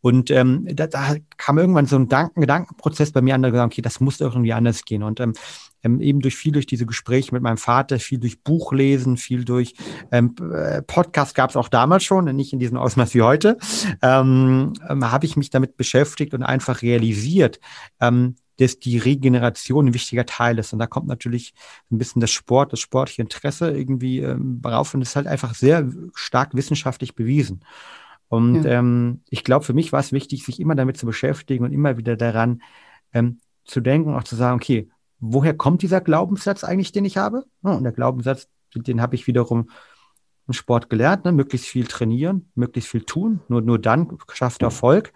Und 0.00 0.30
ähm, 0.30 0.66
da, 0.70 0.86
da 0.86 1.16
kam 1.36 1.58
irgendwann 1.58 1.86
so 1.86 1.96
ein 1.96 2.04
Gedanken, 2.04 2.40
Gedankenprozess 2.40 3.12
bei 3.12 3.22
mir 3.22 3.34
an, 3.34 3.42
der 3.42 3.50
gesagt, 3.50 3.72
okay, 3.72 3.82
das 3.82 4.00
muss 4.00 4.20
irgendwie 4.20 4.52
anders 4.52 4.84
gehen. 4.84 5.02
Und 5.02 5.20
ähm, 5.20 5.34
ähm, 5.82 6.00
eben 6.00 6.20
durch 6.20 6.36
viel 6.36 6.52
durch 6.52 6.66
diese 6.66 6.86
Gespräche 6.86 7.34
mit 7.34 7.42
meinem 7.42 7.56
Vater, 7.56 7.98
viel 7.98 8.18
durch 8.18 8.42
Buchlesen, 8.42 9.16
viel 9.16 9.44
durch 9.44 9.74
ähm, 10.10 10.34
äh, 10.52 10.82
Podcast 10.82 11.34
gab 11.34 11.50
es 11.50 11.56
auch 11.56 11.68
damals 11.68 12.04
schon, 12.04 12.24
nicht 12.36 12.52
in 12.52 12.58
diesem 12.58 12.76
Ausmaß 12.76 13.14
wie 13.14 13.22
heute, 13.22 13.58
ähm, 14.02 14.72
ähm, 14.88 15.10
habe 15.10 15.26
ich 15.26 15.36
mich 15.36 15.50
damit 15.50 15.76
beschäftigt 15.76 16.34
und 16.34 16.42
einfach 16.42 16.82
realisiert, 16.82 17.60
ähm, 18.00 18.36
dass 18.58 18.78
die 18.78 18.98
Regeneration 18.98 19.88
ein 19.88 19.94
wichtiger 19.94 20.26
Teil 20.26 20.58
ist. 20.58 20.72
Und 20.72 20.78
da 20.78 20.86
kommt 20.86 21.08
natürlich 21.08 21.54
ein 21.90 21.98
bisschen 21.98 22.20
das 22.20 22.30
Sport, 22.30 22.72
das 22.72 22.80
sportliche 22.80 23.22
Interesse 23.22 23.70
irgendwie 23.70 24.20
ähm, 24.20 24.60
drauf 24.62 24.94
und 24.94 25.02
es 25.02 25.10
ist 25.10 25.16
halt 25.16 25.26
einfach 25.26 25.54
sehr 25.54 25.90
stark 26.14 26.54
wissenschaftlich 26.54 27.14
bewiesen. 27.14 27.64
Und 28.28 28.64
ja. 28.64 28.78
ähm, 28.78 29.20
ich 29.28 29.44
glaube, 29.44 29.64
für 29.64 29.74
mich 29.74 29.92
war 29.92 30.00
es 30.00 30.12
wichtig, 30.12 30.44
sich 30.44 30.60
immer 30.60 30.74
damit 30.74 30.96
zu 30.96 31.06
beschäftigen 31.06 31.64
und 31.64 31.72
immer 31.72 31.98
wieder 31.98 32.16
daran 32.16 32.62
ähm, 33.12 33.40
zu 33.64 33.80
denken 33.80 34.14
auch 34.14 34.24
zu 34.24 34.36
sagen, 34.36 34.56
okay, 34.56 34.88
woher 35.22 35.54
kommt 35.54 35.82
dieser 35.82 36.00
Glaubenssatz 36.00 36.64
eigentlich, 36.64 36.92
den 36.92 37.06
ich 37.06 37.16
habe? 37.16 37.46
und 37.62 37.84
der 37.84 37.92
Glaubenssatz, 37.92 38.48
den 38.74 39.00
habe 39.00 39.14
ich 39.14 39.26
wiederum 39.26 39.70
im 40.48 40.52
Sport 40.52 40.90
gelernt, 40.90 41.24
ne? 41.24 41.32
möglichst 41.32 41.68
viel 41.68 41.86
trainieren, 41.86 42.50
möglichst 42.56 42.90
viel 42.90 43.04
tun, 43.04 43.40
nur, 43.48 43.62
nur 43.62 43.78
dann 43.78 44.18
schafft 44.32 44.62
Erfolg. 44.62 45.12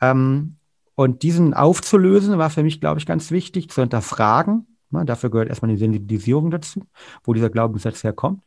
Ähm, 0.00 0.56
und 0.96 1.22
diesen 1.22 1.54
aufzulösen 1.54 2.36
war 2.38 2.50
für 2.50 2.64
mich, 2.64 2.80
glaube 2.80 2.98
ich, 2.98 3.06
ganz 3.06 3.30
wichtig, 3.30 3.70
zu 3.70 3.80
hinterfragen. 3.80 4.66
Ne? 4.90 5.04
Dafür 5.04 5.30
gehört 5.30 5.48
erstmal 5.48 5.70
die 5.70 5.78
Sensibilisierung 5.78 6.50
dazu, 6.50 6.82
wo 7.22 7.32
dieser 7.32 7.50
Glaubenssatz 7.50 8.02
herkommt. 8.02 8.42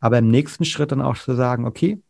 Aber 0.00 0.18
im 0.18 0.28
nächsten 0.28 0.64
Schritt 0.64 0.90
dann 0.90 1.00
auch 1.00 1.16
zu 1.16 1.34
sagen, 1.34 1.66
okay, 1.66 2.02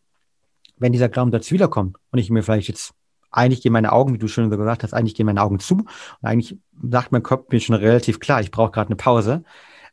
wenn 0.79 0.93
dieser 0.93 1.09
Glaubenssatz 1.09 1.51
wiederkommt 1.51 1.97
und 2.11 2.19
ich 2.19 2.31
mir 2.31 2.43
vielleicht 2.43 2.69
jetzt 2.69 2.95
eigentlich 3.31 3.63
gehen 3.63 3.73
meine 3.73 3.93
Augen, 3.93 4.15
wie 4.15 4.19
du 4.19 4.29
schon 4.29 4.51
gesagt 4.51 4.83
hast, 4.83 4.95
eigentlich 4.95 5.15
gehen 5.15 5.27
meine 5.27 5.43
Augen 5.43 5.59
zu. 5.59 5.75
Und 5.77 5.87
eigentlich 6.23 6.59
sagt 6.83 7.13
mein 7.13 7.23
Kopf 7.23 7.51
mir 7.53 7.61
schon 7.61 7.77
relativ 7.77 8.21
klar, 8.21 8.41
ich 8.41 8.51
brauche 8.51 8.71
gerade 8.71 8.89
eine 8.89 8.97
Pause. 8.97 9.43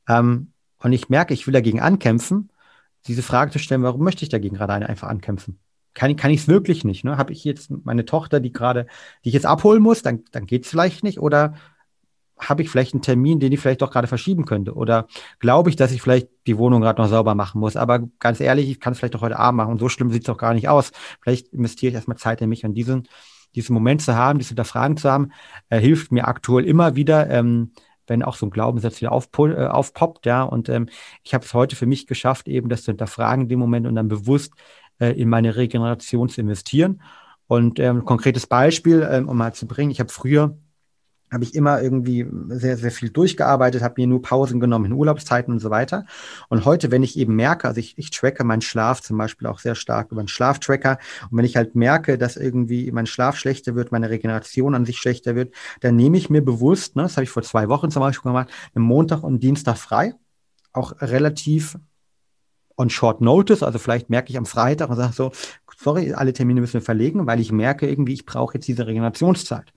Ähm, 0.07 0.51
und 0.79 0.93
ich 0.93 1.09
merke, 1.09 1.33
ich 1.33 1.47
will 1.47 1.53
dagegen 1.53 1.81
ankämpfen, 1.81 2.49
diese 3.07 3.23
Frage 3.23 3.51
zu 3.51 3.59
stellen, 3.59 3.83
warum 3.83 4.03
möchte 4.03 4.23
ich 4.23 4.29
dagegen 4.29 4.55
gerade 4.55 4.73
einfach 4.73 5.07
ankämpfen? 5.07 5.59
Kann, 5.93 6.15
kann 6.15 6.31
ich 6.31 6.41
es 6.41 6.47
wirklich 6.47 6.83
nicht? 6.83 7.03
Ne? 7.03 7.17
Habe 7.17 7.31
ich 7.31 7.43
jetzt 7.43 7.71
meine 7.86 8.05
Tochter, 8.05 8.39
die 8.39 8.51
gerade, 8.51 8.86
die 9.23 9.29
ich 9.29 9.33
jetzt 9.33 9.45
abholen 9.45 9.81
muss, 9.81 10.01
dann, 10.01 10.23
dann 10.31 10.45
geht 10.45 10.65
es 10.65 10.69
vielleicht 10.69 11.03
nicht. 11.03 11.19
Oder 11.19 11.55
habe 12.38 12.61
ich 12.61 12.69
vielleicht 12.69 12.93
einen 12.93 13.01
Termin, 13.01 13.39
den 13.39 13.51
ich 13.51 13.59
vielleicht 13.59 13.81
doch 13.81 13.91
gerade 13.91 14.07
verschieben 14.07 14.45
könnte? 14.45 14.73
Oder 14.73 15.07
glaube 15.39 15.69
ich, 15.69 15.75
dass 15.75 15.91
ich 15.91 16.01
vielleicht 16.01 16.27
die 16.47 16.57
Wohnung 16.57 16.81
gerade 16.81 17.01
noch 17.01 17.09
sauber 17.09 17.36
machen 17.36 17.59
muss? 17.59 17.75
Aber 17.75 18.07
ganz 18.19 18.39
ehrlich, 18.39 18.69
ich 18.69 18.79
kann 18.79 18.93
es 18.93 18.99
vielleicht 18.99 19.15
doch 19.15 19.21
heute 19.21 19.39
Abend 19.39 19.57
machen 19.57 19.71
und 19.71 19.79
so 19.79 19.89
schlimm 19.89 20.11
sieht 20.11 20.23
es 20.23 20.27
doch 20.27 20.38
gar 20.38 20.53
nicht 20.53 20.67
aus. 20.67 20.91
Vielleicht 21.21 21.53
investiere 21.53 21.89
ich 21.89 21.95
erstmal 21.95 22.17
Zeit 22.17 22.41
in 22.41 22.49
mich 22.49 22.65
und 22.65 22.73
diesen, 22.73 23.07
diesen 23.55 23.73
Moment 23.73 24.01
zu 24.01 24.15
haben, 24.15 24.39
diese 24.39 24.49
Hinterfragen 24.49 24.97
zu 24.97 25.09
haben, 25.09 25.31
äh, 25.69 25.79
hilft 25.79 26.11
mir 26.11 26.27
aktuell 26.27 26.65
immer 26.65 26.95
wieder, 26.95 27.29
ähm, 27.29 27.71
wenn 28.07 28.21
auch 28.21 28.36
so 28.36 28.45
ein 28.45 28.51
Glaubenssatz 28.51 29.01
wieder 29.01 29.11
aufpo 29.11 29.47
äh, 29.47 29.67
aufpoppt, 29.67 30.25
ja. 30.25 30.43
Und 30.43 30.69
ähm, 30.69 30.89
ich 31.23 31.33
habe 31.33 31.45
es 31.45 31.53
heute 31.53 31.75
für 31.75 31.86
mich 31.86 32.05
geschafft, 32.05 32.47
eben 32.47 32.69
das 32.69 32.83
zu 32.83 32.91
hinterfragen 32.91 33.43
in 33.43 33.49
dem 33.49 33.59
Moment 33.59 33.88
und 33.88 33.95
dann 33.95 34.07
bewusst 34.07 34.53
äh, 34.99 35.19
in 35.19 35.29
meine 35.29 35.55
Regeneration 35.55 36.29
zu 36.29 36.41
investieren. 36.41 37.01
Und 37.47 37.79
ähm, 37.79 38.05
konkretes 38.05 38.47
Beispiel, 38.47 39.07
ähm, 39.09 39.29
um 39.29 39.38
mal 39.38 39.53
zu 39.53 39.67
bringen, 39.67 39.91
ich 39.91 39.99
habe 39.99 40.11
früher 40.11 40.57
habe 41.36 41.43
ich 41.43 41.53
immer 41.53 41.81
irgendwie 41.81 42.25
sehr, 42.47 42.77
sehr 42.77 42.91
viel 42.91 43.09
durchgearbeitet, 43.09 43.83
habe 43.83 43.95
mir 43.97 44.07
nur 44.07 44.21
Pausen 44.21 44.61
genommen 44.61 44.86
in 44.86 44.93
Urlaubszeiten 44.93 45.53
und 45.53 45.59
so 45.59 45.69
weiter. 45.69 46.05
Und 46.47 46.63
heute, 46.63 46.91
wenn 46.91 47.03
ich 47.03 47.19
eben 47.19 47.36
merke, 47.36 47.67
also 47.67 47.77
ich, 47.77 47.97
ich 47.97 48.09
tracke 48.09 48.45
meinen 48.45 48.61
Schlaf 48.61 49.01
zum 49.01 49.17
Beispiel 49.17 49.47
auch 49.49 49.59
sehr 49.59 49.75
stark 49.75 50.13
über 50.13 50.21
einen 50.21 50.29
Schlaftracker. 50.29 50.97
Und 51.29 51.38
wenn 51.38 51.43
ich 51.43 51.57
halt 51.57 51.75
merke, 51.75 52.17
dass 52.17 52.38
irgendwie 52.38 52.89
mein 52.93 53.05
Schlaf 53.05 53.36
schlechter 53.36 53.75
wird, 53.75 53.91
meine 53.91 54.09
Regeneration 54.09 54.75
an 54.75 54.86
sich 54.86 54.97
schlechter 54.97 55.36
wird, 55.36 55.53
dann 55.81 55.97
nehme 55.97 56.17
ich 56.17 56.29
mir 56.29 56.41
bewusst, 56.41 56.95
ne, 56.95 57.03
das 57.03 57.17
habe 57.17 57.25
ich 57.25 57.29
vor 57.29 57.43
zwei 57.43 57.67
Wochen 57.67 57.91
zum 57.91 57.99
Beispiel 57.99 58.31
gemacht, 58.31 58.49
einen 58.73 58.86
Montag 58.86 59.21
und 59.21 59.43
Dienstag 59.43 59.77
frei. 59.77 60.13
Auch 60.71 60.93
relativ 61.01 61.77
on 62.77 62.89
short 62.89 63.19
notice. 63.19 63.61
Also 63.61 63.77
vielleicht 63.77 64.09
merke 64.09 64.29
ich 64.29 64.38
am 64.38 64.45
Freitag 64.45 64.89
und 64.89 64.95
sage 64.95 65.11
so, 65.11 65.31
sorry, 65.77 66.13
alle 66.13 66.31
Termine 66.31 66.61
müssen 66.61 66.75
wir 66.75 66.81
verlegen, 66.81 67.27
weil 67.27 67.41
ich 67.41 67.51
merke 67.51 67.89
irgendwie, 67.89 68.13
ich 68.13 68.25
brauche 68.25 68.53
jetzt 68.53 68.69
diese 68.69 68.88
Regenerationszeit. 68.88 69.73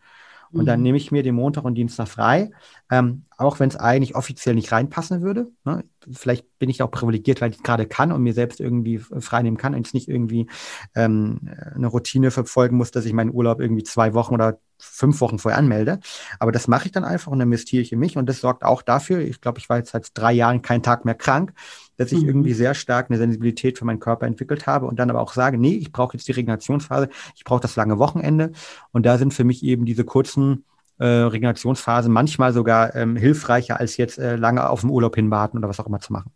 Und 0.52 0.66
dann 0.66 0.80
mhm. 0.80 0.84
nehme 0.84 0.98
ich 0.98 1.12
mir 1.12 1.22
den 1.22 1.34
Montag 1.34 1.64
und 1.64 1.74
Dienstag 1.74 2.08
frei, 2.08 2.50
ähm, 2.90 3.24
auch 3.36 3.60
wenn 3.60 3.68
es 3.68 3.76
eigentlich 3.76 4.14
offiziell 4.14 4.54
nicht 4.54 4.72
reinpassen 4.72 5.22
würde. 5.22 5.48
Ne? 5.64 5.84
Vielleicht 6.10 6.58
bin 6.58 6.70
ich 6.70 6.82
auch 6.82 6.90
privilegiert, 6.90 7.40
weil 7.40 7.50
ich 7.50 7.62
gerade 7.62 7.86
kann 7.86 8.12
und 8.12 8.22
mir 8.22 8.32
selbst 8.32 8.60
irgendwie 8.60 8.98
frei 8.98 9.42
nehmen 9.42 9.56
kann 9.56 9.74
und 9.74 9.84
jetzt 9.84 9.94
nicht 9.94 10.08
irgendwie 10.08 10.48
ähm, 10.94 11.50
eine 11.74 11.86
Routine 11.86 12.30
verfolgen 12.30 12.76
muss, 12.76 12.90
dass 12.90 13.04
ich 13.04 13.12
meinen 13.12 13.32
Urlaub 13.32 13.60
irgendwie 13.60 13.84
zwei 13.84 14.14
Wochen 14.14 14.34
oder 14.34 14.58
fünf 14.78 15.20
Wochen 15.20 15.38
vorher 15.38 15.58
anmelde. 15.58 16.00
Aber 16.38 16.52
das 16.52 16.68
mache 16.68 16.86
ich 16.86 16.92
dann 16.92 17.04
einfach 17.04 17.32
und 17.32 17.40
investiere 17.40 17.82
ich 17.82 17.92
in 17.92 17.98
mich 17.98 18.16
und 18.16 18.28
das 18.28 18.40
sorgt 18.40 18.64
auch 18.64 18.82
dafür, 18.82 19.20
ich 19.20 19.40
glaube, 19.40 19.58
ich 19.58 19.68
war 19.68 19.78
jetzt 19.78 19.90
seit 19.90 20.10
drei 20.14 20.32
Jahren 20.32 20.62
keinen 20.62 20.82
Tag 20.82 21.04
mehr 21.04 21.14
krank, 21.14 21.52
dass 21.96 22.12
ich 22.12 22.22
mhm. 22.22 22.28
irgendwie 22.28 22.54
sehr 22.54 22.74
stark 22.74 23.10
eine 23.10 23.18
Sensibilität 23.18 23.78
für 23.78 23.84
meinen 23.84 24.00
Körper 24.00 24.26
entwickelt 24.26 24.66
habe 24.66 24.86
und 24.86 24.98
dann 24.98 25.10
aber 25.10 25.20
auch 25.20 25.32
sage, 25.32 25.58
nee, 25.58 25.74
ich 25.74 25.92
brauche 25.92 26.16
jetzt 26.16 26.28
die 26.28 26.32
Regenerationsphase, 26.32 27.08
ich 27.36 27.44
brauche 27.44 27.60
das 27.60 27.76
lange 27.76 27.98
Wochenende. 27.98 28.52
Und 28.92 29.04
da 29.04 29.18
sind 29.18 29.34
für 29.34 29.44
mich 29.44 29.62
eben 29.62 29.84
diese 29.84 30.04
kurzen 30.04 30.64
äh, 30.98 31.06
Regenerationsphasen 31.06 32.12
manchmal 32.12 32.52
sogar 32.52 32.94
ähm, 32.94 33.16
hilfreicher, 33.16 33.78
als 33.78 33.96
jetzt 33.96 34.18
äh, 34.18 34.36
lange 34.36 34.68
auf 34.68 34.80
dem 34.80 34.90
Urlaub 34.90 35.14
hinwarten 35.14 35.58
oder 35.58 35.68
was 35.68 35.80
auch 35.80 35.86
immer 35.86 36.00
zu 36.00 36.12
machen. 36.12 36.30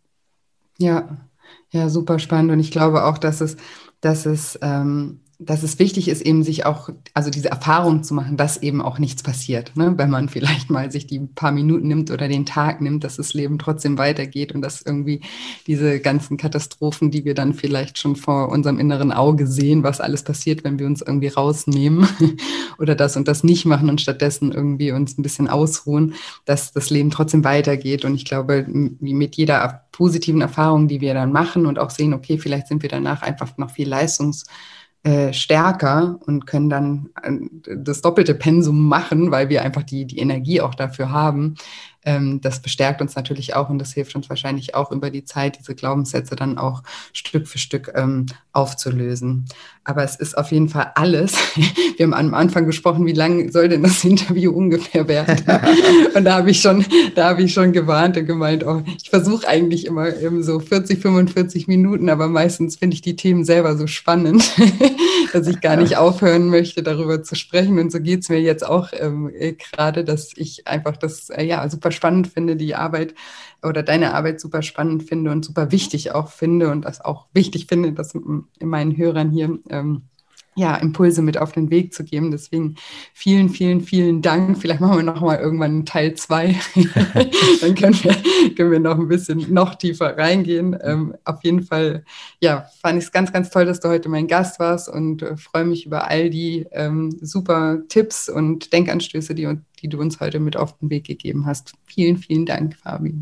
Ja, 0.77 1.17
ja, 1.69 1.89
super 1.89 2.19
spannend. 2.19 2.51
Und 2.51 2.59
ich 2.59 2.71
glaube 2.71 3.03
auch, 3.05 3.17
dass 3.17 3.41
es, 3.41 3.57
dass 4.01 4.25
es 4.25 4.57
ähm, 4.61 5.21
dass 5.45 5.63
es 5.63 5.79
wichtig 5.79 6.07
ist, 6.07 6.21
eben 6.21 6.43
sich 6.43 6.65
auch, 6.65 6.89
also 7.13 7.29
diese 7.29 7.49
Erfahrung 7.49 8.03
zu 8.03 8.13
machen, 8.13 8.37
dass 8.37 8.57
eben 8.57 8.81
auch 8.81 8.99
nichts 8.99 9.23
passiert, 9.23 9.75
ne? 9.75 9.93
wenn 9.97 10.09
man 10.09 10.29
vielleicht 10.29 10.69
mal 10.69 10.91
sich 10.91 11.07
die 11.07 11.19
paar 11.19 11.51
Minuten 11.51 11.87
nimmt 11.87 12.11
oder 12.11 12.27
den 12.27 12.45
Tag 12.45 12.81
nimmt, 12.81 13.03
dass 13.03 13.17
das 13.17 13.33
Leben 13.33 13.59
trotzdem 13.59 13.97
weitergeht 13.97 14.53
und 14.53 14.61
dass 14.61 14.81
irgendwie 14.81 15.21
diese 15.67 15.99
ganzen 15.99 16.37
Katastrophen, 16.37 17.11
die 17.11 17.25
wir 17.25 17.33
dann 17.33 17.53
vielleicht 17.53 17.97
schon 17.97 18.15
vor 18.15 18.49
unserem 18.49 18.79
inneren 18.79 19.11
Auge 19.11 19.47
sehen, 19.47 19.83
was 19.83 20.01
alles 20.01 20.23
passiert, 20.23 20.63
wenn 20.63 20.79
wir 20.79 20.85
uns 20.85 21.01
irgendwie 21.01 21.27
rausnehmen 21.27 22.07
oder 22.77 22.95
das 22.95 23.17
und 23.17 23.27
das 23.27 23.43
nicht 23.43 23.65
machen 23.65 23.89
und 23.89 24.01
stattdessen 24.01 24.51
irgendwie 24.51 24.91
uns 24.91 25.17
ein 25.17 25.23
bisschen 25.23 25.47
ausruhen, 25.47 26.15
dass 26.45 26.71
das 26.73 26.89
Leben 26.89 27.11
trotzdem 27.11 27.43
weitergeht. 27.43 28.05
Und 28.05 28.15
ich 28.15 28.25
glaube, 28.25 28.65
mit 28.67 29.35
jeder 29.35 29.83
positiven 29.91 30.41
Erfahrung, 30.41 30.87
die 30.87 31.01
wir 31.01 31.13
dann 31.13 31.31
machen 31.31 31.65
und 31.65 31.79
auch 31.79 31.89
sehen, 31.89 32.13
okay, 32.13 32.37
vielleicht 32.37 32.67
sind 32.67 32.81
wir 32.81 32.89
danach 32.89 33.21
einfach 33.21 33.57
noch 33.57 33.71
viel 33.71 33.87
leistungs 33.87 34.45
äh, 35.03 35.33
stärker 35.33 36.17
und 36.25 36.47
können 36.47 36.69
dann 36.69 37.09
äh, 37.21 37.75
das 37.75 38.01
doppelte 38.01 38.35
Pensum 38.35 38.87
machen, 38.87 39.31
weil 39.31 39.49
wir 39.49 39.61
einfach 39.61 39.83
die, 39.83 40.05
die 40.05 40.19
Energie 40.19 40.61
auch 40.61 40.75
dafür 40.75 41.11
haben, 41.11 41.55
ähm, 42.05 42.41
das 42.41 42.61
bestärkt 42.61 43.01
uns 43.01 43.15
natürlich 43.15 43.55
auch 43.55 43.69
und 43.69 43.79
das 43.79 43.93
hilft 43.93 44.15
uns 44.15 44.29
wahrscheinlich 44.29 44.75
auch 44.75 44.91
über 44.91 45.09
die 45.09 45.25
Zeit, 45.25 45.59
diese 45.59 45.75
Glaubenssätze 45.75 46.35
dann 46.35 46.57
auch 46.57 46.83
Stück 47.13 47.47
für 47.47 47.57
Stück 47.57 47.91
ähm, 47.95 48.27
aufzulösen. 48.51 49.45
Aber 49.85 50.03
es 50.03 50.15
ist 50.15 50.37
auf 50.37 50.51
jeden 50.51 50.69
Fall 50.69 50.91
alles. 50.95 51.33
Wir 51.97 52.05
haben 52.05 52.13
am 52.13 52.33
Anfang 52.33 52.65
gesprochen, 52.65 53.05
wie 53.05 53.13
lang 53.13 53.51
soll 53.51 53.67
denn 53.67 53.83
das 53.83 54.03
Interview 54.03 54.51
ungefähr 54.51 55.07
werden? 55.07 55.43
und 56.15 56.23
da 56.23 56.35
habe 56.35 56.51
ich 56.51 56.61
schon, 56.61 56.85
da 57.15 57.29
habe 57.29 57.43
ich 57.43 57.53
schon 57.53 57.73
gewarnt 57.73 58.17
und 58.17 58.25
gemeint, 58.25 58.65
oh, 58.65 58.81
ich 59.01 59.09
versuche 59.09 59.47
eigentlich 59.47 59.85
immer 59.85 60.15
eben 60.15 60.41
so 60.43 60.59
40, 60.59 61.01
45 61.01 61.67
Minuten, 61.67 62.09
aber 62.09 62.27
meistens 62.27 62.77
finde 62.77 62.95
ich 62.95 63.01
die 63.01 63.15
Themen 63.15 63.43
selber 63.43 63.75
so 63.75 63.87
spannend, 63.87 64.49
dass 65.33 65.47
ich 65.47 65.59
gar 65.59 65.75
nicht 65.75 65.97
aufhören 65.97 66.49
möchte, 66.49 66.81
darüber 66.81 67.21
zu 67.21 67.35
sprechen. 67.35 67.77
Und 67.79 67.91
so 67.91 67.99
geht 67.99 68.21
es 68.21 68.29
mir 68.29 68.41
jetzt 68.41 68.65
auch 68.65 68.89
ähm, 68.93 69.29
äh, 69.37 69.53
gerade, 69.53 70.03
dass 70.05 70.31
ich 70.35 70.67
einfach 70.67 70.95
das 70.95 71.29
äh, 71.29 71.43
ja 71.43 71.67
super 71.69 71.91
spannend 71.91 72.27
finde, 72.27 72.55
die 72.55 72.75
Arbeit 72.75 73.13
oder 73.63 73.83
deine 73.83 74.13
Arbeit 74.13 74.39
super 74.39 74.61
spannend 74.61 75.03
finde 75.03 75.31
und 75.31 75.45
super 75.45 75.71
wichtig 75.71 76.11
auch 76.11 76.29
finde 76.29 76.69
und 76.69 76.83
das 76.85 77.01
auch 77.01 77.27
wichtig 77.33 77.67
finde, 77.67 77.93
das 77.93 78.13
in 78.13 78.47
meinen 78.61 78.97
Hörern 78.97 79.31
hier 79.31 79.59
ähm, 79.69 80.03
ja, 80.55 80.75
Impulse 80.75 81.21
mit 81.21 81.37
auf 81.37 81.51
den 81.51 81.69
Weg 81.69 81.93
zu 81.93 82.03
geben. 82.03 82.31
Deswegen 82.31 82.75
vielen, 83.13 83.49
vielen, 83.49 83.81
vielen 83.81 84.21
Dank. 84.21 84.57
Vielleicht 84.57 84.81
machen 84.81 84.97
wir 84.97 85.03
noch 85.03 85.21
mal 85.21 85.39
irgendwann 85.39 85.85
Teil 85.85 86.13
zwei. 86.15 86.55
Dann 87.61 87.75
können 87.75 87.95
wir, 88.03 88.15
können 88.55 88.71
wir 88.71 88.79
noch 88.79 88.97
ein 88.97 89.07
bisschen 89.07 89.53
noch 89.53 89.75
tiefer 89.75 90.17
reingehen. 90.17 90.77
Ähm, 90.81 91.15
auf 91.25 91.43
jeden 91.43 91.63
Fall, 91.63 92.03
ja, 92.39 92.65
fand 92.81 92.99
ich 92.99 93.05
es 93.05 93.11
ganz, 93.11 93.31
ganz 93.31 93.49
toll, 93.49 93.65
dass 93.65 93.79
du 93.79 93.89
heute 93.89 94.09
mein 94.09 94.27
Gast 94.27 94.59
warst 94.59 94.89
und 94.89 95.21
äh, 95.21 95.37
freue 95.37 95.65
mich 95.65 95.85
über 95.85 96.07
all 96.07 96.29
die 96.29 96.65
ähm, 96.71 97.17
super 97.21 97.79
Tipps 97.89 98.29
und 98.29 98.71
Denkanstöße, 98.73 99.35
die, 99.35 99.47
die 99.81 99.89
du 99.89 99.99
uns 99.99 100.19
heute 100.19 100.39
mit 100.39 100.57
auf 100.57 100.77
den 100.77 100.89
Weg 100.89 101.05
gegeben 101.05 101.45
hast. 101.45 101.73
Vielen, 101.85 102.17
vielen 102.17 102.45
Dank, 102.45 102.75
Fabi. 102.75 103.13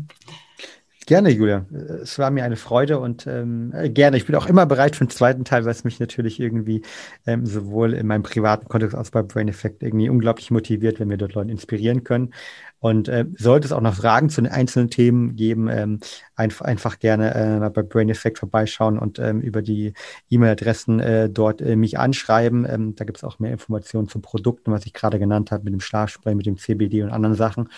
Gerne, 1.06 1.30
Julia. 1.30 1.66
Es 2.02 2.18
war 2.20 2.30
mir 2.30 2.44
eine 2.44 2.54
Freude 2.56 3.00
und 3.00 3.26
ähm, 3.26 3.72
gerne. 3.92 4.16
Ich 4.16 4.26
bin 4.26 4.36
auch 4.36 4.46
immer 4.46 4.66
bereit 4.66 4.94
für 4.94 5.04
den 5.04 5.10
zweiten 5.10 5.44
Teil, 5.44 5.64
was 5.64 5.82
mich 5.82 5.98
natürlich 5.98 6.38
irgendwie 6.38 6.82
ähm, 7.26 7.44
sowohl 7.44 7.94
in 7.94 8.06
meinem 8.06 8.22
privaten 8.22 8.68
Kontext 8.68 8.94
als 8.94 9.08
auch 9.08 9.12
bei 9.12 9.22
Brain 9.22 9.48
Effect 9.48 9.82
irgendwie 9.82 10.08
unglaublich 10.08 10.52
motiviert, 10.52 11.00
wenn 11.00 11.10
wir 11.10 11.16
dort 11.16 11.34
Leute 11.34 11.50
inspirieren 11.50 12.04
können. 12.04 12.32
Und 12.78 13.08
äh, 13.08 13.24
sollte 13.36 13.66
es 13.66 13.72
auch 13.72 13.80
noch 13.80 13.94
Fragen 13.94 14.28
zu 14.28 14.42
den 14.42 14.50
einzelnen 14.50 14.90
Themen 14.90 15.34
geben, 15.34 15.68
ähm, 15.68 16.00
einfach, 16.36 16.66
einfach 16.66 16.98
gerne 16.98 17.34
äh, 17.34 17.70
bei 17.70 17.82
Brain 17.82 18.08
Effect 18.08 18.38
vorbeischauen 18.38 18.98
und 18.98 19.18
ähm, 19.18 19.40
über 19.40 19.62
die 19.62 19.94
E-Mail-Adressen 20.30 21.00
äh, 21.00 21.28
dort 21.30 21.60
äh, 21.62 21.74
mich 21.76 21.98
anschreiben. 21.98 22.64
Ähm, 22.68 22.94
da 22.94 23.04
gibt 23.04 23.18
es 23.18 23.24
auch 23.24 23.38
mehr 23.40 23.52
Informationen 23.52 24.08
zu 24.08 24.20
Produkten, 24.20 24.70
was 24.70 24.86
ich 24.86 24.92
gerade 24.92 25.18
genannt 25.18 25.50
habe, 25.50 25.64
mit 25.64 25.72
dem 25.72 25.80
Schlafspray, 25.80 26.34
mit 26.34 26.46
dem 26.46 26.58
CBD 26.58 27.02
und 27.02 27.10
anderen 27.10 27.36
Sachen. 27.36 27.68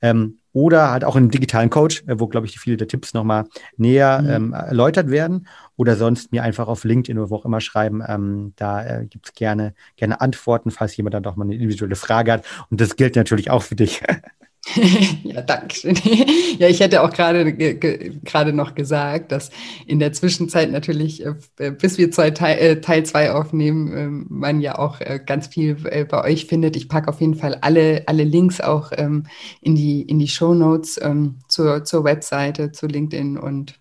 Ähm, 0.00 0.38
oder 0.52 0.90
halt 0.90 1.04
auch 1.04 1.16
einen 1.16 1.30
digitalen 1.30 1.70
Coach, 1.70 2.04
äh, 2.06 2.18
wo, 2.18 2.26
glaube 2.26 2.46
ich, 2.46 2.58
viele 2.58 2.76
der 2.76 2.88
Tipps 2.88 3.14
nochmal 3.14 3.44
näher 3.76 4.20
mhm. 4.22 4.30
ähm, 4.30 4.52
erläutert 4.52 5.10
werden. 5.10 5.46
Oder 5.76 5.96
sonst 5.96 6.32
mir 6.32 6.42
einfach 6.42 6.68
auf 6.68 6.84
LinkedIn 6.84 7.18
oder 7.18 7.30
wo 7.30 7.36
auch 7.36 7.44
immer 7.44 7.60
schreiben. 7.60 8.02
Ähm, 8.06 8.52
da 8.56 8.84
äh, 8.84 9.06
gibt 9.06 9.26
es 9.26 9.34
gerne, 9.34 9.74
gerne 9.96 10.20
Antworten, 10.20 10.70
falls 10.70 10.96
jemand 10.96 11.14
dann 11.14 11.22
doch 11.22 11.36
mal 11.36 11.44
eine 11.44 11.54
individuelle 11.54 11.96
Frage 11.96 12.32
hat. 12.32 12.44
Und 12.70 12.80
das 12.80 12.96
gilt 12.96 13.16
natürlich 13.16 13.50
auch 13.50 13.62
für 13.62 13.76
dich. 13.76 14.02
ja, 15.24 15.42
danke 15.42 15.74
schön. 15.74 15.96
ja, 16.58 16.68
ich 16.68 16.78
hätte 16.78 17.02
auch 17.02 17.12
gerade 17.12 17.52
gerade 17.52 18.52
noch 18.52 18.74
gesagt, 18.76 19.32
dass 19.32 19.50
in 19.86 19.98
der 19.98 20.12
Zwischenzeit 20.12 20.70
natürlich, 20.70 21.24
äh, 21.24 21.72
bis 21.72 21.98
wir 21.98 22.12
zwei 22.12 22.30
Teil 22.30 22.80
2 22.80 23.24
äh, 23.24 23.28
aufnehmen, 23.30 23.92
ähm, 23.96 24.26
man 24.28 24.60
ja 24.60 24.78
auch 24.78 25.00
äh, 25.00 25.18
ganz 25.24 25.48
viel 25.48 25.74
bei 26.08 26.24
euch 26.24 26.46
findet. 26.46 26.76
Ich 26.76 26.88
packe 26.88 27.08
auf 27.08 27.20
jeden 27.20 27.34
Fall 27.34 27.58
alle, 27.60 28.04
alle 28.06 28.22
Links 28.22 28.60
auch 28.60 28.92
ähm, 28.96 29.26
in 29.60 29.74
die, 29.74 30.02
in 30.02 30.20
die 30.20 30.28
Show 30.28 30.54
Notes 30.54 30.98
ähm, 31.02 31.40
zur, 31.48 31.84
zur 31.84 32.04
Webseite, 32.04 32.70
zu 32.70 32.86
LinkedIn 32.86 33.38
und 33.38 33.74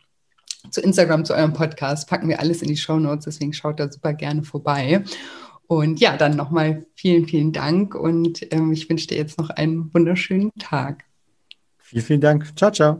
zu 0.72 0.82
Instagram, 0.82 1.26
zu 1.26 1.36
eurem 1.36 1.54
Podcast. 1.54 2.10
Packen 2.10 2.28
wir 2.28 2.40
alles 2.40 2.64
in 2.64 2.70
die 2.70 2.78
Show 2.78 2.98
Notes, 2.98 3.26
deswegen 3.26 3.54
schaut 3.54 3.80
da 3.80 3.92
super 3.92 4.14
gerne 4.14 4.44
vorbei. 4.44 5.04
Und 5.72 6.02
ja, 6.02 6.18
dann 6.18 6.36
nochmal 6.36 6.86
vielen, 6.96 7.26
vielen 7.28 7.54
Dank 7.54 7.96
und 7.96 8.46
ähm, 8.52 8.74
ich 8.74 8.90
wünsche 8.90 9.08
dir 9.08 9.16
jetzt 9.16 9.40
noch 9.40 9.50
einen 9.52 9.90
wunderschönen 9.94 10.52
Tag. 10.60 11.06
Vielen, 11.78 12.04
vielen 12.04 12.20
Dank. 12.20 12.58
Ciao, 12.58 12.72
ciao. 12.72 13.00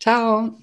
Ciao. 0.00 0.54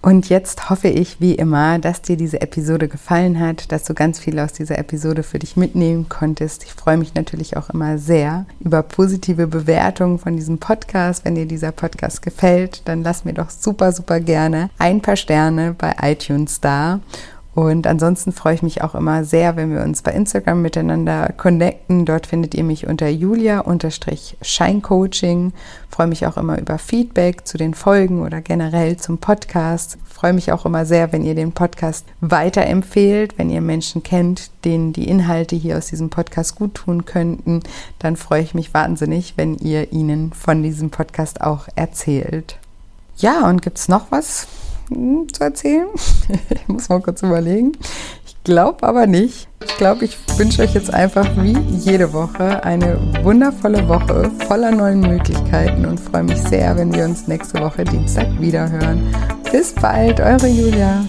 Und 0.00 0.30
jetzt 0.30 0.70
hoffe 0.70 0.88
ich, 0.88 1.20
wie 1.20 1.34
immer, 1.34 1.78
dass 1.78 2.00
dir 2.00 2.16
diese 2.16 2.40
Episode 2.40 2.88
gefallen 2.88 3.38
hat, 3.38 3.72
dass 3.72 3.84
du 3.84 3.92
ganz 3.92 4.20
viel 4.20 4.38
aus 4.38 4.54
dieser 4.54 4.78
Episode 4.78 5.22
für 5.22 5.38
dich 5.38 5.58
mitnehmen 5.58 6.08
konntest. 6.08 6.64
Ich 6.64 6.72
freue 6.72 6.96
mich 6.96 7.14
natürlich 7.14 7.58
auch 7.58 7.68
immer 7.68 7.98
sehr 7.98 8.46
über 8.60 8.82
positive 8.82 9.48
Bewertungen 9.48 10.18
von 10.18 10.36
diesem 10.36 10.56
Podcast. 10.56 11.26
Wenn 11.26 11.34
dir 11.34 11.44
dieser 11.44 11.72
Podcast 11.72 12.22
gefällt, 12.22 12.80
dann 12.86 13.02
lass 13.02 13.26
mir 13.26 13.34
doch 13.34 13.50
super, 13.50 13.92
super 13.92 14.18
gerne 14.18 14.70
ein 14.78 15.02
paar 15.02 15.16
Sterne 15.16 15.74
bei 15.76 15.94
iTunes 16.00 16.62
da. 16.62 17.00
Und 17.58 17.88
ansonsten 17.88 18.30
freue 18.30 18.54
ich 18.54 18.62
mich 18.62 18.82
auch 18.82 18.94
immer 18.94 19.24
sehr, 19.24 19.56
wenn 19.56 19.74
wir 19.74 19.82
uns 19.82 20.02
bei 20.02 20.12
Instagram 20.12 20.62
miteinander 20.62 21.34
connecten. 21.36 22.04
Dort 22.04 22.28
findet 22.28 22.54
ihr 22.54 22.62
mich 22.62 22.86
unter 22.86 23.08
julia-scheincoaching. 23.08 25.52
Freue 25.90 26.06
mich 26.06 26.24
auch 26.24 26.36
immer 26.36 26.60
über 26.60 26.78
Feedback 26.78 27.48
zu 27.48 27.58
den 27.58 27.74
Folgen 27.74 28.22
oder 28.22 28.40
generell 28.42 28.96
zum 28.96 29.18
Podcast. 29.18 29.98
Freue 30.04 30.34
mich 30.34 30.52
auch 30.52 30.66
immer 30.66 30.86
sehr, 30.86 31.12
wenn 31.12 31.24
ihr 31.24 31.34
den 31.34 31.50
Podcast 31.50 32.06
weiterempfehlt, 32.20 33.36
wenn 33.38 33.50
ihr 33.50 33.60
Menschen 33.60 34.04
kennt, 34.04 34.52
denen 34.64 34.92
die 34.92 35.08
Inhalte 35.08 35.56
hier 35.56 35.78
aus 35.78 35.86
diesem 35.86 36.10
Podcast 36.10 36.54
gut 36.54 36.76
tun 36.76 37.06
könnten. 37.06 37.64
Dann 37.98 38.14
freue 38.14 38.42
ich 38.42 38.54
mich 38.54 38.72
wahnsinnig, 38.72 39.32
wenn 39.34 39.56
ihr 39.56 39.92
ihnen 39.92 40.32
von 40.32 40.62
diesem 40.62 40.90
Podcast 40.90 41.40
auch 41.40 41.66
erzählt. 41.74 42.56
Ja, 43.16 43.48
und 43.48 43.62
gibt 43.62 43.78
es 43.78 43.88
noch 43.88 44.12
was? 44.12 44.46
Zu 44.88 45.42
erzählen. 45.42 45.88
ich 46.50 46.68
muss 46.68 46.88
mal 46.88 47.00
kurz 47.00 47.22
überlegen. 47.22 47.72
Ich 48.26 48.36
glaube 48.44 48.86
aber 48.86 49.06
nicht. 49.06 49.48
Ich 49.64 49.76
glaube, 49.76 50.04
ich 50.04 50.16
wünsche 50.38 50.62
euch 50.62 50.74
jetzt 50.74 50.92
einfach 50.92 51.26
wie 51.42 51.56
jede 51.76 52.12
Woche 52.12 52.64
eine 52.64 52.98
wundervolle 53.22 53.86
Woche 53.88 54.30
voller 54.46 54.70
neuen 54.70 55.00
Möglichkeiten 55.00 55.84
und 55.84 56.00
freue 56.00 56.24
mich 56.24 56.40
sehr, 56.42 56.76
wenn 56.76 56.92
wir 56.92 57.04
uns 57.04 57.28
nächste 57.28 57.60
Woche 57.60 57.84
Dienstag 57.84 58.26
wiederhören. 58.40 59.14
Bis 59.50 59.72
bald, 59.72 60.20
eure 60.20 60.48
Julia. 60.48 61.04